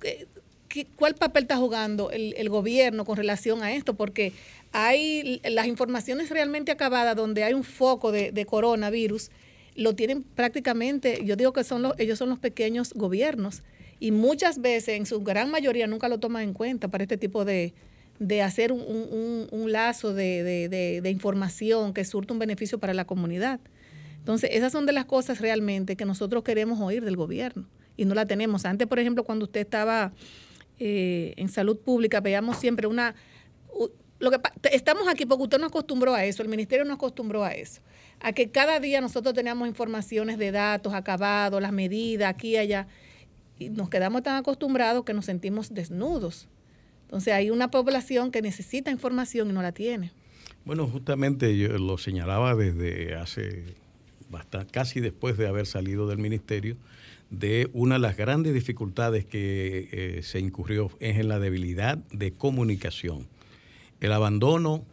¿cuál 0.97 1.15
papel 1.15 1.45
está 1.45 1.57
jugando 1.57 2.11
el, 2.11 2.49
gobierno 2.49 3.05
con 3.05 3.17
relación 3.17 3.63
a 3.63 3.73
esto? 3.73 3.95
Porque 3.95 4.33
hay 4.73 5.41
las 5.45 5.67
informaciones 5.67 6.31
realmente 6.31 6.73
acabadas 6.73 7.17
donde 7.17 7.45
hay 7.45 7.55
un 7.55 7.65
foco 7.65 8.13
de 8.13 8.47
coronavirus 8.47 9.31
lo 9.75 9.95
tienen 9.95 10.23
prácticamente, 10.23 11.25
yo 11.25 11.37
digo 11.37 11.53
que 11.53 11.65
son 11.65 11.83
los, 11.83 11.95
ellos 11.99 12.19
son 12.19 12.29
los 12.29 12.39
pequeños 12.39 12.93
gobiernos 12.95 13.63
y 14.01 14.11
muchas 14.11 14.61
veces, 14.61 14.97
en 14.97 15.07
su 15.07 15.23
gran 15.23 15.51
mayoría, 15.51 15.87
nunca 15.87 16.09
lo 16.09 16.19
toman 16.19 16.43
en 16.43 16.53
cuenta 16.53 16.89
para 16.89 17.05
este 17.05 17.17
tipo 17.17 17.45
de, 17.45 17.73
de 18.19 18.43
hacer 18.43 18.73
un, 18.73 19.47
un, 19.51 19.73
lazo 19.73 20.13
de, 20.13 20.43
de, 20.43 21.01
de, 21.01 21.11
información 21.11 21.95
que 21.95 22.05
surta 22.05 22.33
un 22.33 22.41
beneficio 22.41 22.79
para 22.79 22.95
la 22.95 23.05
comunidad. 23.05 23.61
Entonces, 24.19 24.51
esas 24.53 24.73
son 24.73 24.87
de 24.87 24.93
las 24.93 25.05
cosas 25.05 25.41
realmente 25.41 25.97
que 25.97 26.05
nosotros 26.05 26.43
queremos 26.43 26.81
oír 26.81 27.05
del 27.05 27.17
gobierno 27.17 27.67
y 27.97 28.05
no 28.05 28.15
la 28.15 28.27
tenemos. 28.27 28.65
Antes, 28.65 28.87
por 28.89 28.99
ejemplo, 28.99 29.25
cuando 29.25 29.45
usted 29.45 29.61
estaba 29.61 30.13
eh, 30.79 31.35
en 31.37 31.49
salud 31.49 31.79
pública, 31.79 32.21
veíamos 32.21 32.59
siempre 32.59 32.87
una... 32.87 33.15
Lo 34.19 34.31
que, 34.31 34.39
estamos 34.71 35.09
aquí 35.09 35.27
porque 35.27 35.43
usted 35.45 35.59
nos 35.59 35.71
acostumbró 35.71 36.15
a 36.15 36.25
eso, 36.25 36.43
el 36.43 36.49
ministerio 36.49 36.85
nos 36.85 36.95
acostumbró 36.95 37.45
a 37.45 37.51
eso 37.51 37.81
a 38.23 38.33
que 38.33 38.51
cada 38.51 38.79
día 38.79 39.01
nosotros 39.01 39.35
teníamos 39.35 39.67
informaciones 39.69 40.39
de 40.39 40.53
datos 40.53 40.95
acabados, 40.95 41.61
las 41.61 41.73
medidas, 41.73 42.31
aquí 42.31 42.51
y 42.51 42.57
allá, 42.57 42.87
y 43.59 43.69
nos 43.69 43.91
quedamos 43.91 44.23
tan 44.23 44.37
acostumbrados 44.37 45.05
que 45.05 45.13
nos 45.13 45.25
sentimos 45.25 45.75
desnudos. 45.75 46.49
Entonces 47.03 47.35
hay 47.35 47.51
una 47.51 47.71
población 47.71 48.31
que 48.31 48.41
necesita 48.41 48.91
información 48.91 49.51
y 49.51 49.53
no 49.53 49.61
la 49.61 49.73
tiene. 49.73 50.13
Bueno, 50.65 50.87
justamente 50.87 51.59
yo 51.59 51.77
lo 51.79 51.99
señalaba 51.99 52.55
desde 52.55 53.17
hace 53.17 53.75
bastante, 54.31 54.73
casi 54.73 55.01
después 55.01 55.37
de 55.37 55.49
haber 55.49 55.67
salido 55.67 56.07
del 56.07 56.19
ministerio, 56.19 56.77
de 57.33 57.71
una 57.73 57.95
de 57.95 58.01
las 58.01 58.19
grandes 58.19 58.53
dificultades 58.53 59.25
que 59.25 59.89
eh, 59.91 60.23
se 60.23 60.39
incurrió 60.39 60.91
es 61.01 61.19
en 61.19 61.29
la 61.29 61.39
debilidad 61.39 61.97
de 62.13 62.33
comunicación. 62.33 63.27
El 64.01 64.13
abandono 64.13 64.85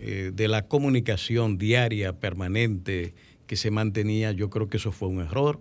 eh, 0.00 0.32
de 0.34 0.48
la 0.48 0.66
comunicación 0.66 1.56
diaria, 1.56 2.18
permanente, 2.18 3.14
que 3.46 3.54
se 3.54 3.70
mantenía, 3.70 4.32
yo 4.32 4.50
creo 4.50 4.68
que 4.68 4.78
eso 4.78 4.90
fue 4.90 5.08
un 5.08 5.20
error. 5.20 5.60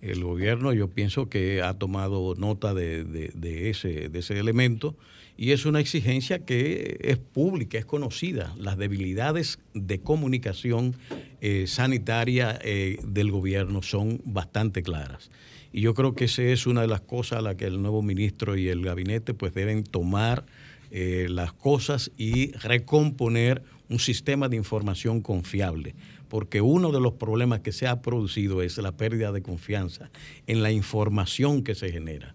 El 0.00 0.22
gobierno 0.22 0.72
yo 0.72 0.88
pienso 0.88 1.28
que 1.28 1.60
ha 1.60 1.74
tomado 1.74 2.34
nota 2.36 2.72
de, 2.72 3.70
ese, 3.70 4.08
de 4.08 4.18
ese 4.18 4.38
elemento 4.38 4.96
y 5.36 5.50
es 5.50 5.66
una 5.66 5.80
exigencia 5.80 6.44
que 6.44 6.98
es 7.00 7.18
pública, 7.18 7.78
es 7.78 7.84
conocida. 7.84 8.54
Las 8.56 8.78
debilidades 8.78 9.58
de 9.74 10.00
comunicación 10.00 10.94
eh, 11.40 11.66
sanitaria 11.66 12.58
eh, 12.62 12.98
del 13.04 13.30
gobierno 13.30 13.82
son 13.82 14.20
bastante 14.24 14.82
claras. 14.82 15.30
Y 15.72 15.80
yo 15.80 15.94
creo 15.94 16.14
que 16.14 16.26
esa 16.26 16.42
es 16.42 16.66
una 16.66 16.82
de 16.82 16.88
las 16.88 17.00
cosas 17.00 17.40
a 17.40 17.42
las 17.42 17.56
que 17.56 17.66
el 17.66 17.82
nuevo 17.82 18.02
ministro 18.02 18.56
y 18.56 18.68
el 18.68 18.82
gabinete 18.82 19.34
pues 19.34 19.52
deben 19.54 19.84
tomar 19.84 20.44
las 20.90 21.52
cosas 21.52 22.10
y 22.16 22.52
recomponer 22.52 23.62
un 23.90 23.98
sistema 23.98 24.48
de 24.48 24.56
información 24.56 25.20
confiable, 25.20 25.94
porque 26.28 26.60
uno 26.60 26.92
de 26.92 27.00
los 27.00 27.14
problemas 27.14 27.60
que 27.60 27.72
se 27.72 27.86
ha 27.86 28.00
producido 28.02 28.62
es 28.62 28.76
la 28.78 28.92
pérdida 28.92 29.32
de 29.32 29.42
confianza 29.42 30.10
en 30.46 30.62
la 30.62 30.70
información 30.70 31.62
que 31.62 31.74
se 31.74 31.90
genera. 31.90 32.34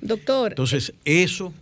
Doctor. 0.00 0.52
Entonces, 0.52 0.94
eso 1.04 1.52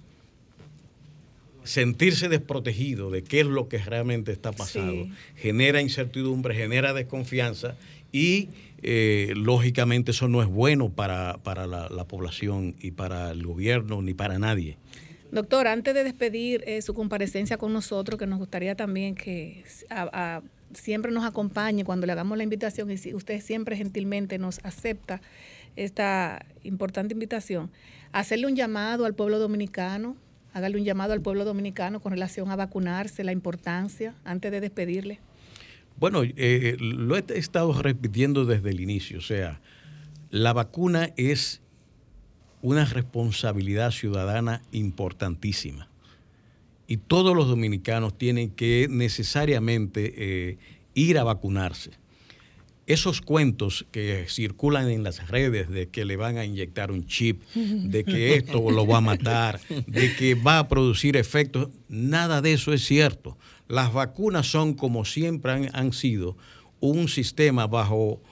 sentirse 1.64 2.28
desprotegido 2.28 3.10
de 3.10 3.22
qué 3.22 3.40
es 3.40 3.46
lo 3.46 3.68
que 3.68 3.78
realmente 3.78 4.32
está 4.32 4.52
pasando, 4.52 5.04
Sí. 5.04 5.12
genera 5.36 5.82
incertidumbre, 5.82 6.54
genera 6.54 6.94
desconfianza 6.94 7.76
y 8.10 8.48
eh, 8.82 9.32
lógicamente 9.36 10.12
eso 10.12 10.28
no 10.28 10.40
es 10.40 10.48
bueno 10.48 10.88
para, 10.88 11.38
para 11.42 11.66
la, 11.66 11.88
la 11.90 12.04
población 12.04 12.74
y 12.80 12.92
para 12.92 13.30
el 13.32 13.44
gobierno 13.44 14.00
ni 14.00 14.14
para 14.14 14.38
nadie. 14.38 14.76
Doctor, 15.30 15.66
antes 15.66 15.92
de 15.94 16.04
despedir 16.04 16.64
eh, 16.66 16.80
su 16.80 16.94
comparecencia 16.94 17.58
con 17.58 17.72
nosotros, 17.74 18.18
que 18.18 18.26
nos 18.26 18.38
gustaría 18.38 18.74
también 18.74 19.14
que 19.14 19.62
a- 19.90 20.36
a- 20.38 20.42
siempre 20.74 21.12
nos 21.12 21.24
acompañe 21.24 21.84
cuando 21.84 22.06
le 22.06 22.12
hagamos 22.12 22.36
la 22.36 22.44
invitación 22.44 22.90
y 22.90 22.96
si 22.96 23.14
usted 23.14 23.40
siempre 23.40 23.76
gentilmente 23.76 24.38
nos 24.38 24.60
acepta 24.64 25.20
esta 25.76 26.44
importante 26.64 27.14
invitación, 27.14 27.70
hacerle 28.12 28.46
un 28.46 28.56
llamado 28.56 29.04
al 29.04 29.14
pueblo 29.14 29.38
dominicano, 29.38 30.16
hágale 30.52 30.76
un 30.76 30.84
llamado 30.84 31.12
al 31.12 31.20
pueblo 31.20 31.44
dominicano 31.44 32.00
con 32.00 32.12
relación 32.12 32.50
a 32.50 32.56
vacunarse, 32.56 33.24
la 33.24 33.32
importancia, 33.32 34.14
antes 34.24 34.50
de 34.50 34.60
despedirle. 34.60 35.20
Bueno, 35.98 36.22
eh, 36.24 36.76
lo 36.78 37.16
he 37.16 37.24
estado 37.34 37.72
repitiendo 37.80 38.44
desde 38.44 38.70
el 38.70 38.80
inicio, 38.80 39.18
o 39.18 39.22
sea, 39.22 39.60
la 40.30 40.52
vacuna 40.52 41.10
es 41.16 41.60
una 42.62 42.84
responsabilidad 42.84 43.90
ciudadana 43.90 44.62
importantísima. 44.72 45.88
Y 46.88 46.96
todos 46.96 47.36
los 47.36 47.46
dominicanos 47.46 48.18
tienen 48.18 48.50
que 48.50 48.88
necesariamente 48.90 50.14
eh, 50.16 50.58
ir 50.94 51.18
a 51.18 51.22
vacunarse. 51.22 51.92
Esos 52.86 53.20
cuentos 53.20 53.86
que 53.92 54.24
circulan 54.28 54.88
en 54.88 55.02
las 55.02 55.28
redes 55.28 55.68
de 55.68 55.90
que 55.90 56.06
le 56.06 56.16
van 56.16 56.38
a 56.38 56.46
inyectar 56.46 56.90
un 56.90 57.06
chip, 57.06 57.42
de 57.54 58.02
que 58.02 58.34
esto 58.34 58.70
lo 58.70 58.86
va 58.86 58.96
a 58.96 59.02
matar, 59.02 59.60
de 59.86 60.16
que 60.16 60.34
va 60.34 60.58
a 60.58 60.68
producir 60.68 61.18
efectos, 61.18 61.68
nada 61.88 62.40
de 62.40 62.54
eso 62.54 62.72
es 62.72 62.82
cierto. 62.82 63.36
Las 63.68 63.92
vacunas 63.92 64.50
son, 64.50 64.72
como 64.72 65.04
siempre 65.04 65.52
han, 65.52 65.68
han 65.74 65.92
sido, 65.92 66.38
un 66.80 67.08
sistema 67.08 67.66
bajo 67.66 68.22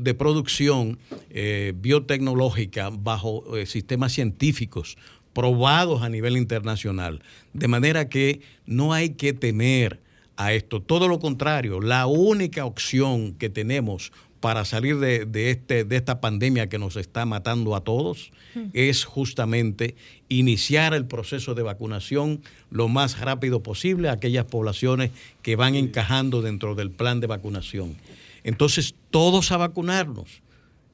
de 0.00 0.14
producción 0.14 0.98
eh, 1.30 1.72
biotecnológica 1.76 2.90
bajo 2.90 3.56
eh, 3.56 3.66
sistemas 3.66 4.12
científicos 4.12 4.96
probados 5.32 6.02
a 6.02 6.08
nivel 6.08 6.36
internacional. 6.36 7.22
De 7.52 7.68
manera 7.68 8.08
que 8.08 8.40
no 8.66 8.92
hay 8.92 9.10
que 9.10 9.32
temer 9.32 10.00
a 10.36 10.52
esto. 10.52 10.80
Todo 10.80 11.08
lo 11.08 11.18
contrario, 11.18 11.80
la 11.80 12.06
única 12.06 12.64
opción 12.64 13.34
que 13.34 13.50
tenemos 13.50 14.12
para 14.40 14.64
salir 14.64 14.98
de, 14.98 15.26
de 15.26 15.50
este, 15.50 15.84
de 15.84 15.96
esta 15.96 16.20
pandemia 16.20 16.68
que 16.68 16.78
nos 16.78 16.96
está 16.96 17.26
matando 17.26 17.76
a 17.76 17.84
todos 17.84 18.32
es 18.72 19.04
justamente 19.04 19.94
iniciar 20.28 20.94
el 20.94 21.04
proceso 21.04 21.54
de 21.54 21.62
vacunación 21.62 22.40
lo 22.70 22.88
más 22.88 23.20
rápido 23.20 23.62
posible 23.62 24.08
a 24.08 24.12
aquellas 24.12 24.46
poblaciones 24.46 25.10
que 25.42 25.56
van 25.56 25.74
encajando 25.74 26.40
dentro 26.42 26.74
del 26.74 26.90
plan 26.90 27.20
de 27.20 27.26
vacunación. 27.26 27.96
Entonces, 28.42 28.94
todos 29.10 29.52
a 29.52 29.58
vacunarnos. 29.58 30.40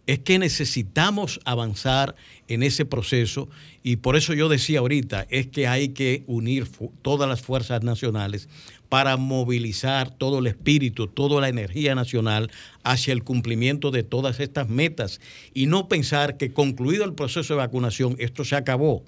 Es 0.06 0.20
que 0.20 0.38
necesitamos 0.38 1.40
avanzar 1.44 2.14
en 2.46 2.62
ese 2.62 2.84
proceso 2.84 3.48
y 3.82 3.96
por 3.96 4.16
eso 4.16 4.34
yo 4.34 4.48
decía 4.48 4.78
ahorita, 4.78 5.26
es 5.30 5.48
que 5.48 5.66
hay 5.66 5.88
que 5.88 6.22
unir 6.26 6.68
todas 7.02 7.28
las 7.28 7.42
fuerzas 7.42 7.82
nacionales 7.82 8.48
para 8.88 9.16
movilizar 9.16 10.10
todo 10.16 10.38
el 10.38 10.46
espíritu, 10.46 11.08
toda 11.08 11.40
la 11.40 11.48
energía 11.48 11.94
nacional 11.94 12.50
hacia 12.84 13.12
el 13.12 13.24
cumplimiento 13.24 13.90
de 13.90 14.04
todas 14.04 14.38
estas 14.38 14.68
metas 14.68 15.20
y 15.54 15.66
no 15.66 15.88
pensar 15.88 16.36
que 16.36 16.52
concluido 16.52 17.04
el 17.04 17.14
proceso 17.14 17.54
de 17.54 17.58
vacunación 17.58 18.14
esto 18.18 18.44
se 18.44 18.54
acabó. 18.54 19.02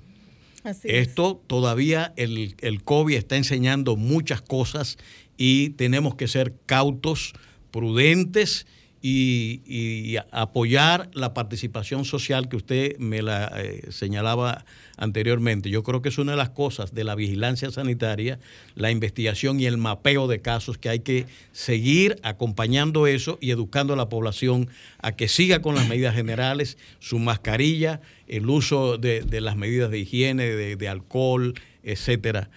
Así 0.65 0.89
es. 0.89 1.09
Esto 1.09 1.41
todavía 1.47 2.13
el, 2.17 2.57
el 2.61 2.83
COVID 2.83 3.15
está 3.15 3.37
enseñando 3.37 3.95
muchas 3.95 4.43
cosas 4.43 4.99
y 5.37 5.71
tenemos 5.71 6.17
que 6.17 6.27
ser 6.27 6.55
cautos, 6.67 7.35
prudentes 7.71 8.67
y, 9.01 9.63
y 9.67 10.17
apoyar 10.33 11.11
la 11.15 11.35
participación 11.35 12.05
social 12.05 12.49
que 12.49 12.57
usted 12.57 12.99
me 12.99 13.23
la 13.23 13.53
eh, 13.57 13.87
señalaba 13.91 14.65
anteriormente. 14.97 15.71
Yo 15.71 15.83
creo 15.83 16.03
que 16.03 16.09
es 16.09 16.19
una 16.19 16.33
de 16.33 16.39
las 16.39 16.51
cosas 16.51 16.93
de 16.93 17.05
la 17.05 17.15
vigilancia 17.15 17.71
sanitaria, 17.71 18.39
la 18.75 18.91
investigación 18.91 19.61
y 19.61 19.67
el 19.67 19.79
mapeo 19.79 20.27
de 20.27 20.41
casos 20.41 20.79
que 20.79 20.89
hay 20.89 21.01
que 21.01 21.27
seguir 21.53 22.19
acompañando 22.23 23.07
eso 23.07 23.39
y 23.41 23.51
educando 23.51 23.93
a 23.93 23.97
la 23.97 24.09
población 24.09 24.69
a 25.01 25.13
que 25.13 25.29
siga 25.29 25.63
con 25.63 25.77
las 25.77 25.89
medidas 25.89 26.15
generales, 26.15 26.77
su 26.99 27.19
mascarilla, 27.19 28.01
el 28.27 28.51
uso 28.51 28.99
de, 28.99 29.25
las 29.41 29.57
medidas 29.57 29.91
de 29.91 30.01
higiene, 30.01 30.45
de, 30.45 30.77
de 30.77 30.89
alcohol, 30.89 31.55
etcétera. 31.85 32.51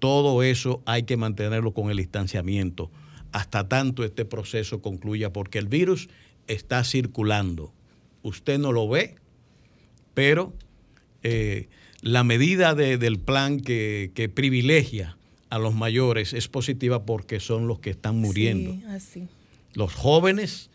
Todo 0.00 0.42
eso 0.42 0.82
hay 0.84 1.04
que 1.04 1.16
mantenerlo 1.16 1.72
con 1.72 1.90
el 1.90 1.96
distanciamiento 1.96 2.90
hasta 3.34 3.68
tanto 3.68 4.04
este 4.04 4.24
proceso 4.24 4.80
concluya, 4.80 5.32
porque 5.32 5.58
el 5.58 5.66
virus 5.66 6.08
está 6.46 6.84
circulando. 6.84 7.72
Usted 8.22 8.58
no 8.60 8.70
lo 8.70 8.88
ve, 8.88 9.16
pero 10.14 10.54
eh, 11.24 11.68
la 12.00 12.22
medida 12.22 12.74
de- 12.74 12.96
del 12.96 13.18
plan 13.18 13.58
que, 13.58 14.12
que 14.14 14.28
privilegia 14.28 15.16
a 15.50 15.58
los 15.58 15.74
mayores 15.74 16.32
es 16.32 16.46
positiva 16.46 17.04
porque 17.04 17.40
son 17.40 17.66
los 17.66 17.80
que 17.80 17.90
están 17.90 18.16
muriendo. 18.20 18.70
Sí, 18.72 18.84
así. 18.88 19.28
Los 19.74 19.94
jóvenes 19.94 20.70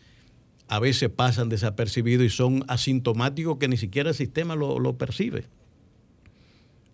a 0.68 0.78
veces 0.80 1.08
pasan 1.08 1.48
desapercibidos 1.48 2.26
y 2.26 2.30
son 2.30 2.64
asintomáticos 2.68 3.56
que 3.58 3.68
ni 3.68 3.78
siquiera 3.78 4.10
el 4.10 4.14
sistema 4.14 4.54
lo, 4.54 4.78
lo 4.78 4.98
percibe. 4.98 5.44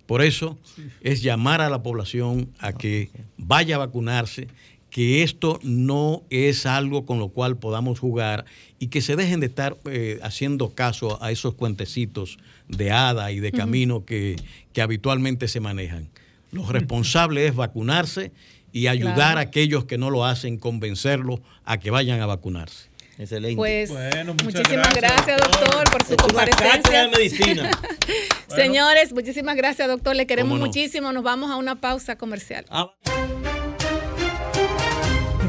Por 0.06 0.22
eso 0.22 0.56
es 1.00 1.22
llamar 1.22 1.60
a 1.60 1.68
la 1.68 1.82
población 1.82 2.50
a 2.60 2.72
que 2.72 3.10
vaya 3.36 3.74
a 3.74 3.78
vacunarse, 3.78 4.46
que 4.90 5.22
esto 5.22 5.58
no 5.62 6.22
es 6.30 6.64
algo 6.66 7.04
con 7.04 7.18
lo 7.18 7.28
cual 7.28 7.56
podamos 7.58 7.98
jugar 8.00 8.44
y 8.78 8.88
que 8.88 9.00
se 9.02 9.16
dejen 9.16 9.40
de 9.40 9.46
estar 9.46 9.76
eh, 9.90 10.18
haciendo 10.22 10.70
caso 10.74 11.22
a 11.22 11.30
esos 11.30 11.54
cuentecitos 11.54 12.38
de 12.68 12.90
hada 12.92 13.30
y 13.32 13.40
de 13.40 13.52
camino 13.52 14.04
que, 14.04 14.36
que 14.72 14.82
habitualmente 14.82 15.48
se 15.48 15.60
manejan. 15.60 16.08
Lo 16.52 16.66
responsable 16.70 17.46
es 17.46 17.54
vacunarse 17.54 18.32
y 18.72 18.86
ayudar 18.86 19.14
Claro. 19.14 19.38
a 19.38 19.42
aquellos 19.42 19.84
que 19.84 19.98
no 19.98 20.10
lo 20.10 20.24
hacen, 20.24 20.58
convencerlos 20.58 21.40
a 21.64 21.78
que 21.78 21.90
vayan 21.90 22.20
a 22.20 22.26
vacunarse. 22.26 22.88
Excelente. 23.18 23.56
Pues 23.56 23.90
Bueno, 23.90 24.34
muchísimas 24.44 24.94
gracias, 24.94 25.26
gracias, 25.26 25.40
doctor, 25.40 25.90
por 25.90 26.04
su 26.04 26.16
comparecencia. 26.16 27.02
de 27.02 27.08
medicina. 27.08 27.70
Señores, 28.54 29.12
muchísimas 29.14 29.56
gracias, 29.56 29.88
doctor. 29.88 30.14
Le 30.14 30.26
queremos 30.26 30.58
no. 30.58 30.66
muchísimo. 30.66 31.12
Nos 31.12 31.22
vamos 31.24 31.50
a 31.50 31.56
una 31.56 31.80
pausa 31.80 32.16
comercial. 32.16 32.66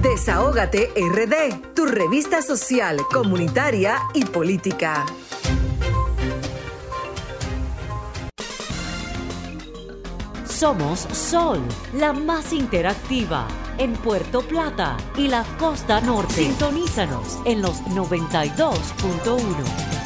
Desahógate 0.01 0.91
RD, 0.95 1.73
tu 1.73 1.87
revista 1.87 2.43
social, 2.43 2.97
comunitaria 3.11 3.97
y 4.13 4.25
política. 4.25 5.03
Somos 10.45 10.99
Sol, 10.99 11.61
la 11.93 12.13
más 12.13 12.53
interactiva 12.53 13.47
en 13.79 13.93
Puerto 13.93 14.41
Plata 14.41 14.97
y 15.17 15.29
la 15.29 15.43
costa 15.57 15.99
norte. 16.01 16.33
Sintonízanos 16.33 17.39
en 17.45 17.63
los 17.63 17.81
92.1. 17.85 19.97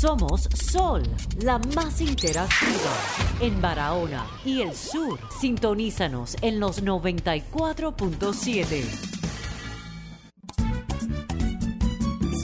Somos 0.00 0.48
Sol, 0.54 1.02
la 1.42 1.58
más 1.74 2.00
interactiva 2.00 2.94
en 3.40 3.60
Barahona 3.60 4.24
y 4.44 4.60
el 4.60 4.72
sur. 4.72 5.18
Sintonízanos 5.40 6.36
en 6.40 6.60
los 6.60 6.84
94.7. 6.84 8.84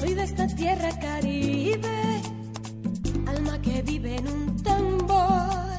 Soy 0.01 0.15
de 0.15 0.25
esta 0.25 0.49
tierra 0.49 0.99
caribe, 0.99 2.21
alma 3.29 3.63
que 3.63 3.83
vive 3.83 4.17
en 4.17 4.27
un 4.27 4.61
tambor, 4.61 5.79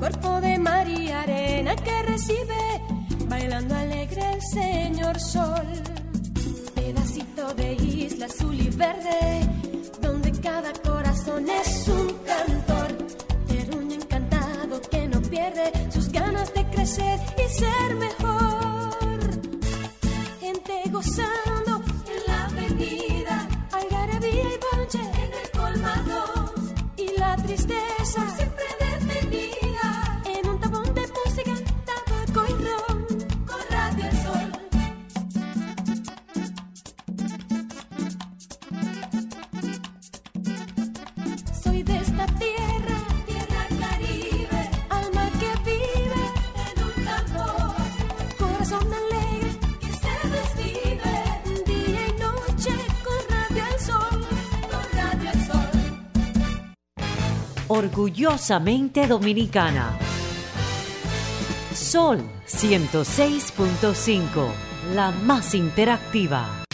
cuerpo 0.00 0.40
de 0.40 0.58
mar 0.58 0.88
y 0.88 1.12
arena 1.12 1.76
que 1.76 2.02
recibe, 2.02 2.82
bailando 3.28 3.76
alegre 3.76 4.32
el 4.32 4.42
señor 4.42 5.20
sol, 5.20 5.68
pedacito 6.74 7.54
de 7.54 7.74
isla 7.74 8.26
azul 8.26 8.60
y 8.60 8.70
verde, 8.70 9.48
donde 10.02 10.32
cada 10.32 10.72
es 11.28 11.88
un 11.88 12.12
cantor, 12.24 12.88
terruño 13.48 13.96
encantado 13.96 14.80
que 14.82 15.08
no 15.08 15.20
pierde 15.22 15.72
sus 15.90 16.08
ganas 16.10 16.54
de 16.54 16.64
crecer 16.70 17.18
y 17.36 17.48
ser 17.48 17.94
mejor. 17.96 19.18
Gente 20.40 20.82
gozando 20.90 21.82
en 22.14 22.26
la 22.28 22.46
avenida, 22.46 23.15
orgullosamente 57.76 59.06
dominicana. 59.06 59.96
Sol 61.74 62.22
106.5, 62.46 64.48
la 64.94 65.10
más 65.10 65.54
interactiva. 65.54 66.64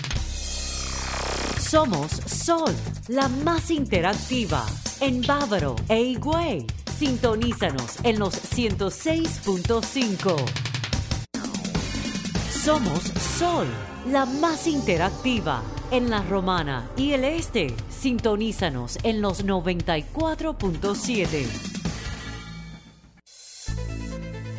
Somos 1.59 2.12
Sol, 2.27 2.73
la 3.09 3.27
más 3.29 3.73
interactiva. 3.73 4.65
En 5.01 5.23
Bávaro 5.23 5.74
e 5.89 6.01
Higüey. 6.01 6.69
Sintonízanos 6.97 7.97
en 8.05 8.20
los 8.20 8.35
106.5. 8.35 10.37
Somos 12.62 13.03
Sol, 13.39 13.66
la 14.09 14.24
más 14.24 14.69
interactiva. 14.69 15.62
En 15.91 16.11
la 16.11 16.23
Romana 16.23 16.89
y 16.97 17.12
el 17.12 17.24
Este. 17.24 17.74
Sintonízanos 18.03 18.99
en 19.05 19.23
los 19.23 19.47
94.7. 19.47 21.47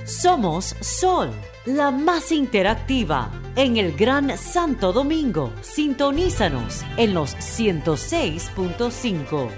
Somos 0.06 0.78
Sol, 0.80 1.30
la 1.66 1.92
más 1.92 2.32
interactiva. 2.32 3.30
En 3.58 3.76
el 3.76 3.98
Gran 3.98 4.38
Santo 4.38 4.94
Domingo, 4.94 5.52
sintonízanos 5.60 6.86
en 6.96 7.14
los 7.14 7.36
106.5. 7.36 9.50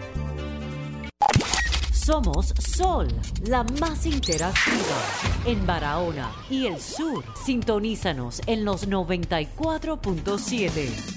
Somos 1.93 2.55
Sol, 2.57 3.07
la 3.47 3.63
más 3.79 4.07
interactiva. 4.07 4.97
En 5.45 5.63
Barahona 5.67 6.31
y 6.49 6.65
el 6.65 6.81
sur, 6.81 7.23
sintonízanos 7.45 8.41
en 8.47 8.65
los 8.65 8.89
94.7. 8.89 11.14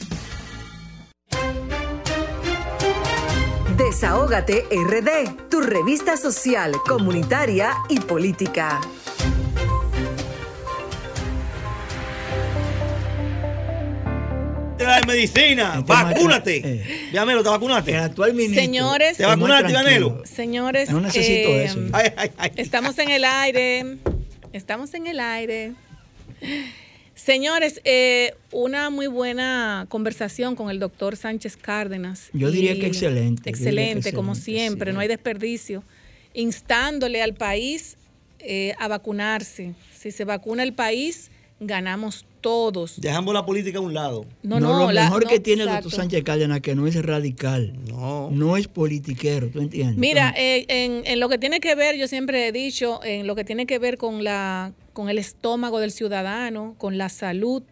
Desahógate 3.93 4.67
RD, 4.71 5.49
tu 5.49 5.63
revista 5.63 6.19
social, 6.19 6.73
comunitaria 6.87 7.73
y 7.89 7.99
política. 7.99 8.83
De 14.77 15.07
medicina, 15.07 15.83
vacúnate. 15.87 16.57
eh, 16.65 17.09
Llámelo, 17.13 17.43
¿te 17.43 17.49
vacunaste? 17.49 17.91
El 17.93 17.97
actual 17.99 18.35
ministro. 18.35 18.63
Señores, 18.63 19.17
¿Te 19.17 19.25
vacunaste, 19.27 19.73
Danilo? 19.73 20.23
Señores, 20.25 20.91
No 20.91 21.01
necesito 21.01 21.49
eh, 21.49 21.65
eso. 21.65 21.81
Ay, 21.93 22.13
ay, 22.17 22.31
ay. 22.37 22.53
estamos 22.57 22.99
en 22.99 23.09
el 23.09 23.25
aire. 23.25 23.97
Estamos 24.53 24.93
en 24.95 25.07
el 25.07 25.19
aire. 25.19 25.73
Señores, 27.23 27.81
eh, 27.85 28.35
una 28.53 28.91
muy 28.91 29.09
buena 29.09 29.87
conversación 29.89 30.55
con 30.55 30.71
el 30.71 30.79
doctor 30.79 31.17
Sánchez 31.17 31.57
Cárdenas. 31.57 32.31
Yo 32.33 32.49
diría 32.53 32.79
que 32.79 32.87
excelente, 32.87 33.43
que 33.43 33.51
Excelente, 33.51 34.13
como 34.13 34.37
siempre, 34.37 34.93
sí. 34.93 34.95
no 34.95 35.01
hay 35.01 35.09
desperdicio. 35.09 35.83
Instándole 36.33 37.21
al 37.21 37.35
país 37.35 37.97
eh, 38.39 38.73
a 38.79 38.87
vacunarse. 38.87 39.75
Si 39.93 40.13
se 40.13 40.25
vacuna 40.25 40.63
el 40.63 40.75
país, 40.75 41.33
ganamos 41.59 42.25
todos. 42.41 43.01
Dejamos 43.01 43.35
la 43.35 43.45
política 43.45 43.79
a 43.79 43.81
un 43.81 43.95
lado. 43.95 44.25
No, 44.45 44.61
No, 44.61 44.69
no, 44.79 44.87
lo 44.87 44.93
la- 44.93 45.05
mejor 45.07 45.25
no, 45.25 45.29
que 45.31 45.41
tiene 45.41 45.65
el 45.65 45.71
doctor 45.71 45.91
Sánchez 45.91 46.23
Cárdenas 46.23 46.61
que 46.61 46.77
no 46.77 46.87
es 46.87 46.95
radical, 47.05 47.73
No. 47.89 48.31
no 48.31 48.57
es 48.57 48.69
politiquero, 48.69 49.49
¿tú 49.49 49.59
entiendes? 49.61 49.99
Mira, 49.99 50.33
eh, 50.37 50.65
en, 50.69 51.03
en 51.05 51.19
lo 51.19 51.29
que 51.29 51.37
tiene 51.39 51.59
que 51.59 51.75
ver, 51.75 51.97
yo 51.97 52.07
siempre 52.07 52.47
he 52.47 52.53
dicho, 52.53 53.01
en 53.03 53.27
lo 53.27 53.35
que 53.35 53.43
tiene 53.43 53.67
que 53.67 53.81
ver 53.81 53.99
con 53.99 54.23
la 54.23 54.73
con 54.99 55.09
el 55.09 55.19
estómago 55.19 55.79
del 55.79 55.93
ciudadano, 55.93 56.75
con 56.77 56.99
la 56.99 57.09
salud, 57.09 57.63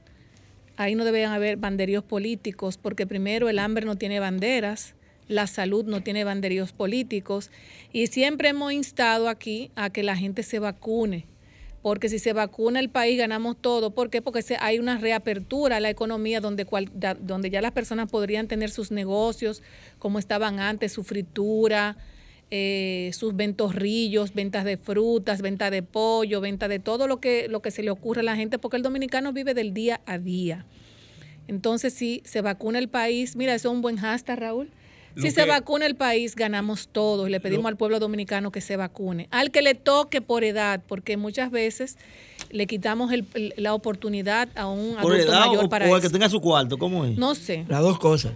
ahí 0.76 0.94
no 0.94 1.04
deben 1.04 1.28
haber 1.30 1.56
banderíos 1.56 2.04
políticos, 2.04 2.78
porque 2.78 3.04
primero 3.04 3.48
el 3.48 3.58
hambre 3.58 3.84
no 3.84 3.96
tiene 3.96 4.20
banderas, 4.20 4.94
la 5.26 5.48
salud 5.48 5.86
no 5.86 6.04
tiene 6.04 6.22
banderíos 6.22 6.72
políticos, 6.72 7.50
y 7.92 8.06
siempre 8.06 8.50
hemos 8.50 8.72
instado 8.72 9.28
aquí 9.28 9.72
a 9.74 9.90
que 9.90 10.04
la 10.04 10.16
gente 10.16 10.44
se 10.44 10.60
vacune. 10.60 11.26
Porque 11.82 12.08
si 12.08 12.20
se 12.20 12.32
vacuna 12.32 12.78
el 12.78 12.90
país 12.90 13.18
ganamos 13.18 13.56
todo. 13.60 13.90
¿Por 13.90 14.08
qué? 14.08 14.22
Porque 14.22 14.44
hay 14.60 14.78
una 14.78 14.96
reapertura 14.98 15.78
a 15.78 15.80
la 15.80 15.90
economía 15.90 16.40
donde, 16.40 16.64
cual- 16.64 16.92
donde 17.22 17.50
ya 17.50 17.60
las 17.60 17.72
personas 17.72 18.08
podrían 18.08 18.46
tener 18.46 18.70
sus 18.70 18.92
negocios 18.92 19.64
como 19.98 20.20
estaban 20.20 20.60
antes, 20.60 20.92
su 20.92 21.02
fritura, 21.02 21.96
eh, 22.50 23.10
sus 23.12 23.34
ventorrillos, 23.34 24.32
ventas 24.34 24.64
de 24.64 24.76
frutas, 24.76 25.42
venta 25.42 25.70
de 25.70 25.82
pollo, 25.82 26.40
venta 26.40 26.68
de 26.68 26.78
todo 26.78 27.06
lo 27.08 27.18
que, 27.20 27.48
lo 27.48 27.60
que 27.60 27.70
se 27.70 27.82
le 27.82 27.90
ocurre 27.90 28.20
a 28.20 28.24
la 28.24 28.36
gente, 28.36 28.58
porque 28.58 28.76
el 28.76 28.82
dominicano 28.82 29.32
vive 29.32 29.52
del 29.54 29.74
día 29.74 30.00
a 30.06 30.18
día. 30.18 30.64
Entonces, 31.48 31.94
si 31.94 32.22
se 32.24 32.40
vacuna 32.42 32.78
el 32.78 32.88
país, 32.88 33.36
mira, 33.36 33.54
eso 33.54 33.68
es 33.68 33.74
un 33.74 33.82
buen 33.82 33.96
hashtag, 33.96 34.38
Raúl. 34.38 34.70
Lo 35.14 35.22
Si 35.22 35.30
se 35.30 35.46
vacuna 35.46 35.86
el 35.86 35.94
país, 35.94 36.36
ganamos 36.36 36.88
todos 36.88 37.26
y 37.26 37.30
le 37.30 37.40
pedimos 37.40 37.62
Lo- 37.62 37.68
al 37.68 37.76
pueblo 37.78 37.98
dominicano 38.00 38.52
que 38.52 38.60
se 38.60 38.76
vacune. 38.76 39.28
Al 39.30 39.50
que 39.50 39.62
le 39.62 39.74
toque 39.74 40.20
por 40.20 40.44
edad, 40.44 40.82
porque 40.86 41.16
muchas 41.16 41.50
veces 41.50 41.96
le 42.50 42.66
quitamos 42.66 43.10
el- 43.12 43.24
el- 43.34 43.54
la 43.56 43.72
oportunidad 43.72 44.48
a 44.56 44.66
un 44.68 44.96
Por 44.96 45.12
adulto 45.14 45.32
edad 45.32 45.46
mayor 45.46 45.64
o, 45.64 45.68
para 45.70 45.88
o 45.90 45.94
el 45.94 46.00
que 46.02 46.08
eso. 46.08 46.12
tenga 46.12 46.28
su 46.28 46.40
cuarto, 46.40 46.76
¿cómo 46.76 47.06
es? 47.06 47.16
No 47.16 47.34
sé. 47.34 47.64
Las 47.68 47.80
dos 47.80 47.98
cosas. 47.98 48.32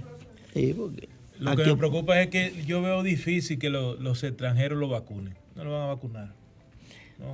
Sí, 0.55 0.73
porque 0.73 1.09
Lo 1.41 1.57
que 1.57 1.65
me 1.65 1.77
preocupa 1.77 2.21
es 2.21 2.29
que 2.29 2.53
yo 2.67 2.83
veo 2.83 3.03
difícil 3.03 3.59
que 3.59 3.71
lo- 3.71 3.95
los 3.97 4.23
extranjeros 4.23 4.79
lo 4.79 4.89
vacunen. 4.89 5.35
No 5.57 5.65
lo 5.65 5.73
van 5.73 5.83
a 5.83 5.87
vacunar. 5.87 6.29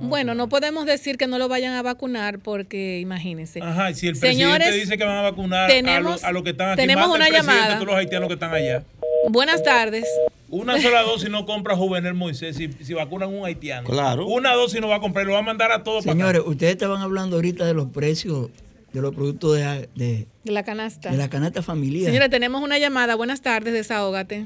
Bueno, 0.01 0.33
no 0.35 0.49
podemos 0.49 0.85
decir 0.85 1.17
que 1.17 1.27
no 1.27 1.37
lo 1.37 1.47
vayan 1.47 1.73
a 1.75 1.81
vacunar 1.81 2.39
porque 2.39 2.99
imagínense. 2.99 3.61
Ajá, 3.61 3.89
y 3.91 3.95
si 3.95 4.07
el 4.07 4.17
Señores, 4.17 4.57
presidente 4.67 4.79
dice 4.85 4.97
que 4.97 5.05
van 5.05 5.17
a 5.17 5.21
vacunar 5.21 5.69
tenemos- 5.69 6.23
a, 6.25 6.31
los 6.33 6.43
que 6.43 6.49
están 6.49 6.71
aquí, 6.71 6.81
tenemos 6.81 7.07
una 7.07 7.25
presidente 7.27 7.47
llamada. 7.53 7.65
a 7.75 7.75
todos 7.75 7.87
los 7.87 7.95
haitianos 7.95 8.27
que 8.27 8.33
están 8.33 8.53
allá. 8.53 8.83
Buenas 9.29 9.63
tardes. 9.63 10.05
Una 10.49 10.81
sola 10.81 11.01
dosis 11.03 11.29
no 11.29 11.45
compra 11.45 11.75
Juvenel 11.75 12.13
Moisés 12.15 12.55
si, 12.57 12.69
si 12.71 12.93
vacunan 12.93 13.29
un 13.33 13.45
haitiano. 13.45 13.87
Claro. 13.89 14.25
Una 14.27 14.53
dosis 14.53 14.79
no 14.81 14.87
va 14.89 14.97
a 14.97 14.99
comprar, 14.99 15.25
lo 15.25 15.33
va 15.33 15.39
a 15.39 15.43
mandar 15.43 15.71
a 15.71 15.83
todos 15.83 16.03
Señores, 16.03 16.41
ustedes 16.45 16.73
estaban 16.73 17.01
hablando 17.01 17.35
ahorita 17.37 17.65
de 17.65 17.73
los 17.73 17.87
precios 17.89 18.49
de 18.93 19.01
los 19.01 19.13
productos 19.13 19.55
de, 19.57 19.89
de- 19.95 20.27
De 20.43 20.51
la 20.51 20.63
canasta. 20.63 21.11
de 21.11 21.17
la 21.17 21.29
canasta 21.29 21.61
familiar. 21.61 22.05
Señores, 22.07 22.29
tenemos 22.29 22.61
una 22.63 22.77
llamada. 22.79 23.15
Buenas 23.15 23.41
tardes, 23.41 23.73
desahógate. 23.73 24.45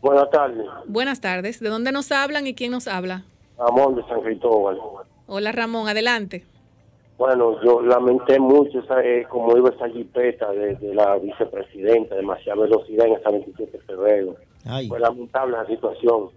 Buenas 0.00 0.30
tardes, 0.30 0.64
Buenas 0.86 1.20
tardes. 1.20 1.58
¿De 1.60 1.68
dónde 1.68 1.90
nos 1.90 2.12
hablan 2.12 2.46
y 2.46 2.54
quién 2.54 2.70
nos 2.70 2.86
habla? 2.86 3.24
Ramón 3.58 3.96
de 3.96 4.02
San 4.06 4.20
Cristóbal. 4.20 4.78
Hola 5.26 5.50
Ramón, 5.52 5.88
adelante. 5.88 6.44
Bueno, 7.18 7.60
yo 7.64 7.82
lamenté 7.82 8.38
mucho 8.38 8.78
esa, 8.78 9.00
eh, 9.02 9.26
cómo 9.28 9.56
iba 9.56 9.70
esa 9.70 9.88
jipeta 9.88 10.52
de, 10.52 10.76
de 10.76 10.94
la 10.94 11.16
vicepresidenta, 11.18 12.14
demasiada 12.14 12.62
velocidad 12.62 13.06
en 13.08 13.14
esa 13.14 13.30
27 13.30 13.72
de 13.76 13.82
febrero. 13.84 14.36
Ay, 14.64 14.86
Fue 14.86 15.00
lamentable 15.00 15.56
la 15.56 15.66
situación. 15.66 16.28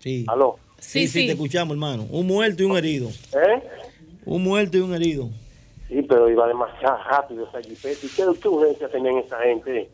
sí. 0.00 0.24
¿Aló? 0.28 0.56
Sí, 0.78 1.06
sí, 1.06 1.26
te 1.26 1.32
escuchamos, 1.32 1.74
hermano. 1.74 2.06
Un 2.10 2.26
muerto 2.26 2.62
y 2.62 2.66
un 2.66 2.76
herido. 2.76 3.10
¿Eh? 3.10 3.62
Un 4.24 4.42
muerto 4.42 4.78
y 4.78 4.80
un 4.80 4.94
herido. 4.94 5.28
Sí, 5.90 6.02
pero 6.08 6.30
iba 6.30 6.46
demasiado 6.46 6.96
rápido 7.10 7.46
esa 7.48 7.60
jipeta. 7.60 8.06
¿Y 8.06 8.08
qué, 8.08 8.48
urgencia 8.48 8.88
tenían 8.88 9.18
esa 9.18 9.38
gente? 9.40 9.90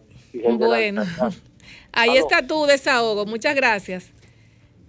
Bueno, 0.59 1.03
la- 1.19 1.33
ahí 1.93 2.17
está 2.19 2.47
tu 2.47 2.67
desahogo. 2.67 3.25
Muchas 3.27 3.57
gracias. 3.57 4.13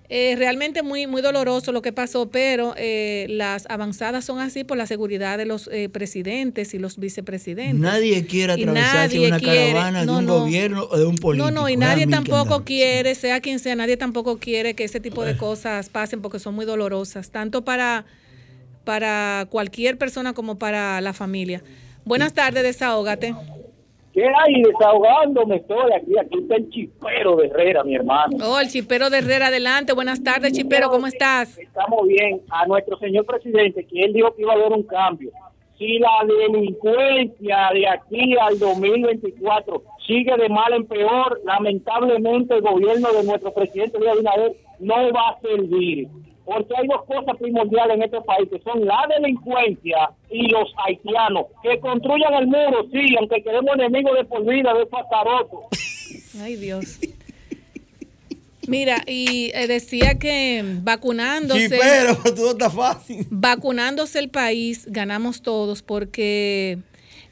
Eh, 0.10 0.36
realmente 0.38 0.84
muy, 0.84 1.06
muy 1.06 1.22
doloroso 1.22 1.74
lo 1.74 1.82
que 1.82 1.92
pasó, 1.92 2.30
pero 2.30 2.74
eh, 2.78 3.26
las 3.30 3.66
avanzadas 3.70 4.24
son 4.24 4.40
así 4.40 4.64
por 4.64 4.78
la 4.78 4.86
seguridad 4.86 5.38
de 5.38 5.46
los 5.46 5.68
eh, 5.70 5.90
presidentes 5.90 6.74
y 6.74 6.80
los 6.80 6.98
vicepresidentes. 6.98 7.78
Nadie 7.80 8.26
quiere 8.26 8.54
atravesarse 8.54 9.16
nadie 9.18 9.28
una 9.28 9.38
quiere- 9.40 9.74
caravana 9.74 10.06
no, 10.06 10.14
de 10.14 10.20
un 10.20 10.26
no. 10.26 10.40
gobierno 10.40 10.84
o 10.90 10.98
de 10.98 11.06
un 11.06 11.16
político. 11.16 11.52
No, 11.52 11.62
no, 11.62 11.68
y 11.70 11.76
nadie 11.76 12.08
tampoco 12.08 12.38
andamos. 12.40 12.64
quiere, 12.64 13.16
sea 13.16 13.42
quien 13.42 13.60
sea, 13.60 13.76
nadie 13.76 13.98
tampoco 13.98 14.38
quiere 14.40 14.76
que 14.76 14.86
ese 14.86 15.02
tipo 15.02 15.26
de 15.26 15.36
cosas 15.36 15.90
pasen 15.90 16.22
porque 16.22 16.40
son 16.40 16.56
muy 16.56 16.66
dolorosas, 16.66 17.30
tanto 17.32 17.66
para, 17.66 18.06
para 18.88 19.48
cualquier 19.50 19.98
persona 19.98 20.34
como 20.34 20.58
para 20.58 21.02
la 21.02 21.12
familia. 21.12 21.62
Buenas 22.06 22.34
tardes, 22.34 22.64
desahógate. 22.64 23.36
¿Qué 24.14 24.24
hay? 24.24 24.64
Desahogándome 24.64 25.58
estoy 25.58 25.92
aquí. 25.92 26.18
Aquí 26.18 26.40
está 26.40 26.56
el 26.56 26.70
chispero 26.70 27.36
de 27.36 27.48
Herrera, 27.48 27.84
mi 27.84 27.96
hermano. 27.96 28.38
Oh, 28.42 28.58
el 28.62 28.70
chipero 28.70 29.10
de 29.10 29.18
Herrera, 29.18 29.48
adelante. 29.48 29.92
Buenas 29.92 30.24
tardes, 30.24 30.54
chipero, 30.54 30.90
¿cómo 30.90 31.06
estás? 31.06 31.58
Estamos 31.58 32.08
bien. 32.08 32.40
A 32.50 32.66
nuestro 32.66 32.98
señor 32.98 33.26
presidente, 33.26 33.86
que 33.86 34.06
él 34.06 34.14
dijo 34.14 34.34
que 34.34 34.44
iba 34.44 34.54
a 34.54 34.56
haber 34.56 34.72
un 34.72 34.84
cambio. 34.84 35.32
Si 35.78 36.00
la 36.00 36.26
delincuencia 36.26 37.70
de 37.74 37.90
aquí 37.90 38.38
al 38.40 38.58
2024 38.58 39.84
sigue 40.08 40.38
de 40.38 40.48
mal 40.48 40.72
en 40.72 40.86
peor, 40.88 41.42
lamentablemente 41.44 42.56
el 42.56 42.62
gobierno 42.62 43.12
de 43.12 43.24
nuestro 43.26 43.54
presidente 43.54 44.00
Luis 44.00 44.12
Abinader 44.12 44.56
no 44.80 44.96
va 45.12 45.32
a 45.32 45.42
servir. 45.42 46.08
Porque 46.48 46.74
hay 46.78 46.88
dos 46.88 47.04
cosas 47.04 47.36
primordiales 47.38 47.98
en 47.98 48.04
este 48.04 48.22
país, 48.22 48.48
que 48.50 48.60
son 48.62 48.86
la 48.86 49.06
delincuencia 49.20 50.12
y 50.30 50.48
los 50.48 50.74
haitianos. 50.86 51.48
Que 51.62 51.78
construyan 51.82 52.34
el 52.36 52.48
muro, 52.48 52.88
sí, 52.90 53.16
aunque 53.20 53.44
queremos 53.44 53.76
enemigos 53.76 54.18
de 54.18 54.24
por 54.24 54.46
vida 54.46 54.74
de 54.74 54.86
Pataroto. 54.86 55.68
Ay, 56.42 56.56
Dios. 56.56 57.00
Mira, 58.66 59.04
y 59.06 59.52
eh, 59.54 59.68
decía 59.68 60.18
que 60.18 60.64
vacunándose. 60.84 61.70
Chipero, 61.70 62.18
todo 62.36 62.52
está 62.52 62.70
fácil. 62.70 63.28
Vacunándose 63.30 64.20
el 64.20 64.30
país, 64.30 64.86
ganamos 64.88 65.42
todos, 65.42 65.82
porque 65.82 66.80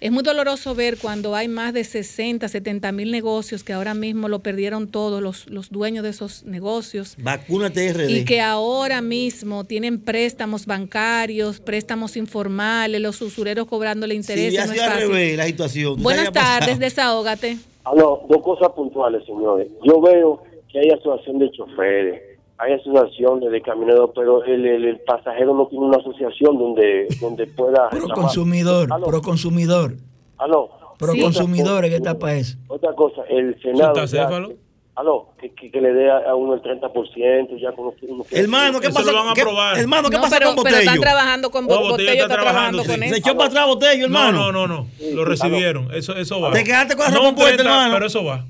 Es 0.02 0.12
muy 0.12 0.24
doloroso 0.24 0.76
ver 0.76 0.98
cuando 0.98 1.36
hay 1.36 1.48
más 1.48 1.74
de 1.74 1.84
60, 1.84 2.48
70 2.48 2.92
mil 2.92 3.12
negocios 3.12 3.64
que 3.64 3.74
ahora 3.74 3.94
mismo 3.94 4.28
lo 4.28 4.40
perdieron 4.40 4.88
todos 4.88 5.22
los, 5.22 5.50
los 5.50 5.70
dueños 5.70 6.04
de 6.04 6.10
esos 6.10 6.44
negocios. 6.44 7.16
Vacuna 7.18 7.70
TRD. 7.70 8.10
Y 8.10 8.26
que 8.26 8.42
ahora 8.42 9.02
mismo 9.02 9.64
tienen 9.64 10.00
préstamos 10.00 10.66
bancarios, 10.66 11.60
préstamos 11.60 12.18
informales, 12.18 13.02
los 13.02 13.22
usureros 13.22 13.68
cobrándole 13.68 14.16
intereses. 14.16 14.52
Sí, 14.52 14.56
ya 14.56 14.66
no 14.66 14.74
se 14.74 14.80
es 14.80 14.86
fácil. 14.86 15.08
revés 15.08 15.38
la 15.38 15.46
situación. 15.46 15.96
¿Tú 15.96 16.04
Buenas 16.04 16.32
tardes, 16.32 16.78
desahógate. 16.78 17.58
Aló, 17.86 18.26
dos 18.28 18.42
cosas 18.42 18.70
puntuales, 18.76 19.26
señores. 19.26 19.70
Yo 19.84 20.02
veo 20.02 20.44
que 20.72 20.80
hay 20.80 20.90
asociación 20.90 21.40
de 21.40 21.52
choferes, 21.52 22.35
hay 22.58 22.74
asociación 22.74 23.40
de, 23.42 23.62
camioneros, 23.62 24.12
pero 24.16 24.44
el, 24.46 24.66
el- 24.66 24.86
el 24.86 25.00
pasajero 25.02 25.54
no 25.54 25.68
tiene 25.68 25.86
una 25.86 25.98
asociación 25.98 26.58
donde, 26.58 27.08
donde 27.20 27.48
pueda... 27.48 27.90
Pro 27.90 28.00
reclamar. 28.02 28.16
consumidor, 28.16 28.88
Aló, 28.94 29.06
pro 29.08 29.22
consumidor, 29.22 29.94
aló. 30.38 30.70
pro 30.98 31.14
Sí. 31.14 31.22
consumidor, 31.22 31.84
¿qué 31.84 31.96
etapa 31.98 32.34
es? 32.34 32.58
Otra 32.68 32.94
cosa, 32.94 33.24
el 33.30 33.60
Senado... 33.62 33.94
ya- 33.96 34.08
¿Céfalo? 34.08 34.54
aló, 34.98 35.28
que, 35.38 35.54
que, 35.54 35.70
que 35.70 35.82
le 35.82 35.92
dé 35.92 36.10
a, 36.10 36.34
uno 36.36 36.54
el 36.54 36.62
30%, 36.62 37.60
ya 37.60 37.72
uno 37.76 37.92
quiere- 38.00 38.42
Hermano, 38.44 38.80
¿qué 38.80 38.88
Eso 38.88 38.96
pasa? 39.00 39.12
lo 39.12 39.18
van 39.18 39.28
a 39.28 39.34
¿Qué- 39.34 39.42
aprobar. 39.42 39.78
Hermano, 39.78 40.10
¿qué 40.10 40.16
No, 40.16 40.22
pasa 40.22 40.38
pero, 40.38 40.56
con 40.56 40.64
pero 40.64 40.76
Botello? 40.78 40.90
están 40.92 41.02
trabajando 41.02 41.52
con 41.52 41.66
Oh, 41.66 41.68
Botello, 41.68 41.90
Botello 41.90 42.12
está, 42.12 42.24
está 42.24 42.34
trabajando 42.36 42.82
trabajando, 42.82 42.94
con 42.94 43.04
eso. 43.04 43.14
Se 43.14 43.20
echó 43.20 43.36
para 43.38 43.50
atrás 43.50 43.66
Botello, 43.68 44.08
No, 44.08 44.18
hermano. 44.20 44.52
no, 44.54 44.68
no, 44.68 44.68
no. 44.76 44.88
Lo 45.14 45.26
recibieron. 45.26 45.94
Eso, 45.94 46.16
eso 46.16 46.40
va. 46.40 46.54
Te 46.54 46.64
quedaste 46.64 46.96
con 46.96 47.04
la 47.04 47.12
no 47.12 47.18
ropa 47.18 47.28
un 47.30 47.36
puesta, 47.36 47.56
30, 47.58 47.72
hermano. 47.74 47.94
pero 47.94 48.06
eso 48.06 48.24
va. 48.24 48.46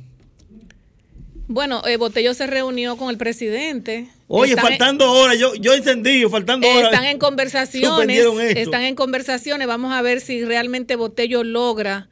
Bueno, 1.47 1.81
eh, 1.85 1.97
Botello 1.97 2.33
se 2.33 2.47
reunió 2.47 2.97
con 2.97 3.09
el 3.09 3.17
presidente. 3.17 4.07
Oye, 4.27 4.53
Están 4.53 4.69
faltando 4.69 5.11
horas, 5.11 5.37
yo, 5.37 5.53
yo 5.55 5.73
encendido, 5.73 6.29
faltando 6.29 6.67
horas. 6.67 6.91
Están 6.91 7.05
en 7.05 7.19
conversaciones. 7.19 8.25
Están 8.55 8.83
en 8.83 8.95
conversaciones. 8.95 9.67
Vamos 9.67 9.93
a 9.93 10.01
ver 10.01 10.21
si 10.21 10.43
realmente 10.43 10.95
Botello 10.95 11.43
logra 11.43 12.09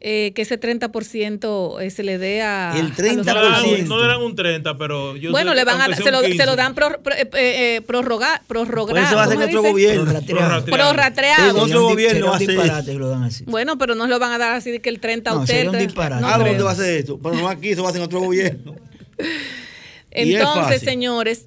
eh, 0.00 0.32
que 0.34 0.42
ese 0.42 0.60
30% 0.60 1.80
eh, 1.80 1.90
se 1.90 2.02
le 2.04 2.18
dé 2.18 2.40
a. 2.42 2.72
El 2.76 2.86
a 2.86 2.88
los 2.88 2.96
30%. 2.96 3.84
No 3.86 3.98
le, 4.00 4.06
dan, 4.06 4.20
un 4.22 4.36
30, 4.36 4.78
pero 4.78 5.16
yo 5.16 5.32
Bueno, 5.32 5.54
le 5.54 5.64
van 5.64 5.80
a, 5.80 5.94
se 5.96 6.10
lo, 6.12 6.20
se 6.20 6.26
15. 6.28 6.46
lo 6.46 6.54
dan 6.54 6.74
pro, 6.76 7.02
pro- 7.02 7.14
eh, 7.16 7.28
eh, 7.34 7.82
prorroga- 7.84 8.40
prorrogar. 8.46 8.94
Pues 8.94 9.06
eso 9.06 9.16
va 9.16 9.22
a 9.22 9.26
¿cómo 9.26 9.36
hacer 9.40 9.50
se 9.50 9.56
otro 9.58 9.70
gobierno. 9.70 10.04
Prorrateado. 10.04 10.64
Prorrateado. 10.66 11.50
En 11.50 11.62
otro 11.64 11.82
gobierno 11.82 12.32
hace 12.32 12.46
disparate 12.46 12.92
que 12.92 12.98
lo 12.98 13.08
dan 13.08 13.24
así. 13.24 13.44
Bueno, 13.48 13.76
pero 13.76 13.94
no 13.96 14.06
lo 14.06 14.18
van 14.20 14.32
a 14.32 14.38
dar 14.38 14.54
así 14.54 14.70
de 14.70 14.80
que 14.80 14.88
el 14.88 15.00
30 15.00 15.30
a 15.30 15.34
No, 15.34 15.40
usted. 15.40 15.54
sería 15.54 15.70
un 15.70 15.76
te- 15.78 15.82
disparate. 15.82 16.22
no 16.22 16.28
¿A 16.28 16.34
creo. 16.34 16.46
dónde 16.46 16.62
va 16.62 16.70
a 16.70 16.72
hacer 16.74 16.94
esto? 16.98 17.18
Pero 17.20 17.34
no 17.34 17.48
aquí, 17.48 17.70
eso 17.70 17.82
va 17.82 17.88
a 17.88 17.92
ser 17.92 18.00
en 18.00 18.04
otro 18.06 18.20
gobierno. 18.20 18.76
Entonces, 20.10 20.80
señores, 20.82 21.46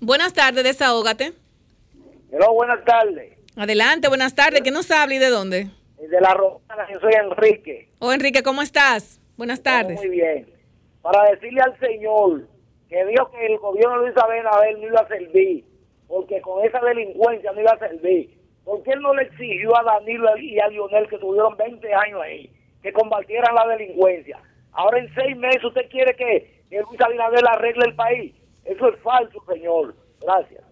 buenas 0.00 0.32
tardes, 0.32 0.64
desahógate. 0.64 1.32
Hello, 2.32 2.52
buenas 2.54 2.84
tardes. 2.84 3.32
Adelante, 3.54 4.08
buenas 4.08 4.34
tardes. 4.34 4.62
¿Quién 4.62 4.74
nos 4.74 4.90
habla 4.90 5.14
y 5.14 5.18
de 5.18 5.28
dónde? 5.28 5.70
De 6.08 6.20
la 6.20 6.34
Romana, 6.34 6.88
yo 6.92 6.98
soy 6.98 7.12
Enrique. 7.14 7.88
Oh, 8.00 8.12
Enrique, 8.12 8.42
¿cómo 8.42 8.60
estás? 8.60 9.20
Buenas 9.36 9.62
tardes. 9.62 10.00
Muy 10.00 10.08
bien. 10.08 10.48
Para 11.00 11.30
decirle 11.30 11.60
al 11.60 11.78
señor 11.78 12.48
que 12.88 13.04
dijo 13.06 13.30
que 13.30 13.46
el 13.46 13.58
gobierno 13.58 14.00
de 14.00 14.08
Luis 14.08 14.16
Abel 14.18 14.80
no 14.80 14.86
iba 14.88 15.00
a 15.00 15.06
servir, 15.06 15.64
porque 16.08 16.40
con 16.40 16.64
esa 16.64 16.80
delincuencia 16.80 17.52
no 17.52 17.60
iba 17.60 17.70
a 17.70 17.78
servir. 17.78 18.36
¿Por 18.64 18.82
qué 18.82 18.90
él 18.90 19.00
no 19.00 19.14
le 19.14 19.22
exigió 19.22 19.76
a 19.76 19.84
Danilo 19.84 20.36
y 20.38 20.58
a 20.58 20.66
Lionel, 20.68 21.08
que 21.08 21.18
tuvieron 21.18 21.56
20 21.56 21.94
años 21.94 22.20
ahí, 22.20 22.50
que 22.82 22.92
combatieran 22.92 23.54
la 23.54 23.68
delincuencia? 23.68 24.40
Ahora 24.72 24.98
en 24.98 25.14
seis 25.14 25.36
meses 25.36 25.64
usted 25.64 25.88
quiere 25.88 26.16
que, 26.16 26.64
que 26.68 26.80
Luis 26.80 27.00
Abinader 27.00 27.46
arregle 27.46 27.84
el 27.86 27.94
país. 27.94 28.34
Eso 28.64 28.88
es 28.88 29.00
falso, 29.00 29.42
señor. 29.46 29.94
Gracias. 30.20 30.64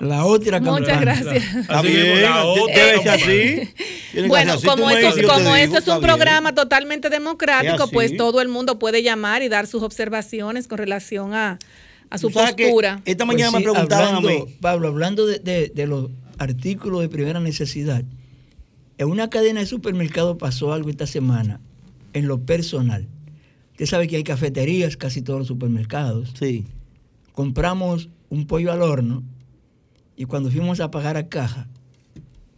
La 0.00 0.24
otra 0.24 0.60
Muchas 0.60 0.86
campaña. 0.86 1.00
gracias. 1.00 1.54
Está 1.56 1.78
Así 1.80 1.88
bien, 1.88 2.22
la 2.22 2.44
otra 2.46 2.74
debe 2.86 3.10
así. 3.10 4.26
Bueno, 4.28 4.52
así. 4.54 4.66
como, 4.66 4.90
esto, 4.90 5.26
como 5.28 5.54
digo, 5.54 5.76
es 5.76 5.86
un 5.88 5.94
bien. 5.94 6.00
programa 6.00 6.54
totalmente 6.54 7.10
democrático, 7.10 7.88
pues 7.90 8.16
todo 8.16 8.40
el 8.40 8.48
mundo 8.48 8.78
puede 8.78 9.02
llamar 9.02 9.42
y 9.42 9.48
dar 9.48 9.66
sus 9.66 9.82
observaciones 9.82 10.68
con 10.68 10.78
relación 10.78 11.34
a, 11.34 11.58
a 12.10 12.18
su 12.18 12.30
postura. 12.30 13.02
Esta 13.04 13.24
Pues 13.26 13.36
mañana 13.36 13.50
sí, 13.50 13.56
me 13.56 13.62
preguntaban 13.72 14.14
hablando, 14.14 14.28
a 14.28 14.32
mí. 14.46 14.56
Pablo, 14.60 14.88
hablando 14.88 15.26
de, 15.26 15.40
de- 15.40 15.72
de 15.74 15.86
los 15.88 16.10
artículos 16.38 17.00
de 17.00 17.08
primera 17.08 17.40
necesidad, 17.40 18.04
en 18.98 19.08
una 19.08 19.28
cadena 19.30 19.60
de 19.60 19.66
supermercados 19.66 20.36
pasó 20.38 20.72
algo 20.72 20.90
esta 20.90 21.06
semana, 21.08 21.60
en 22.12 22.28
lo 22.28 22.38
personal. 22.40 23.08
Usted 23.72 23.86
sabe 23.86 24.06
que 24.06 24.16
hay 24.16 24.24
cafeterías, 24.24 24.96
casi 24.96 25.22
todos 25.22 25.40
los 25.40 25.48
supermercados. 25.48 26.34
Sí. 26.38 26.64
Compramos 27.32 28.08
un 28.30 28.46
pollo 28.46 28.72
al 28.72 28.82
horno 28.82 29.22
y 30.18 30.24
cuando 30.24 30.50
fuimos 30.50 30.80
a 30.80 30.90
pagar 30.90 31.16
a 31.16 31.28
caja, 31.28 31.68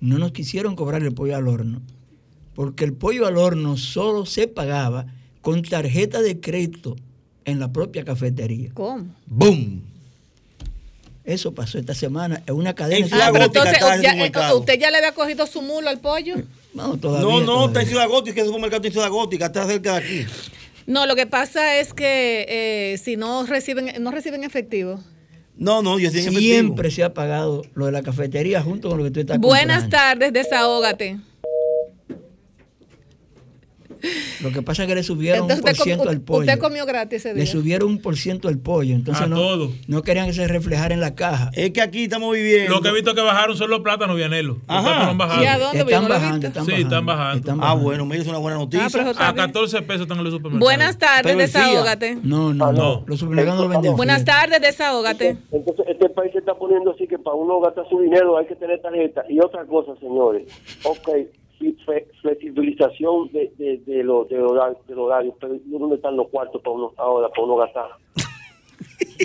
no 0.00 0.18
nos 0.18 0.32
quisieron 0.32 0.74
cobrar 0.74 1.02
el 1.02 1.12
pollo 1.12 1.36
al 1.36 1.46
horno, 1.46 1.82
porque 2.54 2.84
el 2.84 2.94
pollo 2.94 3.26
al 3.26 3.36
horno 3.36 3.76
solo 3.76 4.24
se 4.24 4.48
pagaba 4.48 5.06
con 5.42 5.60
tarjeta 5.62 6.22
de 6.22 6.40
crédito 6.40 6.96
en 7.44 7.60
la 7.60 7.70
propia 7.70 8.02
cafetería. 8.04 8.70
¿Cómo? 8.72 9.14
¡Boom! 9.26 9.82
Eso 11.24 11.52
pasó 11.54 11.78
esta 11.78 11.94
semana 11.94 12.42
en 12.46 12.54
una 12.54 12.74
cadena. 12.74 12.98
En 12.98 13.04
Ah, 13.04 13.08
Ciudad 13.08 13.32
pero 13.32 13.44
entonces, 13.44 13.78
ya. 14.02 14.54
¿usted 14.54 14.80
ya 14.80 14.90
le 14.90 14.96
había 14.96 15.12
cogido 15.12 15.46
su 15.46 15.60
mulo 15.62 15.90
al 15.90 16.00
pollo? 16.00 16.36
No, 16.72 16.96
todavía. 16.96 17.28
No, 17.28 17.40
no, 17.40 17.44
todavía. 17.46 17.66
está 17.68 17.82
en 17.82 17.88
Ciudad 17.88 18.08
Gótica, 18.08 18.34
que 18.34 18.40
es 18.40 18.46
un 18.46 18.54
supermercado 18.54 18.86
en 18.86 18.92
Ciudad 18.92 19.10
Gótica, 19.10 19.46
está 19.46 19.66
cerca 19.66 19.92
de 19.92 19.98
aquí. 19.98 20.26
No, 20.86 21.04
lo 21.06 21.14
que 21.14 21.26
pasa 21.26 21.76
es 21.78 21.92
que 21.92 22.46
eh, 22.48 22.98
si 22.98 23.16
no 23.16 23.44
reciben, 23.44 24.02
no 24.02 24.10
reciben 24.10 24.44
efectivo. 24.44 24.98
No, 25.56 25.82
no, 25.82 25.98
yo 25.98 26.06
estoy 26.08 26.22
en 26.22 26.28
efectivo. 26.28 26.52
Siempre 26.54 26.90
se 26.90 27.02
ha 27.04 27.12
pagado 27.12 27.62
lo 27.74 27.86
de 27.86 27.92
la 27.92 28.02
cafetería 28.02 28.62
junto 28.62 28.88
con 28.88 28.98
lo 28.98 29.04
que 29.04 29.10
tú 29.10 29.20
estás 29.20 29.38
Buenas 29.38 29.82
comprando. 29.82 29.96
tardes, 29.96 30.32
desahógate. 30.32 31.18
Lo 34.42 34.50
que 34.52 34.62
pasa 34.62 34.82
es 34.84 34.88
que 34.88 34.94
le 34.94 35.02
subieron 35.02 35.50
un 35.50 35.60
por 35.60 35.74
ciento 35.76 36.08
al 36.08 36.20
pollo. 36.20 36.40
usted 36.40 36.58
comió 36.58 36.86
gratis 36.86 37.20
ese 37.24 37.34
Le 37.34 37.42
día. 37.42 37.46
subieron 37.52 37.88
un 37.88 38.00
por 38.00 38.16
ciento 38.16 38.48
al 38.48 38.58
pollo. 38.58 38.94
Entonces 38.94 39.24
A 39.24 39.26
no, 39.28 39.36
todo. 39.36 39.72
no 39.86 40.02
querían 40.02 40.26
que 40.26 40.32
se 40.32 40.46
reflejara 40.48 40.94
en 40.94 41.00
la 41.00 41.14
caja. 41.14 41.50
Es 41.54 41.70
que 41.70 41.80
aquí 41.82 42.04
estamos 42.04 42.32
viviendo. 42.34 42.74
Lo 42.74 42.80
que 42.82 42.88
he 42.88 42.92
visto 42.92 43.14
que 43.14 43.20
bajaron 43.20 43.56
son 43.56 43.70
los 43.70 43.80
plátanos, 43.80 44.16
Vianelo. 44.16 44.54
Los 44.54 44.62
Ajá. 44.68 44.82
plátanos 44.82 45.08
han 45.10 45.18
bajado. 45.18 45.42
¿Y 45.42 45.46
a 45.46 45.58
dónde? 45.58 45.78
Están 45.80 46.02
no 46.02 46.08
bajando, 46.08 46.46
están 46.46 46.64
Sí, 46.64 46.70
bajando. 46.72 46.88
están 46.88 47.06
bajando. 47.06 47.38
están 47.38 47.58
Ah, 47.62 47.74
bueno, 47.74 48.06
mira, 48.06 48.22
es 48.22 48.28
una 48.28 48.38
buena 48.38 48.56
noticia. 48.58 48.84
Ah, 48.84 49.10
está 49.10 49.28
A 49.28 49.32
bien. 49.32 49.46
14 49.46 49.82
pesos 49.82 50.02
están 50.02 50.18
en 50.18 50.24
los 50.24 50.32
supermercados. 50.34 50.60
Buenas 50.66 50.98
tardes, 50.98 51.36
desahógate. 51.36 52.18
No, 52.22 52.54
no, 52.54 52.72
no. 52.72 53.04
Los 53.06 53.18
supermercados 53.18 53.60
no 53.60 53.68
lo 53.68 53.72
venden. 53.74 53.96
Buenas 53.96 54.24
tardes, 54.24 54.60
desahógate. 54.60 55.36
Entonces, 55.52 55.86
este 55.88 56.08
país 56.10 56.32
se 56.32 56.38
está 56.38 56.54
poniendo 56.54 56.92
así 56.92 57.06
que 57.06 57.18
para 57.18 57.36
uno 57.36 57.60
gastar 57.60 57.84
su 57.88 58.00
dinero 58.00 58.36
hay 58.38 58.46
que 58.46 58.56
tener 58.56 58.80
tarjeta. 58.80 59.24
Y 59.28 59.38
otra 59.40 59.64
cosa, 59.66 59.92
señores, 60.00 60.44
ok, 60.84 61.08
flexibilización 62.22 63.30
de, 63.32 63.52
de, 63.58 63.80
de, 63.86 64.02
lo- 64.04 64.24
de 64.24 64.40
horario, 64.40 64.78
del 64.88 64.98
horario, 64.98 65.36
pero 65.40 65.54
¿dónde 65.66 65.96
están 65.96 66.16
los 66.16 66.28
cuartos 66.28 66.60
para 66.62 66.74
uno 66.76 66.92
ahora, 66.96 67.28
para 67.28 67.42
uno 67.42 67.56
gastar? 67.56 67.86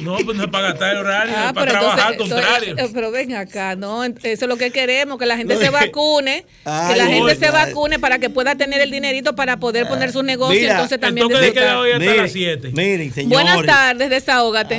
No, 0.03 0.18
pues 0.26 0.36
no 0.38 0.44
es 0.44 0.49
para 0.49 0.70
gastar 0.70 0.91
el 0.91 0.98
horario, 0.99 1.34
Ah, 1.38 1.45
es 1.48 1.53
para 1.53 1.72
trabajar, 1.72 2.07
al 2.07 2.12
entonces, 2.14 2.36
contrario. 2.36 2.70
entonces, 2.72 2.90
eh, 2.90 2.94
pero 2.94 3.12
ven 3.12 3.34
acá, 3.36 3.76
¿no? 3.78 4.03
Eso 4.03 4.16
es 4.24 4.41
lo 4.48 4.57
que 4.57 4.72
queremos, 4.72 5.18
que 5.18 5.26
la 5.26 5.38
gente 5.38 5.53
No, 5.56 5.60
se 5.62 5.70
vacune, 5.70 6.44
que 6.64 6.95
la 6.98 7.07
gente 7.07 7.36
se 7.36 7.49
vacune 7.52 7.98
para 7.99 8.20
que 8.20 8.30
pueda 8.30 8.56
tener 8.56 8.82
el 8.82 8.91
dinerito 8.91 9.36
para 9.36 9.57
poder 9.57 9.88
poner 9.88 10.12
sus 10.12 10.24
negocios 10.24 10.60
Mira, 10.62 10.74
entonces 10.74 10.95
El 10.95 10.99
también 11.02 11.28
toque 11.28 11.40
de 11.40 11.45
disfrutar. 11.45 11.70
queda 11.70 11.80
hoy 11.80 11.91
hasta 11.91 11.99
Miren, 12.06 12.18
las 12.18 12.32
7. 12.32 12.72
Miren, 12.74 13.12
señores. 13.14 13.30
Buenas 13.45 13.66
tardes, 13.66 14.10
desahógate. 14.10 14.76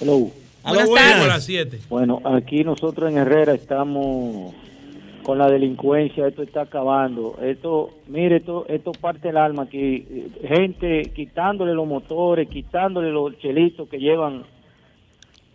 Hello. 0.00 0.30
Buenas 0.62 0.88
buenas. 0.88 1.14
A 1.22 1.26
las 1.26 1.44
7. 1.44 1.78
Bueno, 1.90 2.20
aquí 2.24 2.64
nosotros 2.64 3.10
en 3.10 3.18
Herrera 3.18 3.52
estamos 3.54 4.54
con 5.30 5.38
la 5.38 5.48
delincuencia, 5.48 6.26
esto 6.26 6.42
está 6.42 6.62
acabando. 6.62 7.38
Esto, 7.40 7.90
mire, 8.08 8.38
esto, 8.38 8.66
esto 8.68 8.90
parte 8.90 9.28
el 9.28 9.36
alma 9.36 9.62
aquí. 9.62 10.04
Gente 10.42 11.02
quitándole 11.14 11.72
los 11.72 11.86
motores, 11.86 12.48
quitándole 12.48 13.12
los 13.12 13.38
chelitos 13.38 13.88
que 13.88 13.98
llevan. 14.00 14.42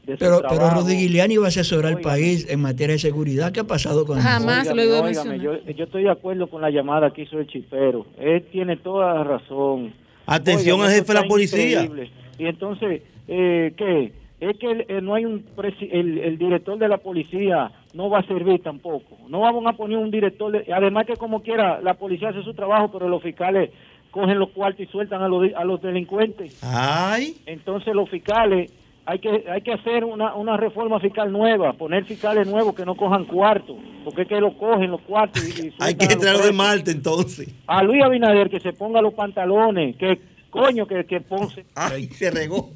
De 0.05 0.13
su 0.13 0.19
Pero, 0.19 0.41
pero. 0.47 0.69
Rudy 0.69 0.95
Giuliani 0.95 1.35
va 1.35 1.47
a 1.47 1.47
asesorar 1.49 1.91
al 1.91 1.99
país 1.99 2.47
en 2.49 2.61
materia 2.61 2.93
de 2.93 2.99
seguridad. 2.99 3.51
¿Qué 3.51 3.59
ha 3.59 3.63
pasado 3.65 4.05
con 4.05 4.17
Jamás. 4.17 4.73
lo 4.73 5.03
mencionar. 5.03 5.41
yo, 5.41 5.61
yo 5.61 5.83
estoy 5.83 6.03
de 6.03 6.11
acuerdo 6.11 6.47
con 6.47 6.61
la 6.61 6.69
llamada 6.69 7.11
que 7.11 7.23
hizo 7.23 7.37
el 7.37 7.47
chipero. 7.47 8.05
Él 8.17 8.45
tiene 8.49 8.77
toda 8.77 9.13
la 9.13 9.25
razón. 9.25 9.91
Atención 10.25 10.79
al 10.83 10.91
jefe 10.91 11.13
de 11.13 11.19
la 11.19 11.27
policía. 11.27 11.83
increíble. 11.83 12.11
Y 12.39 12.45
entonces, 12.45 13.01
eh, 13.27 13.73
¿qué? 13.75 14.13
Es 14.39 14.57
que 14.57 14.69
el- 14.69 14.85
eh, 14.89 15.01
no 15.01 15.15
hay 15.15 15.25
un 15.25 15.45
el, 15.91 16.17
el 16.17 16.37
director 16.37 16.77
de 16.77 16.87
la 16.89 16.97
policía 16.97 17.71
no 17.93 18.09
va 18.09 18.19
a 18.19 18.27
servir 18.27 18.61
tampoco. 18.61 19.17
No 19.29 19.39
vamos 19.39 19.63
a 19.65 19.73
poner 19.73 19.97
un 19.97 20.11
director, 20.11 20.51
de- 20.51 20.73
además 20.73 21.05
que 21.05 21.15
como 21.15 21.41
quiera, 21.41 21.79
la 21.81 21.93
policía 21.93 22.29
hace 22.29 22.43
su 22.43 22.53
trabajo, 22.53 22.89
pero 22.91 23.07
los 23.07 23.23
fiscales 23.23 23.69
cogen 24.11 24.37
los 24.39 24.49
cuartos 24.49 24.81
y 24.81 24.85
sueltan 24.87 25.21
a 25.21 25.27
los, 25.29 25.43
a 25.55 25.63
los 25.63 25.81
delincuentes. 25.81 26.59
Ay. 26.63 27.35
Entonces 27.45 27.93
los 27.95 28.09
fiscales, 28.09 28.71
hay 29.05 29.19
que 29.19 29.45
hay 29.49 29.61
que 29.61 29.71
hacer 29.73 30.03
una, 30.03 30.35
una 30.35 30.57
reforma 30.57 30.99
fiscal 30.99 31.31
nueva, 31.31 31.73
poner 31.73 32.03
fiscales 32.05 32.45
nuevos 32.47 32.75
que 32.75 32.85
no 32.85 32.95
cojan 32.95 33.25
cuartos, 33.25 33.77
porque 34.03 34.23
es 34.23 34.27
que 34.27 34.39
lo 34.41 34.57
cogen 34.57 34.91
los 34.91 35.01
cuartos 35.01 35.43
y, 35.47 35.67
y 35.67 35.73
Hay 35.79 35.95
que 35.95 36.05
entrar 36.13 36.37
de. 36.37 36.51
Marte 36.51 36.91
entonces. 36.91 37.53
A 37.67 37.83
Luis 37.83 38.03
Abinader 38.03 38.49
que 38.49 38.59
se 38.59 38.73
ponga 38.73 39.01
los 39.01 39.13
pantalones, 39.13 39.95
que 39.95 40.19
coño 40.49 40.85
que, 40.87 41.05
que 41.05 41.21
ponce. 41.21 41.65
Ay, 41.75 42.07
se 42.07 42.31
regó. 42.31 42.71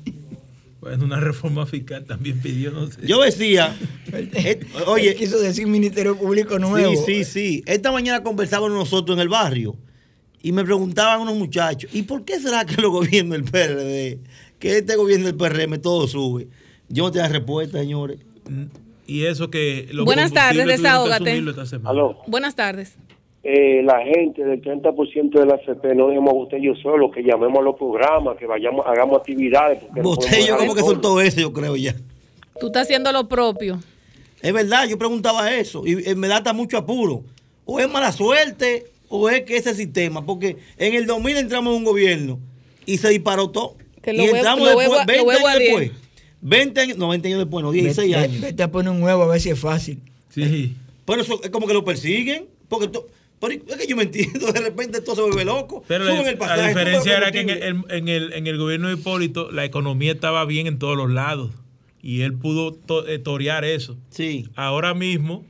Bueno, 0.81 1.03
una 1.03 1.19
reforma 1.19 1.65
fiscal 1.65 2.05
también 2.05 2.39
pidió, 2.41 2.71
no 2.71 2.87
sé. 2.87 3.05
Yo 3.05 3.21
decía, 3.21 3.75
eh, 4.13 4.59
oye, 4.87 5.13
quiso 5.15 5.37
decir 5.39 5.67
Ministerio 5.67 6.17
Público 6.17 6.57
Nuevo. 6.57 6.95
Sí, 7.05 7.23
sí, 7.23 7.23
sí. 7.25 7.63
Esta 7.65 7.91
mañana 7.91 8.23
conversábamos 8.23 8.71
nosotros 8.71 9.17
en 9.17 9.21
el 9.21 9.29
barrio 9.29 9.75
y 10.41 10.53
me 10.53 10.63
preguntaban 10.63 11.21
unos 11.21 11.35
muchachos, 11.35 11.91
¿y 11.93 12.03
por 12.03 12.23
qué 12.23 12.39
será 12.39 12.65
que 12.65 12.81
los 12.81 12.91
gobiernos 12.91 13.31
del 13.31 13.43
PRD, 13.43 14.19
que 14.57 14.77
este 14.77 14.95
gobierno 14.95 15.25
del 15.25 15.35
PRM 15.35 15.81
todo 15.81 16.07
sube? 16.07 16.47
Yo 16.87 17.03
no 17.03 17.11
tengo 17.11 17.27
respuesta, 17.27 17.77
señores. 17.79 18.19
Y 19.05 19.25
eso 19.25 19.49
que... 19.49 19.89
los 19.91 20.05
Buenas 20.05 20.31
tardes, 20.31 20.65
desahógate. 20.65 21.43
Buenas 22.27 22.55
tardes. 22.55 22.95
Eh, 23.41 23.81
la 23.83 23.99
gente 24.03 24.43
del 24.43 24.61
30% 24.61 25.39
de 25.39 25.45
la 25.45 25.57
CP, 25.65 25.95
no 25.95 26.07
dejemos 26.09 26.31
a 26.31 26.33
Botello 26.33 26.75
solo, 26.75 27.09
que 27.09 27.21
llamemos 27.23 27.59
a 27.59 27.61
los 27.61 27.75
programas, 27.77 28.37
que 28.37 28.45
vayamos, 28.45 28.85
hagamos 28.85 29.19
actividades. 29.19 29.79
porque 29.79 30.01
no 30.01 30.03
podemos 30.13 30.17
Botello 30.25 30.57
como 30.57 30.75
que 30.75 30.81
soltó 30.81 31.21
eso, 31.21 31.39
yo 31.39 31.53
creo 31.53 31.75
ya. 31.77 31.95
Tú 32.59 32.67
estás 32.67 32.83
haciendo 32.83 33.11
lo 33.13 33.29
propio. 33.29 33.79
Es 34.41 34.51
verdad, 34.53 34.87
yo 34.89 34.97
preguntaba 34.97 35.53
eso 35.53 35.83
y 35.85 36.09
eh, 36.09 36.15
me 36.15 36.27
da 36.27 36.37
hasta 36.37 36.51
mucho 36.53 36.77
apuro. 36.77 37.23
O 37.65 37.79
es 37.79 37.89
mala 37.89 38.11
suerte 38.11 38.87
o 39.07 39.29
es 39.29 39.41
que 39.43 39.55
ese 39.57 39.73
sistema, 39.73 40.25
porque 40.25 40.57
en 40.77 40.93
el 40.95 41.05
2000 41.05 41.37
entramos 41.37 41.71
en 41.71 41.77
un 41.77 41.83
gobierno 41.85 42.39
y 42.85 42.97
se 42.97 43.07
disparó 43.09 43.49
todo. 43.51 43.75
Que 44.01 44.11
y 44.11 44.17
lo 44.17 44.23
huevo- 44.23 44.35
entramos 44.35 44.59
lo 44.61 44.65
después, 44.67 44.87
huevo- 44.89 44.99
lo 44.99 45.05
20 45.05 45.23
huevo 45.25 45.47
a 45.47 45.51
años 45.51 45.59
10. 45.59 45.79
después. 45.79 46.01
20 46.41 46.81
años, 46.81 46.97
no, 46.97 47.07
20 47.09 47.27
años 47.29 47.39
después, 47.39 47.63
no, 47.63 47.71
16 47.71 48.11
Vete- 48.15 48.19
años. 48.23 48.41
Vete 48.41 48.63
a 48.63 48.71
poner 48.71 48.91
un 48.91 49.01
huevo 49.03 49.23
a 49.23 49.27
ver 49.27 49.39
si 49.41 49.49
es 49.49 49.59
fácil. 49.59 49.99
Sí. 50.29 50.73
Pero 51.05 51.21
eso 51.21 51.39
es 51.43 51.49
como 51.49 51.67
que 51.67 51.73
lo 51.73 51.83
persiguen, 51.85 52.45
porque 52.67 52.87
to- 52.89 53.07
pero 53.39 53.53
es 53.53 53.77
que 53.77 53.87
yo 53.87 53.95
me 53.95 54.03
entiendo, 54.03 54.51
de 54.51 54.59
repente 54.59 55.01
todo 55.01 55.15
se 55.15 55.21
vuelve 55.21 55.45
loco. 55.45 55.83
Pero 55.87 56.05
Suben 56.05 56.27
el 56.27 56.37
pasaje, 56.37 56.61
la 56.61 56.67
diferencia 56.69 57.17
era 57.17 57.31
que 57.31 57.39
en 57.41 57.49
el, 57.49 57.83
en, 57.89 58.07
el, 58.07 58.33
en 58.33 58.47
el 58.47 58.57
gobierno 58.57 58.87
de 58.89 58.95
Hipólito 58.95 59.51
la 59.51 59.65
economía 59.65 60.11
estaba 60.11 60.43
bien 60.45 60.67
en 60.67 60.77
todos 60.79 60.97
los 60.97 61.09
lados 61.09 61.51
y 62.01 62.21
él 62.21 62.33
pudo 62.33 62.73
to- 62.73 63.07
eh, 63.07 63.19
torear 63.19 63.63
eso. 63.65 63.97
Sí. 64.09 64.47
Ahora 64.55 64.93
mismo, 64.93 65.45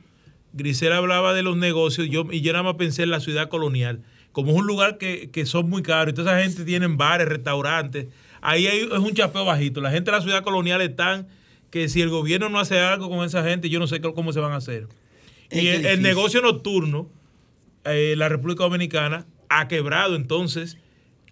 Grisel 0.52 0.92
hablaba 0.92 1.32
de 1.34 1.42
los 1.42 1.56
negocios 1.56 2.08
yo, 2.10 2.26
y 2.30 2.40
yo 2.40 2.52
nada 2.52 2.62
más 2.64 2.74
pensé 2.74 3.02
en 3.04 3.10
la 3.10 3.20
ciudad 3.20 3.48
colonial. 3.48 4.00
Como 4.32 4.52
es 4.52 4.56
un 4.58 4.66
lugar 4.66 4.96
que, 4.98 5.30
que 5.30 5.44
son 5.46 5.68
muy 5.68 5.82
caros, 5.82 6.12
y 6.12 6.14
toda 6.16 6.38
esa 6.40 6.48
gente 6.48 6.64
tiene 6.64 6.86
bares, 6.88 7.28
restaurantes. 7.28 8.06
Ahí 8.40 8.66
hay- 8.68 8.80
es 8.82 8.98
un 8.98 9.12
chapeo 9.14 9.44
bajito. 9.44 9.80
La 9.80 9.90
gente 9.90 10.10
de 10.10 10.16
la 10.16 10.22
ciudad 10.22 10.42
colonial 10.42 10.80
están 10.80 11.26
que 11.70 11.88
si 11.88 12.00
el 12.00 12.08
gobierno 12.08 12.48
no 12.48 12.58
hace 12.58 12.78
algo 12.80 13.08
con 13.08 13.24
esa 13.24 13.44
gente, 13.44 13.68
yo 13.68 13.78
no 13.78 13.86
sé 13.86 14.00
cómo- 14.00 14.32
se 14.32 14.40
van 14.40 14.52
a 14.52 14.56
hacer. 14.56 14.86
Es 15.50 15.62
y 15.62 15.68
el, 15.68 16.02
negocio 16.02 16.40
nocturno, 16.42 17.08
eh, 17.84 18.14
la 18.16 18.28
República 18.28 18.64
Dominicana, 18.64 19.26
ha 19.48 19.68
quebrado. 19.68 20.16
Entonces, 20.16 20.78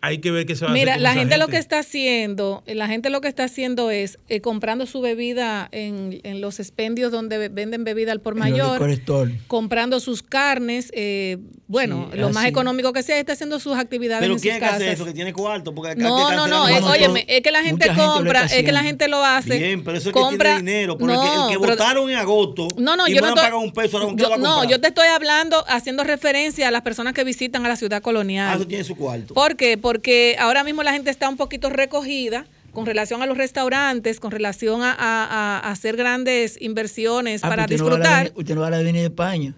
hay 0.01 0.19
que 0.19 0.31
ver 0.31 0.47
qué 0.47 0.55
se 0.57 0.65
va 0.65 0.71
a 0.71 0.75
Mira, 0.75 0.93
hacer. 0.93 0.99
con 0.99 1.03
la 1.03 1.11
esa 1.11 1.19
gente, 1.21 1.37
lo 1.39 1.49
que 1.49 1.57
está 1.59 1.79
haciendo, 1.81 2.63
la 2.67 2.87
gente 2.89 3.11
lo 3.11 3.21
que 3.21 3.29
está 3.29 3.45
haciendo 3.45 3.91
es 3.91 4.19
eh, 4.29 4.41
comprando 4.41 4.87
su 4.87 5.01
bebida 5.01 5.69
en, 5.73 6.21
en 6.23 6.41
los 6.41 6.61
expendios 6.61 7.11
donde 7.13 7.49
venden 7.49 7.85
bebida 7.85 8.13
al 8.13 8.21
por 8.21 8.35
mayor, 8.35 8.81
comprando 9.47 10.01
sus 10.01 10.23
carnes, 10.23 10.91
eh, 10.95 11.39
bueno, 11.67 12.09
Sí, 12.13 12.19
lo 12.19 12.29
más 12.29 12.39
así. 12.39 12.49
económico 12.49 12.93
que 12.93 13.03
sea, 13.03 13.19
está 13.19 13.33
haciendo 13.33 13.61
sus 13.61 13.77
actividades 13.77 14.21
Pero 14.23 14.35
en 14.35 14.39
sus 14.39 14.43
¿quién 14.43 14.55
es 14.55 14.61
que 14.61 14.67
hace 14.67 14.79
casas. 14.85 14.95
eso? 14.95 15.05
Que 15.05 15.13
tiene 15.13 15.33
cuarto. 15.33 15.75
Porque 15.75 15.91
hay 15.91 15.97
que 15.97 16.03
No, 16.03 16.31
no, 16.33 16.47
no, 16.47 16.69
es, 16.69 16.83
óyeme, 16.83 17.25
es 17.29 17.43
que 17.43 17.51
la 17.51 17.63
gente 17.63 17.89
Mucha 17.91 17.95
gente 17.95 18.03
compra, 18.17 18.45
está 18.45 18.57
es 18.57 18.65
que 18.65 18.73
la 18.73 18.83
gente 18.83 19.09
lo 19.09 19.25
hace. 19.25 19.59
Bien, 19.59 19.85
pero 19.85 19.99
eso 19.99 20.09
es 20.11 20.15
que 20.15 20.21
compra, 20.21 20.55
tiene 20.57 20.71
dinero. 20.73 20.97
Pero 20.99 21.13
el 21.13 21.19
que, 21.21 21.27
el 21.27 21.49
que 21.51 21.59
pero- 21.61 21.73
votaron 21.73 22.11
en 22.11 22.17
agosto 22.17 22.69
no, 22.79 22.97
no, 22.97 23.07
y 23.09 23.15
yo 23.15 23.21
no 23.21 23.35
no 23.35 23.43
estoy- 23.43 23.59
un 23.59 23.73
peso, 23.73 23.97
ahora 23.99 24.07
¿con 24.09 24.17
qué 24.17 24.23
yo- 24.23 24.29
lo 24.29 24.31
va 24.31 24.37
a 24.37 24.65
no, 24.65 24.71
yo 24.71 24.81
te 24.81 24.89
estoy 24.89 25.09
hablando, 25.09 25.65
haciendo 25.69 26.05
referencia 26.05 26.69
a 26.69 26.71
las 26.71 26.83
personas 26.83 27.13
que 27.15 27.25
visitan 27.25 27.65
a 27.67 27.69
la 27.69 27.77
ciudad 27.77 28.01
colonial. 28.03 28.49
Ah, 28.53 28.55
eso 28.57 28.67
tiene 28.67 28.85
su 28.85 28.97
cuarto. 28.97 29.35
¿Por 29.35 29.57
qué? 29.57 29.77
Porque 29.77 29.88
ahora 30.39 30.65
mismo 30.65 30.83
la 30.83 30.93
gente 30.93 31.11
está 31.11 31.29
un 31.29 31.37
poquito 31.37 31.71
recogida 31.71 32.47
con 32.73 32.87
relación 32.87 33.23
a 33.23 33.27
los 33.27 33.37
restaurantes, 33.39 34.21
con 34.21 34.31
relación 34.31 34.83
a, 34.83 34.93
a- 34.93 35.25
a- 35.25 35.59
a 35.61 35.71
hacer 35.71 35.97
grandes 35.97 36.61
inversiones 36.61 37.43
Ah, 37.43 37.49
para 37.49 37.63
no 37.63 37.69
la 37.69 37.75
disfrutar. 37.75 38.33
usted 38.35 38.55
no 38.55 38.61
va 38.61 38.67
a 38.69 38.71
la 38.71 38.77
Avenida 38.79 39.01
de 39.03 39.07
España. 39.09 39.55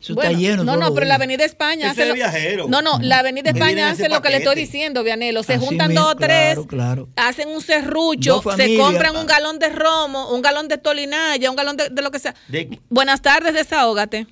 Eso 0.00 0.14
Bueno, 0.16 0.30
está 0.30 0.40
lleno. 0.40 0.64
no, 0.64 0.76
no, 0.76 0.92
pero 0.94 1.06
la. 1.06 1.14
Avenida 1.14 1.44
España 1.44 1.92
Ese 1.92 2.02
hace 2.02 2.08
lo- 2.08 2.14
viajero. 2.14 2.66
No, 2.68 2.82
no, 2.82 2.98
la 3.00 3.20
Avenida 3.20 3.50
España 3.50 3.88
hace 3.88 4.08
lo 4.08 4.20
que 4.20 4.30
le 4.30 4.38
estoy 4.38 4.56
diciendo, 4.56 5.04
Vianelo. 5.04 5.44
Se 5.44 5.54
Así 5.54 5.64
juntan 5.64 5.88
mismo, 5.90 6.02
dos 6.04 6.12
o 6.14 6.16
tres, 6.16 6.54
claro, 6.54 6.66
claro. 6.66 7.08
hacen 7.14 7.48
un 7.48 7.60
serrucho, 7.62 8.42
se 8.56 8.76
compran 8.76 9.16
un 9.16 9.26
galón 9.26 9.60
de 9.60 9.68
romo, 9.68 10.34
un 10.34 10.42
galón 10.42 10.66
de 10.66 10.76
tolinaya, 10.78 11.48
un 11.50 11.54
galón 11.56 11.76
de, 11.76 11.88
de 11.88 12.02
lo 12.02 12.10
que 12.10 12.18
sea. 12.18 12.34
De- 12.48 12.80
Buenas 12.88 13.22
tardes, 13.22 13.54
desahógate. 13.54 14.26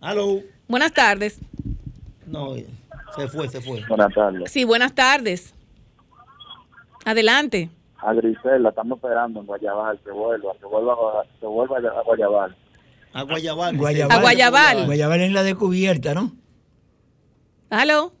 Aló. 0.00 0.40
Buenas 0.68 0.92
tardes. 0.92 1.36
No, 2.26 2.54
se 3.16 3.28
fue, 3.28 3.48
se 3.48 3.60
fue. 3.60 3.82
Buenas 3.88 4.12
tardes. 4.14 4.50
Sí, 4.50 4.64
buenas 4.64 4.94
tardes. 4.94 5.54
Adelante. 7.04 7.70
A 7.98 8.12
Grisela, 8.12 8.68
estamos 8.70 8.96
esperando 8.98 9.40
en 9.40 9.46
Guayabal, 9.46 9.98
que 10.04 10.10
vuelva, 10.10 10.52
que 10.58 10.66
vuelva, 10.66 10.92
a- 10.92 11.24
que 11.40 11.46
vuelva 11.46 11.76
a 11.78 12.02
Guayabal. 12.02 12.56
A 13.12 13.22
Guayabal. 13.22 13.76
Guayabal. 13.76 14.16
A 14.18 14.20
Guayabal. 14.20 14.84
Guayabal 14.86 15.20
es 15.20 15.32
la 15.32 15.42
descubierta, 15.42 16.14
¿no? 16.14 16.32
¿Aló? 17.70 18.12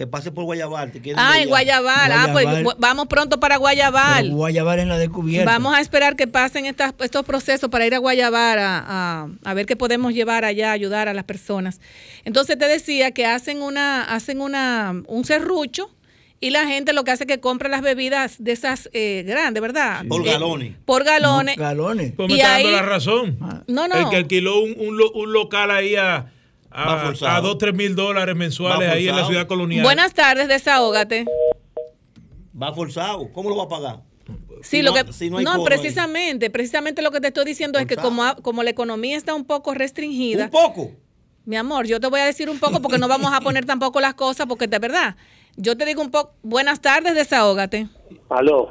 Que 0.00 0.06
pase 0.06 0.32
por 0.32 0.44
Guayabal. 0.44 0.90
te 0.92 1.02
quieren 1.02 1.20
Ah, 1.22 1.34
en 1.36 1.42
ya. 1.42 1.48
Guayabal. 1.50 2.10
Ah, 2.12 2.28
pues 2.32 2.46
Guayabal. 2.46 2.76
vamos 2.78 3.06
pronto 3.06 3.38
para 3.38 3.58
Guayabal. 3.58 4.22
Pero 4.24 4.34
Guayabal 4.36 4.78
es 4.78 4.86
la 4.86 4.96
descubierta. 4.96 5.44
Vamos 5.52 5.74
a 5.76 5.80
esperar 5.82 6.16
que 6.16 6.26
pasen 6.26 6.64
estas, 6.64 6.94
estos 7.00 7.22
procesos 7.26 7.68
para 7.68 7.84
ir 7.86 7.94
a 7.94 7.98
Guayabar 7.98 8.58
a, 8.58 8.78
a- 8.88 9.28
a 9.44 9.52
ver 9.54 9.66
qué 9.66 9.76
podemos 9.76 10.14
llevar 10.14 10.46
allá, 10.46 10.72
ayudar 10.72 11.08
a 11.08 11.12
las 11.12 11.24
personas. 11.24 11.82
Entonces 12.24 12.56
te 12.56 12.66
decía 12.66 13.10
que 13.10 13.26
hacen 13.26 13.60
una, 13.60 14.02
hacen 14.04 14.40
una, 14.40 15.02
un 15.06 15.24
serrucho 15.26 15.90
y 16.40 16.48
la 16.48 16.66
gente 16.66 16.94
lo 16.94 17.04
que 17.04 17.10
hace 17.10 17.24
es 17.24 17.28
que 17.28 17.38
compra 17.40 17.68
las 17.68 17.82
bebidas 17.82 18.36
de 18.42 18.52
esas 18.52 18.88
eh, 18.94 19.22
grandes, 19.26 19.60
¿verdad? 19.60 20.06
Por 20.08 20.26
Eh, 20.26 20.30
galones. 20.32 20.76
por 20.86 21.04
galones. 21.04 21.58
No, 21.58 21.62
galones. 21.62 22.12
Pues 22.16 22.26
me 22.30 22.36
Y 22.36 22.38
está 22.40 22.52
dando 22.52 22.68
ahí- 22.68 22.74
la 22.74 22.82
razón. 22.82 23.38
No, 23.66 23.86
no. 23.86 23.94
El 23.96 24.08
que 24.08 24.16
alquiló 24.16 24.60
un, 24.60 24.74
un 24.78 24.98
un 25.12 25.32
local 25.34 25.70
ahí 25.70 25.96
a, 25.96 26.32
a, 26.70 26.98
forzado. 27.06 27.36
a 27.36 27.40
2, 27.40 27.58
3 27.58 27.74
mil 27.74 27.94
dólares 27.96 28.36
mensuales 28.36 28.88
ahí 28.88 29.08
en 29.08 29.16
la 29.16 29.26
ciudad 29.26 29.46
colonial. 29.46 29.82
Buenas 29.82 30.14
tardes, 30.14 30.48
desahógate. 30.48 31.26
Va 32.60 32.72
forzado. 32.74 33.32
¿Cómo 33.32 33.48
lo 33.50 33.56
va 33.56 33.64
a 33.64 33.68
pagar? 33.68 34.00
Sí, 34.62 34.78
Si 34.78 34.82
lo 34.82 34.94
no- 34.94 35.04
que 35.04 35.12
si 35.12 35.30
no 35.30 35.38
ahí. 35.38 35.46
precisamente, 35.64 36.50
precisamente 36.50 37.02
lo 37.02 37.10
que 37.10 37.20
te 37.20 37.28
estoy 37.28 37.44
diciendo 37.44 37.78
es 37.78 37.86
que 37.86 37.96
como, 37.96 38.36
como 38.42 38.62
la 38.62 38.70
economía 38.70 39.16
está 39.16 39.34
un 39.34 39.44
poco 39.44 39.74
restringida, 39.74 40.44
Un 40.44 40.50
poco. 40.50 40.90
Mi 41.46 41.56
amor, 41.56 41.86
yo 41.86 41.98
te 41.98 42.06
voy 42.06 42.20
a 42.20 42.26
decir 42.26 42.50
un 42.50 42.58
poco 42.60 42.80
porque 42.82 42.98
no 42.98 43.08
vamos 43.08 43.32
a 43.32 43.40
poner 43.40 43.64
tampoco 43.64 44.00
las 44.00 44.14
cosas 44.14 44.46
porque 44.46 44.66
de 44.66 44.78
verdad. 44.78 45.16
Yo 45.56 45.76
te 45.76 45.84
digo 45.86 46.02
un 46.02 46.10
poco, 46.10 46.34
buenas 46.42 46.80
tardes, 46.80 47.14
desahógate. 47.14 47.88
Aló. 48.28 48.70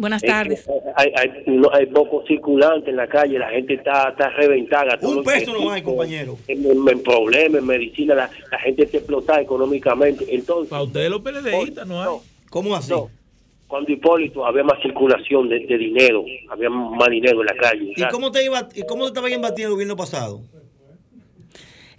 Buenas 0.00 0.22
Es 0.22 0.26
que 0.26 0.32
tardes. 0.32 0.66
Hay, 0.96 1.12
hay, 1.14 1.42
no, 1.46 1.68
hay 1.74 1.84
poco 1.84 2.24
circulante 2.26 2.88
en 2.88 2.96
la 2.96 3.06
calle, 3.06 3.38
la 3.38 3.50
gente 3.50 3.74
está, 3.74 4.08
está 4.08 4.30
reventada. 4.30 4.98
Un 5.02 5.22
peso 5.22 5.52
no 5.52 5.70
hay, 5.70 5.82
compañero. 5.82 6.38
En, 6.48 6.64
en- 6.64 6.88
en 6.88 7.02
problemas, 7.02 7.60
en 7.60 7.66
medicina, 7.66 8.14
la, 8.14 8.30
la 8.50 8.58
gente 8.60 8.84
está 8.84 8.96
explotada 8.96 9.42
económicamente. 9.42 10.24
Entonces, 10.34 10.70
Para 10.70 10.84
ustedes 10.84 11.10
los 11.10 11.20
PLDistas 11.20 11.86
no 11.86 12.00
hay. 12.02 12.08
¿Cómo 12.48 12.74
así? 12.74 12.90
no, 12.92 13.10
cuando 13.68 13.92
Hipólito 13.92 14.44
había 14.46 14.64
más 14.64 14.80
circulación 14.82 15.48
de, 15.50 15.60
de 15.66 15.76
dinero, 15.78 16.24
había 16.48 16.70
más 16.70 17.08
dinero 17.10 17.40
en 17.42 17.46
la 17.46 17.54
calle. 17.54 17.92
¿Y 17.94 18.02
cómo 18.08 18.32
te 18.32 18.42
iba, 18.44 18.66
y 18.74 18.82
cómo 18.84 19.02
te 19.04 19.08
estaba 19.08 19.28
embatiendo 19.28 19.68
el 19.68 19.74
gobierno 19.74 19.96
pasado? 19.96 20.40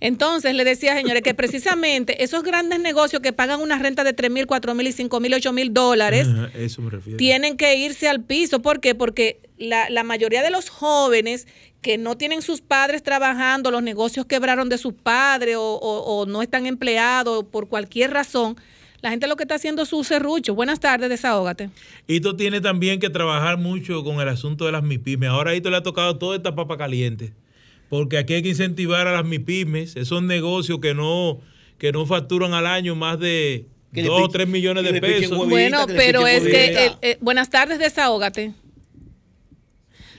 Entonces 0.02 0.54
le 0.56 0.64
decía, 0.66 0.96
señores, 0.96 1.22
que 1.22 1.34
precisamente 1.34 2.24
esos 2.24 2.44
grandes 2.44 2.80
negocios 2.80 3.22
que 3.22 3.32
pagan 3.34 3.62
una 3.62 3.78
renta 3.78 4.04
de 4.04 4.14
3 4.14 4.30
mil, 4.32 4.48
4 4.48 4.74
mil 4.76 4.88
y 4.88 4.92
5 4.92 5.20
mil, 5.20 5.34
8 5.34 5.54
mil 5.54 5.74
dólares, 5.74 6.28
Ajá, 6.28 6.50
Eso 6.56 6.82
me 6.82 6.90
refiero. 6.90 7.18
tienen 7.18 7.56
que 7.56 7.78
irse 7.78 8.10
al 8.10 8.22
piso. 8.24 8.62
¿Por 8.62 8.80
qué? 8.82 8.96
Porque 8.96 9.40
la, 9.58 9.90
la 9.90 10.04
mayoría 10.04 10.42
de 10.42 10.50
los 10.50 10.70
jóvenes 10.70 11.48
que 11.82 11.98
no 11.98 12.18
tienen 12.18 12.42
sus 12.42 12.62
padres 12.62 13.04
trabajando, 13.04 13.70
los 13.72 13.84
negocios 13.84 14.26
quebraron 14.26 14.70
de 14.70 14.78
sus 14.80 14.94
padres 14.94 15.56
o, 15.56 15.62
o- 15.76 16.22
o 16.22 16.26
no 16.26 16.42
están 16.42 16.66
empleados 16.66 17.44
por 17.46 17.70
cualquier 17.70 18.12
razón, 18.12 18.56
la 19.02 19.10
gente 19.12 19.26
lo 19.28 19.36
que 19.36 19.44
está 19.44 19.56
haciendo 19.56 19.82
es 19.84 19.90
su 19.90 20.04
serrucho. 20.04 20.54
Buenas 20.54 20.80
tardes, 20.80 21.10
desahógate. 21.10 21.70
Hito 22.08 22.36
tiene 22.36 22.62
también 22.62 23.00
que 23.00 23.10
trabajar 23.10 23.58
mucho 23.58 24.04
con 24.04 24.20
el 24.22 24.28
asunto 24.30 24.66
de 24.68 24.72
las 24.72 24.84
MIPIMES. 24.84 25.30
Ahora 25.30 25.52
a 25.52 25.56
Hito 25.56 25.70
le 25.72 25.78
ha 25.78 25.84
tocado 25.84 26.18
toda 26.20 26.36
esta 26.38 26.54
papa 26.54 26.78
caliente. 26.78 27.34
Porque 27.92 28.18
aquí 28.18 28.36
hay 28.36 28.42
que 28.42 28.48
incentivar 28.50 29.06
a 29.06 29.12
las 29.12 29.26
MIPIMES, 29.26 29.98
esos 29.98 30.24
negocios 30.24 30.80
que 30.80 30.94
no, 30.94 31.42
que 31.78 31.92
no 31.92 32.06
facturan 32.06 32.54
al 32.54 32.66
año 32.66 32.96
más 32.96 33.20
de 33.20 33.66
Que 33.94 34.04
2 34.04 34.22
o 34.24 34.30
3 34.30 34.48
millones 34.48 34.86
de 34.86 35.02
pesos. 35.02 35.38
Bueno, 35.50 35.86
pero 35.88 36.26
es 36.26 36.42
que... 36.42 36.50
huevita. 36.78 36.98
eh, 37.02 37.18
buenas 37.20 37.50
tardes, 37.50 37.80
desahógate. 37.80 38.54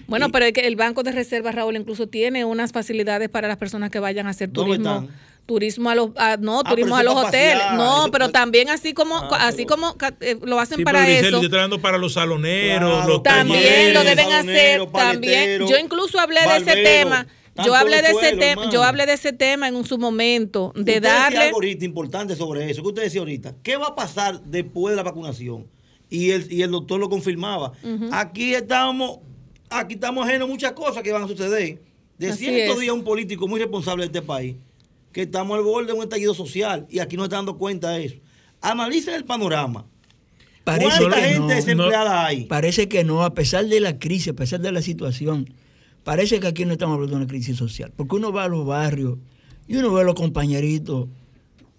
Bueno, 0.06 0.30
pero 0.30 0.44
es 0.44 0.52
que 0.52 0.66
el 0.66 0.76
Banco 0.76 1.02
de 1.02 1.12
Reserva, 1.12 1.50
Raúl, 1.52 1.76
incluso 1.76 2.06
tiene 2.08 2.44
unas 2.44 2.72
facilidades 2.72 3.30
para 3.30 3.48
las 3.48 3.56
personas 3.56 3.90
que 3.90 3.98
vayan 4.00 4.26
a 4.26 4.30
hacer 4.30 4.52
¿Dónde 4.52 4.76
turismo. 4.76 4.94
están? 5.04 5.32
Turismo 5.46 5.88
a 5.90 5.94
los, 5.94 6.10
a- 6.18 6.36
no, 6.36 6.60
Ah, 6.60 6.68
turismo 6.68 6.94
a 6.94 7.02
los 7.02 7.14
hoteles. 7.14 7.54
pasear, 7.56 7.74
no, 7.76 8.08
pero 8.12 8.28
también 8.30 8.68
así 8.68 8.92
como, 8.92 9.16
Ah, 9.16 9.48
así 9.48 9.64
pero- 9.64 9.68
como 9.68 9.96
eh, 10.20 10.36
lo 10.42 10.60
hacen 10.60 10.76
Sí, 10.78 10.84
para 10.84 11.04
pero 11.06 11.28
eso. 11.28 11.36
estoy 11.40 11.58
hablando 11.58 11.80
para 11.80 11.96
los 11.98 12.12
saloneros, 12.12 12.90
Claro, 12.96 13.08
los 13.08 13.22
También 13.22 13.62
talleres. 13.62 13.94
lo 13.94 14.04
deben 14.04 14.32
hacer, 14.32 14.86
también. 14.92 15.66
Yo 15.66 15.78
incluso 15.78 16.20
hablé 16.20 16.40
de 16.42 16.56
ese 16.58 16.82
tema. 16.82 17.26
Yo 17.64 17.74
hablé 17.74 18.00
de 18.02 18.10
ese 18.10 18.36
tema, 18.36 18.62
yo 18.62 18.68
hermano. 18.68 18.82
hablé 18.84 19.06
de 19.06 19.12
ese 19.12 19.32
tema 19.32 19.68
en 19.68 19.84
su 19.84 19.98
momento, 19.98 20.72
de 20.74 20.80
Usted 20.80 21.02
decía 21.02 21.14
darle 21.14 21.38
algo 21.38 21.56
ahorita 21.56 21.84
importante 21.84 22.34
sobre 22.34 22.70
eso. 22.70 22.82
que 22.82 22.88
usted 22.88 23.02
decía 23.02 23.20
ahorita? 23.20 23.54
¿Qué 23.62 23.76
va 23.76 23.88
a 23.88 23.94
pasar 23.94 24.42
después 24.42 24.92
de 24.92 24.96
la 24.96 25.02
vacunación? 25.02 25.66
y 26.12 26.30
el, 26.30 26.52
y 26.52 26.60
el 26.60 26.70
doctor 26.70 27.00
lo 27.00 27.08
confirmaba. 27.08 27.72
Aquí 28.10 28.54
estamos, 28.54 29.20
aquí 29.70 29.94
estamos 29.94 30.28
ajenos 30.28 30.46
a 30.46 30.52
muchas 30.52 30.72
cosas 30.72 31.02
que 31.02 31.10
van 31.10 31.22
a 31.22 31.26
suceder. 31.26 31.80
Decía 32.18 32.50
estos 32.58 32.76
es. 32.76 32.80
días 32.82 32.94
un 32.94 33.02
político 33.02 33.48
muy 33.48 33.58
responsable 33.58 34.02
de 34.02 34.06
este 34.08 34.20
país 34.22 34.56
que 35.10 35.22
estamos 35.22 35.56
al 35.56 35.64
borde 35.64 35.86
de 35.86 35.92
un 35.94 36.02
estallido 36.02 36.34
social 36.34 36.86
y 36.90 36.98
aquí 36.98 37.16
no 37.16 37.24
está 37.24 37.36
dando 37.36 37.56
cuenta 37.56 37.92
de 37.92 38.04
eso. 38.04 38.16
Analicen 38.60 39.14
el 39.14 39.24
panorama. 39.24 39.86
¿Cuánta 40.64 41.16
que 41.16 41.22
gente 41.22 41.38
no, 41.38 41.48
desempleada 41.48 42.26
hay? 42.26 42.44
Parece 42.44 42.88
que 42.88 43.04
no, 43.04 43.24
a 43.24 43.32
pesar 43.32 43.64
de 43.64 43.80
la 43.80 43.98
crisis, 43.98 44.28
a 44.28 44.34
pesar 44.34 44.60
de 44.60 44.70
la 44.70 44.82
situación, 44.82 45.48
parece 46.04 46.40
que 46.40 46.46
aquí 46.46 46.64
no 46.64 46.72
estamos 46.72 46.94
hablando 46.94 47.16
de 47.16 47.22
una 47.24 47.30
crisis 47.30 47.56
social. 47.56 47.92
Porque 47.96 48.16
uno 48.16 48.32
va 48.32 48.44
a 48.44 48.48
los 48.48 48.66
barrios 48.66 49.18
y 49.68 49.76
uno 49.76 49.92
ve 49.92 50.00
a 50.00 50.04
los 50.04 50.14
compañeritos 50.14 51.08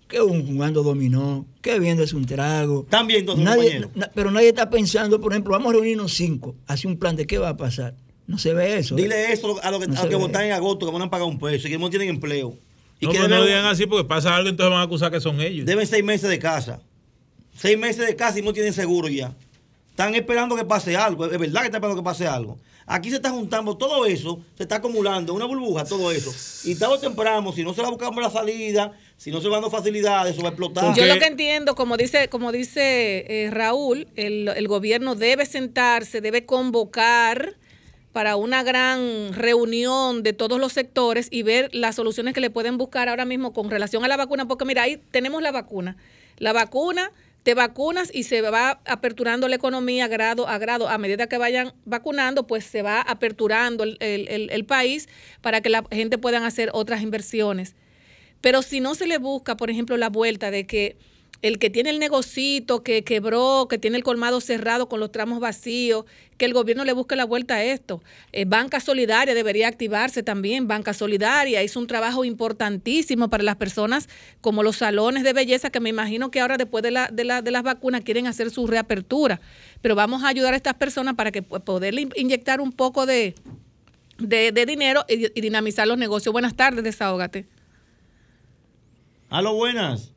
que 0.07 0.21
un- 0.21 0.45
jugando 0.45 0.83
dominó, 0.83 1.45
que 1.61 1.79
viéndose 1.79 2.15
un 2.15 2.25
trago. 2.25 2.85
También 2.89 3.25
todos 3.25 3.39
los 3.39 3.45
nadie, 3.45 3.87
na- 3.95 4.11
Pero 4.13 4.29
nadie 4.31 4.49
está 4.49 4.69
pensando, 4.69 5.19
por 5.19 5.31
ejemplo, 5.33 5.53
vamos 5.53 5.69
a 5.71 5.73
reunirnos 5.73 6.13
cinco, 6.13 6.55
hacer 6.67 6.87
un 6.91 6.97
plan 6.97 7.15
de 7.15 7.25
qué 7.25 7.37
va 7.37 7.49
a 7.49 7.57
pasar. 7.57 7.95
No 8.27 8.37
se 8.37 8.53
ve 8.53 8.77
eso. 8.77 8.97
¿eh? 8.97 9.01
Dile 9.01 9.33
eso 9.33 9.59
a 9.63 9.71
los 9.71 9.79
que, 9.81 9.87
No 9.87 9.99
a 9.99 10.07
que 10.07 10.15
votan 10.15 10.45
en 10.45 10.51
agosto, 10.53 10.85
que 10.85 10.91
van 10.93 11.01
a 11.01 11.09
pagar 11.09 11.27
un 11.27 11.39
peso 11.39 11.67
y 11.67 11.71
que 11.71 11.77
no 11.77 11.89
tienen 11.89 12.09
empleo. 12.09 12.55
Y 12.99 13.05
No, 13.05 13.11
que 13.11 13.17
pero 13.17 13.27
no 13.29 13.37
lo 13.39 13.45
digan 13.45 13.65
así 13.65 13.85
porque 13.85 14.07
pasa 14.07 14.33
algo, 14.35 14.47
entonces 14.49 14.71
van 14.71 14.79
a 14.79 14.83
acusar 14.83 15.11
que 15.11 15.19
son 15.19 15.41
ellos. 15.41 15.65
deben 15.65 15.85
seis 15.85 16.03
meses 16.03 16.29
de 16.29 16.39
casa. 16.39 16.79
Seis 17.55 17.77
meses 17.77 18.05
de 18.07 18.15
casa 18.15 18.39
y 18.39 18.41
no 18.41 18.53
tienen 18.53 18.71
seguro 18.73 19.09
ya. 19.09 19.35
Están 19.89 20.15
esperando 20.15 20.55
que 20.55 20.63
pase 20.63 20.95
algo. 20.95 21.25
Es 21.25 21.37
verdad 21.37 21.61
que 21.61 21.65
están 21.67 21.79
esperando 21.79 21.95
que 21.97 22.05
pase 22.05 22.25
algo. 22.27 22.57
Aquí 22.85 23.09
se 23.09 23.17
está 23.17 23.29
juntando 23.29 23.77
todo 23.77 24.05
eso, 24.05 24.41
se 24.55 24.63
está 24.63 24.75
acumulando, 24.75 25.33
una 25.33 25.45
burbuja, 25.45 25.85
todo 25.85 26.11
eso. 26.11 26.33
Y 26.69 26.75
tarde 26.75 26.95
o 26.95 26.99
temprano, 26.99 27.53
si 27.53 27.63
no 27.63 27.73
se 27.73 27.81
va 27.81 27.89
buscando 27.89 28.19
la 28.19 28.29
salida, 28.29 28.93
si 29.17 29.31
no 29.31 29.39
se 29.39 29.47
van 29.47 29.61
dando 29.61 29.75
facilidades, 29.75 30.33
eso 30.33 30.41
va 30.41 30.49
a 30.49 30.51
explotar. 30.51 30.95
Yo 30.95 31.05
lo 31.05 31.17
que 31.17 31.25
entiendo, 31.25 31.75
como 31.75 31.95
dice, 31.97 32.27
como 32.27 32.51
dice 32.51 33.25
eh, 33.27 33.51
Raúl, 33.51 34.07
el, 34.15 34.49
el 34.49 34.67
gobierno 34.67 35.15
debe 35.15 35.45
sentarse, 35.45 36.19
debe 36.19 36.45
convocar 36.45 37.55
para 38.11 38.35
una 38.35 38.61
gran 38.63 39.33
reunión 39.33 40.21
de 40.21 40.33
todos 40.33 40.59
los 40.59 40.71
sectores 40.71 41.27
y 41.31 41.41
ver 41.41 41.69
las 41.73 41.95
soluciones 41.95 42.33
que 42.33 42.41
le 42.41 42.51
pueden 42.51 42.77
buscar 42.77 43.09
ahora 43.09 43.25
mismo 43.25 43.53
con 43.53 43.71
relación 43.71 44.05
a 44.05 44.07
la 44.07 44.17
vacuna, 44.17 44.47
porque 44.47 44.65
mira, 44.65 44.83
ahí 44.83 45.01
tenemos 45.11 45.41
la 45.41 45.51
vacuna. 45.51 45.97
La 46.37 46.53
vacuna, 46.53 47.11
te 47.43 47.53
vacunas 47.53 48.09
y 48.13 48.23
se 48.23 48.41
va 48.41 48.81
aperturando 48.85 49.47
la 49.47 49.55
economía 49.57 50.07
grado 50.07 50.47
a 50.47 50.57
grado. 50.57 50.87
A 50.89 50.97
medida 50.97 51.27
que 51.27 51.37
vayan 51.37 51.73
vacunando, 51.85 52.47
pues 52.47 52.63
se 52.65 52.81
va 52.81 53.01
aperturando 53.01 53.83
el, 53.83 53.97
el- 53.99 54.49
el- 54.49 54.65
país 54.65 55.09
para 55.41 55.59
que 55.61 55.69
la 55.69 55.83
gente 55.91 56.17
puedan 56.17 56.43
hacer 56.43 56.69
otras 56.73 57.01
inversiones. 57.01 57.75
Pero 58.41 58.61
si 58.61 58.79
no 58.79 58.95
se 58.95 59.07
le 59.07 59.17
busca, 59.17 59.57
por 59.57 59.69
ejemplo, 59.69 59.97
la 59.97 60.09
vuelta 60.09 60.51
de 60.51 60.65
que 60.65 60.97
el 61.43 61.59
que 61.59 61.69
tiene 61.69 61.89
el 61.91 61.99
negocito, 61.99 62.83
que 62.83 63.03
quebró, 63.03 63.67
que 63.69 63.77
tiene 63.77 63.97
el 63.97 64.03
colmado 64.03 64.39
cerrado 64.41 64.87
con 64.87 64.99
los 65.01 65.11
tramos 65.11 65.39
vacíos, 65.39 66.05
que 66.37 66.45
el 66.45 66.53
gobierno 66.53 66.85
le 66.85 66.93
busque 66.93 67.17
la 67.17 67.25
vuelta 67.25 67.55
a 67.55 67.63
esto. 67.63 68.01
Eh, 68.31 68.45
Banca 68.45 68.79
Solidaria 68.79 69.35
debería 69.35 69.67
activarse 69.67 70.23
también. 70.23 70.69
Banca 70.69 70.93
Solidaria 70.93 71.61
hizo 71.61 71.79
un 71.81 71.87
trabajo 71.87 72.23
importantísimo 72.23 73.29
para 73.29 73.43
las 73.43 73.57
personas 73.57 74.07
como 74.39 74.63
los 74.63 74.77
salones 74.77 75.23
de 75.23 75.33
belleza, 75.33 75.69
que 75.69 75.81
me 75.81 75.89
imagino 75.89 76.31
que 76.31 76.39
ahora 76.39 76.55
después 76.55 76.81
de, 76.81 76.91
la, 76.91 77.09
de, 77.11 77.25
de 77.43 77.51
las 77.51 77.63
vacunas 77.63 78.01
quieren 78.01 78.25
hacer 78.25 78.49
su 78.49 78.65
reapertura. 78.65 79.41
Pero 79.81 79.95
vamos 79.95 80.23
a 80.23 80.29
ayudar 80.29 80.53
a 80.53 80.57
estas 80.57 80.75
personas 80.75 81.15
para 81.15 81.31
que 81.31 81.41
poderle 81.41 82.03
in- 82.03 82.13
inyectar 82.15 82.61
un 82.61 82.71
poco 82.71 83.05
de, 83.05 83.35
de, 84.17 84.65
dinero 84.65 85.03
y, 85.09 85.25
y 85.37 85.41
dinamizar 85.41 85.89
los 85.89 85.97
negocios. 85.97 86.31
Buenas 86.31 86.55
tardes, 86.55 86.85
desahógate. 86.85 87.45
A 89.29 89.41
lo 89.41 89.53
buenas. 89.55 90.12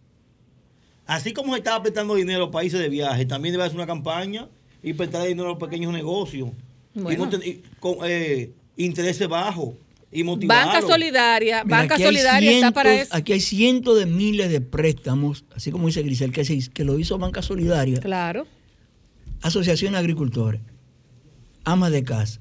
Así 1.06 1.32
como 1.32 1.52
se 1.52 1.58
está 1.58 1.76
apretando 1.76 2.14
dinero 2.16 2.38
a 2.38 2.46
los 2.46 2.50
países 2.50 2.80
de 2.80 2.88
viaje, 2.88 3.24
también 3.26 3.52
debe 3.52 3.64
hacer 3.64 3.76
una 3.76 3.86
campaña 3.86 4.48
y 4.82 4.92
prestarle 4.92 5.28
dinero 5.28 5.46
a 5.48 5.50
los 5.52 5.58
pequeños 5.58 5.92
negocios. 5.92 6.50
Bueno. 6.94 7.10
Y 7.12 7.16
no 7.16 7.28
ten- 7.30 7.42
y 7.48 7.62
con 7.78 7.98
eh, 8.04 8.52
intereses 8.76 9.28
bajos 9.28 9.74
y. 10.10 10.22
Banca 10.24 10.80
Solidaria, 10.82 11.62
Mira, 11.64 11.76
Banca 11.78 11.94
aquí 11.94 12.02
hay 12.04 12.08
Solidaria 12.08 12.50
está 12.52 12.70
para 12.72 12.90
cientos- 12.90 13.06
eso. 13.08 13.16
Aquí 13.16 13.32
hay 13.34 13.40
cientos 13.40 13.98
de 13.98 14.06
miles 14.06 14.50
de 14.50 14.60
préstamos, 14.60 15.44
así 15.54 15.70
como 15.70 15.86
dice 15.86 16.02
Grisel, 16.02 16.32
que, 16.32 16.44
se- 16.44 16.70
que 16.70 16.84
lo 16.84 16.98
hizo 16.98 17.18
Banca 17.18 17.42
Solidaria. 17.42 18.00
Claro. 18.00 18.46
Asociación 19.42 19.92
de 19.92 19.98
Agricultores, 19.98 20.60
amas 21.64 21.92
de 21.92 22.02
casa, 22.02 22.40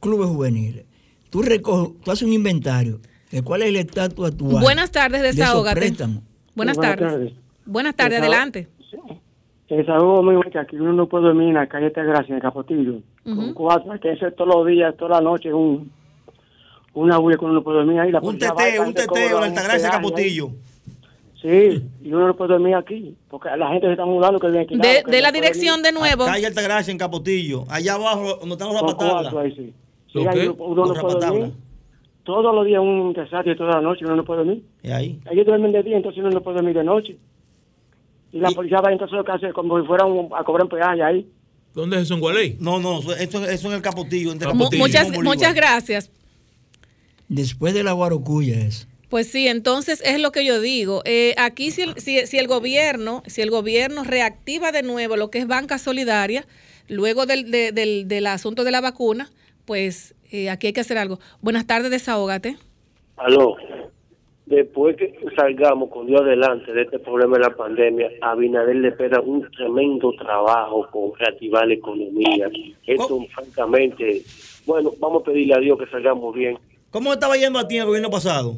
clubes 0.00 0.28
juveniles. 0.28 0.84
Tú, 1.28 1.42
recoges, 1.42 2.00
tú 2.02 2.10
haces 2.10 2.22
un 2.26 2.32
inventario 2.32 3.00
de 3.30 3.42
cuál 3.42 3.62
es 3.62 3.68
el 3.68 3.76
estatus 3.76 4.28
actual. 4.28 4.62
Buenas 4.62 4.90
tardes, 4.90 5.20
de 5.22 5.28
esos 5.28 5.38
desahógate. 5.38 5.80
préstamos. 5.80 6.22
Buenas 6.54 6.76
Buenas 6.76 6.96
tardes. 6.96 7.12
tardes. 7.12 7.32
Buenas 7.70 7.94
tardes, 7.94 8.18
Desaho- 8.20 8.26
adelante. 8.26 8.68
El 9.68 9.76
desahogo 9.78 10.22
mío 10.24 10.40
es 10.44 10.50
que 10.52 10.58
aquí 10.58 10.76
uno 10.76 10.92
no 10.92 11.06
puede 11.06 11.26
dormir 11.26 11.48
en 11.48 11.54
la 11.54 11.68
calle 11.68 11.90
de 11.90 12.02
Gracia, 12.04 12.34
en 12.34 12.40
Capotillo. 12.40 12.94
Con 13.24 13.54
cuatro, 13.54 13.92
hay 13.92 14.00
que 14.00 14.10
hacer 14.10 14.32
todos 14.32 14.52
los 14.52 14.66
días, 14.66 14.96
toda 14.96 15.20
la 15.20 15.20
noche, 15.20 15.52
un, 15.54 15.92
una 16.94 17.18
bulla 17.18 17.36
que 17.36 17.44
uno 17.44 17.54
no 17.54 17.62
puede 17.62 17.78
dormir 17.78 18.00
ahí. 18.00 18.10
La 18.10 18.18
Un 18.20 18.36
teteo, 18.36 18.82
un 18.82 18.92
teteo 18.94 19.28
en 19.28 19.36
un 19.36 19.42
Altagracia 19.44 19.88
ahí. 19.88 19.92
Capotillo. 19.94 20.50
Sí, 21.40 21.82
y 22.02 22.12
uno 22.12 22.26
no 22.26 22.36
puede 22.36 22.52
dormir 22.54 22.74
aquí, 22.74 23.16
porque 23.30 23.48
la 23.56 23.68
gente 23.70 23.86
se 23.86 23.92
está 23.92 24.04
mudando 24.04 24.38
que 24.40 24.48
viene 24.48 24.64
aquí. 24.64 24.76
De, 24.76 25.04
de 25.08 25.20
la 25.22 25.30
dirección 25.30 25.82
de 25.82 25.92
nuevo. 25.92 26.24
Calle 26.26 26.46
Altagracia 26.46 26.90
en 26.90 26.98
Capotillo. 26.98 27.64
Allá 27.70 27.94
abajo, 27.94 28.38
donde 28.40 28.54
están 28.54 28.68
los 28.72 28.80
rapatablas. 28.80 29.32
ahí, 29.34 29.54
sí. 29.54 29.72
Sí, 30.12 30.24
¿Lo 30.24 30.30
ahí 30.30 30.38
qué? 30.40 30.48
uno, 30.48 30.84
no 30.86 30.94
puede 30.94 31.26
dormir. 31.26 31.52
Todos 32.24 32.52
los 32.54 32.66
días 32.66 32.80
un 32.82 33.12
desastre, 33.12 33.54
toda 33.54 33.76
la 33.76 33.80
noche 33.80 34.04
uno 34.04 34.16
no 34.16 34.24
puede 34.24 34.38
dormir. 34.44 34.64
¿Y 34.82 34.90
ahí? 34.90 35.20
Ellos 35.30 35.46
duermen 35.46 35.70
de 35.72 35.82
día, 35.84 35.96
entonces 35.96 36.20
uno 36.20 36.30
no 36.30 36.42
puede 36.42 36.56
dormir 36.56 36.74
de 36.76 36.84
noche. 36.84 37.16
Y 38.32 38.38
la 38.38 38.50
policía 38.50 38.80
va 38.80 38.92
entonces 38.92 39.16
lo 39.16 39.24
que 39.24 39.32
hace 39.32 39.52
como 39.52 39.80
si 39.80 39.86
fuera 39.86 40.04
un- 40.06 40.28
a 40.36 40.44
cobrar 40.44 40.64
un 40.64 40.70
peaje 40.70 41.02
ahí. 41.02 41.26
¿Dónde 41.74 41.96
es 41.96 42.02
eso 42.02 42.14
en 42.14 42.20
Gualey? 42.20 42.56
No, 42.60 42.78
no, 42.80 42.98
eso, 43.00 43.14
eso 43.16 43.44
eso 43.44 43.68
en 43.68 43.74
el 43.74 43.82
Capotillo. 43.82 44.32
entre 44.32 44.48
Capotillo 44.48 44.82
muchas, 44.82 45.10
muchas 45.22 45.54
gracias. 45.54 46.10
Después 47.28 47.74
de 47.74 47.82
la 47.84 47.92
Guarocuya 47.92 48.58
es. 48.60 48.88
Pues 49.08 49.28
sí, 49.30 49.48
entonces 49.48 50.02
es 50.04 50.20
lo 50.20 50.30
que 50.32 50.44
yo 50.44 50.60
digo. 50.60 51.02
Eh, 51.04 51.34
aquí 51.36 51.70
si 51.72 51.82
el, 51.82 51.94
si, 52.00 52.26
si 52.26 52.38
el 52.38 52.46
gobierno, 52.46 53.22
si 53.26 53.40
el 53.40 53.50
gobierno 53.50 54.04
reactiva 54.04 54.70
de 54.72 54.82
nuevo 54.82 55.16
lo 55.16 55.30
que 55.30 55.38
es 55.38 55.46
banca 55.48 55.78
solidaria, 55.78 56.46
luego 56.88 57.26
del, 57.26 57.50
de- 57.50 57.72
del, 57.72 58.06
del 58.08 58.26
asunto 58.26 58.62
de 58.64 58.70
la 58.70 58.80
vacuna, 58.80 59.30
pues 59.64 60.14
eh, 60.30 60.48
aquí 60.50 60.68
hay 60.68 60.72
que 60.72 60.80
hacer 60.80 60.98
algo. 60.98 61.18
Buenas 61.40 61.66
tardes, 61.66 61.90
desahógate. 61.90 62.56
Aló, 63.16 63.56
después 64.50 64.96
que 64.96 65.14
salgamos 65.36 65.88
con 65.90 66.06
Dios 66.06 66.20
adelante 66.20 66.72
de 66.72 66.82
este 66.82 66.98
problema 66.98 67.38
de 67.38 67.44
la 67.44 67.56
pandemia, 67.56 68.10
a 68.20 68.32
Abinader 68.32 68.76
le 68.76 68.88
espera 68.88 69.20
un 69.20 69.48
tremendo 69.52 70.12
trabajo 70.18 70.86
con 70.90 71.18
reactivar 71.18 71.66
la 71.66 71.74
economía. 71.74 72.50
Esto, 72.86 73.24
francamente, 73.34 74.22
bueno, 74.66 74.92
vamos 74.98 75.22
a 75.22 75.26
pedirle 75.26 75.54
a 75.54 75.58
Dios 75.58 75.78
que 75.78 75.86
salgamos 75.86 76.34
bien. 76.34 76.58
¿Cómo 76.90 77.12
estaba 77.12 77.36
yendo 77.36 77.58
a 77.58 77.66
ti 77.68 77.76
en 77.76 77.82
el 77.82 77.86
gobierno 77.86 78.10
pasado? 78.10 78.56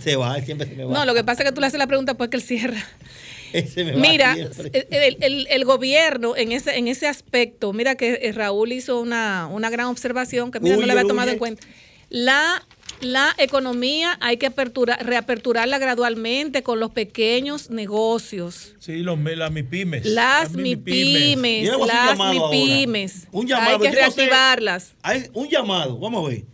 Se 0.00 0.14
va, 0.14 0.40
siempre 0.40 0.68
se 0.68 0.76
me 0.76 0.84
va. 0.84 0.92
No, 0.94 1.04
lo 1.04 1.14
que 1.14 1.24
pasa 1.24 1.42
es 1.42 1.48
que 1.48 1.54
tú 1.54 1.60
le 1.60 1.66
haces 1.66 1.78
la 1.80 1.88
pregunta 1.88 2.14
pues 2.14 2.30
que 2.30 2.36
él 2.36 2.42
cierra. 2.42 2.78
Ese 3.52 3.84
me 3.84 3.92
va 3.92 3.98
Mira, 3.98 4.34
siempre. 4.34 4.86
el, 4.90 5.16
el- 5.20 5.46
el 5.50 5.64
gobierno 5.64 6.36
en 6.36 6.52
ese, 6.52 6.76
en 6.78 6.86
ese 6.88 7.06
aspecto, 7.08 7.72
mira 7.72 7.94
que 7.96 8.18
eh, 8.22 8.32
Raúl 8.32 8.72
hizo 8.72 9.00
una, 9.00 9.48
una 9.50 9.70
gran 9.70 9.86
observación 9.86 10.50
que 10.52 10.60
mira, 10.60 10.74
no 10.74 10.78
Huye, 10.78 10.86
le 10.86 10.92
había 10.92 11.06
tomado 11.08 11.30
en 11.30 11.38
cuenta. 11.38 11.64
La, 12.10 12.62
la 13.00 13.34
economía 13.38 14.16
hay 14.20 14.36
que 14.36 14.46
apertura, 14.46 14.96
reaperturarla 14.96 15.78
gradualmente 15.78 16.62
con 16.62 16.80
los 16.80 16.90
pequeños 16.90 17.70
negocios. 17.70 18.74
Sí, 18.78 18.98
los, 18.98 19.18
las 19.18 19.50
MIPIMES. 19.52 20.06
Las 20.06 20.52
MIPYMES. 20.52 21.36
MIPIMES, 21.36 21.76
un 21.76 21.86
las. 21.86 22.18
MIPIMES. 22.18 23.28
Un 23.32 23.46
llamado. 23.46 23.70
Hay 23.76 23.78
que 23.78 23.84
yo 23.84 23.90
no 23.90 23.94
sé- 23.94 24.00
reactivarlas. 24.22 24.94
hay 25.02 25.24
un 25.32 25.48
llamado, 25.48 25.98
vamos 25.98 26.24
a 26.26 26.28
ver. 26.30 26.44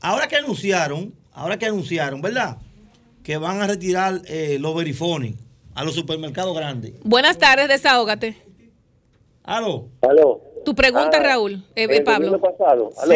Ahora 0.00 0.28
que 0.28 0.36
anunciaron, 0.36 1.14
ahora 1.32 1.58
que 1.58 1.66
anunciaron, 1.66 2.20
¿verdad? 2.20 2.58
Que 3.22 3.36
van 3.38 3.60
a 3.60 3.66
retirar 3.66 4.20
eh, 4.26 4.58
los 4.60 4.74
verifones 4.76 5.34
a 5.74 5.84
los 5.84 5.94
supermercados 5.94 6.54
grandes. 6.56 6.92
Buenas 7.02 7.38
tardes, 7.38 7.68
desahógate. 7.68 8.36
Aló. 9.42 9.88
Aló. 10.02 10.40
Tu 10.64 10.74
pregunta, 10.74 11.18
Ah, 11.18 11.22
Raúl, 11.22 11.64
eh, 11.74 11.86
el 11.90 12.02
Pablo. 12.02 12.40
pasado, 12.40 12.92
aló. 13.00 13.14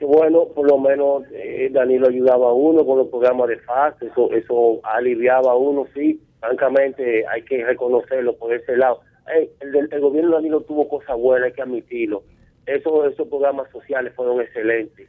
Que 0.00 0.06
bueno, 0.06 0.46
por 0.48 0.66
lo 0.66 0.78
menos 0.78 1.24
eh, 1.32 1.68
Danilo 1.70 2.08
ayudaba 2.08 2.48
a 2.48 2.52
uno 2.54 2.84
con 2.86 2.96
los 2.98 3.08
programas 3.08 3.48
de 3.48 3.58
FAS, 3.58 4.00
eso, 4.00 4.32
eso 4.32 4.80
aliviaba 4.82 5.52
a 5.52 5.56
uno, 5.56 5.86
sí. 5.94 6.18
Francamente, 6.40 7.26
hay 7.28 7.42
que 7.42 7.62
reconocerlo 7.64 8.34
por 8.38 8.54
ese 8.54 8.78
lado. 8.78 9.02
Eh, 9.36 9.50
el, 9.60 9.72
del- 9.72 9.88
el 9.92 10.00
gobierno 10.00 10.30
de 10.30 10.36
Danilo 10.36 10.62
tuvo 10.62 10.88
cosas 10.88 11.18
buenas, 11.18 11.48
hay 11.48 11.52
que 11.52 11.60
admitirlo. 11.60 12.22
Eso, 12.64 13.06
esos 13.06 13.28
programas 13.28 13.70
sociales 13.70 14.14
fueron 14.16 14.40
excelentes. 14.40 15.06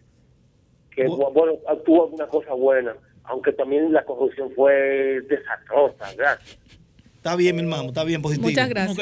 Que 0.94 1.08
bueno, 1.08 1.54
tuvo 1.86 2.04
alguna 2.04 2.28
cosa 2.28 2.54
buena, 2.54 2.94
aunque 3.24 3.54
también 3.54 3.94
la 3.94 4.04
corrupción 4.04 4.52
fue 4.54 5.22
desastrosa, 5.22 6.06
¿verdad? 6.18 6.38
Está 7.16 7.38
bien, 7.38 7.56
mi 7.56 7.62
hermano, 7.62 7.86
está 7.86 8.04
bien 8.04 8.22
positivo. 8.22 8.50
Muchas 8.50 8.68
gracias. 8.68 8.98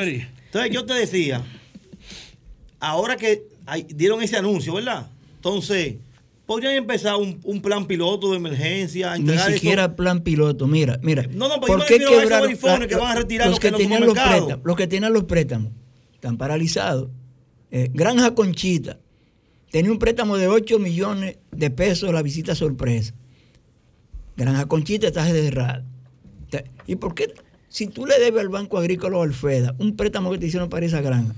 Entonces 0.45 0.69
yo 0.71 0.85
te 0.85 0.93
decía, 0.93 1.41
ahora 2.79 3.15
que 3.15 3.41
hay- 3.65 3.87
dieron 3.89 4.21
ese 4.21 4.37
anuncio, 4.37 4.75
¿verdad? 4.75 5.07
Entonces, 5.39 5.95
podrían 6.45 6.73
empezar 6.75 7.15
un, 7.15 7.39
un 7.45 7.61
plan 7.61 7.85
piloto 7.85 8.31
de 8.31 8.37
emergencia, 8.37 9.15
Ni 9.17 9.31
eso- 9.33 9.49
siquiera 9.51 9.95
plan 9.95 10.21
piloto. 10.21 10.67
Mira, 10.67 10.99
mira. 11.01 11.23
No, 11.31 11.47
no, 11.47 11.61
¿por 11.61 11.85
qué 11.85 11.93
a 11.93 11.97
esos 11.97 12.29
la- 12.29 12.87
que 12.87 12.95
van 12.95 13.11
a 13.11 13.15
retirar 13.15 13.47
los 13.47 13.53
los 13.53 13.59
que 13.59 13.67
en 13.67 13.73
los 13.73 13.81
tenían 13.81 14.05
los 14.05 14.13
préstamos? 14.13 14.59
Los 14.65 14.75
que 14.75 14.87
tenían 14.87 15.13
los 15.13 15.23
préstamos. 15.23 15.71
están 16.15 16.37
paralizados. 16.37 17.09
Eh, 17.71 17.89
Granja 17.93 18.35
Conchita 18.35 18.99
tenía 19.71 19.89
un 19.91 19.99
préstamo 19.99 20.35
de 20.37 20.49
8 20.49 20.77
millones 20.79 21.37
de 21.51 21.69
pesos 21.69 22.11
la 22.11 22.21
visita 22.21 22.55
sorpresa. 22.55 23.13
Granja 24.35 24.65
Conchita 24.67 25.07
está 25.07 25.25
cerrada. 25.25 25.85
¿Y 26.87 26.95
por 26.95 27.13
qué? 27.15 27.31
Si 27.69 27.87
tú 27.87 28.05
le 28.05 28.19
debes 28.19 28.41
al 28.41 28.49
Banco 28.49 28.77
Agrícola 28.79 29.17
o 29.17 29.21
al 29.21 29.33
FEDA 29.33 29.75
un 29.77 29.95
préstamo 29.95 30.31
que 30.31 30.39
te 30.39 30.47
hicieron 30.47 30.67
para 30.69 30.85
esa 30.85 30.99
granja, 31.01 31.35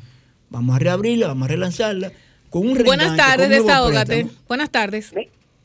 vamos 0.49 0.76
a 0.76 0.80
reabrirla, 0.80 1.28
vamos 1.28 1.45
a 1.45 1.52
relanzarla 1.52 2.11
con 2.52 2.68
un 2.68 2.84
Buenas 2.84 3.15
tardes, 3.15 3.49
desahógate. 3.49 4.28
Buenas 4.45 4.69
tardes. 4.69 5.14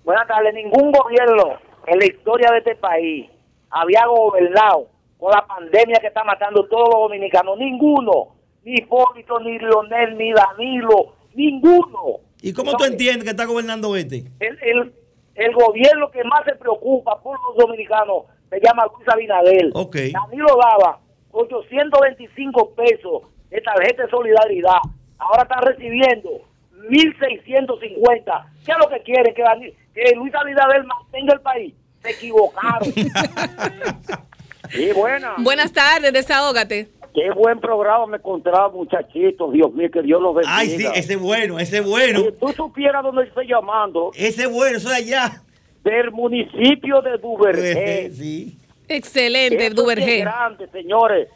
Buenas 0.04 0.28
tardes. 0.28 0.54
Ningún 0.54 0.92
gobierno 0.92 1.58
en 1.88 1.98
la 1.98 2.06
historia 2.06 2.48
de 2.52 2.58
este 2.58 2.76
país 2.76 3.28
había 3.70 4.06
gobernado 4.06 4.86
con 5.18 5.32
la 5.32 5.44
pandemia 5.44 5.98
que 6.00 6.06
está 6.06 6.22
matando 6.22 6.64
a 6.64 6.68
todos 6.68 6.88
los 6.88 7.02
dominicanos. 7.08 7.58
Ninguno. 7.58 8.36
Ni 8.62 8.74
Hipólito, 8.74 9.40
ni 9.40 9.58
Leonel, 9.58 10.16
ni 10.16 10.32
Danilo. 10.32 11.16
Ninguno. 11.34 12.20
¿Y 12.40 12.52
cómo 12.52 12.76
tú 12.76 12.84
entiendes 12.84 13.24
que 13.24 13.30
está 13.30 13.46
gobernando 13.46 13.96
este? 13.96 14.22
El, 14.38 14.56
el, 14.62 14.92
el 15.34 15.54
gobierno 15.54 16.08
que 16.12 16.22
más 16.22 16.44
se 16.44 16.54
preocupa 16.54 17.20
por 17.20 17.36
los 17.48 17.66
dominicanos 17.66 18.26
se 18.48 18.60
llama 18.60 18.86
Luis 18.94 19.08
Abinader. 19.08 19.70
Ok. 19.74 19.96
Danilo 20.12 20.56
daba 20.56 21.00
825 21.32 22.74
pesos 22.76 23.22
de 23.50 23.60
tarjeta 23.60 24.04
de 24.04 24.10
solidaridad. 24.10 24.78
Ahora 25.18 25.42
está 25.42 25.60
recibiendo 25.62 26.45
1.650. 26.88 28.46
¿Qué 28.64 28.72
es 28.72 28.78
lo 28.78 28.88
que 28.88 29.00
quieren? 29.02 29.34
Que, 29.34 29.42
Dani- 29.42 29.74
que 29.94 30.14
Luis 30.16 30.34
Abinader 30.34 30.84
mantenga 30.84 31.34
el 31.34 31.40
país. 31.40 31.74
Se 32.02 32.10
equivocaron. 32.10 32.92
sí, 34.70 34.92
buena. 34.94 35.34
Buenas 35.38 35.72
tardes, 35.72 36.12
desahógate. 36.12 36.88
Qué 37.14 37.30
buen 37.30 37.58
programa 37.60 38.06
me 38.06 38.16
encontraba, 38.18 38.68
muchachitos. 38.68 39.52
Dios 39.52 39.72
mío, 39.72 39.88
que 39.90 40.02
Dios 40.02 40.20
los 40.20 40.34
bendiga. 40.34 40.56
Ay, 40.58 40.68
sí, 40.70 40.86
ese 40.94 41.14
es 41.14 41.18
bueno, 41.20 41.58
ese 41.58 41.78
es 41.78 41.84
bueno. 41.86 42.20
Si 42.20 42.32
tú 42.32 42.48
supieras 42.52 43.02
dónde 43.02 43.24
estoy 43.24 43.46
llamando. 43.48 44.10
Ese 44.14 44.42
es 44.42 44.50
bueno, 44.52 44.76
eso 44.76 44.90
de 44.90 44.96
allá. 44.96 45.42
Del 45.82 46.10
municipio 46.10 47.00
de 47.00 47.16
Duvergé. 47.16 48.10
sí. 48.12 48.58
Excelente, 48.88 49.70
Duvergé. 49.70 50.18
es 50.18 50.24
grande, 50.24 50.68
señores. 50.68 51.28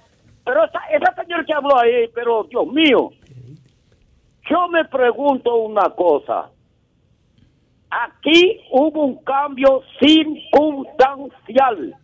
Pero 0.44 0.64
esa, 0.64 0.78
esa 0.92 1.14
señora 1.22 1.44
que 1.46 1.52
habló 1.54 1.78
ahí, 1.78 2.08
pero 2.14 2.44
Dios 2.44 2.66
mío, 2.66 3.10
yo 4.51 4.68
me 4.68 4.85
pregunto 4.85 5.55
una 5.56 5.90
cosa. 5.90 6.51
Aquí 7.89 8.60
hubo 8.70 9.05
un 9.05 9.22
cambio 9.22 9.82
circunstancial. 9.98 11.94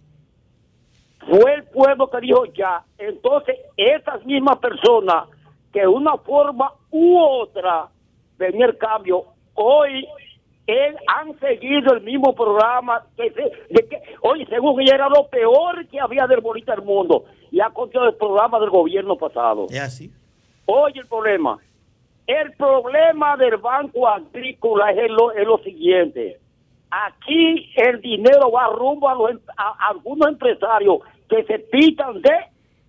Fue 1.28 1.54
el 1.54 1.64
pueblo 1.64 2.08
que 2.08 2.20
dijo 2.20 2.44
ya. 2.46 2.84
Entonces, 2.98 3.56
esas 3.76 4.24
mismas 4.24 4.58
personas 4.58 5.28
que 5.72 5.80
de 5.80 5.88
una 5.88 6.16
forma 6.18 6.72
u 6.90 7.18
otra 7.18 7.88
venía 8.38 8.66
el 8.66 8.78
cambio, 8.78 9.24
hoy 9.54 10.06
él 10.66 10.96
han 11.06 11.38
seguido 11.38 11.94
el 11.94 12.02
mismo 12.02 12.34
programa 12.34 13.04
que, 13.16 13.30
de 13.30 13.88
que 13.88 14.02
hoy 14.22 14.44
según 14.46 14.80
ella 14.80 14.94
era 14.94 15.08
lo 15.08 15.28
peor 15.28 15.86
que 15.88 16.00
había 16.00 16.26
del 16.26 16.40
bonito 16.40 16.72
del 16.72 16.82
mundo 16.82 17.24
y 17.50 17.60
ha 17.60 17.70
continuado 17.70 18.10
el 18.10 18.16
programa 18.16 18.58
del 18.58 18.70
gobierno 18.70 19.16
pasado. 19.16 19.66
Es 19.68 19.80
así. 19.80 20.12
Oye 20.66 21.00
el 21.00 21.06
problema. 21.06 21.58
El 22.26 22.52
problema 22.54 23.36
del 23.36 23.56
Banco 23.58 24.08
Agrícola 24.08 24.90
es 24.90 25.10
lo, 25.10 25.30
es 25.32 25.46
lo 25.46 25.58
siguiente. 25.58 26.38
Aquí 26.90 27.70
el 27.76 28.00
dinero 28.00 28.50
va 28.50 28.68
rumbo 28.68 29.08
a, 29.08 29.14
los, 29.14 29.30
em- 29.30 29.40
algunos 29.88 30.28
empresarios 30.28 30.98
que 31.28 31.44
se 31.44 31.58
pican 31.60 32.20
de 32.22 32.34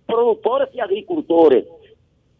productores 0.06 0.74
y 0.74 0.80
agricultores. 0.80 1.66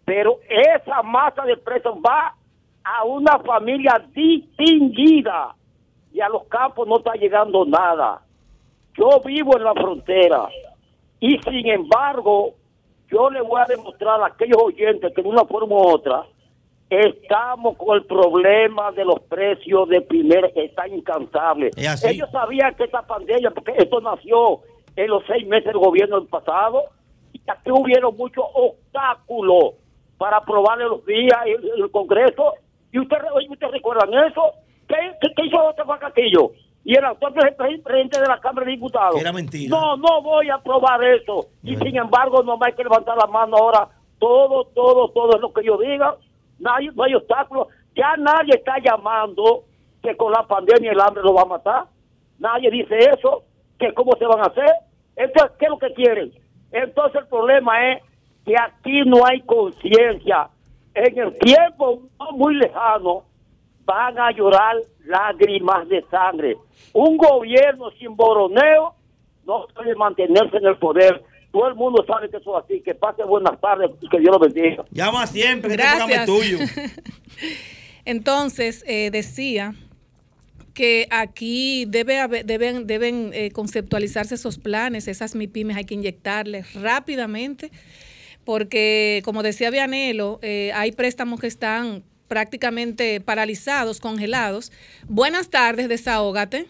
Pero 0.04 0.40
esa 0.48 1.02
masa 1.02 1.44
de 1.44 1.56
presos 1.56 1.96
va 1.96 2.34
a 2.82 3.04
una 3.04 3.38
familia 3.40 4.04
distinguida 4.12 5.54
y 6.12 6.20
a 6.20 6.28
los 6.28 6.44
campos 6.44 6.88
no 6.88 6.98
está 6.98 7.12
llegando 7.14 7.64
nada. 7.64 8.22
Yo 8.96 9.20
vivo 9.24 9.56
en 9.56 9.64
la 9.64 9.74
frontera 9.74 10.48
y 11.20 11.38
sin 11.38 11.68
embargo 11.68 12.54
yo 13.08 13.30
le 13.30 13.40
voy 13.40 13.60
a 13.60 13.66
demostrar 13.66 14.20
a 14.20 14.26
aquellos 14.26 14.60
oyentes 14.60 15.12
que 15.14 15.22
de 15.22 15.28
una 15.28 15.44
forma 15.44 15.76
u 15.76 15.88
otra 15.88 16.24
estamos 16.90 17.76
con 17.76 17.96
el 17.96 18.04
problema 18.04 18.92
de 18.92 19.04
los 19.04 19.20
precios 19.20 19.88
de 19.88 20.00
primer, 20.00 20.52
está 20.54 20.88
incansable. 20.88 21.70
Ellos 22.10 22.30
sabían 22.30 22.74
que 22.74 22.84
esta 22.84 23.02
pandemia, 23.02 23.50
porque 23.50 23.74
esto 23.76 24.00
nació 24.00 24.60
en 24.96 25.08
los 25.08 25.22
seis 25.26 25.46
meses 25.46 25.66
del 25.66 25.78
gobierno 25.78 26.18
del 26.18 26.28
pasado, 26.28 26.82
y 27.32 27.40
aquí 27.46 27.70
hubieron 27.70 28.16
muchos 28.16 28.44
obstáculos 28.54 29.74
para 30.16 30.38
aprobarle 30.38 30.84
los 30.84 31.04
días 31.06 31.38
en 31.46 31.82
el 31.84 31.90
Congreso. 31.90 32.54
¿Y 32.90 32.98
ustedes 32.98 33.22
usted 33.50 33.68
recuerdan 33.68 34.12
eso? 34.24 34.42
¿Qué, 34.88 34.96
qué, 35.20 35.28
qué 35.36 35.46
hizo 35.46 35.62
otro 35.62 35.86
Castillo? 36.00 36.52
Y 36.84 36.96
el 36.96 37.04
actual 37.04 37.34
pre- 37.34 37.52
pre- 37.52 37.78
presidente 37.80 38.18
de 38.18 38.26
la 38.26 38.40
Cámara 38.40 38.64
de 38.64 38.72
Diputados. 38.72 39.20
Era 39.20 39.30
mentira. 39.32 39.68
No, 39.76 39.96
no 39.98 40.22
voy 40.22 40.48
a 40.48 40.54
aprobar 40.54 41.04
eso. 41.04 41.48
Y 41.62 41.76
sin 41.76 41.96
embargo, 41.98 42.42
no 42.42 42.58
hay 42.64 42.72
que 42.72 42.82
levantar 42.82 43.16
la 43.18 43.26
mano 43.26 43.56
ahora. 43.58 43.88
Todo, 44.18 44.64
todo, 44.74 45.10
todo 45.10 45.36
es 45.36 45.40
lo 45.40 45.52
que 45.52 45.62
yo 45.64 45.76
diga. 45.76 46.16
No 46.58 46.74
hay 46.74 47.14
obstáculos. 47.14 47.68
Ya 47.94 48.16
nadie 48.16 48.54
está 48.54 48.78
llamando 48.78 49.64
que 50.02 50.16
con 50.16 50.32
la 50.32 50.46
pandemia 50.46 50.92
el 50.92 51.00
hambre 51.00 51.22
lo 51.22 51.34
va 51.34 51.42
a 51.42 51.46
matar. 51.46 51.84
Nadie 52.38 52.70
dice 52.70 52.96
eso. 52.98 53.44
Que 53.78 53.92
cómo 53.94 54.12
se 54.18 54.26
van 54.26 54.40
a 54.40 54.44
hacer. 54.44 54.70
Entonces, 55.16 55.56
¿qué 55.58 55.66
es 55.66 55.70
lo 55.70 55.78
que 55.78 55.92
quieren? 55.94 56.32
Entonces, 56.72 57.22
el 57.22 57.28
problema 57.28 57.92
es 57.92 58.02
que 58.44 58.54
aquí 58.58 59.02
no 59.04 59.24
hay 59.24 59.40
conciencia. 59.42 60.48
En 60.94 61.18
el 61.18 61.38
tiempo 61.38 62.02
muy 62.32 62.54
lejano 62.54 63.24
van 63.84 64.18
a 64.18 64.30
llorar 64.30 64.76
lágrimas 65.04 65.88
de 65.88 66.02
sangre. 66.10 66.56
Un 66.92 67.16
gobierno 67.16 67.90
sin 67.92 68.14
boroneo 68.16 68.94
no 69.46 69.66
puede 69.74 69.94
mantenerse 69.94 70.56
en 70.58 70.66
el 70.66 70.76
poder. 70.76 71.22
Todo 71.50 71.66
el 71.68 71.74
mundo 71.74 72.04
sabe 72.06 72.28
que 72.30 72.36
eso 72.36 72.58
es 72.58 72.64
así. 72.64 72.80
Que 72.82 72.94
pase 72.94 73.24
buenas 73.24 73.58
tardes 73.60 73.90
y 74.00 74.08
que 74.08 74.18
Dios 74.20 74.30
lo 74.32 74.38
bendiga. 74.38 74.84
Llama 74.90 75.26
siempre, 75.26 75.76
que 75.76 75.82
este 75.82 75.96
programa 75.96 76.12
es 76.12 76.26
Gracias. 76.26 76.26
tuyo. 76.26 76.58
Entonces, 78.04 78.84
eh, 78.86 79.10
decía 79.10 79.74
que 80.74 81.08
aquí 81.10 81.84
debe 81.86 82.20
haber- 82.20 82.44
deben, 82.46 82.86
deben 82.86 83.30
eh, 83.34 83.50
conceptualizarse 83.50 84.34
esos 84.36 84.58
planes, 84.58 85.08
esas 85.08 85.34
MIPIMES 85.34 85.76
hay 85.76 85.84
que 85.84 85.94
inyectarles 85.94 86.74
rápidamente, 86.74 87.70
porque 88.44 89.20
como 89.24 89.42
decía 89.42 89.70
Vianelo, 89.70 90.38
eh, 90.42 90.70
hay 90.74 90.92
préstamos 90.92 91.40
que 91.40 91.48
están 91.48 92.04
prácticamente 92.28 93.20
paralizados, 93.20 94.00
congelados. 94.00 94.70
Buenas 95.08 95.50
tardes, 95.50 95.88
desahógate. 95.88 96.66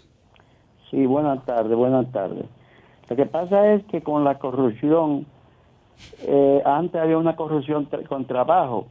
Sí, 0.91 1.05
buenas 1.05 1.45
tardes, 1.45 1.77
buenas 1.77 2.11
tardes. 2.11 2.47
Lo 3.09 3.17
que 3.17 3.27
pasa 3.27 3.73
es 3.75 3.85
que 3.87 4.03
con 4.03 4.25
la 4.25 4.39
corrupción, 4.39 5.27
eh, 6.23 6.63
antes 6.65 7.01
había 7.01 7.19
una 7.19 7.37
corrupción 7.37 7.89
tra- 7.89 8.07
con 8.07 8.27
trabajo, 8.27 8.87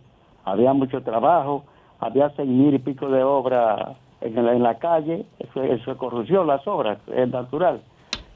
había 0.46 0.74
mucho 0.74 1.02
trabajo, 1.04 1.66
había 2.00 2.30
seis 2.36 2.48
mil 2.50 2.74
y 2.74 2.80
pico 2.80 3.10
de 3.10 3.24
obras 3.24 3.96
en 4.22 4.44
la, 4.44 4.54
en 4.54 4.64
la 4.64 4.76
calle, 4.80 5.26
eso, 5.40 5.62
eso 5.64 5.92
es 5.92 5.98
corrupción, 5.98 6.48
las 6.48 6.66
obras, 6.68 6.98
es 7.08 7.30
natural. 7.30 7.82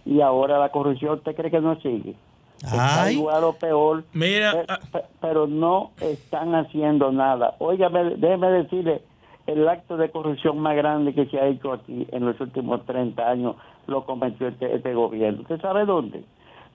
Y 0.05 0.21
ahora 0.21 0.57
la 0.59 0.69
corrupción, 0.69 1.15
¿usted 1.17 1.35
cree 1.35 1.51
que 1.51 1.61
no 1.61 1.75
sigue? 1.77 2.15
Está 2.63 3.05
Ay. 3.05 3.15
igual 3.15 3.43
o 3.43 3.53
peor, 3.53 4.03
Mira, 4.13 4.51
pe- 4.91 5.03
pero 5.19 5.47
no 5.47 5.91
están 5.99 6.53
haciendo 6.53 7.11
nada. 7.11 7.55
Óigame, 7.59 8.15
déjeme 8.17 8.51
decirle, 8.51 9.01
el 9.47 9.67
acto 9.67 9.97
de 9.97 10.11
corrupción 10.11 10.59
más 10.59 10.75
grande 10.75 11.13
que 11.15 11.25
se 11.25 11.39
ha 11.39 11.47
hecho 11.47 11.73
aquí 11.73 12.07
en 12.11 12.25
los 12.25 12.39
últimos 12.39 12.85
30 12.85 13.27
años 13.29 13.55
lo 13.87 14.05
cometió 14.05 14.47
este, 14.47 14.75
este 14.75 14.93
gobierno. 14.93 15.41
¿Usted 15.41 15.61
sabe 15.61 15.85
dónde? 15.85 16.23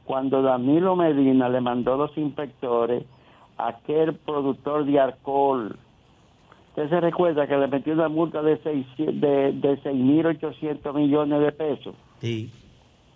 Cuando 0.04 0.42
Danilo 0.42 0.96
Medina 0.96 1.48
le 1.48 1.60
mandó 1.60 1.96
los 1.96 2.16
inspectores 2.16 3.04
a 3.58 3.68
aquel 3.68 4.14
productor 4.14 4.84
de 4.84 5.00
alcohol. 5.00 5.76
¿Usted 6.68 6.90
se 6.90 7.00
recuerda 7.00 7.46
que 7.46 7.56
le 7.56 7.68
metió 7.68 7.94
una 7.94 8.08
multa 8.08 8.42
de 8.42 8.58
600 8.58 9.20
de, 9.20 9.52
de 9.52 9.82
6.800 9.82 10.94
millones 10.94 11.40
de 11.40 11.52
pesos? 11.52 11.94
Sí. 12.20 12.50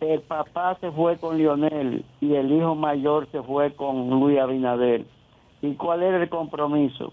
El 0.01 0.23
papá 0.23 0.79
se 0.81 0.91
fue 0.93 1.19
con 1.19 1.37
Lionel 1.37 2.05
y 2.23 2.35
el 2.35 2.51
hijo 2.51 2.75
mayor 2.75 3.29
se 3.31 3.43
fue 3.43 3.75
con 3.75 4.09
Luis 4.09 4.39
Abinader. 4.39 5.05
¿Y 5.61 5.75
cuál 5.75 6.03
era 6.03 6.23
el 6.23 6.29
compromiso? 6.31 7.13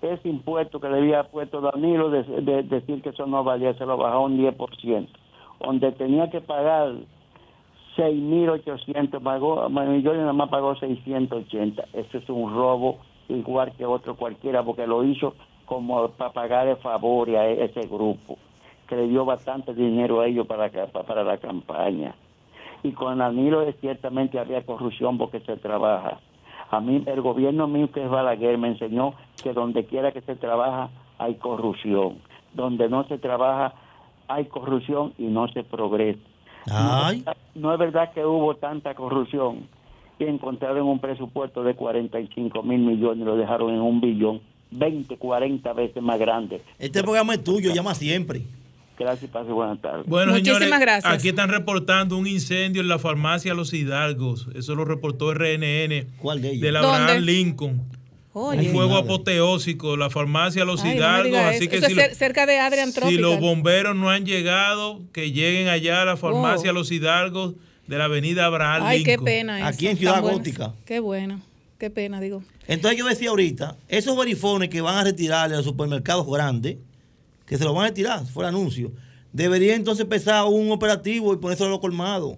Ese 0.00 0.30
impuesto 0.30 0.80
que 0.80 0.88
le 0.88 0.98
había 0.98 1.24
puesto 1.24 1.60
Danilo 1.60 2.08
de, 2.08 2.22
de 2.22 2.62
decir 2.62 3.02
que 3.02 3.10
eso 3.10 3.26
no 3.26 3.44
valía, 3.44 3.74
se 3.74 3.84
lo 3.84 3.98
bajó 3.98 4.24
un 4.24 4.38
10%. 4.38 5.08
Donde 5.64 5.92
tenía 5.92 6.28
que 6.30 6.40
pagar 6.40 6.94
6.800 7.96 9.22
pagó, 9.22 9.68
millones 9.68 10.20
nada 10.20 10.32
más 10.32 10.48
pagó 10.48 10.74
680. 10.76 11.84
Eso 11.92 12.18
es 12.18 12.28
un 12.28 12.52
robo 12.54 12.98
igual 13.28 13.72
que 13.72 13.86
otro 13.86 14.16
cualquiera 14.16 14.62
porque 14.62 14.86
lo 14.86 15.04
hizo 15.04 15.34
como 15.66 16.08
para 16.08 16.32
pagar 16.32 16.68
el 16.68 16.76
favor 16.76 17.28
a 17.30 17.48
e- 17.48 17.64
ese 17.64 17.86
grupo 17.86 18.38
que 18.88 18.96
le 18.96 19.08
dio 19.08 19.24
bastante 19.24 19.72
dinero 19.74 20.20
a 20.20 20.26
ellos 20.26 20.46
para, 20.46 20.68
para 20.70 21.24
la 21.24 21.38
campaña. 21.38 22.14
Y 22.82 22.92
con 22.92 23.18
Danilo 23.18 23.64
ciertamente 23.80 24.38
había 24.38 24.66
corrupción 24.66 25.16
porque 25.16 25.40
se 25.40 25.56
trabaja. 25.56 26.18
A 26.70 26.80
mí, 26.80 27.02
el 27.06 27.20
gobierno 27.20 27.68
mío, 27.68 27.90
que 27.92 28.02
es 28.02 28.10
Balaguer, 28.10 28.58
me 28.58 28.68
enseñó 28.68 29.14
que 29.42 29.52
donde 29.52 29.84
quiera 29.86 30.12
que 30.12 30.20
se 30.22 30.36
trabaja 30.36 30.90
hay 31.18 31.34
corrupción. 31.36 32.18
Donde 32.54 32.88
no 32.88 33.04
se 33.04 33.18
trabaja 33.18 33.74
hay 34.34 34.46
corrupción 34.46 35.12
y 35.18 35.24
no 35.24 35.48
se 35.48 35.62
progresa. 35.62 36.20
Ay. 36.70 37.22
No, 37.26 37.32
no 37.54 37.72
es 37.72 37.78
verdad 37.78 38.12
que 38.12 38.24
hubo 38.24 38.54
tanta 38.56 38.94
corrupción 38.94 39.66
y 40.18 40.24
encontraron 40.24 40.86
un 40.86 40.98
presupuesto 40.98 41.62
de 41.64 41.74
45 41.74 42.62
mil 42.62 42.80
millones 42.80 43.22
y 43.22 43.24
lo 43.24 43.36
dejaron 43.36 43.70
en 43.70 43.80
un 43.80 44.00
billón, 44.00 44.40
20, 44.70 45.16
40 45.16 45.72
veces 45.72 46.02
más 46.02 46.18
grande. 46.18 46.60
Este 46.78 47.02
programa 47.02 47.34
es 47.34 47.44
tuyo, 47.44 47.72
llama 47.72 47.94
siempre. 47.94 48.42
Gracias, 48.98 49.30
pase 49.30 49.50
buenas 49.50 49.80
tardes. 49.80 50.06
Bueno, 50.06 50.34
señores, 50.34 50.70
aquí 51.04 51.30
están 51.30 51.48
reportando 51.48 52.16
un 52.16 52.26
incendio 52.26 52.82
en 52.82 52.88
la 52.88 52.98
farmacia 52.98 53.54
Los 53.54 53.72
Hidalgos. 53.72 54.48
Eso 54.54 54.74
lo 54.74 54.84
reportó 54.84 55.34
RNN. 55.34 56.06
¿Cuál 56.18 56.42
de 56.42 56.50
ellos? 56.50 56.60
De 56.60 56.72
la 56.72 56.80
¿Dónde? 56.82 56.98
Abraham 56.98 57.22
Lincoln. 57.24 57.80
Oye. 58.34 58.66
Un 58.68 58.72
fuego 58.74 58.96
apoteósico, 58.96 59.96
la 59.96 60.08
farmacia 60.10 60.64
Los 60.64 60.82
Ay, 60.82 60.96
Hidalgos. 60.96 61.38
así 61.38 61.64
eso. 61.64 61.70
que 61.70 61.76
Eso 61.76 61.86
si, 61.86 61.92
es 61.92 61.96
lo- 61.98 62.02
cer- 62.04 62.14
cerca 62.14 62.46
de 62.46 62.58
Adrian 62.58 62.92
si 62.92 63.16
los 63.18 63.38
bomberos 63.40 63.94
no 63.94 64.08
han 64.10 64.24
llegado, 64.24 65.00
que 65.12 65.32
lleguen 65.32 65.68
allá 65.68 66.02
a 66.02 66.04
la 66.04 66.16
farmacia 66.16 66.70
Oh. 66.70 66.74
Los 66.74 66.90
Hidalgos 66.90 67.54
de 67.86 67.98
la 67.98 68.04
avenida 68.04 68.46
Abraham 68.46 68.82
Ay, 68.86 69.02
qué 69.02 69.10
Lincoln. 69.12 69.24
pena 69.26 69.58
eso. 69.58 69.66
Aquí 69.68 69.86
en 69.88 69.96
Ciudad. 69.98 70.22
Gótica. 70.22 70.72
Qué 70.86 71.00
bueno. 71.00 71.42
Qué 71.78 71.90
pena, 71.90 72.20
digo. 72.20 72.42
Entonces 72.68 72.98
yo 72.98 73.06
decía 73.06 73.30
ahorita, 73.30 73.76
esos 73.88 74.16
verifones 74.16 74.68
que 74.70 74.80
van 74.80 74.96
a 74.98 75.04
retirarle 75.04 75.54
a 75.54 75.58
los 75.58 75.66
supermercados 75.66 76.26
grandes, 76.26 76.76
que 77.44 77.58
se 77.58 77.64
los 77.64 77.74
van 77.74 77.84
a 77.86 77.88
retirar, 77.88 78.24
fue 78.24 78.44
el 78.44 78.48
anuncio, 78.50 78.92
debería 79.32 79.74
entonces 79.74 80.04
empezar 80.04 80.44
un 80.46 80.70
operativo 80.70 81.34
y 81.34 81.38
ponerse 81.38 81.64
a 81.64 81.68
los 81.68 81.80
colmados. 81.80 82.36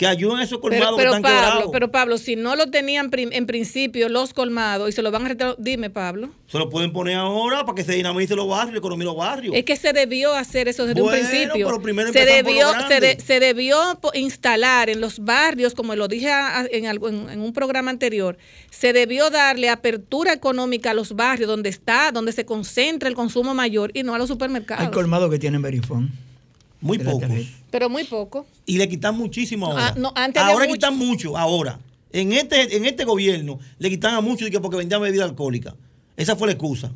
Que 0.00 0.06
ayuden 0.06 0.38
a 0.38 0.44
esos 0.44 0.60
colmados 0.60 0.96
Pero, 0.96 0.96
que 0.96 1.02
pero 1.02 1.10
están 1.10 1.22
Pablo, 1.22 1.40
quebrados. 1.50 1.70
pero 1.72 1.90
Pablo, 1.90 2.16
si 2.16 2.34
no 2.34 2.56
lo 2.56 2.70
tenían 2.70 3.10
en 3.12 3.44
principio 3.44 4.08
los 4.08 4.32
colmados 4.32 4.88
y 4.88 4.92
se 4.92 5.02
lo 5.02 5.10
van 5.10 5.26
a 5.26 5.28
retirar, 5.28 5.56
dime 5.58 5.90
Pablo. 5.90 6.30
Se 6.46 6.56
lo 6.58 6.70
pueden 6.70 6.90
poner 6.94 7.16
ahora 7.16 7.66
para 7.66 7.74
que 7.76 7.84
se 7.84 7.92
dinamice 7.92 8.34
los 8.34 8.48
barrios, 8.48 8.72
la 8.72 8.78
economía 8.78 9.04
de 9.04 9.10
los 9.12 9.16
barrios. 9.18 9.54
Es 9.54 9.62
que 9.64 9.76
se 9.76 9.92
debió 9.92 10.32
hacer 10.32 10.68
eso 10.68 10.86
desde 10.86 11.02
Bueno, 11.02 11.18
un 11.20 11.26
principio. 11.28 11.66
pero 11.66 11.82
primero 11.82 12.10
se 12.14 12.18
por 12.18 12.28
debió, 12.28 12.72
lo 12.72 12.88
se, 12.88 12.94
de- 12.94 13.00
grande. 13.08 13.22
se 13.22 13.40
debió 13.40 13.76
instalar 14.14 14.88
en 14.88 15.02
los 15.02 15.18
barrios, 15.22 15.74
como 15.74 15.94
lo 15.94 16.08
dije 16.08 16.30
en- 16.72 16.86
en 16.86 17.40
un 17.42 17.52
programa 17.52 17.90
anterior, 17.90 18.38
se 18.70 18.94
debió 18.94 19.28
darle 19.28 19.68
apertura 19.68 20.32
económica 20.32 20.92
a 20.92 20.94
los 20.94 21.14
barrios 21.14 21.46
donde 21.46 21.68
está, 21.68 22.10
donde 22.10 22.32
se 22.32 22.46
concentra 22.46 23.06
el 23.06 23.14
consumo 23.14 23.52
mayor 23.52 23.90
y 23.92 24.02
no 24.02 24.14
a 24.14 24.18
los 24.18 24.28
supermercados. 24.28 24.82
Hay 24.86 24.90
colmados 24.90 25.30
que 25.30 25.38
tienen 25.38 25.60
verifón. 25.60 26.10
Muy 26.80 26.98
pocos. 26.98 27.28
Pero 27.70 27.88
muy 27.88 28.04
poco. 28.04 28.46
Y 28.66 28.78
le 28.78 28.88
quitan 28.88 29.16
muchísimo 29.16 29.66
ahora. 29.66 29.88
Ah, 29.88 29.94
no, 29.96 30.12
antes 30.16 30.42
había 30.42 30.54
ahora 30.54 30.66
mucho. 30.66 30.74
quitan 30.74 30.96
mucho, 30.96 31.36
ahora. 31.36 31.78
En 32.12 32.32
este, 32.32 32.76
en 32.76 32.84
este 32.84 33.04
gobierno 33.04 33.58
le 33.78 33.90
quitan 33.90 34.14
a 34.14 34.20
muchos 34.20 34.48
y 34.48 34.50
que 34.50 34.60
porque 34.60 34.76
vendían 34.76 35.00
bebida 35.00 35.24
alcohólica. 35.24 35.74
Esa 36.16 36.36
fue 36.36 36.48
la 36.48 36.52
excusa. 36.52 36.92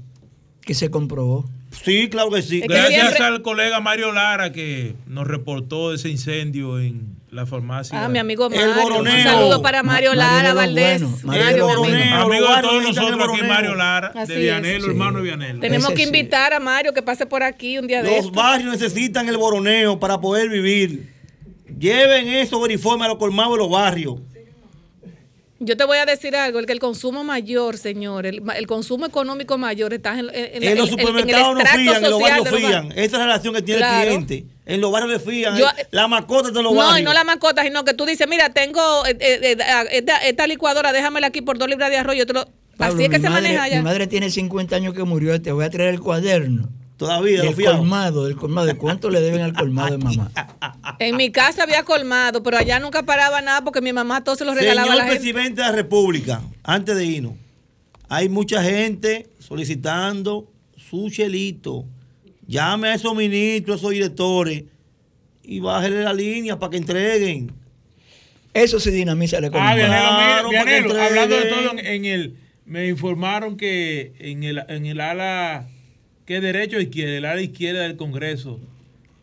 Que 0.63 0.75
se 0.75 0.91
comprobó. 0.91 1.45
Sí, 1.85 2.09
claro 2.09 2.31
que 2.31 2.43
sí. 2.43 2.61
Gracias 2.61 3.21
al 3.21 3.43
colega 3.43 3.81
Mario 3.81 4.13
Lara 4.13 4.53
que 4.53 4.95
nos 5.07 5.27
reportó 5.27 5.93
ese 5.93 6.09
incendio 6.09 6.81
en 6.81 7.17
la 7.35 7.47
farmacia. 7.47 8.05
Ah, 8.05 8.09
mi 8.09 8.19
amigo 8.19 8.47
El 8.47 8.53
Mario. 8.69 8.83
boroneo. 8.83 9.15
Un 9.17 9.23
saludo 9.23 9.63
para 9.63 9.83
Mario 9.83 10.11
Ma- 10.11 10.17
Lara 10.17 10.35
Mario 10.37 10.55
Valdés. 10.55 11.03
bueno, 11.03 11.19
Mario, 11.25 11.45
amigo. 11.49 11.67
Boroneo, 11.67 12.15
Amigo 12.15 12.55
de 12.57 12.63
todos 12.63 12.83
nosotros 12.85 13.29
el 13.29 13.35
aquí. 13.41 13.43
Mario 13.49 13.75
Lara, 13.75 14.13
Así 14.15 14.33
de 14.35 14.39
Vianelo, 14.41 14.87
hermano 14.87 15.19
de 15.19 15.25
Vianelo. 15.25 15.61
Tenemos 15.61 15.87
Ese 15.89 15.95
que 15.97 16.03
sí. 16.03 16.07
invitar 16.09 16.53
a 16.53 16.61
Mario 16.61 16.95
que 16.95 17.03
pase 17.03 17.27
por 17.27 17.43
aquí 17.43 17.77
un 17.79 17.87
día 17.89 18.03
de 18.03 18.17
Los 18.17 18.31
barrios 18.31 18.71
necesitan 18.71 19.29
el 19.29 19.37
boroneo 19.37 19.99
para 19.99 20.21
poder 20.21 20.49
vivir. 20.49 21.13
Lleven 21.79 22.29
esos 22.29 22.61
veriformes 22.63 23.07
a 23.07 23.09
los 23.09 23.19
colmados 23.19 23.53
de 23.55 23.59
los 23.59 23.71
barrios. 23.71 24.17
Yo 25.59 25.77
te 25.77 25.85
voy 25.85 25.99
a 25.99 26.05
decir 26.05 26.37
algo, 26.37 26.59
el 26.59 26.67
que 26.67 26.73
el 26.73 26.79
consumo 26.81 27.25
mayor, 27.25 27.79
señor, 27.79 28.27
el, 28.27 28.43
el 28.55 28.67
consumo 28.67 29.07
económico 29.07 29.57
mayor 29.57 29.95
está 29.95 30.13
en, 30.19 30.29
en- 30.33 30.35
en- 30.35 30.63
En 30.65 30.79
los 30.79 30.91
supermercados 30.91 31.59
el 31.59 31.65
no 31.65 31.71
fían, 31.71 32.05
en 32.05 32.11
los 32.11 32.21
barrios 32.21 32.49
fían. 32.51 32.93
Esa 32.93 33.03
es 33.05 33.13
la 33.13 33.19
relación 33.27 33.55
que 33.55 33.63
tiene 33.63 33.79
Claro. 33.81 34.01
el 34.03 34.07
cliente. 34.27 34.54
En 34.67 34.81
los 34.81 34.91
barrios 34.91 35.11
le 35.13 35.19
fían. 35.21 35.57
Yo- 35.59 35.67
eh, 35.77 35.87
la 35.91 36.09
mascota 36.09 36.49
de 36.51 36.63
los 36.63 36.73
No, 36.73 36.79
barrios. 36.79 37.01
y 37.01 37.03
no 37.03 37.13
la 37.13 37.25
mascota, 37.25 37.63
sino 37.63 37.85
que 37.85 37.93
tú 37.95 38.07
dices, 38.07 38.27
mira, 38.29 38.49
tengo 38.51 38.81
eh, 39.07 39.17
eh, 39.21 39.39
eh, 39.43 39.57
esta, 39.93 40.17
esta 40.19 40.47
licuadora, 40.47 40.93
déjamela 40.93 41.27
aquí 41.27 41.43
por 41.43 41.59
dos 41.59 41.69
libras 41.69 41.91
de 41.91 41.99
arroz. 41.99 42.17
Yo 42.17 42.25
te 42.27 42.33
lo- 42.33 42.49
Pablo, 42.79 42.95
así 42.95 43.05
es 43.05 43.11
que 43.11 43.19
mi 43.19 43.25
se 43.25 43.31
madre- 43.31 43.43
maneja 43.49 43.63
Mi 43.65 43.71
allá. 43.73 43.83
madre 43.83 44.07
tiene 44.07 44.31
50 44.31 44.77
años 44.77 44.95
que 44.95 45.05
murió. 45.05 45.41
Te 45.41 45.53
voy 45.53 45.65
a 45.65 45.71
traer 45.71 45.91
el 45.95 46.01
cuaderno. 46.01 46.69
Todavía, 46.97 47.43
del 47.43 47.51
lo 47.57 47.73
colmado, 47.77 48.25
del 48.25 48.37
colmado. 48.37 48.67
¿De 48.69 48.77
cuánto 48.77 49.11
le 49.11 49.21
deben 49.21 49.43
al 49.43 49.53
colmado 49.53 49.97
de 49.97 49.99
mamá? 49.99 50.31
En 51.01 51.17
mi 51.17 51.31
casa 51.33 51.65
había 51.65 51.83
colmado, 51.83 52.43
pero 52.43 52.57
allá 52.57 52.79
nunca 52.79 53.03
paraba 53.03 53.41
nada 53.43 53.63
porque 53.63 53.81
mi 53.81 53.93
mamá 53.93 54.23
todo 54.25 54.37
se 54.37 54.45
lo 54.45 54.55
regalaba 54.55 54.83
a 54.83 54.85
Señor 54.93 54.97
la 54.99 55.05
gente. 55.11 55.21
presidente 55.21 55.61
de 55.61 55.67
la 55.69 55.73
República, 55.75 56.41
antes 56.63 56.97
de 56.97 57.05
irnos, 57.05 57.33
hay 58.09 58.29
mucha 58.29 58.63
gente 58.63 59.27
solicitando 59.41 60.51
su 60.77 61.11
chelito. 61.11 61.85
Llame 62.47 62.89
a 62.89 62.95
esos 62.95 63.15
ministros, 63.15 63.77
a 63.77 63.79
esos 63.79 63.91
directores 63.91 64.65
y 65.43 65.61
bájele 65.61 66.03
la 66.03 66.13
línea 66.13 66.59
para 66.59 66.71
que 66.71 66.77
entreguen. 66.79 67.53
Eso 68.53 68.79
se 68.79 68.91
dinamiza 68.91 69.41
la 69.41 69.49
Ah, 69.49 69.51
economía. 69.51 69.75
Mira, 69.75 69.89
Claro, 70.09 70.51
Vianelo, 70.51 71.03
hablando 71.03 71.37
de 71.37 71.45
todo, 71.47 71.71
en, 71.73 71.79
en 71.87 72.05
el, 72.05 72.35
me 72.67 72.87
informaron 72.89 73.57
que 73.57 74.13
en 74.19 74.45
el, 74.45 74.63
en 74.69 74.87
el 74.87 75.01
ala, 75.01 75.67
que 76.25 76.41
derecho 76.41 76.77
o 76.77 76.81
izquierda, 76.81 77.17
el 77.17 77.25
ala 77.25 77.41
izquierda 77.43 77.83
del 77.83 77.97
Congreso, 77.97 78.61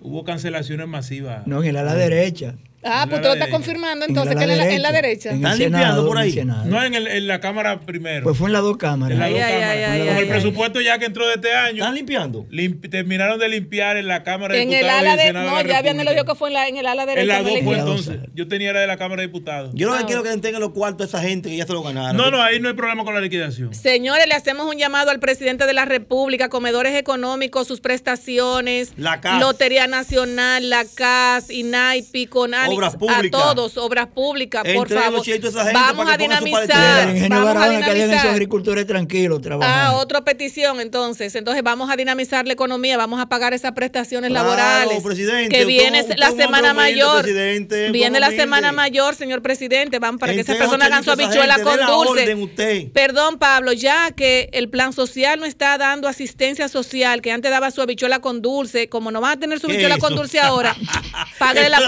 hubo 0.01 0.23
cancelaciones 0.25 0.87
masivas. 0.87 1.47
No, 1.47 1.61
en 1.63 1.69
el 1.69 1.77
ala 1.77 1.95
derecha. 1.95 2.55
Ah, 2.83 3.05
pues 3.09 3.21
tú 3.21 3.27
lo 3.27 3.33
estás 3.33 3.49
confirmando 3.49 4.05
En 4.05 4.11
entonces, 4.11 4.35
que 4.35 4.43
en 4.43 4.57
la, 4.57 4.69
en 4.69 4.81
la 4.81 4.91
derecha. 4.91 5.31
Senado, 5.31 5.55
en 5.55 6.17
el 6.17 6.31
Senado. 6.33 6.65
No, 6.65 6.83
en, 6.83 6.93
el, 6.95 7.07
en 7.07 7.27
la 7.27 7.39
Cámara 7.39 7.79
primero. 7.81 8.23
Pues 8.23 8.37
fue 8.37 8.47
en 8.49 8.53
las 8.53 8.61
dos 8.63 8.77
cámaras. 8.77 9.13
En 9.15 9.19
las 9.19 9.27
Ay, 9.27 9.33
dos 9.33 9.43
ay, 9.43 9.51
cámaras. 9.53 9.71
ay, 9.77 9.81
Con 9.83 9.91
ay, 9.91 10.01
el 10.09 10.17
ay, 10.23 10.25
presupuesto 10.29 10.81
ya 10.81 10.97
que 10.99 11.05
entró 11.05 11.27
de 11.27 11.35
este 11.35 11.53
año. 11.53 11.77
¿Están 11.83 11.95
limpiando? 11.95 12.45
limpi- 12.49 12.89
terminaron 12.89 13.39
de 13.39 13.49
limpiar 13.49 13.97
en 13.97 14.07
la 14.07 14.23
Cámara 14.23 14.55
de 14.55 14.61
En 14.63 14.69
el 14.73 14.79
Diputados 14.79 14.99
ala 15.01 15.15
de. 15.15 15.33
No, 15.33 15.39
de 15.41 15.45
ya 15.69 15.81
República. 15.81 16.11
dijo 16.13 16.25
que 16.25 16.35
fue 16.35 16.47
en, 16.49 16.53
la, 16.53 16.67
en 16.67 16.77
el 16.77 16.85
ala 16.87 17.05
derecha. 17.05 17.21
En 17.21 17.27
las 17.27 17.43
no 17.43 17.49
dos 17.49 17.59
fue 17.63 17.77
entonces. 17.77 18.19
Yo 18.33 18.47
tenía 18.47 18.69
era 18.71 18.79
de 18.81 18.87
la 18.87 18.97
Cámara 18.97 19.21
de 19.21 19.27
Diputados. 19.27 19.71
Yo 19.75 19.87
lo 19.89 19.95
que 19.97 20.03
Ah. 20.03 20.05
quiero 20.07 20.23
que 20.23 20.31
entreguen 20.31 20.59
los 20.61 20.71
cuartos 20.71 21.13
a 21.13 21.17
esa 21.17 21.27
gente 21.27 21.49
que 21.49 21.57
ya 21.57 21.65
se 21.67 21.73
lo 21.73 21.83
ganaron. 21.83 22.17
No, 22.17 22.31
no, 22.31 22.41
ahí 22.41 22.59
no 22.59 22.67
hay 22.69 22.73
problema 22.75 23.03
con 23.03 23.13
la 23.13 23.21
liquidación. 23.21 23.73
Señores, 23.75 24.25
le 24.27 24.33
hacemos 24.33 24.65
un 24.67 24.77
llamado 24.77 25.11
al 25.11 25.19
presidente 25.19 25.65
de 25.67 25.73
la 25.73 25.85
República, 25.85 26.49
comedores 26.49 26.95
económicos, 26.95 27.67
sus 27.67 27.79
prestaciones, 27.81 28.93
La 28.97 29.21
CAS. 29.21 29.39
Lotería 29.39 29.87
Nacional, 29.87 30.69
la 30.69 30.83
CAS, 30.95 31.49
INAIPI, 31.49 32.27
CONANI, 32.27 32.70
Obras 32.75 32.95
a 32.95 32.97
públicas. 32.97 33.31
todos, 33.41 33.77
obras 33.77 34.07
públicas, 34.07 34.63
por 34.75 34.89
favor. 34.89 35.21
a 35.57 35.71
Vamos 35.73 36.09
a 36.09 36.17
dinamizar, 36.17 37.29
vamos 37.29 37.55
a 37.63 37.69
dinamizar. 37.69 38.27
agricultores 38.27 38.85
tranquilos 38.87 39.41
trabajando. 39.41 39.97
Ah, 39.97 39.97
otra 40.01 40.21
petición, 40.21 40.79
entonces. 40.81 41.35
Entonces 41.35 41.63
vamos 41.63 41.89
a 41.89 41.95
dinamizar 41.95 42.45
la 42.47 42.53
economía, 42.53 42.97
vamos 42.97 43.19
a 43.19 43.27
pagar 43.27 43.53
esas 43.53 43.71
prestaciones 43.73 44.29
Claro, 44.29 44.45
laborales. 44.49 45.03
presidente, 45.03 45.55
que 45.55 45.65
viene 45.65 46.01
usted 46.01 46.17
la 46.17 46.31
semana 46.31 46.73
mayor. 46.73 47.21
presidente, 47.21 47.91
Viene 47.91 48.19
la 48.19 48.29
semana 48.31 48.71
mayor, 48.71 49.15
señor 49.15 49.41
presidente. 49.41 49.99
Van 49.99 50.17
para 50.17 50.33
que 50.33 50.41
esas 50.41 50.57
personas 50.57 50.87
hagan 50.87 51.03
su 51.03 51.09
a 51.09 51.13
habichuela 51.13 51.59
con 51.61 51.79
la 51.79 51.87
dulce. 51.87 52.89
Perdón, 52.93 53.37
Pablo, 53.37 53.73
ya 53.73 54.11
que 54.11 54.49
el 54.53 54.69
plan 54.69 54.93
social 54.93 55.39
no 55.39 55.45
está 55.45 55.77
dando 55.77 56.07
asistencia 56.07 56.67
social, 56.67 57.21
que 57.21 57.31
antes 57.31 57.51
daba 57.51 57.71
su 57.71 57.81
habichuela 57.81 58.19
con 58.19 58.41
dulce, 58.41 58.89
como 58.89 59.11
no 59.11 59.21
van 59.21 59.33
a 59.33 59.39
tener 59.39 59.59
su 59.59 59.67
¿Qué 59.67 59.73
habichuela 59.73 59.97
con 59.97 60.15
dulce 60.15 60.39
ahora, 60.39 60.75
pague 61.39 61.61
Eso 61.61 61.69
las 61.69 61.81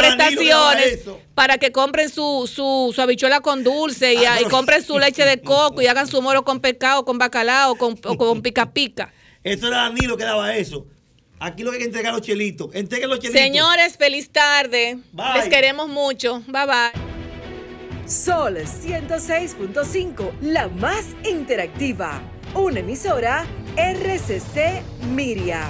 para 1.36 1.58
que 1.58 1.72
compren 1.72 2.10
su, 2.10 2.50
su, 2.54 2.92
su 2.94 3.02
habichuela 3.02 3.42
con 3.42 3.64
dulce 3.64 4.14
y, 4.14 4.26
Ah, 4.26 4.40
y 4.42 4.46
compren 4.46 4.84
su 4.84 4.98
leche 5.00 5.26
de 5.26 5.42
coco 5.42 5.82
y 5.82 5.88
hagan 5.88 6.08
su 6.08 6.22
moro 6.22 6.44
con 6.44 6.60
pescado, 6.60 7.06
con 7.06 7.18
bacalao, 7.18 7.76
con, 7.76 8.00
o 8.06 8.18
con 8.18 8.42
pica 8.44 8.72
pica. 8.72 9.14
Eso 9.44 9.68
era 9.68 9.78
Danilo 9.78 10.16
que 10.18 10.24
daba 10.24 10.56
eso. 10.56 10.86
Aquí 11.40 11.64
lo 11.64 11.72
que 11.72 11.76
hay 11.78 11.82
que 11.82 11.88
entregar 11.88 12.14
los 12.14 12.22
chelitos. 12.22 12.70
Entreguen 12.74 13.10
los 13.10 13.20
chelitos. 13.20 13.42
Señores, 13.42 13.98
feliz 13.98 14.30
tarde. 14.30 15.00
Bye. 15.12 15.26
Les 15.36 15.50
queremos 15.50 15.90
mucho. 15.90 16.42
Bye 16.48 16.66
bye. 16.66 18.08
Sol 18.08 18.58
106.5, 18.58 20.40
la 20.42 20.68
más 20.70 21.06
interactiva. 21.24 22.22
Una 22.54 22.80
emisora 22.80 23.46
RCC 23.76 24.84
Miria. 25.10 25.68